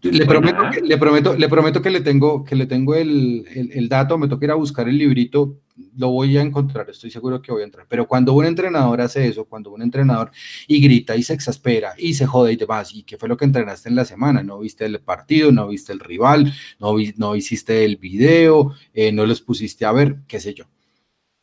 Le 0.01 0.25
prometo, 0.25 0.63
que, 0.73 0.81
le 0.81 0.97
prometo, 0.97 1.37
le 1.37 1.49
prometo 1.51 1.83
que 1.83 1.91
le 1.91 2.01
tengo, 2.01 2.45
que 2.45 2.57
le 2.57 2.65
tengo 2.65 2.95
el, 2.95 3.45
el, 3.55 3.87
dato, 3.91 4.17
me 4.17 4.27
toca 4.27 4.47
ir 4.47 4.53
a 4.53 4.55
buscar 4.55 4.89
el 4.89 4.97
librito, 4.97 5.61
lo 5.97 6.11
voy 6.11 6.37
a 6.37 6.43
encontrar, 6.43 6.89
estoy 6.91 7.11
seguro 7.11 7.41
que 7.41 7.53
voy 7.53 7.63
a 7.63 7.65
entrar. 7.65 7.87
Pero 7.89 8.07
cuando 8.07 8.33
un 8.33 8.45
entrenador 8.45 9.01
hace 9.01 9.29
eso, 9.29 9.45
cuando 9.45 9.71
un 9.71 9.83
entrenador 9.83 10.31
y 10.67 10.81
grita 10.81 11.17
y 11.17 11.23
se 11.23 11.35
exaspera 11.35 11.95
y 11.99 12.15
se 12.15 12.27
jode 12.27 12.53
y 12.53 12.57
demás, 12.57 12.95
¿y 12.95 13.03
qué 13.03 13.17
fue 13.19 13.29
lo 13.29 13.37
que 13.37 13.45
entrenaste 13.45 13.89
en 13.89 13.97
la 13.97 14.05
semana? 14.05 14.43
No 14.43 14.59
viste 14.59 14.85
el 14.85 15.01
partido, 15.01 15.53
no 15.53 15.69
viste 15.69 15.93
el 15.93 16.01
rival, 16.01 16.53
no, 16.79 16.95
vi, 16.95 17.15
no 17.17 17.37
hiciste 17.37 17.85
el 17.85 17.97
video, 17.97 18.75
eh, 18.95 19.13
no 19.13 19.27
los 19.27 19.41
pusiste 19.41 19.85
a 19.85 19.93
ver, 19.93 20.19
qué 20.27 20.41
sé 20.41 20.55
yo. 20.55 20.65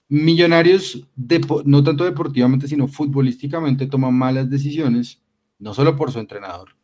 Millonarios, 0.09 1.07
no 1.65 1.83
tanto 1.83 2.03
deportivamente, 2.03 2.67
sino 2.67 2.87
futbolísticamente, 2.87 3.87
toman 3.87 4.13
malas 4.13 4.49
decisiones, 4.49 5.21
no 5.59 5.73
solo 5.73 5.95
por 5.95 6.11
su 6.11 6.19
entrenador, 6.19 6.75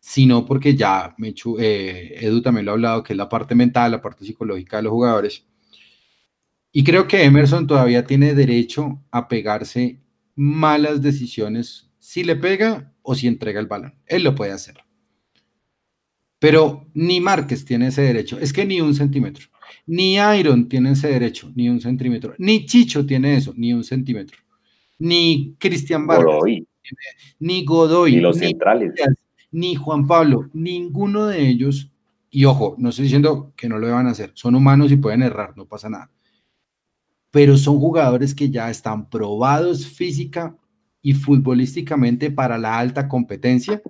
sino 0.00 0.44
porque 0.44 0.74
ya 0.76 1.14
me 1.18 1.34
eh, 1.58 2.18
Edu 2.20 2.42
también 2.42 2.66
lo 2.66 2.72
ha 2.72 2.74
hablado, 2.74 3.02
que 3.02 3.12
es 3.12 3.16
la 3.16 3.28
parte 3.28 3.54
mental, 3.54 3.92
la 3.92 4.02
parte 4.02 4.24
psicológica 4.24 4.78
de 4.78 4.82
los 4.84 4.92
jugadores. 4.92 5.46
Y 6.76 6.82
creo 6.82 7.06
que 7.06 7.22
Emerson 7.22 7.68
todavía 7.68 8.04
tiene 8.04 8.34
derecho 8.34 9.00
a 9.12 9.28
pegarse 9.28 10.00
malas 10.34 11.00
decisiones 11.00 11.88
si 12.00 12.24
le 12.24 12.34
pega 12.34 12.92
o 13.02 13.14
si 13.14 13.28
entrega 13.28 13.60
el 13.60 13.66
balón. 13.66 13.94
Él 14.06 14.24
lo 14.24 14.34
puede 14.34 14.50
hacer. 14.50 14.74
Pero 16.40 16.88
ni 16.92 17.20
Márquez 17.20 17.64
tiene 17.64 17.86
ese 17.86 18.02
derecho, 18.02 18.38
es 18.40 18.52
que 18.52 18.66
ni 18.66 18.80
un 18.80 18.92
centímetro. 18.92 19.46
Ni 19.86 20.16
Iron 20.16 20.68
tiene 20.68 20.90
ese 20.90 21.08
derecho, 21.08 21.50
ni 21.54 21.68
un 21.68 21.80
centímetro. 21.80 22.34
Ni 22.38 22.66
Chicho 22.66 23.06
tiene 23.06 23.36
eso, 23.36 23.54
ni 23.56 23.72
un 23.72 23.84
centímetro. 23.84 24.38
Ni 24.98 25.54
Cristian 25.58 26.06
Vargas. 26.08 26.42
Ni 27.38 27.64
Godoy. 27.64 28.16
Ni 28.16 28.20
los 28.20 28.36
centrales 28.36 28.92
ni 29.54 29.76
Juan 29.76 30.08
Pablo, 30.08 30.50
ninguno 30.52 31.26
de 31.26 31.46
ellos, 31.46 31.92
y 32.28 32.44
ojo, 32.44 32.74
no 32.76 32.88
estoy 32.88 33.04
diciendo 33.04 33.52
que 33.54 33.68
no 33.68 33.78
lo 33.78 33.86
deban 33.86 34.08
hacer, 34.08 34.32
son 34.34 34.56
humanos 34.56 34.90
y 34.90 34.96
pueden 34.96 35.22
errar, 35.22 35.56
no 35.56 35.66
pasa 35.66 35.88
nada, 35.88 36.10
pero 37.34 37.58
son 37.58 37.80
jugadores 37.80 38.32
que 38.32 38.48
ya 38.48 38.70
están 38.70 39.10
probados 39.10 39.88
física 39.88 40.56
y 41.02 41.14
futbolísticamente 41.14 42.30
para 42.30 42.58
la 42.58 42.78
alta 42.78 43.08
competencia 43.08 43.82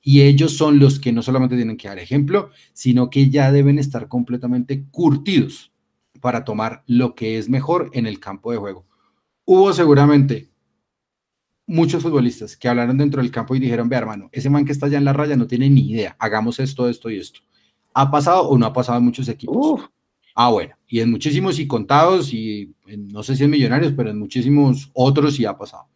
y 0.00 0.20
ellos 0.20 0.56
son 0.56 0.78
los 0.78 1.00
que 1.00 1.10
no 1.10 1.20
solamente 1.20 1.56
tienen 1.56 1.76
que 1.76 1.88
dar 1.88 1.98
ejemplo, 1.98 2.50
sino 2.72 3.10
que 3.10 3.28
ya 3.28 3.50
deben 3.50 3.80
estar 3.80 4.06
completamente 4.06 4.84
curtidos 4.92 5.72
para 6.20 6.44
tomar 6.44 6.84
lo 6.86 7.16
que 7.16 7.38
es 7.38 7.48
mejor 7.48 7.90
en 7.92 8.06
el 8.06 8.20
campo 8.20 8.52
de 8.52 8.58
juego. 8.58 8.86
Hubo 9.44 9.72
seguramente 9.72 10.48
muchos 11.66 12.04
futbolistas 12.04 12.56
que 12.56 12.68
hablaron 12.68 12.98
dentro 12.98 13.20
del 13.20 13.32
campo 13.32 13.56
y 13.56 13.58
dijeron, 13.58 13.88
ve 13.88 13.96
hermano, 13.96 14.28
ese 14.30 14.48
man 14.48 14.64
que 14.64 14.70
está 14.70 14.86
allá 14.86 14.98
en 14.98 15.04
la 15.04 15.12
raya 15.12 15.34
no 15.34 15.48
tiene 15.48 15.68
ni 15.68 15.90
idea, 15.90 16.14
hagamos 16.20 16.60
esto, 16.60 16.88
esto 16.88 17.10
y 17.10 17.18
esto. 17.18 17.40
¿Ha 17.94 18.12
pasado 18.12 18.48
o 18.48 18.56
no 18.56 18.66
ha 18.66 18.72
pasado 18.72 18.98
en 18.98 19.04
muchos 19.06 19.28
equipos? 19.28 19.90
Ah, 20.34 20.50
bueno, 20.50 20.74
y 20.86 21.00
en 21.00 21.10
muchísimos 21.10 21.58
y 21.58 21.66
contados, 21.66 22.32
y 22.32 22.74
no 22.96 23.22
sé 23.22 23.36
si 23.36 23.44
en 23.44 23.50
Millonarios, 23.50 23.92
pero 23.96 24.10
en 24.10 24.18
muchísimos 24.18 24.90
otros 24.94 25.34
sí 25.34 25.44
ha 25.44 25.56
pasado. 25.56 25.88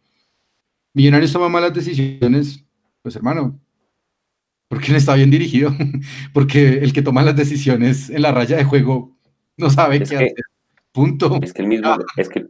Millonarios 0.93 1.33
toma 1.33 1.49
malas 1.49 1.73
decisiones, 1.73 2.65
pues 3.01 3.15
hermano, 3.15 3.59
porque 4.67 4.91
no 4.91 4.97
está 4.97 5.15
bien 5.15 5.31
dirigido, 5.31 5.71
porque 6.33 6.79
el 6.79 6.93
que 6.93 7.01
toma 7.01 7.23
las 7.23 7.35
decisiones 7.35 8.09
en 8.09 8.21
la 8.21 8.31
raya 8.31 8.57
de 8.57 8.63
juego 8.63 9.15
no 9.57 9.69
sabe 9.69 9.99
qué 9.99 10.03
hacer. 10.03 10.33
Punto. 10.91 11.39
Es 11.41 11.53
que 11.53 11.61
el 11.61 11.67
mismo, 11.67 11.95
es 12.15 12.29
que 12.29 12.47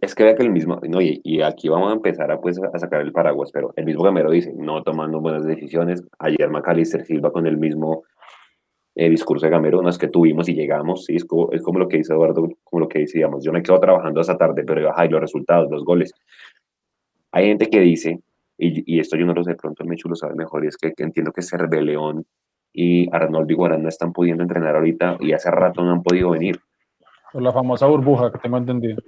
es 0.00 0.14
que 0.14 0.24
vea 0.24 0.34
que 0.34 0.42
el 0.42 0.50
mismo, 0.50 0.80
no, 0.88 1.00
y, 1.00 1.40
aquí 1.42 1.68
vamos 1.68 1.90
a 1.90 1.94
empezar 1.94 2.30
a, 2.30 2.40
pues, 2.40 2.60
a 2.60 2.78
sacar 2.78 3.00
el 3.00 3.12
paraguas, 3.12 3.50
pero 3.52 3.72
el 3.76 3.84
mismo 3.84 4.02
Gamero 4.02 4.30
dice, 4.30 4.52
no 4.56 4.82
tomando 4.82 5.20
buenas 5.20 5.44
decisiones. 5.44 6.04
Ayer 6.18 6.50
Macalister 6.50 7.04
Silva 7.04 7.32
con 7.32 7.46
el 7.46 7.56
mismo 7.56 8.04
eh, 8.96 9.10
discurso 9.10 9.44
de 9.44 9.50
Gamero, 9.50 9.82
no 9.82 9.90
es 9.90 9.98
que 9.98 10.08
tuvimos 10.08 10.48
y 10.48 10.54
llegamos, 10.54 11.04
¿sí? 11.04 11.16
es, 11.16 11.24
como, 11.26 11.52
es 11.52 11.62
como 11.62 11.78
lo 11.78 11.86
que 11.86 11.98
dice 11.98 12.14
Eduardo, 12.14 12.48
como 12.64 12.80
lo 12.80 12.88
que 12.88 13.00
decíamos, 13.00 13.44
yo 13.44 13.52
me 13.52 13.62
quedo 13.62 13.78
trabajando 13.78 14.22
esa 14.22 14.38
tarde, 14.38 14.64
pero 14.64 14.90
ay, 14.96 15.10
los 15.10 15.20
resultados, 15.20 15.70
los 15.70 15.84
goles. 15.84 16.14
Hay 17.30 17.46
gente 17.46 17.68
que 17.68 17.80
dice, 17.80 18.22
y, 18.56 18.96
y 18.96 18.98
esto 18.98 19.18
yo 19.18 19.26
no 19.26 19.34
lo 19.34 19.44
sé, 19.44 19.54
pronto 19.54 19.82
el 19.82 19.90
Mechu 19.90 20.08
lo 20.08 20.16
sabe 20.16 20.34
mejor, 20.34 20.64
y 20.64 20.68
es 20.68 20.78
que, 20.78 20.94
entiendo 20.96 21.30
que 21.30 21.42
Cerve 21.42 21.82
León 21.82 22.24
y 22.72 23.14
Arnoldo 23.14 23.52
Iguarán 23.52 23.82
no 23.82 23.90
están 23.90 24.14
pudiendo 24.14 24.42
entrenar 24.42 24.76
ahorita 24.76 25.18
y 25.20 25.32
hace 25.32 25.50
rato 25.50 25.82
no 25.82 25.92
han 25.92 26.02
podido 26.02 26.30
venir. 26.30 26.58
Por 27.32 27.42
la 27.42 27.52
famosa 27.52 27.86
burbuja 27.86 28.32
que 28.32 28.38
tengo 28.38 28.56
entendido. 28.56 29.02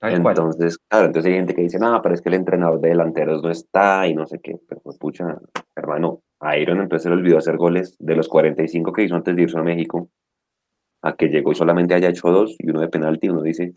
Entonces, 0.00 0.78
claro, 0.78 1.06
entonces 1.06 1.30
hay 1.30 1.36
gente 1.36 1.54
que 1.54 1.62
dice, 1.62 1.78
no, 1.78 2.00
pero 2.00 2.14
es 2.14 2.22
que 2.22 2.28
el 2.28 2.36
entrenador 2.36 2.80
de 2.80 2.90
delanteros 2.90 3.42
no 3.42 3.50
está 3.50 4.06
y 4.06 4.14
no 4.14 4.26
sé 4.26 4.38
qué. 4.38 4.58
Pero 4.68 4.80
pues, 4.80 4.96
pucha, 4.96 5.38
hermano, 5.76 6.22
a 6.40 6.56
Iron 6.56 6.80
entonces 6.80 7.04
se 7.04 7.08
le 7.10 7.16
olvidó 7.16 7.38
hacer 7.38 7.56
goles 7.56 7.96
de 7.98 8.16
los 8.16 8.28
45 8.28 8.92
que 8.92 9.04
hizo 9.04 9.14
antes 9.14 9.36
de 9.36 9.42
irse 9.42 9.58
a 9.58 9.62
México, 9.62 10.08
a 11.02 11.14
que 11.14 11.28
llegó 11.28 11.52
y 11.52 11.54
solamente 11.54 11.94
haya 11.94 12.08
hecho 12.08 12.30
dos 12.30 12.56
y 12.58 12.70
uno 12.70 12.80
de 12.80 12.88
penalti. 12.88 13.28
Uno 13.28 13.42
dice, 13.42 13.72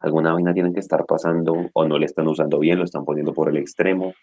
alguna 0.00 0.32
vaina 0.32 0.52
tienen 0.52 0.74
que 0.74 0.80
estar 0.80 1.04
pasando 1.06 1.54
o 1.72 1.88
no 1.88 1.98
le 1.98 2.06
están 2.06 2.28
usando 2.28 2.58
bien, 2.58 2.78
lo 2.78 2.84
están 2.84 3.04
poniendo 3.04 3.32
por 3.32 3.48
el 3.48 3.56
extremo. 3.56 4.14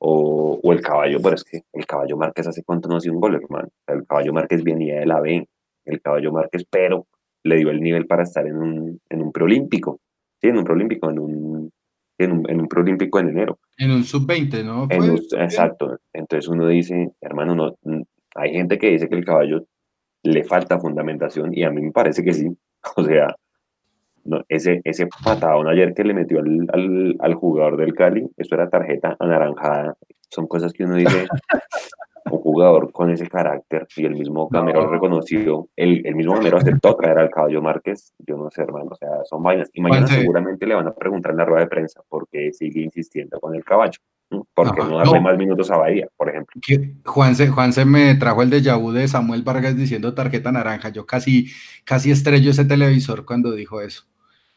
O, 0.00 0.60
el 0.72 0.80
caballo, 0.80 1.18
pero 1.20 1.34
es 1.34 1.44
que 1.44 1.62
el 1.72 1.86
caballo 1.86 2.16
Márquez 2.16 2.46
hace 2.46 2.62
cuánto 2.62 2.88
no 2.88 2.96
hace 2.96 3.10
un 3.10 3.20
gol, 3.20 3.34
hermano. 3.34 3.68
El 3.86 4.06
caballo 4.06 4.32
Márquez 4.32 4.62
venía 4.62 5.00
de 5.00 5.06
la 5.06 5.20
B, 5.20 5.48
el 5.84 6.00
caballo 6.00 6.30
Márquez, 6.30 6.64
pero 6.70 7.06
le 7.42 7.56
dio 7.56 7.70
el 7.70 7.80
nivel 7.80 8.06
para 8.06 8.22
estar 8.22 8.46
en 8.46 8.56
un, 8.56 9.00
en 9.08 9.22
un 9.22 9.32
preolímpico, 9.32 9.98
sí, 10.40 10.48
en 10.48 10.58
un 10.58 10.64
preolímpico, 10.64 11.10
en 11.10 11.18
un, 11.18 11.72
en 12.18 12.32
un, 12.32 12.50
en 12.50 12.60
un 12.60 12.68
preolímpico 12.68 13.20
en 13.20 13.28
enero. 13.28 13.58
En 13.78 13.90
un 13.92 14.04
sub-20, 14.04 14.64
¿no? 14.64 14.88
exacto. 14.90 15.98
Entonces 16.12 16.48
uno 16.48 16.66
dice, 16.66 17.12
hermano, 17.20 17.54
no, 17.54 17.76
hay 18.34 18.52
gente 18.52 18.78
que 18.78 18.90
dice 18.90 19.08
que 19.08 19.14
el 19.14 19.24
caballo 19.24 19.64
le 20.22 20.44
falta 20.44 20.78
fundamentación 20.78 21.54
y 21.54 21.62
a 21.64 21.70
mí 21.70 21.80
me 21.80 21.92
parece 21.92 22.22
que 22.22 22.32
sí. 22.32 22.48
O 22.96 23.04
sea, 23.04 23.34
no, 24.24 24.44
ese, 24.48 24.80
ese 24.84 25.08
patadón 25.24 25.68
ayer 25.68 25.94
que 25.94 26.04
le 26.04 26.14
metió 26.14 26.38
al, 26.38 26.66
al, 26.72 27.16
al, 27.18 27.34
jugador 27.34 27.76
del 27.76 27.94
Cali, 27.94 28.28
eso 28.36 28.54
era 28.54 28.68
tarjeta 28.68 29.16
anaranjada. 29.18 29.96
Son 30.30 30.46
cosas 30.46 30.72
que 30.72 30.84
uno 30.84 30.96
dice, 30.96 31.26
un 32.30 32.40
jugador 32.40 32.92
con 32.92 33.10
ese 33.10 33.28
carácter 33.28 33.86
y 33.96 34.04
el 34.04 34.14
mismo 34.14 34.48
Camero 34.48 34.82
lo 34.82 34.90
reconoció, 34.90 35.68
el, 35.76 36.06
el 36.06 36.14
mismo 36.14 36.34
Camero 36.34 36.58
aceptó 36.58 36.94
traer 36.96 37.18
al 37.18 37.30
caballo 37.30 37.62
Márquez, 37.62 38.14
yo 38.18 38.36
no 38.36 38.50
sé, 38.50 38.62
hermano, 38.62 38.90
o 38.90 38.94
sea, 38.94 39.08
son 39.24 39.42
vainas. 39.42 39.70
Y 39.72 39.80
mañana 39.80 40.06
seguramente 40.06 40.66
le 40.66 40.74
van 40.74 40.88
a 40.88 40.94
preguntar 40.94 41.32
en 41.32 41.38
la 41.38 41.44
rueda 41.44 41.64
de 41.64 41.68
prensa 41.68 42.00
por 42.08 42.28
qué 42.28 42.52
sigue 42.52 42.82
insistiendo 42.82 43.40
con 43.40 43.54
el 43.54 43.64
caballo. 43.64 43.98
Porque 44.54 44.80
no, 44.80 44.90
no 44.90 44.98
darle 44.98 45.20
más 45.20 45.38
minutos 45.38 45.70
a 45.70 45.78
Bahía, 45.78 46.06
por 46.16 46.28
ejemplo. 46.28 46.60
Juanse, 47.06 47.48
Juanse 47.48 47.86
me 47.86 48.14
trajo 48.14 48.42
el 48.42 48.50
de 48.50 48.60
vu 48.74 48.92
de 48.92 49.08
Samuel 49.08 49.42
Vargas 49.42 49.74
diciendo 49.74 50.12
tarjeta 50.12 50.52
naranja. 50.52 50.90
Yo 50.90 51.06
casi, 51.06 51.46
casi 51.84 52.10
estrello 52.10 52.50
ese 52.50 52.66
televisor 52.66 53.24
cuando 53.24 53.52
dijo 53.52 53.80
eso. 53.80 54.04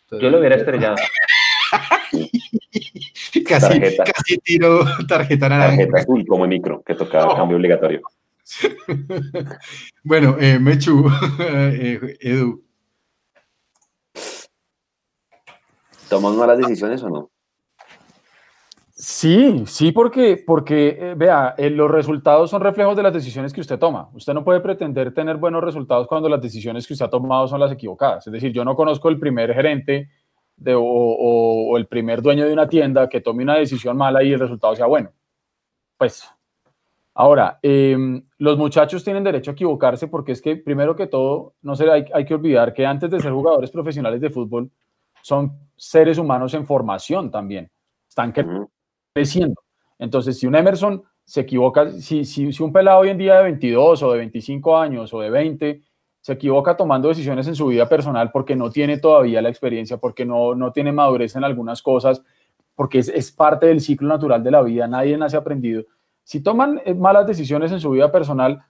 Entonces, 0.01 0.23
Yo 0.23 0.29
lo 0.29 0.39
hubiera 0.39 0.57
estrellado. 0.57 0.95
casi, 3.47 3.79
casi 3.79 4.37
tiro 4.39 4.83
tarjeta 5.07 5.49
naranja. 5.49 5.77
Tarjeta 5.77 5.97
azul 5.99 6.25
como 6.27 6.47
micro, 6.47 6.81
que 6.83 6.95
tocaba 6.95 7.35
cambio 7.35 7.57
obligatorio. 7.57 8.01
bueno, 10.03 10.37
eh, 10.39 10.59
Mechu, 10.59 11.09
eh, 11.39 12.17
Edu. 12.19 12.63
¿Tomas 16.09 16.35
malas 16.35 16.59
decisiones 16.59 17.01
o 17.03 17.09
no? 17.09 17.31
Sí, 19.03 19.63
sí, 19.65 19.91
porque, 19.91 20.43
porque 20.45 20.89
eh, 20.89 21.13
vea, 21.17 21.55
eh, 21.57 21.71
los 21.71 21.89
resultados 21.89 22.51
son 22.51 22.61
reflejos 22.61 22.95
de 22.95 23.01
las 23.01 23.11
decisiones 23.11 23.51
que 23.51 23.61
usted 23.61 23.79
toma. 23.79 24.09
Usted 24.13 24.31
no 24.33 24.43
puede 24.43 24.59
pretender 24.59 25.11
tener 25.11 25.37
buenos 25.37 25.63
resultados 25.63 26.05
cuando 26.05 26.29
las 26.29 26.39
decisiones 26.39 26.85
que 26.85 26.93
usted 26.93 27.07
ha 27.07 27.09
tomado 27.09 27.47
son 27.47 27.59
las 27.59 27.71
equivocadas. 27.71 28.27
Es 28.27 28.33
decir, 28.33 28.51
yo 28.51 28.63
no 28.63 28.75
conozco 28.75 29.09
el 29.09 29.17
primer 29.17 29.55
gerente 29.55 30.07
de, 30.61 30.75
o, 30.75 30.83
o, 30.83 31.77
el 31.77 31.87
primer 31.87 32.21
dueño 32.21 32.45
de 32.45 32.53
una 32.53 32.67
tienda 32.67 33.09
que 33.09 33.19
tome 33.19 33.43
una 33.43 33.55
decisión 33.55 33.97
mala 33.97 34.23
y 34.23 34.31
el 34.31 34.39
resultado 34.39 34.75
sea 34.75 34.85
bueno. 34.85 35.11
Pues, 35.97 36.29
ahora, 37.15 37.59
eh, 37.63 37.97
los 38.37 38.57
muchachos 38.59 39.03
tienen 39.03 39.23
derecho 39.23 39.51
a 39.51 39.53
equivocarse 39.53 40.07
porque 40.07 40.33
es 40.33 40.41
que, 40.41 40.57
primero 40.57 40.95
que 40.95 41.07
todo, 41.07 41.55
no 41.63 41.75
se, 41.75 41.89
hay, 41.89 42.05
hay 42.13 42.25
que 42.25 42.35
olvidar 42.35 42.73
que 42.73 42.85
antes 42.85 43.09
de 43.09 43.19
ser 43.19 43.31
jugadores 43.31 43.71
profesionales 43.71 44.21
de 44.21 44.29
fútbol, 44.29 44.69
son 45.23 45.57
seres 45.75 46.19
humanos 46.19 46.53
en 46.53 46.65
formación 46.65 47.31
también. 47.31 47.71
Están 48.07 48.31
creciendo. 49.13 49.61
Entonces, 49.97 50.37
si 50.37 50.45
un 50.45 50.55
Emerson 50.55 51.03
se 51.25 51.41
equivoca, 51.41 51.89
si, 51.91 52.23
si, 52.23 52.51
si, 52.53 52.63
un 52.63 52.71
pelado 52.71 52.99
hoy 52.99 53.09
en 53.09 53.17
día 53.17 53.37
de 53.37 53.43
22 53.43 54.03
o 54.03 54.11
de 54.11 54.17
25 54.19 54.77
años 54.77 55.13
o 55.13 55.21
de 55.21 55.29
20 55.31 55.81
se 56.21 56.33
equivoca 56.33 56.77
tomando 56.77 57.09
decisiones 57.09 57.47
en 57.47 57.55
su 57.55 57.67
vida 57.67 57.89
personal 57.89 58.31
porque 58.31 58.55
no 58.55 58.69
tiene 58.69 58.97
todavía 58.97 59.41
la 59.41 59.49
experiencia, 59.49 59.97
porque 59.97 60.25
no, 60.25 60.55
no 60.55 60.71
tiene 60.71 60.91
madurez 60.91 61.35
en 61.35 61.43
algunas 61.43 61.81
cosas, 61.81 62.21
porque 62.75 62.99
es, 62.99 63.09
es 63.09 63.31
parte 63.31 63.65
del 63.65 63.81
ciclo 63.81 64.07
natural 64.07 64.43
de 64.43 64.51
la 64.51 64.61
vida, 64.61 64.87
nadie 64.87 65.17
nace 65.17 65.35
aprendido. 65.35 65.83
Si 66.23 66.41
toman 66.41 66.81
eh, 66.85 66.93
malas 66.93 67.27
decisiones 67.27 67.71
en 67.71 67.79
su 67.79 67.89
vida 67.89 68.11
personal, 68.11 68.63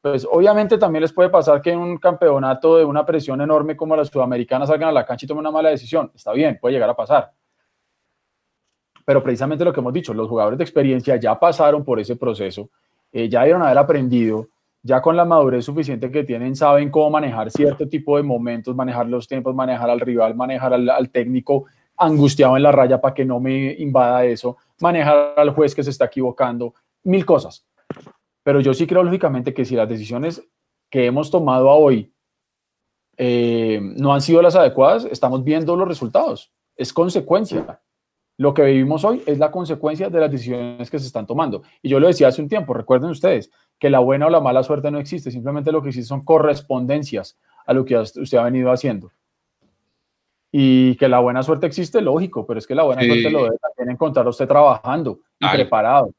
pues 0.00 0.26
obviamente 0.30 0.78
también 0.78 1.02
les 1.02 1.12
puede 1.12 1.28
pasar 1.28 1.60
que 1.60 1.72
en 1.72 1.78
un 1.78 1.98
campeonato 1.98 2.76
de 2.76 2.84
una 2.84 3.04
presión 3.04 3.40
enorme 3.40 3.76
como 3.76 3.96
las 3.96 4.08
sudamericanas 4.08 4.68
salgan 4.68 4.90
a 4.90 4.92
la 4.92 5.04
cancha 5.04 5.26
y 5.26 5.28
tomen 5.28 5.40
una 5.40 5.50
mala 5.50 5.70
decisión. 5.70 6.12
Está 6.14 6.32
bien, 6.32 6.58
puede 6.60 6.74
llegar 6.74 6.90
a 6.90 6.94
pasar 6.94 7.32
pero 9.08 9.22
precisamente 9.22 9.64
lo 9.64 9.72
que 9.72 9.80
hemos 9.80 9.94
dicho, 9.94 10.12
los 10.12 10.28
jugadores 10.28 10.58
de 10.58 10.64
experiencia 10.64 11.16
ya 11.16 11.40
pasaron 11.40 11.82
por 11.82 11.98
ese 11.98 12.14
proceso, 12.14 12.68
eh, 13.10 13.26
ya 13.26 13.42
dieron 13.42 13.62
haber 13.62 13.78
aprendido, 13.78 14.48
ya 14.82 15.00
con 15.00 15.16
la 15.16 15.24
madurez 15.24 15.64
suficiente 15.64 16.10
que 16.10 16.24
tienen, 16.24 16.54
saben 16.54 16.90
cómo 16.90 17.10
manejar 17.10 17.50
cierto 17.50 17.88
tipo 17.88 18.16
de 18.16 18.22
momentos, 18.22 18.74
manejar 18.74 19.06
los 19.06 19.26
tiempos, 19.26 19.54
manejar 19.54 19.90
al 19.90 20.00
rival, 20.00 20.34
manejar 20.34 20.72
al, 20.72 21.10
técnico 21.10 21.66
angustiado 21.96 22.56
en 22.56 22.62
la 22.62 22.72
raya 22.72 23.00
para 23.00 23.14
que 23.14 23.24
no 23.24 23.40
me 23.40 23.72
invada 23.72 24.24
eso, 24.24 24.56
manejar 24.80 25.34
al 25.36 25.50
juez 25.50 25.74
que 25.74 25.82
se 25.82 25.90
está 25.90 26.04
equivocando, 26.04 26.74
mil 27.02 27.26
cosas. 27.26 27.66
Pero 28.44 28.60
yo 28.60 28.72
sí 28.72 28.86
creo 28.86 29.02
lógicamente 29.02 29.52
que 29.52 29.64
si 29.64 29.74
las 29.74 29.88
decisiones 29.88 30.42
que 30.88 31.06
hemos 31.06 31.30
tomado 31.30 31.68
hoy 31.68 32.12
eh, 33.16 33.80
no 33.82 34.14
han 34.14 34.20
sido 34.20 34.40
las 34.40 34.54
adecuadas, 34.54 35.04
estamos 35.06 35.42
viendo 35.42 35.74
los 35.76 35.88
resultados. 35.88 36.52
Es 36.76 36.92
consecuencia. 36.92 37.80
Lo 38.38 38.54
que 38.54 38.62
vivimos 38.62 39.04
hoy 39.04 39.20
es 39.26 39.38
la 39.38 39.50
consecuencia 39.50 40.08
de 40.08 40.20
las 40.20 40.30
decisiones 40.30 40.88
que 40.88 40.98
se 41.00 41.06
están 41.06 41.26
tomando. 41.26 41.62
Y 41.82 41.88
yo 41.88 41.98
lo 41.98 42.06
decía 42.06 42.28
hace 42.28 42.40
un 42.40 42.48
tiempo, 42.48 42.72
recuerden 42.72 43.10
ustedes, 43.10 43.50
que 43.78 43.90
la 43.90 44.00
buena 44.00 44.26
o 44.26 44.30
la 44.30 44.40
mala 44.40 44.62
suerte 44.62 44.90
no 44.90 44.98
existe, 44.98 45.30
simplemente 45.30 45.72
lo 45.72 45.82
que 45.82 45.88
existe 45.88 46.08
son 46.08 46.24
correspondencias 46.24 47.38
a 47.66 47.72
lo 47.72 47.84
que 47.84 47.96
usted 47.96 48.38
ha 48.38 48.44
venido 48.44 48.70
haciendo. 48.72 49.10
Y 50.50 50.96
que 50.96 51.08
la 51.08 51.20
buena 51.20 51.42
suerte 51.42 51.66
existe, 51.66 52.00
lógico, 52.00 52.46
pero 52.46 52.58
es 52.58 52.66
que 52.66 52.74
la 52.74 52.82
buena 52.82 53.02
suerte 53.02 53.30
lo 53.30 53.44
debe 53.44 53.58
también 53.58 53.94
encontrar 53.94 54.26
usted 54.26 54.48
trabajando 54.48 55.20
y 55.38 55.48
preparado. 55.48 56.12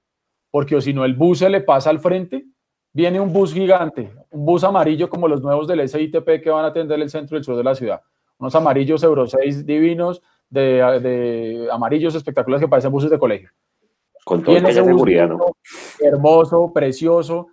Porque 0.52 0.80
si 0.82 0.94
no, 0.94 1.04
el 1.04 1.16
bus 1.16 1.40
se 1.40 1.50
le 1.50 1.62
pasa 1.62 1.90
al 1.90 2.00
frente, 2.00 2.46
viene 2.94 3.20
un 3.20 3.34
bus 3.34 3.54
gigante, 3.54 4.12
un 4.30 4.46
bus 4.46 4.64
amarillo 4.64 5.10
como 5.10 5.28
los 5.28 5.42
nuevos 5.42 5.68
del 5.68 5.88
SITP 5.88 6.42
que 6.44 6.50
van 6.50 6.66
a 6.66 6.70
atender 6.70 7.00
el 7.00 7.10
centro 7.10 7.36
y 7.36 7.40
el 7.40 7.44
sur 7.44 7.58
de 7.58 7.64
la 7.64 7.76
ciudad. 7.76 8.02
Unos 8.38 8.56
amarillos 8.56 9.04
Euro 9.04 9.28
6 9.28 9.66
divinos, 9.66 10.22
de, 10.50 11.68
amarillos 11.72 12.16
espectaculares 12.16 12.64
que 12.64 12.70
parecen 12.70 12.92
buses 12.92 13.10
de 13.10 13.20
colegio. 13.20 13.50
Con 14.30 14.44
todo 14.44 14.56
ese 14.56 14.74
seguridad, 14.74 15.28
¿no? 15.28 15.40
Hermoso, 16.00 16.72
precioso. 16.72 17.48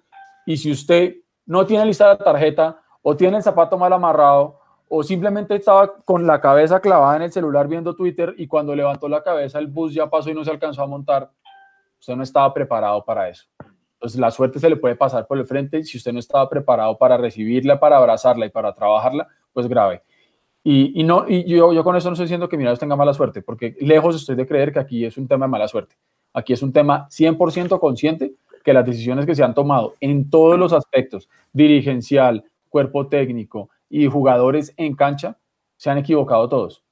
Y 0.44 0.58
si 0.58 0.70
usted 0.70 1.14
no 1.46 1.64
tiene 1.64 1.86
lista 1.86 2.08
la 2.08 2.18
tarjeta 2.18 2.82
o 3.00 3.16
tiene 3.16 3.38
el 3.38 3.42
zapato 3.42 3.78
mal 3.78 3.94
amarrado 3.94 4.58
o 4.86 5.02
simplemente 5.02 5.54
estaba 5.54 5.94
con 6.04 6.26
la 6.26 6.38
cabeza 6.38 6.78
clavada 6.80 7.16
en 7.16 7.22
el 7.22 7.32
celular 7.32 7.66
viendo 7.66 7.96
Twitter 7.96 8.34
y 8.36 8.46
cuando 8.46 8.74
levantó 8.74 9.08
la 9.08 9.22
cabeza 9.22 9.58
el 9.58 9.68
bus 9.68 9.94
ya 9.94 10.10
pasó 10.10 10.28
y 10.28 10.34
no 10.34 10.44
se 10.44 10.50
alcanzó 10.50 10.82
a 10.82 10.86
montar, 10.86 11.30
usted 11.98 12.14
no 12.14 12.22
estaba 12.22 12.52
preparado 12.52 13.02
para 13.02 13.30
eso. 13.30 13.46
Entonces 13.94 14.20
la 14.20 14.30
suerte 14.30 14.58
se 14.58 14.68
le 14.68 14.76
puede 14.76 14.96
pasar 14.96 15.26
por 15.26 15.38
el 15.38 15.46
frente 15.46 15.82
si 15.82 15.96
usted 15.96 16.12
no 16.12 16.18
estaba 16.18 16.46
preparado 16.50 16.98
para 16.98 17.16
recibirla, 17.16 17.80
para 17.80 17.96
abrazarla 17.96 18.44
y 18.44 18.50
para 18.50 18.74
trabajarla, 18.74 19.26
pues 19.54 19.66
grave. 19.66 20.02
Y, 20.62 21.04
no, 21.04 21.24
y 21.28 21.44
yo, 21.44 21.72
yo 21.72 21.84
con 21.84 21.94
eso 21.94 22.08
no 22.08 22.14
estoy 22.14 22.24
diciendo 22.24 22.48
que 22.48 22.56
Millonarios 22.56 22.80
tenga 22.80 22.96
mala 22.96 23.14
suerte, 23.14 23.40
porque 23.40 23.76
lejos 23.80 24.16
estoy 24.16 24.34
de 24.34 24.48
creer 24.48 24.72
que 24.72 24.80
aquí 24.80 25.04
es 25.04 25.16
un 25.16 25.28
tema 25.28 25.46
de 25.46 25.50
mala 25.50 25.68
suerte. 25.68 25.94
Aquí 26.36 26.52
es 26.52 26.62
un 26.62 26.70
tema 26.70 27.08
100% 27.08 27.80
consciente 27.80 28.34
que 28.62 28.74
las 28.74 28.84
decisiones 28.84 29.24
que 29.24 29.34
se 29.34 29.42
han 29.42 29.54
tomado 29.54 29.94
en 30.00 30.28
todos 30.28 30.58
los 30.58 30.74
aspectos, 30.74 31.30
dirigencial, 31.54 32.44
cuerpo 32.68 33.06
técnico 33.06 33.70
y 33.88 34.06
jugadores 34.06 34.74
en 34.76 34.94
cancha, 34.94 35.38
se 35.78 35.88
han 35.88 35.96
equivocado 35.96 36.46
todos. 36.46 36.84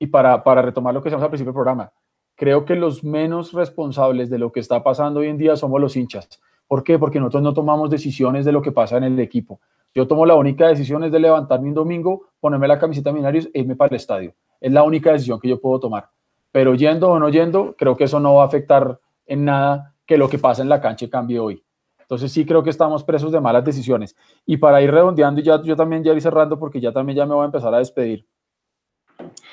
Y 0.00 0.08
para, 0.08 0.42
para 0.42 0.62
retomar 0.62 0.92
lo 0.92 1.00
que 1.00 1.10
decíamos 1.10 1.22
al 1.22 1.30
principio 1.30 1.52
del 1.52 1.54
programa, 1.54 1.92
creo 2.34 2.64
que 2.64 2.74
los 2.74 3.04
menos 3.04 3.52
responsables 3.52 4.30
de 4.30 4.38
lo 4.38 4.50
que 4.50 4.58
está 4.58 4.82
pasando 4.82 5.20
hoy 5.20 5.28
en 5.28 5.38
día 5.38 5.54
somos 5.54 5.80
los 5.80 5.96
hinchas. 5.96 6.28
¿Por 6.66 6.82
qué? 6.82 6.98
Porque 6.98 7.20
nosotros 7.20 7.44
no 7.44 7.54
tomamos 7.54 7.88
decisiones 7.88 8.44
de 8.44 8.50
lo 8.50 8.62
que 8.62 8.72
pasa 8.72 8.96
en 8.96 9.04
el 9.04 9.20
equipo. 9.20 9.60
Yo 9.94 10.08
tomo 10.08 10.26
la 10.26 10.34
única 10.34 10.66
decisión 10.66 11.04
es 11.04 11.12
de 11.12 11.20
levantarme 11.20 11.68
un 11.68 11.74
domingo, 11.74 12.30
ponerme 12.40 12.66
la 12.66 12.80
camiseta 12.80 13.10
de 13.10 13.14
Millonarios 13.14 13.48
e 13.54 13.60
irme 13.60 13.76
para 13.76 13.90
el 13.90 13.96
estadio. 14.00 14.34
Es 14.60 14.72
la 14.72 14.82
única 14.82 15.12
decisión 15.12 15.38
que 15.38 15.48
yo 15.50 15.60
puedo 15.60 15.78
tomar. 15.78 16.15
Pero 16.56 16.74
yendo 16.74 17.10
o 17.10 17.18
no 17.18 17.28
yendo, 17.28 17.74
creo 17.76 17.98
que 17.98 18.04
eso 18.04 18.18
no 18.18 18.36
va 18.36 18.44
a 18.44 18.46
afectar 18.46 18.98
en 19.26 19.44
nada 19.44 19.94
que 20.06 20.16
lo 20.16 20.26
que 20.26 20.38
pasa 20.38 20.62
en 20.62 20.70
la 20.70 20.80
cancha 20.80 21.06
cambie 21.10 21.38
hoy. 21.38 21.62
Entonces 22.00 22.32
sí 22.32 22.46
creo 22.46 22.62
que 22.62 22.70
estamos 22.70 23.04
presos 23.04 23.30
de 23.30 23.38
malas 23.42 23.62
decisiones. 23.62 24.16
Y 24.46 24.56
para 24.56 24.80
ir 24.80 24.90
redondeando, 24.90 25.42
ya, 25.42 25.60
yo 25.60 25.76
también 25.76 26.02
ya 26.02 26.14
ir 26.14 26.22
cerrando 26.22 26.58
porque 26.58 26.80
ya 26.80 26.92
también 26.92 27.18
ya 27.18 27.26
me 27.26 27.34
voy 27.34 27.42
a 27.42 27.44
empezar 27.44 27.74
a 27.74 27.78
despedir. 27.78 28.26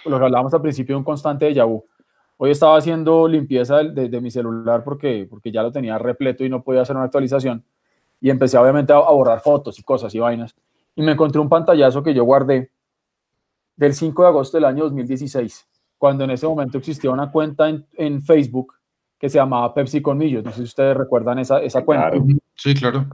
Lo 0.05 0.17
que 0.17 0.23
hablábamos 0.23 0.53
al 0.53 0.61
principio 0.61 0.97
un 0.97 1.03
constante 1.03 1.43
de 1.43 1.55
Yahoo. 1.55 1.84
Hoy 2.38 2.51
estaba 2.51 2.77
haciendo 2.77 3.27
limpieza 3.27 3.84
de, 3.84 4.21
mi 4.21 4.31
celular 4.31 4.81
porque, 4.85 5.27
porque 5.30 5.51
ya 5.51 5.61
lo 5.61 5.73
tenía 5.73 5.97
repleto 5.97 6.45
y 6.45 6.49
no 6.49 6.63
podía 6.63 6.84
hacer 6.84 6.95
una 6.95 7.03
actualización 7.03 7.65
y 8.21 8.30
empecé 8.30 8.57
obviamente 8.57 8.93
a, 8.93 8.99
borrar 8.99 9.41
fotos 9.41 9.77
y 9.77 9.84
cosas 9.84 10.15
y 10.15 10.19
vainas. 10.19 10.55
Y 10.95 11.01
me 11.01 11.11
encontré 11.11 11.41
un 11.41 11.49
pantallazo 11.49 12.01
que 12.01 12.13
yo 12.13 12.23
guardé 12.23 12.71
del 13.75 13.93
5 13.93 14.21
de 14.21 14.27
agosto 14.30 14.55
del 14.55 14.63
año 14.63 14.85
2016, 14.85 15.67
cuando 16.03 16.25
en 16.25 16.31
ese 16.31 16.45
momento 16.45 16.80
existía 16.80 17.11
una 17.11 17.31
cuenta 17.31 17.69
en, 17.69 17.88
en 17.93 18.21
Facebook 18.21 18.73
que 19.17 19.30
se 19.30 19.38
llamaba 19.38 19.73
Pepsi 19.73 20.01
Colmillos. 20.01 20.43
No 20.43 20.51
sé 20.51 20.57
si 20.57 20.63
ustedes 20.63 20.97
recuerdan 20.97 21.39
esa, 21.39 21.61
esa 21.61 21.85
cuenta. 21.85 22.11
Sí, 22.55 22.73
claro. 22.73 23.05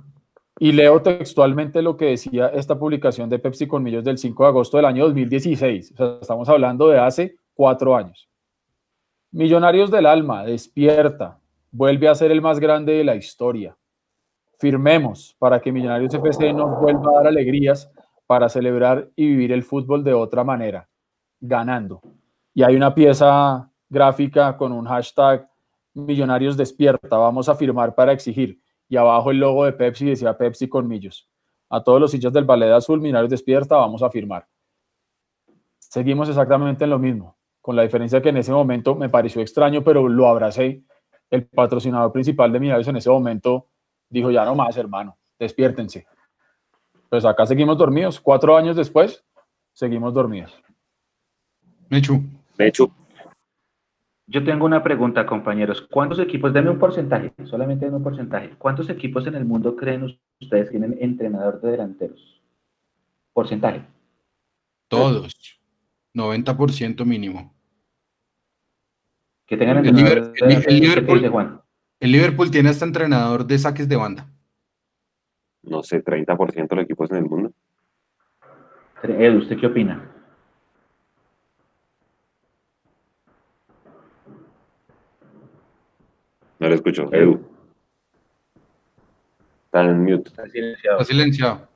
Y 0.57 0.72
leo 0.72 0.99
textualmente 0.99 1.84
lo 1.84 1.95
que 1.95 2.06
decía 2.06 2.48
esta 2.48 2.80
publicación 2.80 3.30
de 3.30 3.38
Pepsi 3.38 3.68
Colmillos 3.68 4.03
del 4.03 4.18
5 4.18 4.41
de 4.41 4.49
agosto 4.49 4.78
del 4.78 4.88
año 4.88 5.06
2016. 5.06 5.91
O 5.91 5.95
sea, 5.98 6.18
estamos 6.20 6.49
hablando 6.49 6.90
de 6.90 6.98
hace 6.98 7.36
cuatro 7.53 7.95
años. 7.95 8.28
Millonarios 9.34 9.91
del 9.91 10.07
alma, 10.07 10.44
despierta. 10.44 11.38
vuelve 11.70 12.07
a 12.07 12.16
ser 12.16 12.32
el 12.32 12.41
más 12.41 12.60
grande 12.60 12.94
de 12.94 13.03
la 13.03 13.16
historia. 13.16 13.78
Firmemos 14.57 15.36
para 15.38 15.61
que 15.61 15.72
Millonarios 15.72 16.16
FC 16.16 16.53
nos 16.53 16.82
vuelva 16.82 17.11
a 17.11 17.16
dar 17.18 17.28
alegrías 17.28 17.88
para 18.26 18.49
celebrar 18.49 19.11
y 19.16 19.28
vivir 19.28 19.52
el 19.52 19.61
fútbol 19.61 20.03
de 20.03 20.16
otra 20.16 20.44
manera, 20.44 20.90
ganando. 21.40 22.02
Y 22.60 22.64
hay 22.64 22.76
una 22.76 22.94
pieza 22.94 23.72
gráfica 23.88 24.57
con 24.57 24.73
un 24.73 24.84
hashtag 24.86 25.49
Millonarios 25.94 26.57
despierta, 26.57 27.15
vamos 27.15 27.48
a 27.48 27.56
firmar 27.56 27.95
para 27.95 28.11
exigir. 28.11 28.60
Y 28.90 28.98
abajo 28.98 29.31
el 29.31 29.38
logo 29.38 29.64
de 29.64 29.72
Pepsi 29.72 30.07
decía 30.07 30.38
Pepsi 30.38 30.68
con 30.68 30.86
millos. 30.86 31.30
A 31.69 31.81
todos 31.81 32.02
los 32.02 32.14
hinchas 32.14 32.34
del 32.34 32.44
Ballet 32.44 32.73
Azul, 32.73 32.99
Millonarios 32.99 33.30
despierta, 33.30 33.77
vamos 33.77 34.03
a 34.03 34.10
firmar. 34.10 34.45
Seguimos 35.77 36.27
exactamente 36.27 36.84
en 36.84 36.90
lo 36.90 36.99
mismo, 36.99 37.38
con 37.61 37.77
la 37.77 37.84
diferencia 37.84 38.22
que 38.22 38.27
en 38.27 38.36
ese 38.36 38.52
momento 38.52 38.94
me 38.94 39.07
pareció 39.07 39.41
extraño, 39.41 39.81
pero 39.81 40.10
lo 40.10 40.27
abracé. 40.27 40.84
El 41.30 41.48
patrocinador 41.48 42.11
principal 42.11 42.52
de 42.52 42.60
Millonarios 42.60 42.90
en 42.90 42.98
ese 42.98 43.10
momento 43.10 43.68
dijo, 44.10 44.31
ya 44.31 44.44
no 44.44 44.53
más, 44.53 44.76
hermano, 44.76 45.18
despiértense. 45.40 46.07
Pues 47.10 47.23
acá 47.23 47.45
seguimos 47.45 47.77
dormidos. 47.77 48.19
Cuatro 48.19 48.57
años 48.57 48.76
después, 48.76 49.23
seguimos 49.72 50.14
dormidos. 50.14 50.61
Mechu. 51.88 52.39
Mechu. 52.60 52.91
Yo 54.27 54.44
tengo 54.44 54.65
una 54.65 54.84
pregunta, 54.84 55.26
compañeros. 55.26 55.88
¿Cuántos 55.90 56.19
equipos, 56.19 56.53
denme 56.53 56.69
un 56.69 56.77
porcentaje, 56.77 57.34
solamente 57.45 57.86
denme 57.86 57.98
un 57.98 58.03
porcentaje. 58.03 58.52
¿Cuántos 58.60 58.88
equipos 58.90 59.26
en 59.26 59.34
el 59.36 59.45
mundo 59.45 59.76
creen 59.76 60.19
ustedes 60.40 60.69
tienen 60.69 60.95
entrenador 60.99 61.60
de 61.61 61.72
delanteros? 61.72 62.40
Porcentaje. 63.34 63.81
Todos. 64.88 65.60
90% 66.14 67.06
mínimo. 67.06 67.53
Que 69.48 69.57
tengan 69.57 69.77
El, 69.80 69.88
entrenador 69.88 70.31
Liber- 70.34 70.44
el- 70.44 70.65
el 70.76 70.80
Liverpool, 70.80 71.18
dice 71.19 71.30
Juan. 71.30 71.61
el 71.99 72.11
Liverpool 72.11 72.52
tiene 72.52 72.69
hasta 72.69 72.86
entrenador 72.86 73.45
de 73.48 73.57
saques 73.57 73.88
de 73.90 73.95
banda. 73.95 74.27
No 75.64 75.81
sé, 75.81 76.03
30% 76.03 76.68
de 76.69 76.76
los 76.76 76.86
equipos 76.86 77.10
en 77.11 77.18
el 77.18 77.26
mundo. 77.26 77.52
Edu, 79.03 79.40
¿usted 79.40 79.57
qué 79.60 79.68
opina? 79.68 80.11
No 86.60 86.68
lo 86.68 86.76
escucho. 86.76 87.10
Edu. 87.11 87.40
Está 89.65 89.84
en 89.84 90.03
mute. 90.03 90.30
Está 90.30 90.48
silenciado. 90.48 90.99
Está 90.99 91.11
silenciado. 91.11 91.68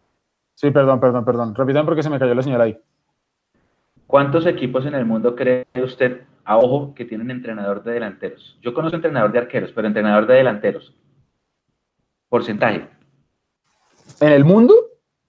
Sí, 0.55 0.71
perdón, 0.71 0.99
perdón, 0.99 1.25
perdón. 1.25 1.55
Repiten 1.55 1.85
porque 1.85 2.03
se 2.03 2.09
me 2.09 2.19
cayó 2.19 2.35
la 2.35 2.43
señal 2.43 2.61
ahí. 2.61 2.77
¿Cuántos 4.07 4.45
equipos 4.45 4.85
en 4.85 4.93
el 4.93 5.05
mundo 5.05 5.35
cree 5.35 5.65
usted, 5.83 6.21
a 6.43 6.57
ojo, 6.57 6.93
que 6.93 7.05
tienen 7.05 7.31
entrenador 7.31 7.83
de 7.83 7.93
delanteros? 7.93 8.59
Yo 8.61 8.73
conozco 8.73 8.97
entrenador 8.97 9.31
de 9.31 9.39
arqueros, 9.39 9.71
pero 9.73 9.87
entrenador 9.87 10.27
de 10.27 10.35
delanteros. 10.35 10.93
Porcentaje. 12.29 12.87
¿En 14.19 14.31
el 14.31 14.45
mundo? 14.45 14.75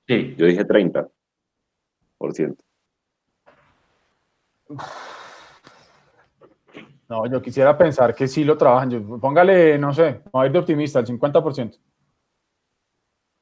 Sí. 0.07 0.35
Yo 0.37 0.47
dije 0.47 0.67
30%. 0.67 1.09
No, 7.09 7.27
yo 7.27 7.41
quisiera 7.43 7.77
pensar 7.77 8.15
que 8.15 8.27
sí 8.27 8.45
lo 8.45 8.57
trabajan. 8.57 8.91
Yo- 8.91 9.19
póngale, 9.21 9.79
no 9.79 9.93
sé, 9.93 10.21
vamos 10.33 10.45
a 10.45 10.47
ir 10.47 10.53
de 10.53 10.59
optimista, 10.59 10.99
el 11.01 11.07
50%. 11.07 11.79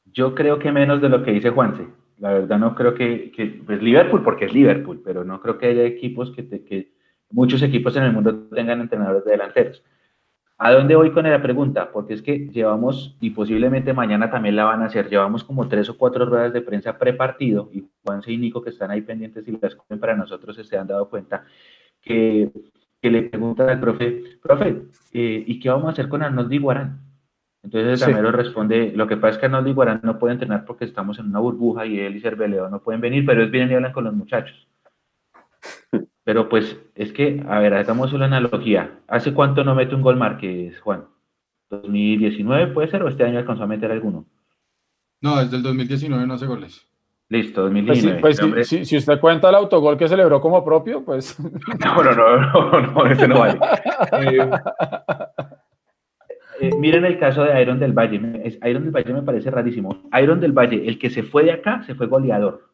Yo 0.04 0.34
creo 0.34 0.58
que 0.58 0.72
menos 0.72 1.00
de 1.00 1.08
lo 1.08 1.22
que 1.22 1.30
dice 1.32 1.50
Juanse. 1.50 1.86
La 2.18 2.32
verdad 2.32 2.58
no 2.58 2.74
creo 2.74 2.94
que, 2.94 3.32
que 3.32 3.46
pues 3.64 3.82
Liverpool 3.82 4.22
porque 4.22 4.44
es 4.46 4.52
Liverpool, 4.54 5.00
pero 5.04 5.24
no 5.24 5.40
creo 5.40 5.58
que 5.58 5.66
haya 5.66 5.84
equipos 5.84 6.30
que, 6.32 6.46
que 6.64 6.92
muchos 7.30 7.62
equipos 7.62 7.96
en 7.96 8.04
el 8.04 8.12
mundo 8.12 8.48
tengan 8.48 8.80
entrenadores 8.80 9.24
de 9.24 9.30
delanteros. 9.32 9.82
¿A 10.58 10.72
dónde 10.72 10.94
voy 10.94 11.10
con 11.12 11.28
la 11.28 11.42
pregunta? 11.42 11.90
Porque 11.92 12.14
es 12.14 12.22
que 12.22 12.48
llevamos, 12.48 13.16
y 13.20 13.30
posiblemente 13.30 13.92
mañana 13.94 14.30
también 14.30 14.54
la 14.56 14.64
van 14.64 14.82
a 14.82 14.86
hacer, 14.86 15.08
llevamos 15.08 15.42
como 15.42 15.68
tres 15.68 15.88
o 15.88 15.98
cuatro 15.98 16.24
ruedas 16.26 16.52
de 16.52 16.60
prensa 16.62 16.98
prepartido, 16.98 17.68
y 17.72 17.84
Juanse 18.04 18.32
y 18.32 18.36
Nico 18.38 18.62
que 18.62 18.70
están 18.70 18.90
ahí 18.92 19.00
pendientes 19.02 19.46
y 19.48 19.58
las 19.60 19.74
comen 19.74 19.98
para 19.98 20.14
nosotros 20.16 20.56
se 20.56 20.76
han 20.78 20.86
dado 20.86 21.08
cuenta, 21.08 21.44
que, 22.00 22.50
que 23.02 23.10
le 23.10 23.22
preguntan 23.24 23.68
al 23.68 23.80
profe, 23.80 24.38
profe, 24.40 24.82
eh, 25.12 25.44
¿y 25.44 25.58
qué 25.58 25.68
vamos 25.68 25.86
a 25.86 25.90
hacer 25.90 26.08
con 26.08 26.22
Arnoldo 26.22 26.54
Iguarán? 26.54 27.00
Entonces 27.64 28.00
el 28.00 28.14
Sí. 28.14 28.20
Responde, 28.30 28.92
lo 28.94 29.08
que 29.08 29.16
pasa 29.16 29.34
es 29.34 29.38
que 29.38 29.46
Arnoldo 29.46 29.70
Iguarán 29.70 30.00
no 30.04 30.20
puede 30.20 30.34
entrenar 30.34 30.64
porque 30.64 30.84
estamos 30.84 31.18
en 31.18 31.26
una 31.26 31.40
burbuja 31.40 31.84
y 31.84 31.98
él 31.98 32.16
y 32.16 32.20
Cerveleo 32.20 32.70
no 32.70 32.80
pueden 32.80 33.00
venir, 33.00 33.26
pero 33.26 33.40
ellos 33.40 33.50
vienen 33.50 33.72
y 33.72 33.74
hablan 33.74 33.92
con 33.92 34.04
los 34.04 34.14
muchachos. 34.14 34.68
Pero 36.24 36.48
pues 36.48 36.78
es 36.94 37.12
que, 37.12 37.44
a 37.48 37.58
ver, 37.58 37.74
hagamos 37.74 38.12
una 38.12 38.26
analogía. 38.26 39.00
¿Hace 39.08 39.34
cuánto 39.34 39.64
no 39.64 39.74
mete 39.74 39.96
un 39.96 40.02
gol 40.02 40.16
Márquez, 40.16 40.78
Juan? 40.80 41.06
¿2019 41.68 42.72
puede 42.72 42.88
ser 42.88 43.02
o 43.02 43.08
este 43.08 43.24
año 43.24 43.38
alcanzó 43.38 43.64
a 43.64 43.66
meter 43.66 43.90
alguno? 43.90 44.24
No, 45.20 45.40
desde 45.42 45.56
el 45.56 45.64
2019 45.64 46.24
no 46.24 46.34
hace 46.34 46.46
goles. 46.46 46.86
Listo, 47.32 47.62
Pues, 47.62 47.98
sí, 48.00 48.10
2019. 48.10 48.20
pues 48.20 48.36
sí, 48.36 48.44
hombre. 48.44 48.64
si, 48.64 48.84
si 48.84 48.96
usted 48.98 49.18
cuenta 49.18 49.48
el 49.48 49.54
autogol 49.54 49.96
que 49.96 50.06
celebró 50.06 50.38
como 50.38 50.62
propio, 50.62 51.02
pues 51.02 51.38
No, 51.84 52.02
no, 52.02 52.14
no, 52.14 52.70
no, 52.70 52.80
no, 52.92 53.06
ese 53.06 53.26
no 53.26 53.38
vale. 53.38 53.58
Eh, 54.20 54.50
eh, 56.60 56.70
miren 56.78 57.06
el 57.06 57.18
caso 57.18 57.44
de 57.44 57.62
Iron 57.62 57.78
del 57.78 57.94
Valle. 57.94 58.20
Iron 58.68 58.84
del 58.84 58.92
Valle 58.92 59.14
me 59.14 59.22
parece 59.22 59.50
rarísimo. 59.50 60.02
Iron 60.22 60.40
del 60.40 60.52
Valle, 60.52 60.86
el 60.86 60.98
que 60.98 61.08
se 61.08 61.22
fue 61.22 61.44
de 61.44 61.52
acá, 61.52 61.82
se 61.84 61.94
fue 61.94 62.06
goleador. 62.06 62.70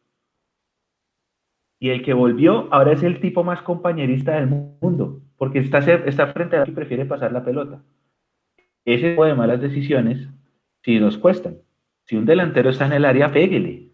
Y 1.79 1.91
el 1.91 2.03
que 2.03 2.13
volvió, 2.13 2.67
ahora 2.71 2.91
es 2.91 3.03
el 3.03 3.21
tipo 3.21 3.45
más 3.45 3.61
compañerista 3.61 4.33
del 4.33 4.47
mundo, 4.47 5.21
porque 5.37 5.59
está, 5.59 5.79
está 5.79 6.27
frente 6.33 6.57
a 6.57 6.67
y 6.67 6.71
prefiere 6.71 7.05
pasar 7.05 7.31
la 7.31 7.45
pelota. 7.45 7.81
Ese 8.83 9.11
tipo 9.11 9.23
de 9.23 9.35
malas 9.35 9.61
decisiones, 9.61 10.27
si 10.83 10.99
nos 10.99 11.17
cuestan. 11.17 11.59
Si 12.03 12.17
un 12.17 12.25
delantero 12.25 12.71
está 12.71 12.87
en 12.87 12.93
el 12.93 13.05
área, 13.05 13.31
péguele. 13.31 13.88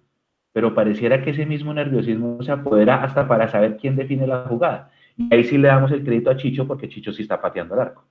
Pero 0.56 0.74
pareciera 0.74 1.22
que 1.22 1.32
ese 1.32 1.46
mismo 1.46 1.74
nerviosismo 1.74 2.42
se 2.42 2.50
apodera 2.50 3.04
hasta 3.04 3.28
para 3.28 3.50
saber 3.50 3.76
quién 3.76 3.98
define 3.98 4.26
la 4.26 4.46
jugada. 4.48 4.90
Y 5.18 5.28
ahí 5.36 5.44
sí 5.44 5.58
le 5.58 5.68
damos 5.68 5.92
el 5.92 6.02
crédito 6.02 6.30
a 6.30 6.38
Chicho, 6.38 6.66
porque 6.66 6.88
Chicho 6.88 7.12
sí 7.12 7.24
está 7.24 7.42
pateando 7.42 7.76
el 7.76 7.82
arco. 7.82 8.06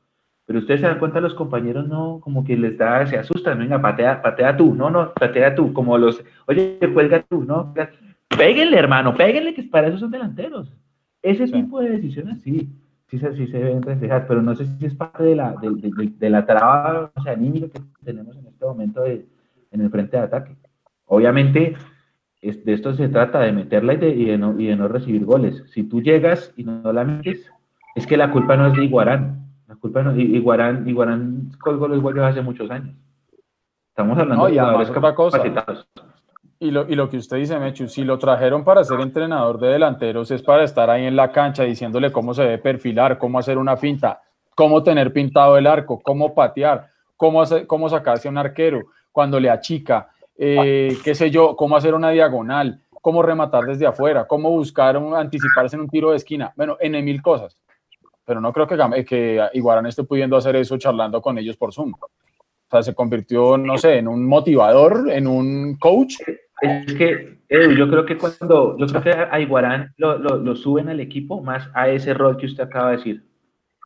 Pero 0.44 0.58
ustedes 0.58 0.82
se 0.82 0.86
dan 0.86 0.98
cuenta, 0.98 1.22
los 1.22 1.32
compañeros 1.32 1.88
no, 1.88 2.20
como 2.22 2.44
que 2.44 2.54
les 2.54 2.76
da, 2.76 3.06
se 3.06 3.16
asustan, 3.16 3.58
venga, 3.60 3.80
patea, 3.80 4.20
patea 4.20 4.54
tú, 4.58 4.74
no, 4.74 4.90
no, 4.90 5.14
patea 5.14 5.54
tú, 5.54 5.72
como 5.72 5.96
los, 5.96 6.22
oye, 6.46 6.78
cuelga 6.92 7.22
tú, 7.26 7.44
no, 7.44 7.72
péguenle, 8.36 8.76
hermano, 8.78 9.14
péguenle, 9.14 9.54
que 9.54 9.62
para 9.62 9.86
eso 9.88 9.96
son 9.96 10.10
delanteros. 10.10 10.70
Ese 11.22 11.46
Sí. 11.46 11.52
tipo 11.54 11.80
de 11.80 11.88
decisiones 11.92 12.42
sí, 12.42 12.68
sí 13.08 13.18
se, 13.18 13.34
sí 13.36 13.46
se 13.46 13.56
deben 13.56 13.80
reflejar, 13.80 14.26
pero 14.28 14.42
no 14.42 14.54
sé 14.54 14.66
si 14.66 14.84
es 14.84 14.94
parte 14.94 15.22
de 15.24 15.34
la, 15.34 15.52
de, 15.62 15.70
de- 15.70 16.12
de- 16.18 16.28
la 16.30 16.44
traba 16.44 17.10
o 17.14 17.22
sea, 17.22 17.32
anímica 17.32 17.68
que 17.68 17.80
tenemos 18.04 18.36
en 18.36 18.46
este 18.48 18.66
momento 18.66 19.00
de- 19.00 19.24
en 19.70 19.80
el 19.80 19.88
frente 19.88 20.18
de 20.18 20.24
ataque. 20.24 20.54
Obviamente, 21.06 21.74
es- 22.48 22.64
de 22.64 22.72
esto 22.74 22.94
se 22.94 23.08
trata, 23.08 23.40
de 23.40 23.52
meterla 23.52 23.94
y 23.94 23.96
de, 23.98 24.08
y 24.10 24.24
de 24.26 24.38
no, 24.38 24.58
y 24.58 24.66
de 24.66 24.76
no 24.76 24.88
recibir 24.88 25.24
goles. 25.24 25.62
Si 25.72 25.82
tú 25.84 26.00
llegas 26.02 26.52
y 26.56 26.64
no 26.64 26.92
la 26.92 27.04
metes, 27.04 27.50
es 27.94 28.06
que 28.06 28.16
la 28.16 28.30
culpa 28.30 28.56
no 28.56 28.66
es 28.68 28.74
de 28.74 28.84
Iguarán. 28.84 29.40
La 29.68 29.76
culpa 29.76 30.02
no, 30.02 30.14
Iguarán, 30.18 30.88
Iguarán 30.88 31.52
colgó 31.60 31.88
los 31.88 32.00
goles 32.00 32.22
hace 32.22 32.42
muchos 32.42 32.70
años. 32.70 32.94
Estamos 33.90 34.18
hablando 34.18 34.44
No, 34.44 34.48
y 34.48 34.54
de 34.54 34.60
jugadores 34.60 34.90
otra 34.90 35.14
cosa. 35.14 35.38
capacitados. 35.38 35.88
Y 36.60 36.70
lo, 36.70 36.88
y 36.88 36.94
lo 36.94 37.08
que 37.10 37.18
usted 37.18 37.36
dice, 37.36 37.58
Mechu, 37.58 37.88
si 37.88 38.04
lo 38.04 38.18
trajeron 38.18 38.64
para 38.64 38.82
ser 38.84 39.00
entrenador 39.00 39.58
de 39.58 39.68
delanteros 39.68 40.30
es 40.30 40.42
para 40.42 40.64
estar 40.64 40.88
ahí 40.88 41.04
en 41.04 41.14
la 41.16 41.30
cancha 41.30 41.62
diciéndole 41.64 42.10
cómo 42.10 42.32
se 42.32 42.42
debe 42.42 42.58
perfilar, 42.58 43.18
cómo 43.18 43.38
hacer 43.38 43.58
una 43.58 43.76
finta, 43.76 44.20
cómo 44.54 44.82
tener 44.82 45.12
pintado 45.12 45.58
el 45.58 45.66
arco, 45.66 46.00
cómo 46.02 46.34
patear, 46.34 46.88
cómo, 47.16 47.42
hacer, 47.42 47.66
cómo 47.66 47.88
sacarse 47.88 48.28
a 48.28 48.30
un 48.30 48.38
arquero 48.38 48.80
cuando 49.12 49.38
le 49.38 49.50
achica, 49.50 50.08
eh, 50.36 50.96
qué 51.04 51.14
sé 51.14 51.30
yo, 51.30 51.56
cómo 51.56 51.76
hacer 51.76 51.94
una 51.94 52.10
diagonal, 52.10 52.80
cómo 53.02 53.22
rematar 53.22 53.64
desde 53.64 53.86
afuera, 53.86 54.26
cómo 54.26 54.50
buscar 54.50 54.96
un- 54.96 55.14
anticiparse 55.14 55.76
en 55.76 55.82
un 55.82 55.88
tiro 55.88 56.10
de 56.10 56.16
esquina. 56.16 56.52
Bueno, 56.56 56.76
en 56.80 57.04
mil 57.04 57.20
cosas. 57.22 57.56
Pero 58.26 58.40
no 58.40 58.52
creo 58.52 58.66
que, 58.66 58.76
Game- 58.76 59.04
que 59.04 59.40
Iguarán 59.52 59.86
esté 59.86 60.02
pudiendo 60.04 60.36
hacer 60.36 60.56
eso 60.56 60.78
charlando 60.78 61.20
con 61.20 61.36
ellos 61.38 61.56
por 61.56 61.72
Zoom. 61.74 61.92
O 62.00 62.08
sea, 62.70 62.82
se 62.82 62.94
convirtió, 62.94 63.58
no 63.58 63.76
sé, 63.76 63.98
en 63.98 64.08
un 64.08 64.26
motivador, 64.26 65.10
en 65.10 65.26
un 65.26 65.76
coach. 65.78 66.14
Es 66.62 66.94
que, 66.94 67.38
Edu, 67.48 67.72
yo 67.72 67.88
creo 67.90 68.06
que 68.06 68.16
cuando, 68.16 68.76
yo 68.78 68.86
creo 68.86 69.02
que 69.02 69.10
a 69.10 69.38
Iguarán 69.40 69.92
lo, 69.98 70.18
lo, 70.18 70.36
lo 70.38 70.56
suben 70.56 70.88
al 70.88 71.00
equipo 71.00 71.42
más 71.42 71.68
a 71.74 71.88
ese 71.90 72.14
rol 72.14 72.38
que 72.38 72.46
usted 72.46 72.64
acaba 72.64 72.90
de 72.90 72.96
decir. 72.96 73.24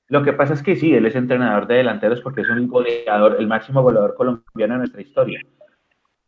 Lo 0.06 0.22
que 0.22 0.32
pasa 0.32 0.54
es 0.54 0.62
que 0.62 0.76
sí, 0.76 0.94
él 0.94 1.04
es 1.04 1.16
entrenador 1.16 1.66
de 1.66 1.74
delanteros 1.74 2.20
porque 2.20 2.42
es 2.42 2.48
un 2.48 2.68
goleador, 2.68 3.36
el 3.40 3.46
máximo 3.48 3.82
goleador 3.82 4.14
colombiano 4.14 4.74
de 4.74 4.78
nuestra 4.78 5.02
historia. 5.02 5.40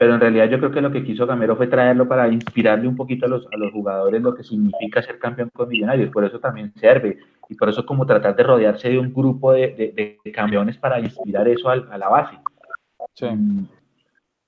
Pero 0.00 0.14
en 0.14 0.20
realidad 0.20 0.48
yo 0.48 0.56
creo 0.58 0.70
que 0.70 0.80
lo 0.80 0.90
que 0.90 1.04
quiso 1.04 1.26
Gamero 1.26 1.56
fue 1.56 1.66
traerlo 1.66 2.08
para 2.08 2.26
inspirarle 2.26 2.88
un 2.88 2.96
poquito 2.96 3.26
a 3.26 3.28
los, 3.28 3.46
a 3.52 3.58
los 3.58 3.70
jugadores 3.70 4.22
lo 4.22 4.34
que 4.34 4.42
significa 4.42 5.02
ser 5.02 5.18
campeón 5.18 5.50
con 5.52 5.68
Millonarios. 5.68 6.08
Por 6.10 6.24
eso 6.24 6.38
también 6.38 6.72
sirve. 6.76 7.18
Y 7.50 7.54
por 7.54 7.68
eso 7.68 7.84
como 7.84 8.06
tratar 8.06 8.34
de 8.34 8.42
rodearse 8.42 8.88
de 8.88 8.98
un 8.98 9.12
grupo 9.12 9.52
de, 9.52 9.68
de, 9.94 10.18
de 10.24 10.32
campeones 10.32 10.78
para 10.78 10.98
inspirar 11.00 11.46
eso 11.48 11.68
a, 11.68 11.74
a 11.74 11.98
la 11.98 12.08
base. 12.08 12.38
Sí. 13.12 13.26
Mm, 13.26 13.66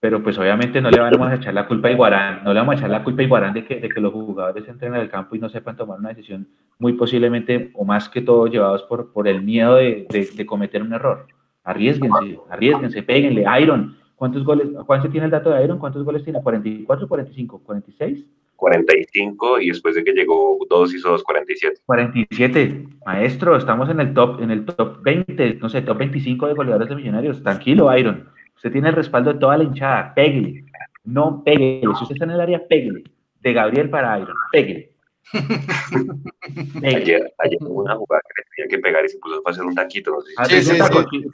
Pero 0.00 0.22
pues 0.22 0.38
obviamente 0.38 0.80
no 0.80 0.90
le 0.90 0.98
vamos 0.98 1.28
a 1.28 1.34
echar 1.34 1.52
la 1.52 1.66
culpa 1.68 1.88
a 1.88 1.92
Iguarán, 1.92 2.44
no 2.44 2.54
le 2.54 2.58
vamos 2.60 2.74
a 2.74 2.78
echar 2.78 2.90
la 2.90 3.04
culpa 3.04 3.20
a 3.20 3.24
Iguarán 3.26 3.52
de 3.52 3.66
que, 3.66 3.78
de 3.78 3.90
que 3.90 4.00
los 4.00 4.12
jugadores 4.14 4.66
entren 4.66 4.94
al 4.94 5.10
campo 5.10 5.36
y 5.36 5.38
no 5.38 5.50
sepan 5.50 5.76
tomar 5.76 5.98
una 5.98 6.08
decisión 6.08 6.48
muy 6.78 6.94
posiblemente 6.94 7.70
o 7.74 7.84
más 7.84 8.08
que 8.08 8.22
todo 8.22 8.46
llevados 8.46 8.84
por, 8.84 9.12
por 9.12 9.28
el 9.28 9.42
miedo 9.42 9.74
de, 9.74 10.06
de- 10.08 10.30
de 10.34 10.46
cometer 10.46 10.80
un 10.80 10.94
error. 10.94 11.26
Arriesguense, 11.62 12.38
arriesguense, 12.50 13.02
péguenle. 13.02 13.44
Iron, 13.60 13.96
¿cuántos 14.22 14.44
goles? 14.44 14.68
¿Cuánto 14.86 15.10
tiene 15.10 15.24
el 15.24 15.32
dato 15.32 15.50
de 15.50 15.64
Iron? 15.64 15.80
¿Cuántos 15.80 16.04
goles 16.04 16.22
tiene? 16.22 16.38
¿44, 16.38 17.08
45, 17.08 17.60
46? 17.64 18.24
45 18.54 19.60
y 19.60 19.70
después 19.70 19.96
de 19.96 20.04
que 20.04 20.12
llegó 20.12 20.58
2 20.70 20.94
hizo 20.94 21.10
2, 21.10 21.24
47. 21.24 21.80
47. 21.84 22.86
Maestro, 23.04 23.56
estamos 23.56 23.90
en 23.90 23.98
el 23.98 24.14
top, 24.14 24.40
en 24.40 24.52
el 24.52 24.64
top 24.64 25.02
20, 25.02 25.54
no 25.54 25.68
sé, 25.68 25.82
top 25.82 25.98
25 25.98 26.46
de 26.46 26.54
goleadores 26.54 26.88
de 26.88 26.94
millonarios. 26.94 27.42
Tranquilo, 27.42 27.98
Iron. 27.98 28.28
Usted 28.54 28.70
tiene 28.70 28.90
el 28.90 28.94
respaldo 28.94 29.32
de 29.32 29.40
toda 29.40 29.56
la 29.56 29.64
hinchada. 29.64 30.14
Péguele. 30.14 30.66
No 31.02 31.42
péguele. 31.42 31.80
Si 31.80 32.04
usted 32.04 32.14
está 32.14 32.24
en 32.24 32.30
el 32.30 32.40
área, 32.40 32.64
péguele. 32.68 33.02
De 33.40 33.52
Gabriel 33.52 33.90
para 33.90 34.20
Iron. 34.20 34.36
Péguele. 34.52 34.92
ayer, 36.84 37.32
ayer 37.38 37.58
hubo 37.60 37.82
una 37.82 37.96
jugada 37.96 38.22
que 38.28 38.42
le 38.42 38.48
tenía 38.54 38.76
que 38.76 38.82
pegar 38.82 39.04
y 39.04 39.08
se 39.08 39.18
puso 39.18 39.42
a 39.44 39.50
hacer 39.50 39.64
un 39.64 39.74
taquito. 39.74 40.12
No 40.12 40.20
sé 40.20 40.32
Ah, 40.36 40.44
Sí, 40.44 40.62
sí, 40.62 40.76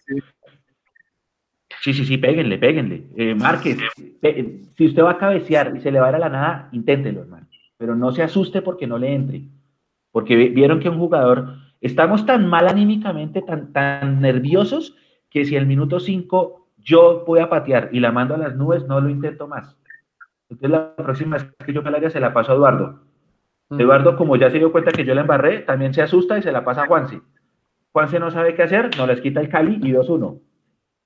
sí. 0.07 0.23
Sí, 1.83 1.93
sí, 1.95 2.05
sí, 2.05 2.19
péguenle, 2.19 2.59
péguenle. 2.59 3.05
Eh, 3.17 3.35
Márquez, 3.35 3.79
pe- 4.21 4.63
si 4.77 4.87
usted 4.87 5.03
va 5.03 5.13
a 5.13 5.19
cabecear 5.19 5.75
y 5.77 5.81
se 5.81 5.91
le 5.91 6.01
va 6.01 6.07
a 6.07 6.11
ir 6.11 6.17
a 6.17 6.21
la 6.21 6.29
nada, 6.29 6.69
inténtelo, 6.73 7.21
hermano. 7.23 7.47
Pero 7.77 7.95
no 7.95 8.11
se 8.13 8.23
asuste 8.23 8.63
porque 8.63 8.87
no 8.87 8.99
le 8.99 9.15
entre. 9.15 9.43
Porque 10.11 10.35
vi- 10.37 10.49
vieron 10.49 10.81
que 10.81 10.89
un 10.89 10.99
jugador, 10.99 11.55
estamos 11.81 12.27
tan 12.27 12.47
mal 12.49 12.67
anímicamente, 12.67 13.43
tan, 13.43 13.73
tan 13.73 14.21
nerviosos, 14.21 14.97
que 15.31 15.45
si 15.45 15.55
el 15.57 15.67
minuto 15.67 16.01
5 16.01 16.69
yo 16.79 17.25
voy 17.27 17.41
a 17.41 17.49
patear 17.51 17.91
y 17.93 18.01
la 18.01 18.13
mando 18.13 18.35
a 18.35 18.39
las 18.39 18.57
nubes, 18.57 18.87
no 18.87 19.01
lo 19.01 19.09
intento 19.09 19.47
más. 19.47 19.77
Entonces 20.49 20.71
la 20.71 20.97
próxima 20.97 21.37
vez 21.37 21.53
que 21.65 21.73
yo 21.73 21.83
área 21.87 22.11
se 22.11 22.21
la 22.21 22.33
paso 22.33 22.53
a 22.53 22.55
Eduardo. 22.55 23.01
Mm. 23.69 23.81
Eduardo, 23.81 24.17
como 24.17 24.37
ya 24.37 24.51
se 24.51 24.59
dio 24.59 24.73
cuenta 24.73 24.93
que 24.93 25.05
yo 25.05 25.15
la 25.15 25.21
embarré, 25.21 25.59
también 25.61 25.93
se 25.93 26.03
asusta 26.03 26.39
y 26.39 26.43
se 26.43 26.53
la 26.53 26.65
pasa 26.65 26.85
a 26.85 26.87
Juanse. 26.87 27.21
Juanse 27.93 28.19
no 28.19 28.31
sabe 28.31 28.55
qué 28.55 28.63
hacer, 28.63 28.91
no 28.97 29.07
les 29.07 29.21
quita 29.21 29.41
el 29.41 29.49
Cali 29.49 29.79
y 29.83 29.93
2-1. 29.93 30.41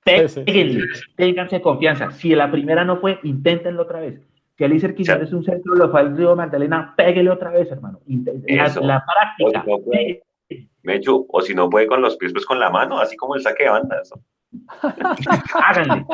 Péguenle, 0.03 0.83
ténganse 1.15 1.61
confianza. 1.61 2.11
Si 2.11 2.35
la 2.35 2.51
primera 2.51 2.83
no 2.83 2.97
fue, 2.97 3.19
inténtenlo 3.23 3.83
otra 3.83 3.99
vez. 4.01 4.21
Si 4.57 4.63
Alicer 4.63 4.93
Quiñones 4.93 5.29
es 5.29 5.33
un 5.33 5.43
centro, 5.43 5.75
lo 5.75 5.89
fue 5.89 6.01
al 6.01 6.15
Río 6.15 6.35
Magdalena, 6.35 6.93
péguele 6.95 7.29
otra 7.29 7.51
vez, 7.51 7.71
hermano. 7.71 7.99
La, 8.05 8.65
Eso. 8.65 8.81
la 8.81 9.03
práctica. 9.03 9.63
O 9.67 9.79
si 9.79 9.87
no 9.87 10.63
Mechu, 10.83 11.25
o 11.29 11.41
si 11.41 11.55
no 11.55 11.69
puede 11.69 11.87
con 11.87 12.01
los 12.01 12.17
pies, 12.17 12.33
pues 12.33 12.45
con 12.45 12.59
la 12.59 12.69
mano, 12.69 12.99
así 12.99 13.15
como 13.15 13.35
el 13.35 13.41
saque 13.41 13.63
de 13.63 13.69
banda. 13.69 13.99
eso. 14.01 14.21
háganle. 15.65 16.05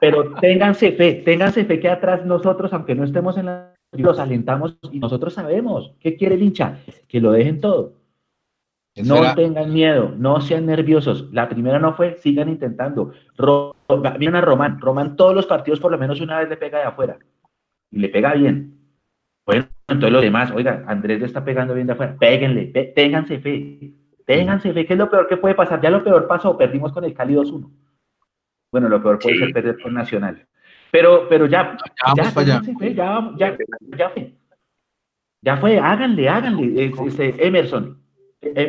Pero 0.00 0.34
ténganse 0.34 0.92
fe, 0.92 1.14
ténganse 1.24 1.64
fe 1.64 1.80
que 1.80 1.88
atrás 1.88 2.24
nosotros, 2.24 2.72
aunque 2.72 2.94
no 2.94 3.04
estemos 3.04 3.36
en 3.36 3.46
la... 3.46 3.74
Los 3.92 4.18
alentamos 4.18 4.78
y 4.90 5.00
nosotros 5.00 5.34
sabemos 5.34 5.92
qué 6.00 6.16
quiere 6.16 6.36
el 6.36 6.42
hincha, 6.42 6.78
que 7.08 7.20
lo 7.20 7.32
dejen 7.32 7.60
todo. 7.60 7.92
No 8.96 9.16
era- 9.16 9.34
tengan 9.34 9.72
miedo, 9.72 10.12
no 10.16 10.40
sean 10.40 10.66
nerviosos. 10.66 11.32
La 11.32 11.48
primera 11.48 11.78
no 11.78 11.94
fue, 11.94 12.16
sigan 12.18 12.48
intentando. 12.50 13.12
Ro- 13.38 13.74
miren 14.18 14.36
a 14.36 14.40
Román, 14.42 14.78
Román 14.80 15.16
todos 15.16 15.34
los 15.34 15.46
partidos 15.46 15.80
por 15.80 15.90
lo 15.90 15.98
menos 15.98 16.20
una 16.20 16.38
vez 16.40 16.48
le 16.48 16.56
pega 16.58 16.78
de 16.78 16.84
afuera. 16.84 17.18
Y 17.90 17.98
le 17.98 18.08
pega 18.10 18.34
bien. 18.34 18.74
Bueno, 19.46 19.66
entonces 19.88 20.12
los 20.12 20.22
demás, 20.22 20.50
oiga, 20.52 20.84
Andrés 20.86 21.20
le 21.20 21.26
está 21.26 21.42
pegando 21.44 21.74
bien 21.74 21.86
de 21.86 21.94
afuera. 21.94 22.16
Péguenle, 22.18 22.66
pe- 22.66 22.92
ténganse 22.94 23.38
fe. 23.40 23.94
Ténganse 24.26 24.72
fe, 24.72 24.86
que 24.86 24.92
es 24.92 24.98
lo 24.98 25.10
peor 25.10 25.26
que 25.26 25.36
puede 25.38 25.54
pasar. 25.54 25.80
Ya 25.80 25.90
lo 25.90 26.04
peor 26.04 26.26
pasó, 26.28 26.56
perdimos 26.56 26.92
con 26.92 27.04
el 27.04 27.14
Cali 27.14 27.34
2-1. 27.34 27.70
Bueno, 28.70 28.88
lo 28.88 29.02
peor 29.02 29.18
puede 29.18 29.36
Sí. 29.36 29.40
ser 29.44 29.52
perder 29.52 29.80
con 29.82 29.94
Nacional. 29.94 30.46
Pero, 30.90 31.26
pero 31.28 31.46
ya, 31.46 31.76
ya, 32.14 32.24
para 32.32 32.40
allá. 32.46 32.60
ténganse 32.60 32.76
fe, 32.78 32.94
ya, 32.94 33.30
ya, 33.36 33.56
ya 33.96 34.10
fue. 34.10 34.32
Ya 35.42 35.56
fue, 35.56 35.78
háganle, 35.78 36.28
háganle. 36.28 36.84
Es- 36.84 36.98
este, 37.00 37.46
Emerson, 37.46 37.98
eh, 37.98 38.01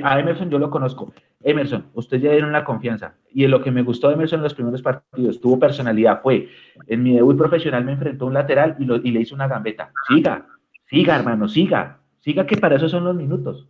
a 0.03 0.19
Emerson 0.19 0.49
yo 0.49 0.59
lo 0.59 0.69
conozco. 0.69 1.11
Emerson, 1.41 1.87
usted 1.93 2.19
ya 2.19 2.31
dieron 2.31 2.51
la 2.51 2.63
confianza. 2.63 3.15
Y 3.31 3.47
lo 3.47 3.61
que 3.61 3.71
me 3.71 3.81
gustó 3.81 4.07
de 4.07 4.13
Emerson 4.13 4.39
en 4.39 4.43
los 4.43 4.53
primeros 4.53 4.81
partidos, 4.81 5.41
tuvo 5.41 5.59
personalidad, 5.59 6.21
fue, 6.21 6.47
en 6.87 7.03
mi 7.03 7.15
debut 7.15 7.37
profesional 7.37 7.83
me 7.83 7.93
enfrentó 7.93 8.25
a 8.25 8.27
un 8.27 8.33
lateral 8.35 8.75
y, 8.79 8.85
lo- 8.85 8.97
y 8.97 9.11
le 9.11 9.21
hizo 9.21 9.35
una 9.35 9.47
gambeta. 9.47 9.91
Siga, 10.07 10.45
siga, 10.89 11.15
hermano, 11.15 11.47
siga. 11.47 11.99
Siga 12.19 12.45
que 12.45 12.55
para 12.57 12.75
eso 12.77 12.87
son 12.87 13.03
los 13.03 13.15
minutos. 13.15 13.67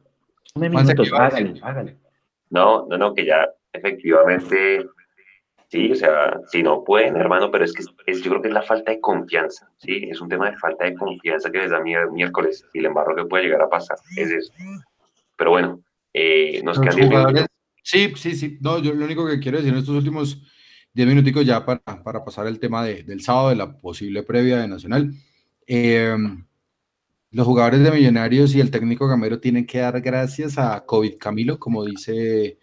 Juanse, 0.53 0.93
minutos, 0.93 1.11
hágale, 1.19 1.59
hágale. 1.63 1.97
No, 2.51 2.85
no, 2.87 2.97
no, 2.97 3.13
que 3.15 3.25
ya 3.25 3.47
efectivamente, 3.71 4.85
sí, 5.69 5.91
o 5.91 5.95
sea, 5.95 6.39
si 6.47 6.61
no 6.61 6.83
pueden, 6.83 7.15
hermano, 7.15 7.49
pero 7.49 7.63
es 7.65 7.73
que 7.73 7.83
es- 8.05 8.21
yo 8.21 8.29
creo 8.29 8.41
que 8.41 8.49
es 8.49 8.53
la 8.53 8.61
falta 8.61 8.91
de 8.91 8.99
confianza, 9.01 9.71
¿sí? 9.77 10.07
Es 10.11 10.21
un 10.21 10.29
tema 10.29 10.51
de 10.51 10.57
falta 10.57 10.85
de 10.85 10.93
confianza 10.93 11.49
que 11.51 11.59
les 11.59 11.71
da 11.71 11.79
miércoles 11.79 12.67
y 12.73 12.79
el 12.79 12.85
embarro 12.85 13.15
que 13.15 13.25
puede 13.25 13.45
llegar 13.45 13.61
a 13.63 13.69
pasar, 13.69 13.97
es 14.17 14.29
eso. 14.29 14.53
Pero 15.35 15.49
bueno, 15.51 15.79
eh, 16.13 16.61
nos 16.63 16.79
quedan 16.79 16.95
10 16.95 17.09
minutos. 17.09 17.45
Sí, 17.83 18.13
sí, 18.15 18.35
sí. 18.35 18.57
No, 18.61 18.79
yo 18.79 18.93
lo 18.93 19.05
único 19.05 19.27
que 19.27 19.39
quiero 19.39 19.57
decir 19.57 19.73
en 19.73 19.79
estos 19.79 19.95
últimos 19.95 20.41
10 20.93 21.07
minuticos 21.07 21.45
ya 21.45 21.65
para, 21.65 21.81
para 22.03 22.23
pasar 22.23 22.47
el 22.47 22.59
tema 22.59 22.83
de- 22.85 23.03
del 23.03 23.21
sábado, 23.21 23.49
de 23.49 23.55
la 23.55 23.77
posible 23.77 24.23
previa 24.23 24.59
de 24.59 24.67
Nacional. 24.67 25.11
Eh, 25.67 26.15
los 27.31 27.45
jugadores 27.47 27.81
de 27.81 27.91
Millonarios 27.91 28.53
y 28.55 28.59
el 28.59 28.69
técnico 28.71 29.07
Gamero 29.07 29.39
tienen 29.39 29.65
que 29.65 29.79
dar 29.79 29.99
gracias 30.01 30.57
a 30.59 30.85
COVID 30.85 31.17
Camilo, 31.17 31.57
como 31.59 31.83
dice, 31.83 32.59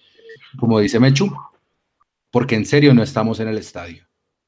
como 0.58 0.78
dice 0.78 1.00
Mechu, 1.00 1.28
porque 2.30 2.54
en 2.54 2.64
serio 2.66 2.94
no 2.94 3.02
estamos 3.02 3.40
en 3.40 3.48
el 3.48 3.58
estadio. 3.58 4.06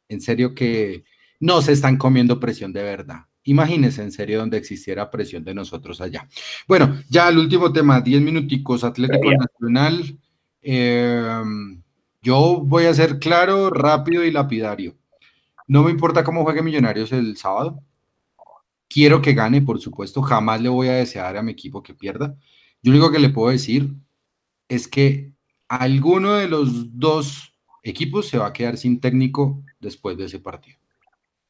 En 0.08 0.20
serio 0.20 0.54
que 0.54 1.04
no 1.40 1.60
se 1.60 1.72
están 1.72 1.96
comiendo 1.96 2.38
presión 2.38 2.72
de 2.72 2.82
verdad. 2.84 3.22
Imagínense 3.44 4.02
en 4.02 4.12
serio 4.12 4.38
donde 4.38 4.56
existiera 4.56 5.10
presión 5.10 5.44
de 5.44 5.54
nosotros 5.54 6.00
allá. 6.00 6.28
Bueno, 6.68 7.02
ya 7.08 7.28
el 7.28 7.38
último 7.38 7.72
tema, 7.72 8.00
10 8.00 8.22
minuticos, 8.22 8.84
Atlético. 8.84 9.30
Nacional. 9.32 10.18
Eh, 10.62 11.42
yo 12.22 12.60
voy 12.64 12.84
a 12.84 12.94
ser 12.94 13.18
claro, 13.18 13.70
rápido 13.70 14.24
y 14.24 14.30
lapidario. 14.30 14.96
No 15.66 15.82
me 15.82 15.90
importa 15.90 16.22
cómo 16.22 16.44
juegue 16.44 16.62
Millonarios 16.62 17.10
el 17.12 17.36
sábado. 17.36 17.82
Quiero 18.88 19.20
que 19.20 19.32
gane, 19.32 19.60
por 19.62 19.80
supuesto. 19.80 20.22
Jamás 20.22 20.60
le 20.60 20.68
voy 20.68 20.88
a 20.88 20.94
desear 20.94 21.36
a 21.36 21.42
mi 21.42 21.50
equipo 21.52 21.82
que 21.82 21.94
pierda. 21.94 22.36
Yo 22.82 22.92
lo 22.92 22.98
único 22.98 23.10
que 23.10 23.18
le 23.18 23.30
puedo 23.30 23.50
decir 23.50 23.94
es 24.68 24.86
que 24.86 25.32
alguno 25.66 26.34
de 26.34 26.48
los 26.48 26.98
dos 26.98 27.54
equipos 27.82 28.28
se 28.28 28.38
va 28.38 28.48
a 28.48 28.52
quedar 28.52 28.76
sin 28.76 29.00
técnico 29.00 29.62
después 29.80 30.16
de 30.16 30.26
ese 30.26 30.38
partido. 30.38 30.78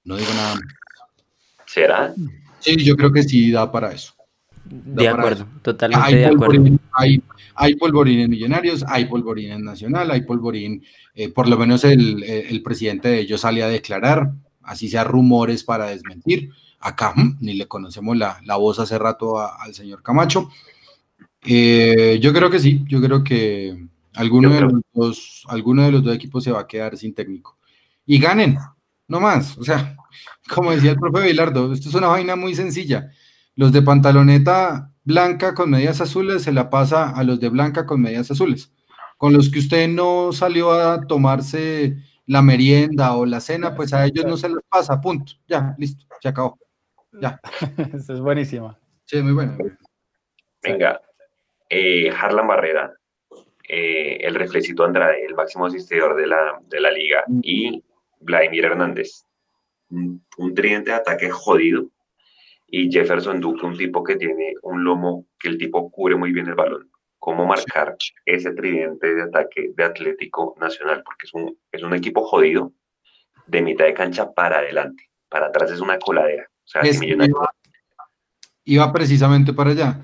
No 0.04 0.16
digo 0.16 0.32
nada 0.34 0.54
más. 0.54 0.64
¿Será? 1.72 2.14
Sí, 2.60 2.76
yo 2.84 2.96
creo 2.96 3.12
que 3.12 3.22
sí 3.22 3.50
da 3.50 3.70
para 3.70 3.92
eso. 3.92 4.14
De 4.64 5.08
acuerdo, 5.08 5.46
totalmente 5.62 6.06
Hay 6.06 6.14
de 6.16 6.26
acuerdo. 6.26 6.64
hay, 6.92 7.22
hay 7.54 7.74
polvorín 7.74 8.20
en 8.20 8.30
Millonarios, 8.30 8.84
hay 8.86 9.06
polvorín 9.06 9.50
en 9.52 9.64
Nacional, 9.64 10.10
hay 10.10 10.22
polvorín, 10.22 10.84
eh, 11.14 11.28
por 11.30 11.48
lo 11.48 11.56
menos 11.56 11.82
el, 11.84 12.22
eh, 12.22 12.46
el 12.48 12.62
presidente 12.62 13.08
de 13.08 13.20
ellos 13.20 13.40
sale 13.40 13.62
a 13.62 13.68
declarar, 13.68 14.32
así 14.62 14.88
sea 14.88 15.02
rumores 15.04 15.64
para 15.64 15.86
desmentir. 15.86 16.50
Acá 16.78 17.12
mm, 17.16 17.38
ni 17.40 17.54
le 17.54 17.66
conocemos 17.66 18.16
la, 18.16 18.38
la 18.44 18.56
voz 18.56 18.78
hace 18.78 18.98
rato 18.98 19.38
a- 19.40 19.56
al 19.62 19.74
señor 19.74 20.02
Camacho. 20.02 20.48
Eh, 21.44 22.18
yo 22.20 22.32
creo 22.32 22.50
que 22.50 22.58
sí, 22.60 22.84
yo 22.88 23.00
creo 23.00 23.24
que 23.24 23.86
alguno 24.14 24.48
Yo 24.50 24.54
de, 24.54 24.60
los 24.60 24.72
dos, 24.92 25.44
alguno 25.48 25.82
de 25.84 25.92
los 25.92 26.04
dos 26.04 26.14
equipos 26.14 26.44
se 26.44 26.52
va 26.52 26.60
a 26.60 26.66
quedar 26.68 26.96
sin 26.96 27.14
técnico. 27.14 27.58
Y 28.06 28.18
ganen, 28.18 28.56
no 29.08 29.20
más. 29.20 29.56
O 29.58 29.64
sea, 29.64 29.96
como 30.48 30.72
decía 30.72 30.92
el 30.92 30.98
profe 30.98 31.26
Bilardo, 31.26 31.72
esto 31.72 31.88
es 31.88 31.94
una 31.94 32.08
vaina 32.08 32.36
muy 32.36 32.54
sencilla. 32.54 33.10
Los 33.54 33.72
de 33.72 33.82
pantaloneta 33.82 34.92
blanca 35.04 35.54
con 35.54 35.70
medias 35.70 36.00
azules 36.00 36.42
se 36.42 36.52
la 36.52 36.70
pasa 36.70 37.10
a 37.10 37.24
los 37.24 37.40
de 37.40 37.48
blanca 37.48 37.86
con 37.86 38.00
medias 38.00 38.30
azules. 38.30 38.72
Con 39.18 39.32
los 39.32 39.50
que 39.50 39.58
usted 39.60 39.88
no 39.88 40.32
salió 40.32 40.72
a 40.72 41.06
tomarse 41.06 41.96
la 42.26 42.42
merienda 42.42 43.16
o 43.16 43.26
la 43.26 43.40
cena, 43.40 43.74
pues 43.74 43.92
a 43.92 44.04
ellos 44.04 44.24
no 44.24 44.36
se 44.36 44.48
les 44.48 44.58
pasa, 44.68 45.00
punto. 45.00 45.32
Ya, 45.46 45.74
listo, 45.78 46.04
se 46.20 46.28
acabó. 46.28 46.58
Ya, 47.12 47.40
Esta 47.94 48.14
es 48.14 48.20
buenísima. 48.20 48.78
sí, 49.04 49.22
muy 49.22 49.32
bueno. 49.32 49.56
Venga, 50.62 51.00
eh, 51.68 52.10
Harlan 52.10 52.46
Barrera, 52.46 52.92
eh, 53.68 54.18
el 54.20 54.34
reflecito 54.34 54.84
Andrade, 54.84 55.24
el 55.26 55.34
máximo 55.34 55.66
asistidor 55.66 56.16
de 56.16 56.26
la, 56.26 56.60
de 56.68 56.80
la 56.80 56.90
liga, 56.90 57.24
y 57.42 57.82
Vladimir 58.20 58.66
Hernández, 58.66 59.24
un, 59.92 60.24
un 60.38 60.54
tridente 60.54 60.90
de 60.90 60.96
ataque 60.96 61.30
jodido, 61.30 61.88
y 62.74 62.90
Jefferson 62.90 63.38
Duque, 63.38 63.66
un 63.66 63.76
tipo 63.76 64.02
que 64.02 64.16
tiene 64.16 64.54
un 64.62 64.82
lomo 64.82 65.26
que 65.38 65.48
el 65.48 65.58
tipo 65.58 65.90
cubre 65.90 66.16
muy 66.16 66.32
bien 66.32 66.48
el 66.48 66.54
balón. 66.54 66.90
¿Cómo 67.18 67.46
marcar 67.46 67.94
ese 68.24 68.50
tridente 68.52 69.14
de 69.14 69.22
ataque 69.24 69.72
de 69.76 69.84
Atlético 69.84 70.56
Nacional? 70.58 71.02
Porque 71.04 71.26
es 71.26 71.34
un, 71.34 71.56
es 71.70 71.82
un 71.82 71.92
equipo 71.92 72.24
jodido 72.24 72.72
de 73.46 73.60
mitad 73.60 73.84
de 73.84 73.92
cancha 73.92 74.32
para 74.32 74.58
adelante. 74.58 75.10
Para 75.28 75.48
atrás 75.48 75.70
es 75.70 75.80
una 75.80 75.98
coladera. 75.98 76.48
O 76.64 76.66
sea, 76.66 76.80
Es 76.80 77.00
iba, 77.02 77.28
iba 78.64 78.92
precisamente 78.92 79.52
para 79.52 79.70
allá. 79.70 80.00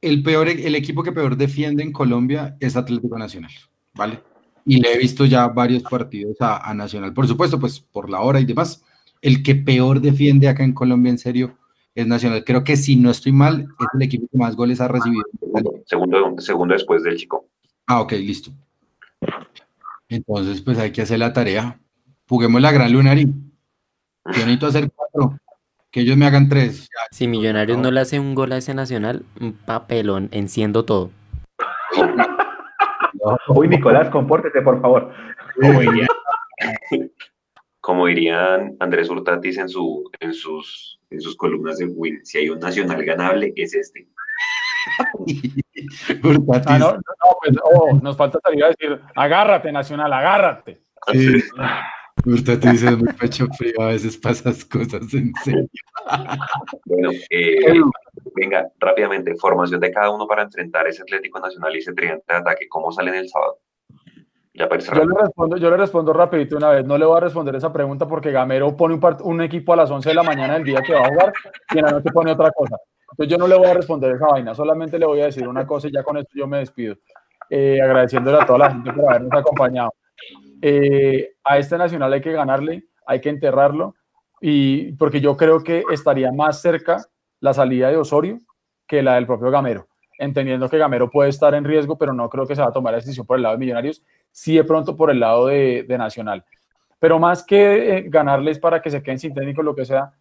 El, 0.00 0.22
peor, 0.22 0.48
el 0.48 0.74
equipo 0.76 1.02
que 1.02 1.12
peor 1.12 1.36
defiende 1.36 1.82
en 1.82 1.92
Colombia 1.92 2.56
es 2.60 2.76
Atlético 2.76 3.18
Nacional, 3.18 3.52
¿vale? 3.92 4.22
Y 4.64 4.80
le 4.80 4.94
he 4.94 4.98
visto 4.98 5.24
ya 5.24 5.48
varios 5.48 5.82
partidos 5.82 6.36
a, 6.40 6.68
a 6.68 6.74
Nacional, 6.74 7.12
por 7.12 7.26
supuesto, 7.26 7.58
pues 7.58 7.80
por 7.80 8.10
la 8.10 8.20
hora 8.20 8.40
y 8.40 8.44
demás. 8.44 8.84
El 9.22 9.42
que 9.42 9.54
peor 9.54 10.00
defiende 10.00 10.48
acá 10.48 10.64
en 10.64 10.72
Colombia, 10.72 11.10
en 11.10 11.18
serio, 11.18 11.58
es 11.94 12.06
Nacional. 12.06 12.44
Creo 12.44 12.64
que 12.64 12.76
si 12.76 12.96
no 12.96 13.10
estoy 13.10 13.32
mal, 13.32 13.68
es 13.78 13.86
el 13.94 14.02
equipo 14.02 14.26
que 14.30 14.38
más 14.38 14.56
goles 14.56 14.80
ha 14.80 14.88
recibido. 14.88 15.24
segundo, 15.86 16.34
segundo 16.38 16.74
después 16.74 17.02
del 17.02 17.16
chico. 17.16 17.46
Ah, 17.86 18.00
ok, 18.00 18.12
listo. 18.12 18.50
Entonces, 20.08 20.60
pues 20.60 20.78
hay 20.78 20.92
que 20.92 21.02
hacer 21.02 21.18
la 21.18 21.32
tarea. 21.32 21.78
Juguemos 22.28 22.60
la 22.60 22.72
gran 22.72 22.92
lunarí. 22.92 23.24
Yo 23.24 24.32
necesito 24.32 24.66
hacer 24.66 24.90
cuatro. 24.90 25.38
Que 25.90 26.00
ellos 26.00 26.16
me 26.16 26.26
hagan 26.26 26.48
tres. 26.48 26.88
Si 27.10 27.26
Millonarios 27.26 27.78
no 27.78 27.90
le 27.90 28.00
hace 28.00 28.20
un 28.20 28.34
gol 28.36 28.52
a 28.52 28.58
ese 28.58 28.74
Nacional, 28.74 29.24
un 29.40 29.52
papelón, 29.52 30.28
enciendo 30.30 30.84
todo. 30.84 31.10
Uy, 33.48 33.68
Nicolás, 33.68 34.08
compórtete, 34.10 34.62
por 34.62 34.80
favor. 34.80 35.12
Como 35.60 35.80
dirían, 35.80 36.08
como 37.80 38.06
dirían 38.06 38.76
Andrés 38.80 39.08
Hurtatis 39.08 39.58
en, 39.58 39.68
su, 39.68 40.10
en, 40.20 40.32
sus, 40.32 41.00
en 41.10 41.20
sus 41.20 41.36
columnas 41.36 41.78
de 41.78 41.86
Win, 41.86 42.24
si 42.24 42.38
hay 42.38 42.50
un 42.50 42.60
nacional 42.60 43.04
ganable, 43.04 43.52
es 43.56 43.74
este. 43.74 44.06
Ah, 46.66 46.78
no, 46.78 46.92
no, 46.92 46.98
no, 46.98 47.38
pues, 47.40 47.56
oh, 47.62 47.98
nos 48.02 48.16
falta 48.16 48.38
salir 48.42 48.64
a 48.64 48.68
decir, 48.68 49.00
agárrate, 49.14 49.72
Nacional, 49.72 50.12
agárrate. 50.12 50.82
Sí. 51.12 51.42
Hurtatis 52.24 52.82
es 52.82 52.98
muy 52.98 53.12
pecho 53.14 53.46
frío, 53.56 53.80
a 53.80 53.86
veces 53.86 54.16
pasas 54.16 54.64
cosas 54.64 55.12
en 55.14 55.32
serio. 55.44 55.66
Bueno, 56.84 57.10
eh, 57.30 57.80
venga, 58.34 58.68
rápidamente, 58.78 59.34
formación 59.36 59.80
de 59.80 59.90
cada 59.90 60.10
uno 60.10 60.26
para 60.26 60.42
enfrentar 60.42 60.86
ese 60.86 61.02
Atlético 61.02 61.40
Nacional 61.40 61.74
y 61.74 61.78
ese 61.78 61.92
tridente 61.92 62.24
de 62.28 62.38
ataque. 62.38 62.68
¿Cómo 62.68 62.92
salen 62.92 63.14
el 63.14 63.28
sábado? 63.28 63.58
Ya 64.52 64.68
Yo 64.68 65.04
le, 65.04 65.14
respondo, 65.14 65.56
yo 65.56 65.70
le 65.70 65.76
respondo 65.76 66.12
rapidito 66.12 66.56
una 66.56 66.70
vez. 66.70 66.84
No 66.84 66.98
le 66.98 67.06
voy 67.06 67.16
a 67.16 67.20
responder 67.20 67.54
esa 67.54 67.72
pregunta 67.72 68.06
porque 68.06 68.32
Gamero 68.32 68.76
pone 68.76 68.98
un 69.22 69.40
equipo 69.42 69.72
a 69.72 69.76
las 69.76 69.90
11 69.90 70.08
de 70.08 70.14
la 70.14 70.22
mañana 70.22 70.54
del 70.54 70.64
día 70.64 70.82
que 70.82 70.92
va 70.92 71.00
a 71.00 71.08
jugar 71.08 71.32
y 71.72 71.78
en 71.78 71.84
la 71.84 71.92
noche 71.92 72.10
pone 72.12 72.32
otra 72.32 72.50
cosa. 72.50 72.76
Entonces 73.12 73.30
yo 73.30 73.38
no 73.38 73.46
le 73.46 73.56
voy 73.56 73.68
a 73.68 73.74
responder 73.74 74.12
esa 74.12 74.26
vaina. 74.26 74.54
Solamente 74.54 74.98
le 74.98 75.06
voy 75.06 75.20
a 75.20 75.26
decir 75.26 75.46
una 75.46 75.66
cosa 75.66 75.88
y 75.88 75.92
ya 75.92 76.02
con 76.02 76.16
esto 76.16 76.32
yo 76.34 76.46
me 76.46 76.58
despido. 76.58 76.96
Eh, 77.48 77.80
agradeciéndole 77.80 78.38
a 78.38 78.46
toda 78.46 78.58
la 78.58 78.70
gente 78.70 78.92
por 78.92 79.08
habernos 79.08 79.32
acompañado. 79.32 79.94
Eh, 80.62 81.34
a 81.44 81.58
este 81.58 81.78
Nacional 81.78 82.12
hay 82.12 82.20
que 82.20 82.32
ganarle, 82.32 82.84
hay 83.06 83.20
que 83.20 83.28
enterrarlo 83.28 83.94
y 84.40 84.92
porque 84.92 85.20
yo 85.20 85.36
creo 85.36 85.62
que 85.62 85.84
estaría 85.90 86.32
más 86.32 86.60
cerca 86.60 87.04
la 87.40 87.54
salida 87.54 87.88
de 87.88 87.96
Osorio 87.96 88.38
que 88.86 89.02
la 89.02 89.14
del 89.14 89.26
propio 89.26 89.50
Gamero, 89.50 89.88
entendiendo 90.18 90.68
que 90.68 90.78
Gamero 90.78 91.10
puede 91.10 91.30
estar 91.30 91.54
en 91.54 91.64
riesgo, 91.64 91.96
pero 91.96 92.12
no 92.12 92.28
creo 92.28 92.46
que 92.46 92.56
se 92.56 92.62
va 92.62 92.68
a 92.68 92.72
tomar 92.72 92.92
la 92.92 92.98
decisión 92.98 93.26
por 93.26 93.36
el 93.36 93.42
lado 93.42 93.54
de 93.54 93.60
Millonarios, 93.60 94.02
sí 94.32 94.56
de 94.56 94.64
pronto 94.64 94.96
por 94.96 95.10
el 95.10 95.20
lado 95.20 95.46
de, 95.46 95.84
de 95.86 95.98
Nacional. 95.98 96.44
Pero 96.98 97.18
más 97.18 97.42
que 97.42 97.98
eh, 97.98 98.04
ganarles 98.08 98.58
para 98.58 98.82
que 98.82 98.90
se 98.90 99.02
queden 99.02 99.18
sin 99.18 99.34
técnico, 99.34 99.62
lo 99.62 99.74
que 99.74 99.84
sea, 99.84 100.12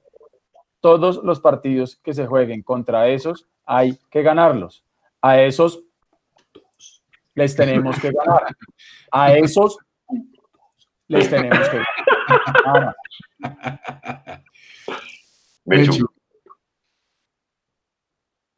todos 0.80 1.22
los 1.24 1.40
partidos 1.40 1.98
que 1.98 2.14
se 2.14 2.26
jueguen 2.26 2.64
contra 2.64 3.08
esos 3.10 3.48
hay 3.66 3.98
que 4.10 4.22
ganarlos. 4.22 4.84
A 5.22 5.42
esos 5.42 5.84
les 7.36 7.56
tenemos 7.56 8.00
que 8.00 8.12
ganar. 8.12 8.56
A 9.12 9.34
esos 9.34 9.78
les 11.10 11.30
tenemos 11.30 11.70
que. 11.70 11.80
Mechu. 15.66 16.08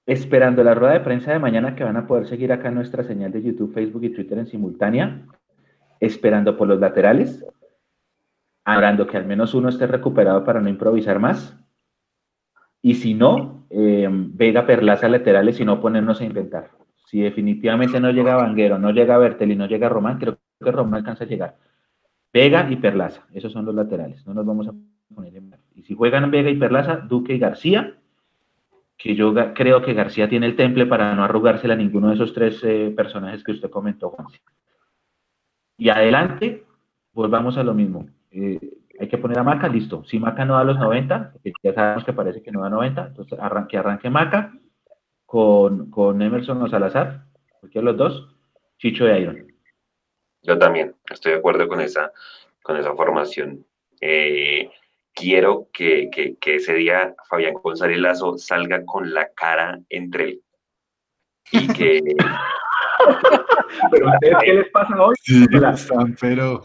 Esperando 0.06 0.64
la 0.64 0.74
rueda 0.74 0.94
de 0.94 1.00
prensa 1.00 1.32
de 1.32 1.40
mañana 1.40 1.76
que 1.76 1.84
van 1.84 1.98
a 1.98 2.06
poder 2.06 2.28
seguir 2.28 2.52
acá 2.52 2.70
nuestra 2.70 3.04
señal 3.04 3.32
de 3.32 3.42
YouTube, 3.42 3.74
Facebook 3.74 4.04
y 4.04 4.10
Twitter 4.10 4.38
en 4.38 4.48
simultánea. 4.48 5.26
Esperando 6.00 6.58
por 6.58 6.68
los 6.68 6.80
laterales. 6.80 7.46
Hablando 8.66 9.08
que 9.08 9.18
al 9.18 9.26
menos 9.26 9.54
uno 9.54 9.70
esté 9.70 9.88
recuperado 9.88 10.44
para 10.44 10.60
no 10.60 10.70
improvisar 10.70 11.20
más. 11.20 11.58
Y 12.82 12.96
si 12.96 13.14
no, 13.14 13.66
eh, 13.70 14.08
Vega 14.12 14.66
Perlaza 14.66 15.08
laterales 15.08 15.60
y 15.60 15.66
no 15.66 15.80
ponernos 15.80 16.20
a 16.20 16.26
inventar. 16.26 16.72
Si 17.06 17.22
definitivamente 17.22 18.00
no 18.00 18.12
llega 18.12 18.36
Vanguero, 18.36 18.80
no 18.80 18.92
llega 18.92 19.18
Bertel 19.18 19.52
y 19.52 19.56
no 19.56 19.68
llega 19.68 19.90
Román, 19.90 20.18
creo 20.18 20.40
que 20.60 20.72
Román 20.72 20.96
alcanza 20.96 21.26
a 21.26 21.28
llegar. 21.28 21.58
Vega 22.34 22.68
y 22.70 22.78
Perlaza, 22.78 23.26
esos 23.34 23.52
son 23.52 23.66
los 23.66 23.76
laterales. 23.76 24.26
No 24.26 24.34
nos 24.34 24.46
vamos 24.46 24.68
a 24.68 24.74
poner 25.14 25.36
en 25.36 25.54
Y 25.76 25.84
si 25.84 25.96
juegan 25.96 26.32
Vega 26.32 26.50
y 26.50 26.56
Perlaza, 26.56 26.98
Duque 26.98 27.36
y 27.36 27.40
García, 27.40 27.96
que 28.98 29.16
yo 29.16 29.34
creo 29.54 29.82
que 29.82 29.94
García 29.94 30.30
tiene 30.30 30.46
el 30.46 30.56
temple 30.56 30.86
para 30.86 31.14
no 31.16 31.24
arrugársela 31.24 31.74
a 31.74 31.78
ninguno 31.78 32.10
de 32.10 32.16
esos 32.16 32.34
tres 32.34 32.64
eh, 32.64 32.94
personajes 32.96 33.44
que 33.44 33.52
usted 33.52 33.70
comentó, 33.70 34.10
Juan. 34.12 34.28
Y 35.78 35.90
adelante, 35.90 36.64
volvamos 37.12 37.58
a 37.58 37.64
lo 37.64 37.74
mismo. 37.74 38.08
Eh, 38.30 38.60
hay 39.00 39.08
que 39.08 39.18
poner 39.18 39.40
a 39.40 39.44
Maca, 39.44 39.68
listo. 39.68 40.04
Si 40.06 40.20
Maca 40.20 40.46
no 40.46 40.54
da 40.54 40.64
los 40.64 40.78
90, 40.78 41.32
porque 41.34 41.52
ya 41.64 41.74
sabemos 41.74 42.06
que 42.06 42.14
parece 42.14 42.44
que 42.44 42.52
no 42.52 42.62
da 42.62 42.70
90, 42.70 43.08
entonces 43.08 43.40
arranque, 43.40 43.78
arranque 43.78 44.10
Maca 44.12 44.54
con, 45.26 45.90
con 45.90 46.22
Emerson 46.22 46.62
o 46.62 46.70
Salazar, 46.70 47.26
cualquiera 47.60 47.86
de 47.86 47.92
los 47.92 47.98
dos, 47.98 48.36
Chicho 48.78 49.08
y 49.08 49.20
Iron. 49.20 49.51
Yo 50.44 50.58
también 50.58 50.96
estoy 51.10 51.34
de 51.34 51.38
acuerdo 51.40 51.68
con 51.68 51.82
esa, 51.82 52.12
con 52.64 52.78
esa 52.78 52.94
formación. 52.96 53.66
Eh, 54.00 54.70
quiero 55.14 55.68
que, 55.74 56.10
que, 56.12 56.36
que 56.38 56.56
ese 56.56 56.74
día 56.74 57.16
Fabián 57.30 57.54
González 57.54 58.00
Lazo 58.00 58.38
salga 58.38 58.86
con 58.86 59.14
la 59.14 59.30
cara 59.30 59.80
entre 59.90 60.24
él. 60.24 60.42
Y 61.52 61.68
que, 61.74 62.02
¿Pero 63.92 64.10
ustedes 64.10 64.36
qué 64.44 64.54
les 64.54 64.70
pasa 64.70 65.02
hoy? 65.02 65.16
Sí, 65.22 65.46
Hola. 65.54 65.72
están, 65.72 66.16
pero 66.20 66.62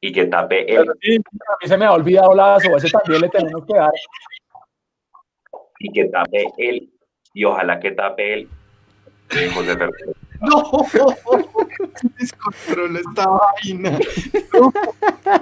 y 0.00 0.12
que 0.12 0.26
tape 0.26 0.60
él. 0.70 0.82
Pero 0.82 0.92
sí, 1.00 1.16
a 1.16 1.56
mí 1.62 1.68
se 1.68 1.78
me 1.78 1.86
ha 1.86 1.92
olvidado 1.92 2.34
Lazo, 2.34 2.76
ese 2.76 2.90
también 2.90 3.22
le 3.22 3.28
tenemos 3.30 3.64
que 3.66 3.74
dar. 3.74 3.90
y 5.78 5.92
que 5.92 6.04
tape 6.06 6.46
él, 6.58 6.90
y 7.32 7.44
ojalá 7.44 7.80
que 7.80 7.92
tape 7.92 8.34
él, 8.34 8.48
eh, 9.30 9.50
José 9.54 9.76
Fernando. 9.76 10.23
No, 10.46 10.86
descontrola 12.18 13.00
esta 13.00 13.26
vaina. 13.28 13.98
No, 14.52 14.72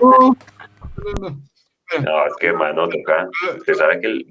no, 0.00 0.36
no, 0.96 1.12
no. 1.30 1.42
No, 2.02 2.26
es 2.26 2.34
que 2.40 2.46
hermano, 2.46 2.88
toca, 2.88 3.28
usted 3.58 3.74
sabe 3.74 4.00
que 4.00 4.06
el- 4.06 4.26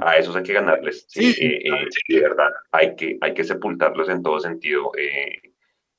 a 0.00 0.16
esos 0.16 0.34
hay 0.36 0.42
que 0.42 0.52
ganarles, 0.54 1.04
sí, 1.08 1.32
Sí. 1.32 1.44
eh, 1.46 1.62
eh, 1.64 1.88
de 2.08 2.20
verdad, 2.20 2.50
hay 2.72 2.94
que, 2.96 3.18
hay 3.20 3.34
que 3.34 3.44
sepultarlos 3.44 4.08
en 4.08 4.22
todo 4.22 4.38
sentido, 4.40 4.90
eh, 4.98 5.40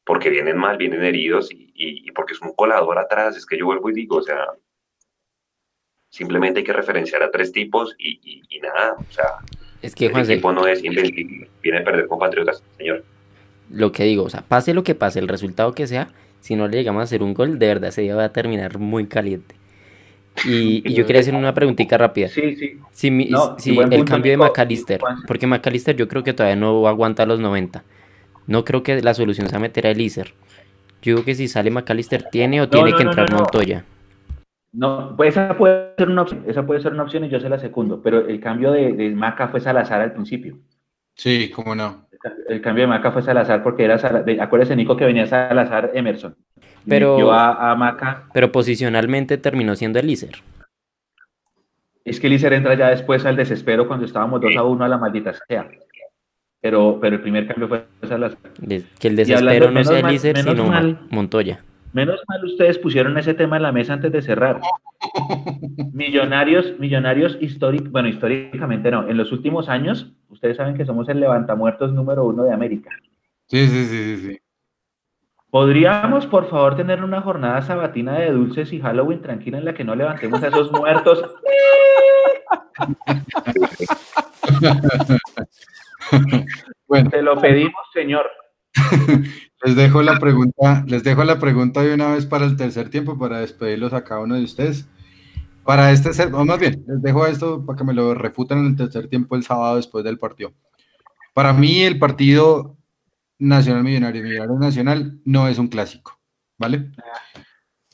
porque 0.05 0.29
vienen 0.29 0.57
mal, 0.57 0.77
vienen 0.77 1.03
heridos, 1.03 1.51
y, 1.51 1.71
y- 1.75 2.07
y 2.07 2.11
porque 2.11 2.33
es 2.33 2.41
un 2.41 2.53
colador 2.53 2.97
atrás, 2.99 3.35
es 3.37 3.45
que 3.45 3.57
yo 3.57 3.65
vuelvo 3.65 3.89
y 3.89 3.93
digo, 3.93 4.17
o 4.17 4.21
sea, 4.23 4.45
simplemente 6.11 6.59
hay 6.59 6.65
que 6.65 6.73
referenciar 6.73 7.21
a 7.23 7.31
tres 7.31 7.51
tipos 7.51 7.95
y, 7.97 8.19
y- 8.23 8.41
y 8.49 8.59
nada, 8.59 8.95
o 8.97 9.11
sea, 9.11 9.25
Es 9.81 9.93
que, 9.95 10.07
el 10.07 10.17
equipo 10.31 10.51
no 10.51 10.67
es 10.67 10.83
invencible, 10.83 11.49
viene 11.61 11.79
a 11.79 11.83
perder 11.83 12.07
compatriotas, 12.07 12.63
señor. 12.77 13.03
Lo 13.69 13.91
que 13.91 14.03
digo, 14.03 14.23
o 14.23 14.29
sea, 14.29 14.41
pase 14.41 14.73
lo 14.73 14.83
que 14.83 14.95
pase, 14.95 15.19
el 15.19 15.27
resultado 15.27 15.73
que 15.73 15.87
sea, 15.87 16.09
si 16.41 16.55
no 16.55 16.67
le 16.67 16.77
llegamos 16.77 17.01
a 17.01 17.03
hacer 17.03 17.23
un 17.23 17.33
gol, 17.33 17.59
de 17.59 17.67
verdad 17.67 17.89
ese 17.89 18.01
día 18.01 18.15
va 18.15 18.25
a 18.25 18.33
terminar 18.33 18.79
muy 18.79 19.07
caliente. 19.07 19.55
Y, 20.45 20.81
y 20.89 20.93
yo 20.93 21.05
quería 21.05 21.21
hacer 21.21 21.35
una 21.35 21.53
preguntita 21.53 21.97
rápida. 21.97 22.27
Sí, 22.29 22.55
sí. 22.55 22.79
Si, 22.91 23.11
mi- 23.11 23.29
No, 23.29 23.57
si 23.59 23.71
y 23.71 23.75
buen 23.75 23.91
el 23.93 24.05
cambio 24.05 24.31
de 24.31 24.37
McAllister, 24.37 25.01
porque 25.27 25.47
McAllister 25.47 25.95
yo 25.95 26.07
creo 26.07 26.23
que 26.23 26.33
todavía 26.33 26.55
no 26.55 26.87
aguanta 26.87 27.25
los 27.25 27.39
90. 27.39 27.83
No 28.47 28.65
creo 28.65 28.83
que 28.83 29.01
la 29.01 29.13
solución 29.13 29.47
sea 29.47 29.59
meter 29.59 29.85
a 29.87 29.91
Elíser. 29.91 30.33
Yo 31.01 31.13
digo 31.15 31.23
que 31.23 31.35
si 31.35 31.47
sale 31.47 31.71
McAllister, 31.71 32.23
¿tiene 32.23 32.61
o 32.61 32.69
tiene 32.69 32.91
no, 32.91 32.97
que 32.97 33.03
entrar 33.03 33.29
no, 33.29 33.37
no. 33.37 33.43
Montoya? 33.43 33.85
No, 34.71 35.15
pues 35.17 35.29
esa 35.35 35.57
puede 35.57 35.93
ser 35.97 36.09
una 36.09 36.21
opción, 36.23 36.43
esa 36.47 36.65
puede 36.65 36.81
ser 36.81 36.93
una 36.93 37.03
opción 37.03 37.23
y 37.25 37.29
yo 37.29 37.39
se 37.39 37.49
la 37.49 37.57
secundo, 37.59 38.01
pero 38.01 38.27
el 38.27 38.39
cambio 38.39 38.71
de, 38.71 38.93
de 38.93 39.09
Maca 39.11 39.47
fue 39.47 39.61
Salazar 39.61 40.01
al 40.01 40.13
principio. 40.13 40.57
Sí, 41.15 41.51
cómo 41.53 41.75
no. 41.75 42.07
El 42.47 42.61
cambio 42.61 42.83
de 42.83 42.87
Maca 42.87 43.11
fue 43.11 43.21
Salazar 43.21 43.63
porque 43.63 43.83
era 43.85 43.97
Sala- 43.97 44.23
de- 44.23 44.41
acuérdese 44.41 44.75
Nico 44.75 44.97
que 44.97 45.05
venía 45.05 45.25
Salazar 45.25 45.91
Emerson. 45.93 46.35
Pero- 46.87 47.31
a, 47.31 47.71
a 47.71 47.75
Maca, 47.75 48.23
Pero 48.33 48.51
posicionalmente 48.51 49.37
terminó 49.37 49.75
siendo 49.75 49.99
Elíser. 49.99 50.31
es 52.05 52.19
que 52.19 52.29
Lícer 52.29 52.53
entra 52.53 52.73
ya 52.75 52.89
después 52.89 53.25
al 53.25 53.35
desespero 53.35 53.87
cuando 53.87 54.05
estábamos 54.05 54.41
2 54.41 54.55
a 54.57 54.63
1 54.63 54.83
a 54.85 54.87
la 54.87 54.97
maldita 54.97 55.33
sea. 55.47 55.69
Pero, 56.61 56.97
pero 56.99 57.15
el 57.15 57.21
primer 57.21 57.47
cambio 57.47 57.67
fue 57.69 57.85
Salazar. 58.07 58.37
Que 58.99 59.07
el 59.07 59.15
desespero 59.15 59.71
no 59.71 59.83
sea 59.83 59.99
Elíser, 59.99 60.35
menos 60.35 60.51
sino 60.57 60.65
mal. 60.67 60.99
Montoya. 61.09 61.59
Menos 61.93 62.19
mal 62.27 62.45
ustedes 62.45 62.77
pusieron 62.77 63.17
ese 63.17 63.33
tema 63.33 63.57
en 63.57 63.63
la 63.63 63.71
mesa 63.71 63.93
antes 63.93 64.11
de 64.11 64.21
cerrar. 64.21 64.61
Millonarios, 65.93 66.77
millonarios 66.79 67.37
históricos, 67.41 67.91
bueno, 67.91 68.09
históricamente 68.09 68.91
no, 68.91 69.07
en 69.07 69.17
los 69.17 69.31
últimos 69.31 69.69
años, 69.69 70.13
ustedes 70.29 70.57
saben 70.57 70.75
que 70.75 70.85
somos 70.85 71.09
el 71.09 71.19
levantamuertos 71.19 71.91
número 71.93 72.25
uno 72.25 72.43
de 72.43 72.53
América. 72.53 72.91
Sí, 73.47 73.67
sí, 73.67 73.85
sí, 73.85 74.15
sí, 74.15 74.27
sí. 74.27 74.39
¿Podríamos, 75.49 76.27
por 76.27 76.47
favor, 76.47 76.75
tener 76.75 77.03
una 77.03 77.21
jornada 77.21 77.61
sabatina 77.63 78.19
de 78.19 78.31
dulces 78.31 78.71
y 78.71 78.79
Halloween 78.79 79.21
tranquila 79.21 79.57
en 79.57 79.65
la 79.65 79.73
que 79.73 79.83
no 79.83 79.95
levantemos 79.95 80.43
a 80.43 80.47
esos 80.47 80.71
muertos? 80.71 81.23
Bueno, 86.87 87.09
Te 87.11 87.21
lo 87.21 87.39
pedimos, 87.39 87.85
señor. 87.93 88.27
Les 89.63 89.75
dejo 89.75 90.01
la 90.01 90.19
pregunta, 90.19 90.83
les 90.87 91.03
dejo 91.03 91.23
la 91.23 91.39
pregunta 91.39 91.81
de 91.81 91.93
una 91.93 92.13
vez 92.13 92.25
para 92.25 92.45
el 92.45 92.55
tercer 92.55 92.89
tiempo 92.89 93.17
para 93.17 93.39
despedirlos 93.39 93.93
a 93.93 94.03
cada 94.03 94.21
uno 94.21 94.35
de 94.35 94.43
ustedes. 94.43 94.87
Para 95.63 95.91
este 95.91 96.13
ser, 96.13 96.33
o 96.33 96.45
más 96.45 96.59
bien, 96.59 96.83
les 96.87 97.01
dejo 97.01 97.27
esto 97.27 97.65
para 97.65 97.77
que 97.77 97.83
me 97.83 97.93
lo 97.93 98.13
refutan 98.13 98.59
en 98.59 98.65
el 98.67 98.75
tercer 98.75 99.07
tiempo 99.07 99.35
el 99.35 99.43
sábado 99.43 99.75
después 99.75 100.03
del 100.03 100.17
partido. 100.17 100.53
Para 101.33 101.53
mí 101.53 101.81
el 101.81 101.99
partido 101.99 102.77
Nacional 103.37 103.83
Millonario 103.83 104.23
Millonario 104.23 104.59
Nacional 104.59 105.19
no 105.25 105.47
es 105.47 105.59
un 105.59 105.67
clásico. 105.67 106.19
¿vale? 106.59 106.91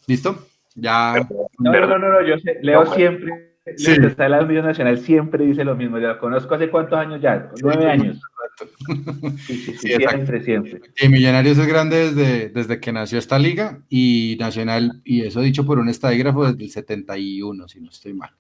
¿Listo? 0.08 0.36
Ya. 0.76 1.14
No, 1.60 1.72
no, 1.72 1.98
no, 1.98 1.98
no, 1.98 2.22
yo 2.28 2.38
sé, 2.40 2.58
Leo 2.62 2.86
siempre, 2.88 3.58
sí. 3.78 3.92
está 3.92 4.28
Unión 4.42 4.66
Nacional 4.66 4.98
siempre 4.98 5.46
dice 5.46 5.64
lo 5.64 5.76
mismo. 5.76 6.00
Yo 6.00 6.10
lo 6.10 6.20
conozco 6.20 6.56
hace 6.56 6.70
cuántos 6.70 7.00
años 7.00 7.22
ya, 7.22 7.50
nueve 7.62 7.90
años. 7.90 8.20
Sí, 8.58 9.58
sí, 9.58 9.78
sí, 9.78 9.78
siempre, 9.78 10.42
siempre. 10.42 10.82
Y 11.02 11.10
Millonarios 11.10 11.58
es 11.58 11.68
grande 11.68 12.12
desde, 12.12 12.50
desde 12.50 12.80
que 12.80 12.92
nació 12.92 13.20
esta 13.20 13.38
liga 13.38 13.80
y 13.90 14.38
Nacional, 14.40 15.02
y 15.04 15.26
eso 15.26 15.42
dicho 15.42 15.66
por 15.66 15.80
un 15.80 15.90
estadígrafo 15.90 16.46
desde 16.46 16.64
el 16.64 16.72
71, 16.72 17.68
si 17.68 17.82
no 17.82 17.90
estoy 17.90 18.14
mal. 18.14 18.32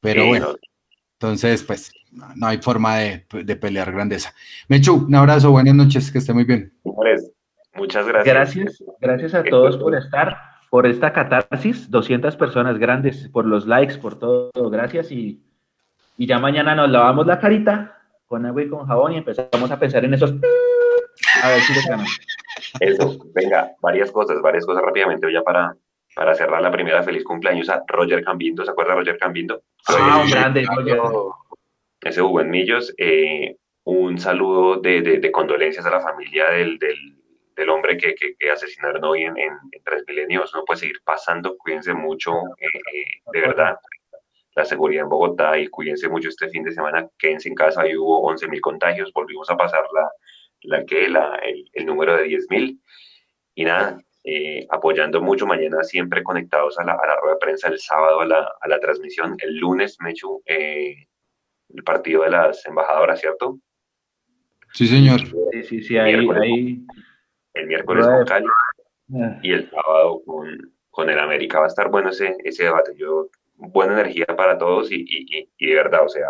Pero 0.00 0.26
bueno, 0.26 0.54
entonces, 1.14 1.62
pues, 1.62 1.92
no, 2.10 2.46
hay 2.46 2.58
forma 2.58 2.98
de, 2.98 3.26
de, 3.44 3.56
pelear 3.56 3.92
grandeza. 3.92 4.34
Mechu, 4.68 5.06
un 5.06 5.14
abrazo, 5.14 5.50
buenas 5.50 5.74
noches, 5.74 6.10
que 6.10 6.18
esté 6.18 6.32
muy 6.32 6.44
bien. 6.44 6.72
Muchas 7.74 8.06
gracias. 8.06 8.34
Gracias, 8.34 8.84
gracias 9.00 9.34
a 9.34 9.44
todos 9.44 9.76
por 9.76 9.94
estar, 9.94 10.36
por 10.70 10.86
esta 10.86 11.12
catarsis, 11.12 11.90
200 11.90 12.36
personas 12.36 12.78
grandes, 12.78 13.28
por 13.28 13.46
los 13.46 13.66
likes, 13.66 13.98
por 13.98 14.18
todo, 14.18 14.52
gracias 14.70 15.10
y, 15.10 15.40
y 16.16 16.26
ya 16.26 16.38
mañana 16.38 16.74
nos 16.74 16.90
lavamos 16.90 17.26
la 17.26 17.40
carita 17.40 18.01
con 18.32 18.46
agua 18.46 18.62
y 18.62 18.68
con 18.70 18.86
jabón 18.86 19.12
y 19.12 19.18
empezamos 19.18 19.70
a 19.70 19.78
pensar 19.78 20.06
en 20.06 20.14
esos... 20.14 20.32
A 21.42 21.48
ver 21.50 21.60
si 21.60 21.74
les 21.74 21.86
ganamos. 21.86 22.18
Eso, 22.80 23.26
venga, 23.34 23.72
varias 23.82 24.10
cosas, 24.10 24.40
varias 24.40 24.64
cosas 24.64 24.82
rápidamente 24.82 25.30
ya 25.30 25.42
para, 25.42 25.76
para 26.16 26.34
cerrar 26.34 26.62
la 26.62 26.70
primera, 26.70 27.02
feliz 27.02 27.24
cumpleaños 27.24 27.68
a 27.68 27.82
Roger 27.86 28.24
Cambindo, 28.24 28.64
¿se 28.64 28.70
acuerda 28.70 28.94
Roger 28.94 29.18
Cambindo? 29.18 29.62
Ah, 29.86 30.22
un 30.24 30.30
grande, 30.30 30.64
Roger. 30.64 30.98
Ese 32.00 32.22
hubo 32.22 32.40
en 32.40 32.48
Millos. 32.48 32.94
Eh, 32.96 33.54
un 33.84 34.16
saludo 34.18 34.80
de, 34.80 35.02
de, 35.02 35.18
de, 35.18 35.30
condolencias 35.30 35.84
a 35.84 35.90
la 35.90 36.00
familia 36.00 36.48
del, 36.52 36.78
del, 36.78 36.96
del 37.54 37.68
hombre 37.68 37.98
que, 37.98 38.14
que, 38.14 38.34
que, 38.38 38.50
asesinaron 38.50 39.04
hoy 39.04 39.24
en, 39.24 39.36
en, 39.36 39.52
en 39.72 39.84
Transmilenios. 39.84 40.54
No 40.54 40.64
puede 40.64 40.80
seguir 40.80 41.02
pasando, 41.04 41.58
cuídense 41.58 41.92
mucho, 41.92 42.32
eh, 42.58 42.78
eh, 42.94 43.04
de 43.30 43.40
verdad. 43.42 43.76
La 44.54 44.64
seguridad 44.64 45.04
en 45.04 45.08
Bogotá 45.08 45.58
y 45.58 45.68
cuídense 45.68 46.08
mucho 46.08 46.28
este 46.28 46.48
fin 46.48 46.62
de 46.62 46.72
semana, 46.72 47.08
quédense 47.18 47.48
en 47.48 47.54
casa, 47.54 47.82
ahí 47.82 47.96
hubo 47.96 48.20
11 48.22 48.48
mil 48.48 48.60
contagios, 48.60 49.12
volvimos 49.12 49.48
a 49.50 49.56
pasar 49.56 49.84
la, 49.94 50.10
la, 50.62 50.84
que, 50.84 51.08
la, 51.08 51.36
el, 51.36 51.70
el 51.72 51.86
número 51.86 52.16
de 52.16 52.24
10 52.24 52.46
mil. 52.50 52.80
Y 53.54 53.64
nada, 53.64 53.98
eh, 54.24 54.66
apoyando 54.70 55.20
mucho 55.20 55.46
mañana, 55.46 55.82
siempre 55.82 56.22
conectados 56.22 56.78
a 56.78 56.84
la, 56.84 56.92
a 56.92 57.06
la, 57.06 57.16
rueda 57.16 57.34
de 57.34 57.40
prensa, 57.40 57.68
el 57.68 57.78
sábado 57.80 58.20
a 58.20 58.26
la, 58.26 58.52
a 58.60 58.68
la 58.68 58.78
transmisión, 58.78 59.34
el 59.38 59.56
lunes, 59.56 59.96
Mechu, 60.00 60.42
eh, 60.46 61.08
el 61.74 61.82
partido 61.82 62.22
de 62.22 62.30
las 62.30 62.64
embajadoras, 62.66 63.20
¿cierto? 63.20 63.58
Sí, 64.74 64.86
señor. 64.86 65.20
Sí, 65.20 65.64
sí, 65.64 65.82
sí, 65.82 65.98
ahí, 65.98 66.12
miércoles, 66.12 66.42
ahí. 66.42 66.86
El 67.54 67.66
miércoles 67.66 68.06
con 68.06 68.24
Cali 68.24 68.46
y 69.42 69.52
el 69.52 69.68
sábado 69.68 70.22
con, 70.24 70.72
con, 70.90 71.10
el 71.10 71.18
América. 71.18 71.58
Va 71.58 71.64
a 71.64 71.68
estar 71.68 71.90
bueno 71.90 72.10
ese, 72.10 72.36
ese 72.44 72.64
debate. 72.64 72.92
Yo, 72.96 73.28
buena 73.68 73.94
energía 73.94 74.26
para 74.26 74.58
todos 74.58 74.90
y, 74.90 75.04
y, 75.06 75.48
y 75.56 75.66
de 75.66 75.74
verdad, 75.74 76.04
o 76.04 76.08
sea, 76.08 76.28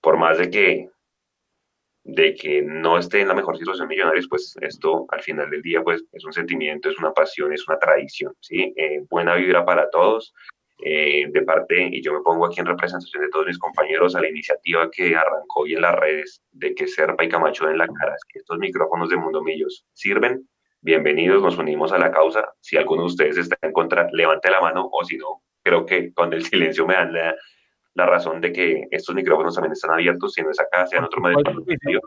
por 0.00 0.16
más 0.16 0.38
de 0.38 0.50
que 0.50 0.90
de 2.08 2.34
que 2.36 2.62
no 2.62 2.98
esté 2.98 3.20
en 3.20 3.28
la 3.28 3.34
mejor 3.34 3.58
situación 3.58 3.88
Millonarios, 3.88 4.28
pues 4.28 4.56
esto 4.60 5.06
al 5.08 5.22
final 5.22 5.50
del 5.50 5.60
día 5.60 5.82
pues 5.82 6.04
es 6.12 6.24
un 6.24 6.32
sentimiento, 6.32 6.88
es 6.88 6.98
una 6.98 7.12
pasión, 7.12 7.52
es 7.52 7.66
una 7.66 7.78
tradición, 7.80 8.32
¿sí? 8.40 8.72
Eh, 8.76 9.00
buena 9.10 9.34
vibra 9.34 9.64
para 9.64 9.90
todos, 9.90 10.32
eh, 10.78 11.24
de 11.28 11.42
parte, 11.42 11.88
y 11.90 12.00
yo 12.02 12.12
me 12.12 12.20
pongo 12.20 12.46
aquí 12.46 12.60
en 12.60 12.66
representación 12.66 13.24
de 13.24 13.30
todos 13.30 13.46
mis 13.46 13.58
compañeros 13.58 14.14
a 14.14 14.20
la 14.20 14.28
iniciativa 14.28 14.88
que 14.88 15.16
arrancó 15.16 15.62
hoy 15.62 15.74
en 15.74 15.80
las 15.80 15.96
redes 15.96 16.42
de 16.52 16.76
que 16.76 16.86
Serpa 16.86 17.24
y 17.24 17.28
Camacho 17.28 17.66
den 17.66 17.78
la 17.78 17.88
cara, 17.88 18.14
estos 18.34 18.58
micrófonos 18.58 19.08
de 19.08 19.16
Mundo 19.16 19.42
Millos 19.42 19.84
sirven, 19.92 20.48
bienvenidos, 20.82 21.42
nos 21.42 21.58
unimos 21.58 21.92
a 21.92 21.98
la 21.98 22.12
causa, 22.12 22.44
si 22.60 22.76
alguno 22.76 23.02
de 23.02 23.06
ustedes 23.06 23.38
está 23.38 23.56
en 23.62 23.72
contra, 23.72 24.08
levante 24.12 24.48
la 24.48 24.60
mano, 24.60 24.88
o 24.92 25.04
si 25.04 25.16
no, 25.16 25.42
creo 25.66 25.84
que 25.84 26.12
con 26.12 26.32
el 26.32 26.44
silencio 26.44 26.86
me 26.86 26.94
dan 26.94 27.12
la, 27.12 27.34
la 27.94 28.06
razón 28.06 28.40
de 28.40 28.52
que 28.52 28.86
estos 28.92 29.16
micrófonos 29.16 29.54
también 29.54 29.72
están 29.72 29.90
abiertos, 29.90 30.32
si 30.32 30.42
no 30.42 30.50
es 30.50 30.60
acá, 30.60 30.86
sea 30.86 31.00
en 31.00 31.06
otro 31.06 31.20
medio. 31.20 32.00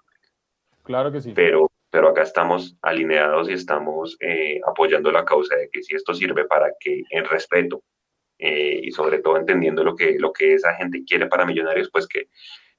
Claro 0.83 1.11
que 1.11 1.19
sí. 1.19 1.33
Pero, 1.35 1.69
pero 1.89 2.07
acá 2.07 2.21
estamos 2.21 2.77
alineados 2.81 3.49
y 3.49 3.53
estamos 3.53 4.15
eh, 4.21 4.61
apoyando 4.65 5.11
la 5.11 5.25
causa 5.25 5.57
de 5.57 5.69
que 5.69 5.83
si 5.83 5.93
esto 5.93 6.13
sirve 6.13 6.45
para 6.45 6.71
que 6.79 7.03
en 7.09 7.25
respeto 7.25 7.83
eh, 8.37 8.79
y 8.81 8.91
sobre 8.91 9.19
todo 9.19 9.35
entendiendo 9.35 9.83
lo 9.83 9.93
que, 9.93 10.17
lo 10.17 10.31
que 10.31 10.53
esa 10.53 10.73
gente 10.75 11.03
quiere 11.05 11.27
para 11.27 11.45
Millonarios, 11.45 11.89
pues 11.91 12.07
que 12.07 12.29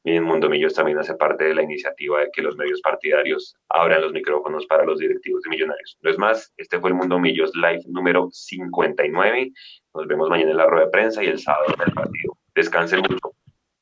en 0.04 0.22
Mundo 0.22 0.48
Millos 0.48 0.74
también 0.74 0.98
hace 0.98 1.14
parte 1.14 1.44
de 1.44 1.54
la 1.54 1.62
iniciativa 1.62 2.20
de 2.20 2.30
que 2.32 2.40
los 2.40 2.56
medios 2.56 2.80
partidarios 2.80 3.54
abran 3.68 4.00
los 4.00 4.12
micrófonos 4.12 4.64
para 4.66 4.84
los 4.84 4.98
directivos 4.98 5.42
de 5.42 5.50
Millonarios. 5.50 5.98
No 6.00 6.10
es 6.10 6.16
más, 6.16 6.54
este 6.56 6.80
fue 6.80 6.90
el 6.90 6.96
Mundo 6.96 7.18
Millos 7.18 7.52
Live 7.54 7.82
número 7.86 8.30
59. 8.32 9.52
Nos 9.94 10.06
vemos 10.06 10.28
mañana 10.28 10.50
en 10.52 10.56
la 10.56 10.66
rueda 10.66 10.86
de 10.86 10.90
prensa 10.90 11.22
y 11.22 11.26
el 11.26 11.38
sábado 11.38 11.74
en 11.74 11.88
el 11.88 11.92
partido. 11.92 12.36
Descansen 12.54 13.00
mucho. 13.00 13.32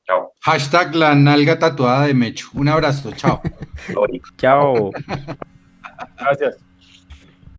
Chao. 0.05 0.33
Hashtag 0.41 0.95
la 0.95 1.13
nalga 1.13 1.59
tatuada 1.59 2.07
de 2.07 2.13
Mecho. 2.13 2.47
Un 2.53 2.67
abrazo. 2.67 3.11
Chao. 3.11 3.41
chao. 4.37 4.91
Gracias. 6.17 6.57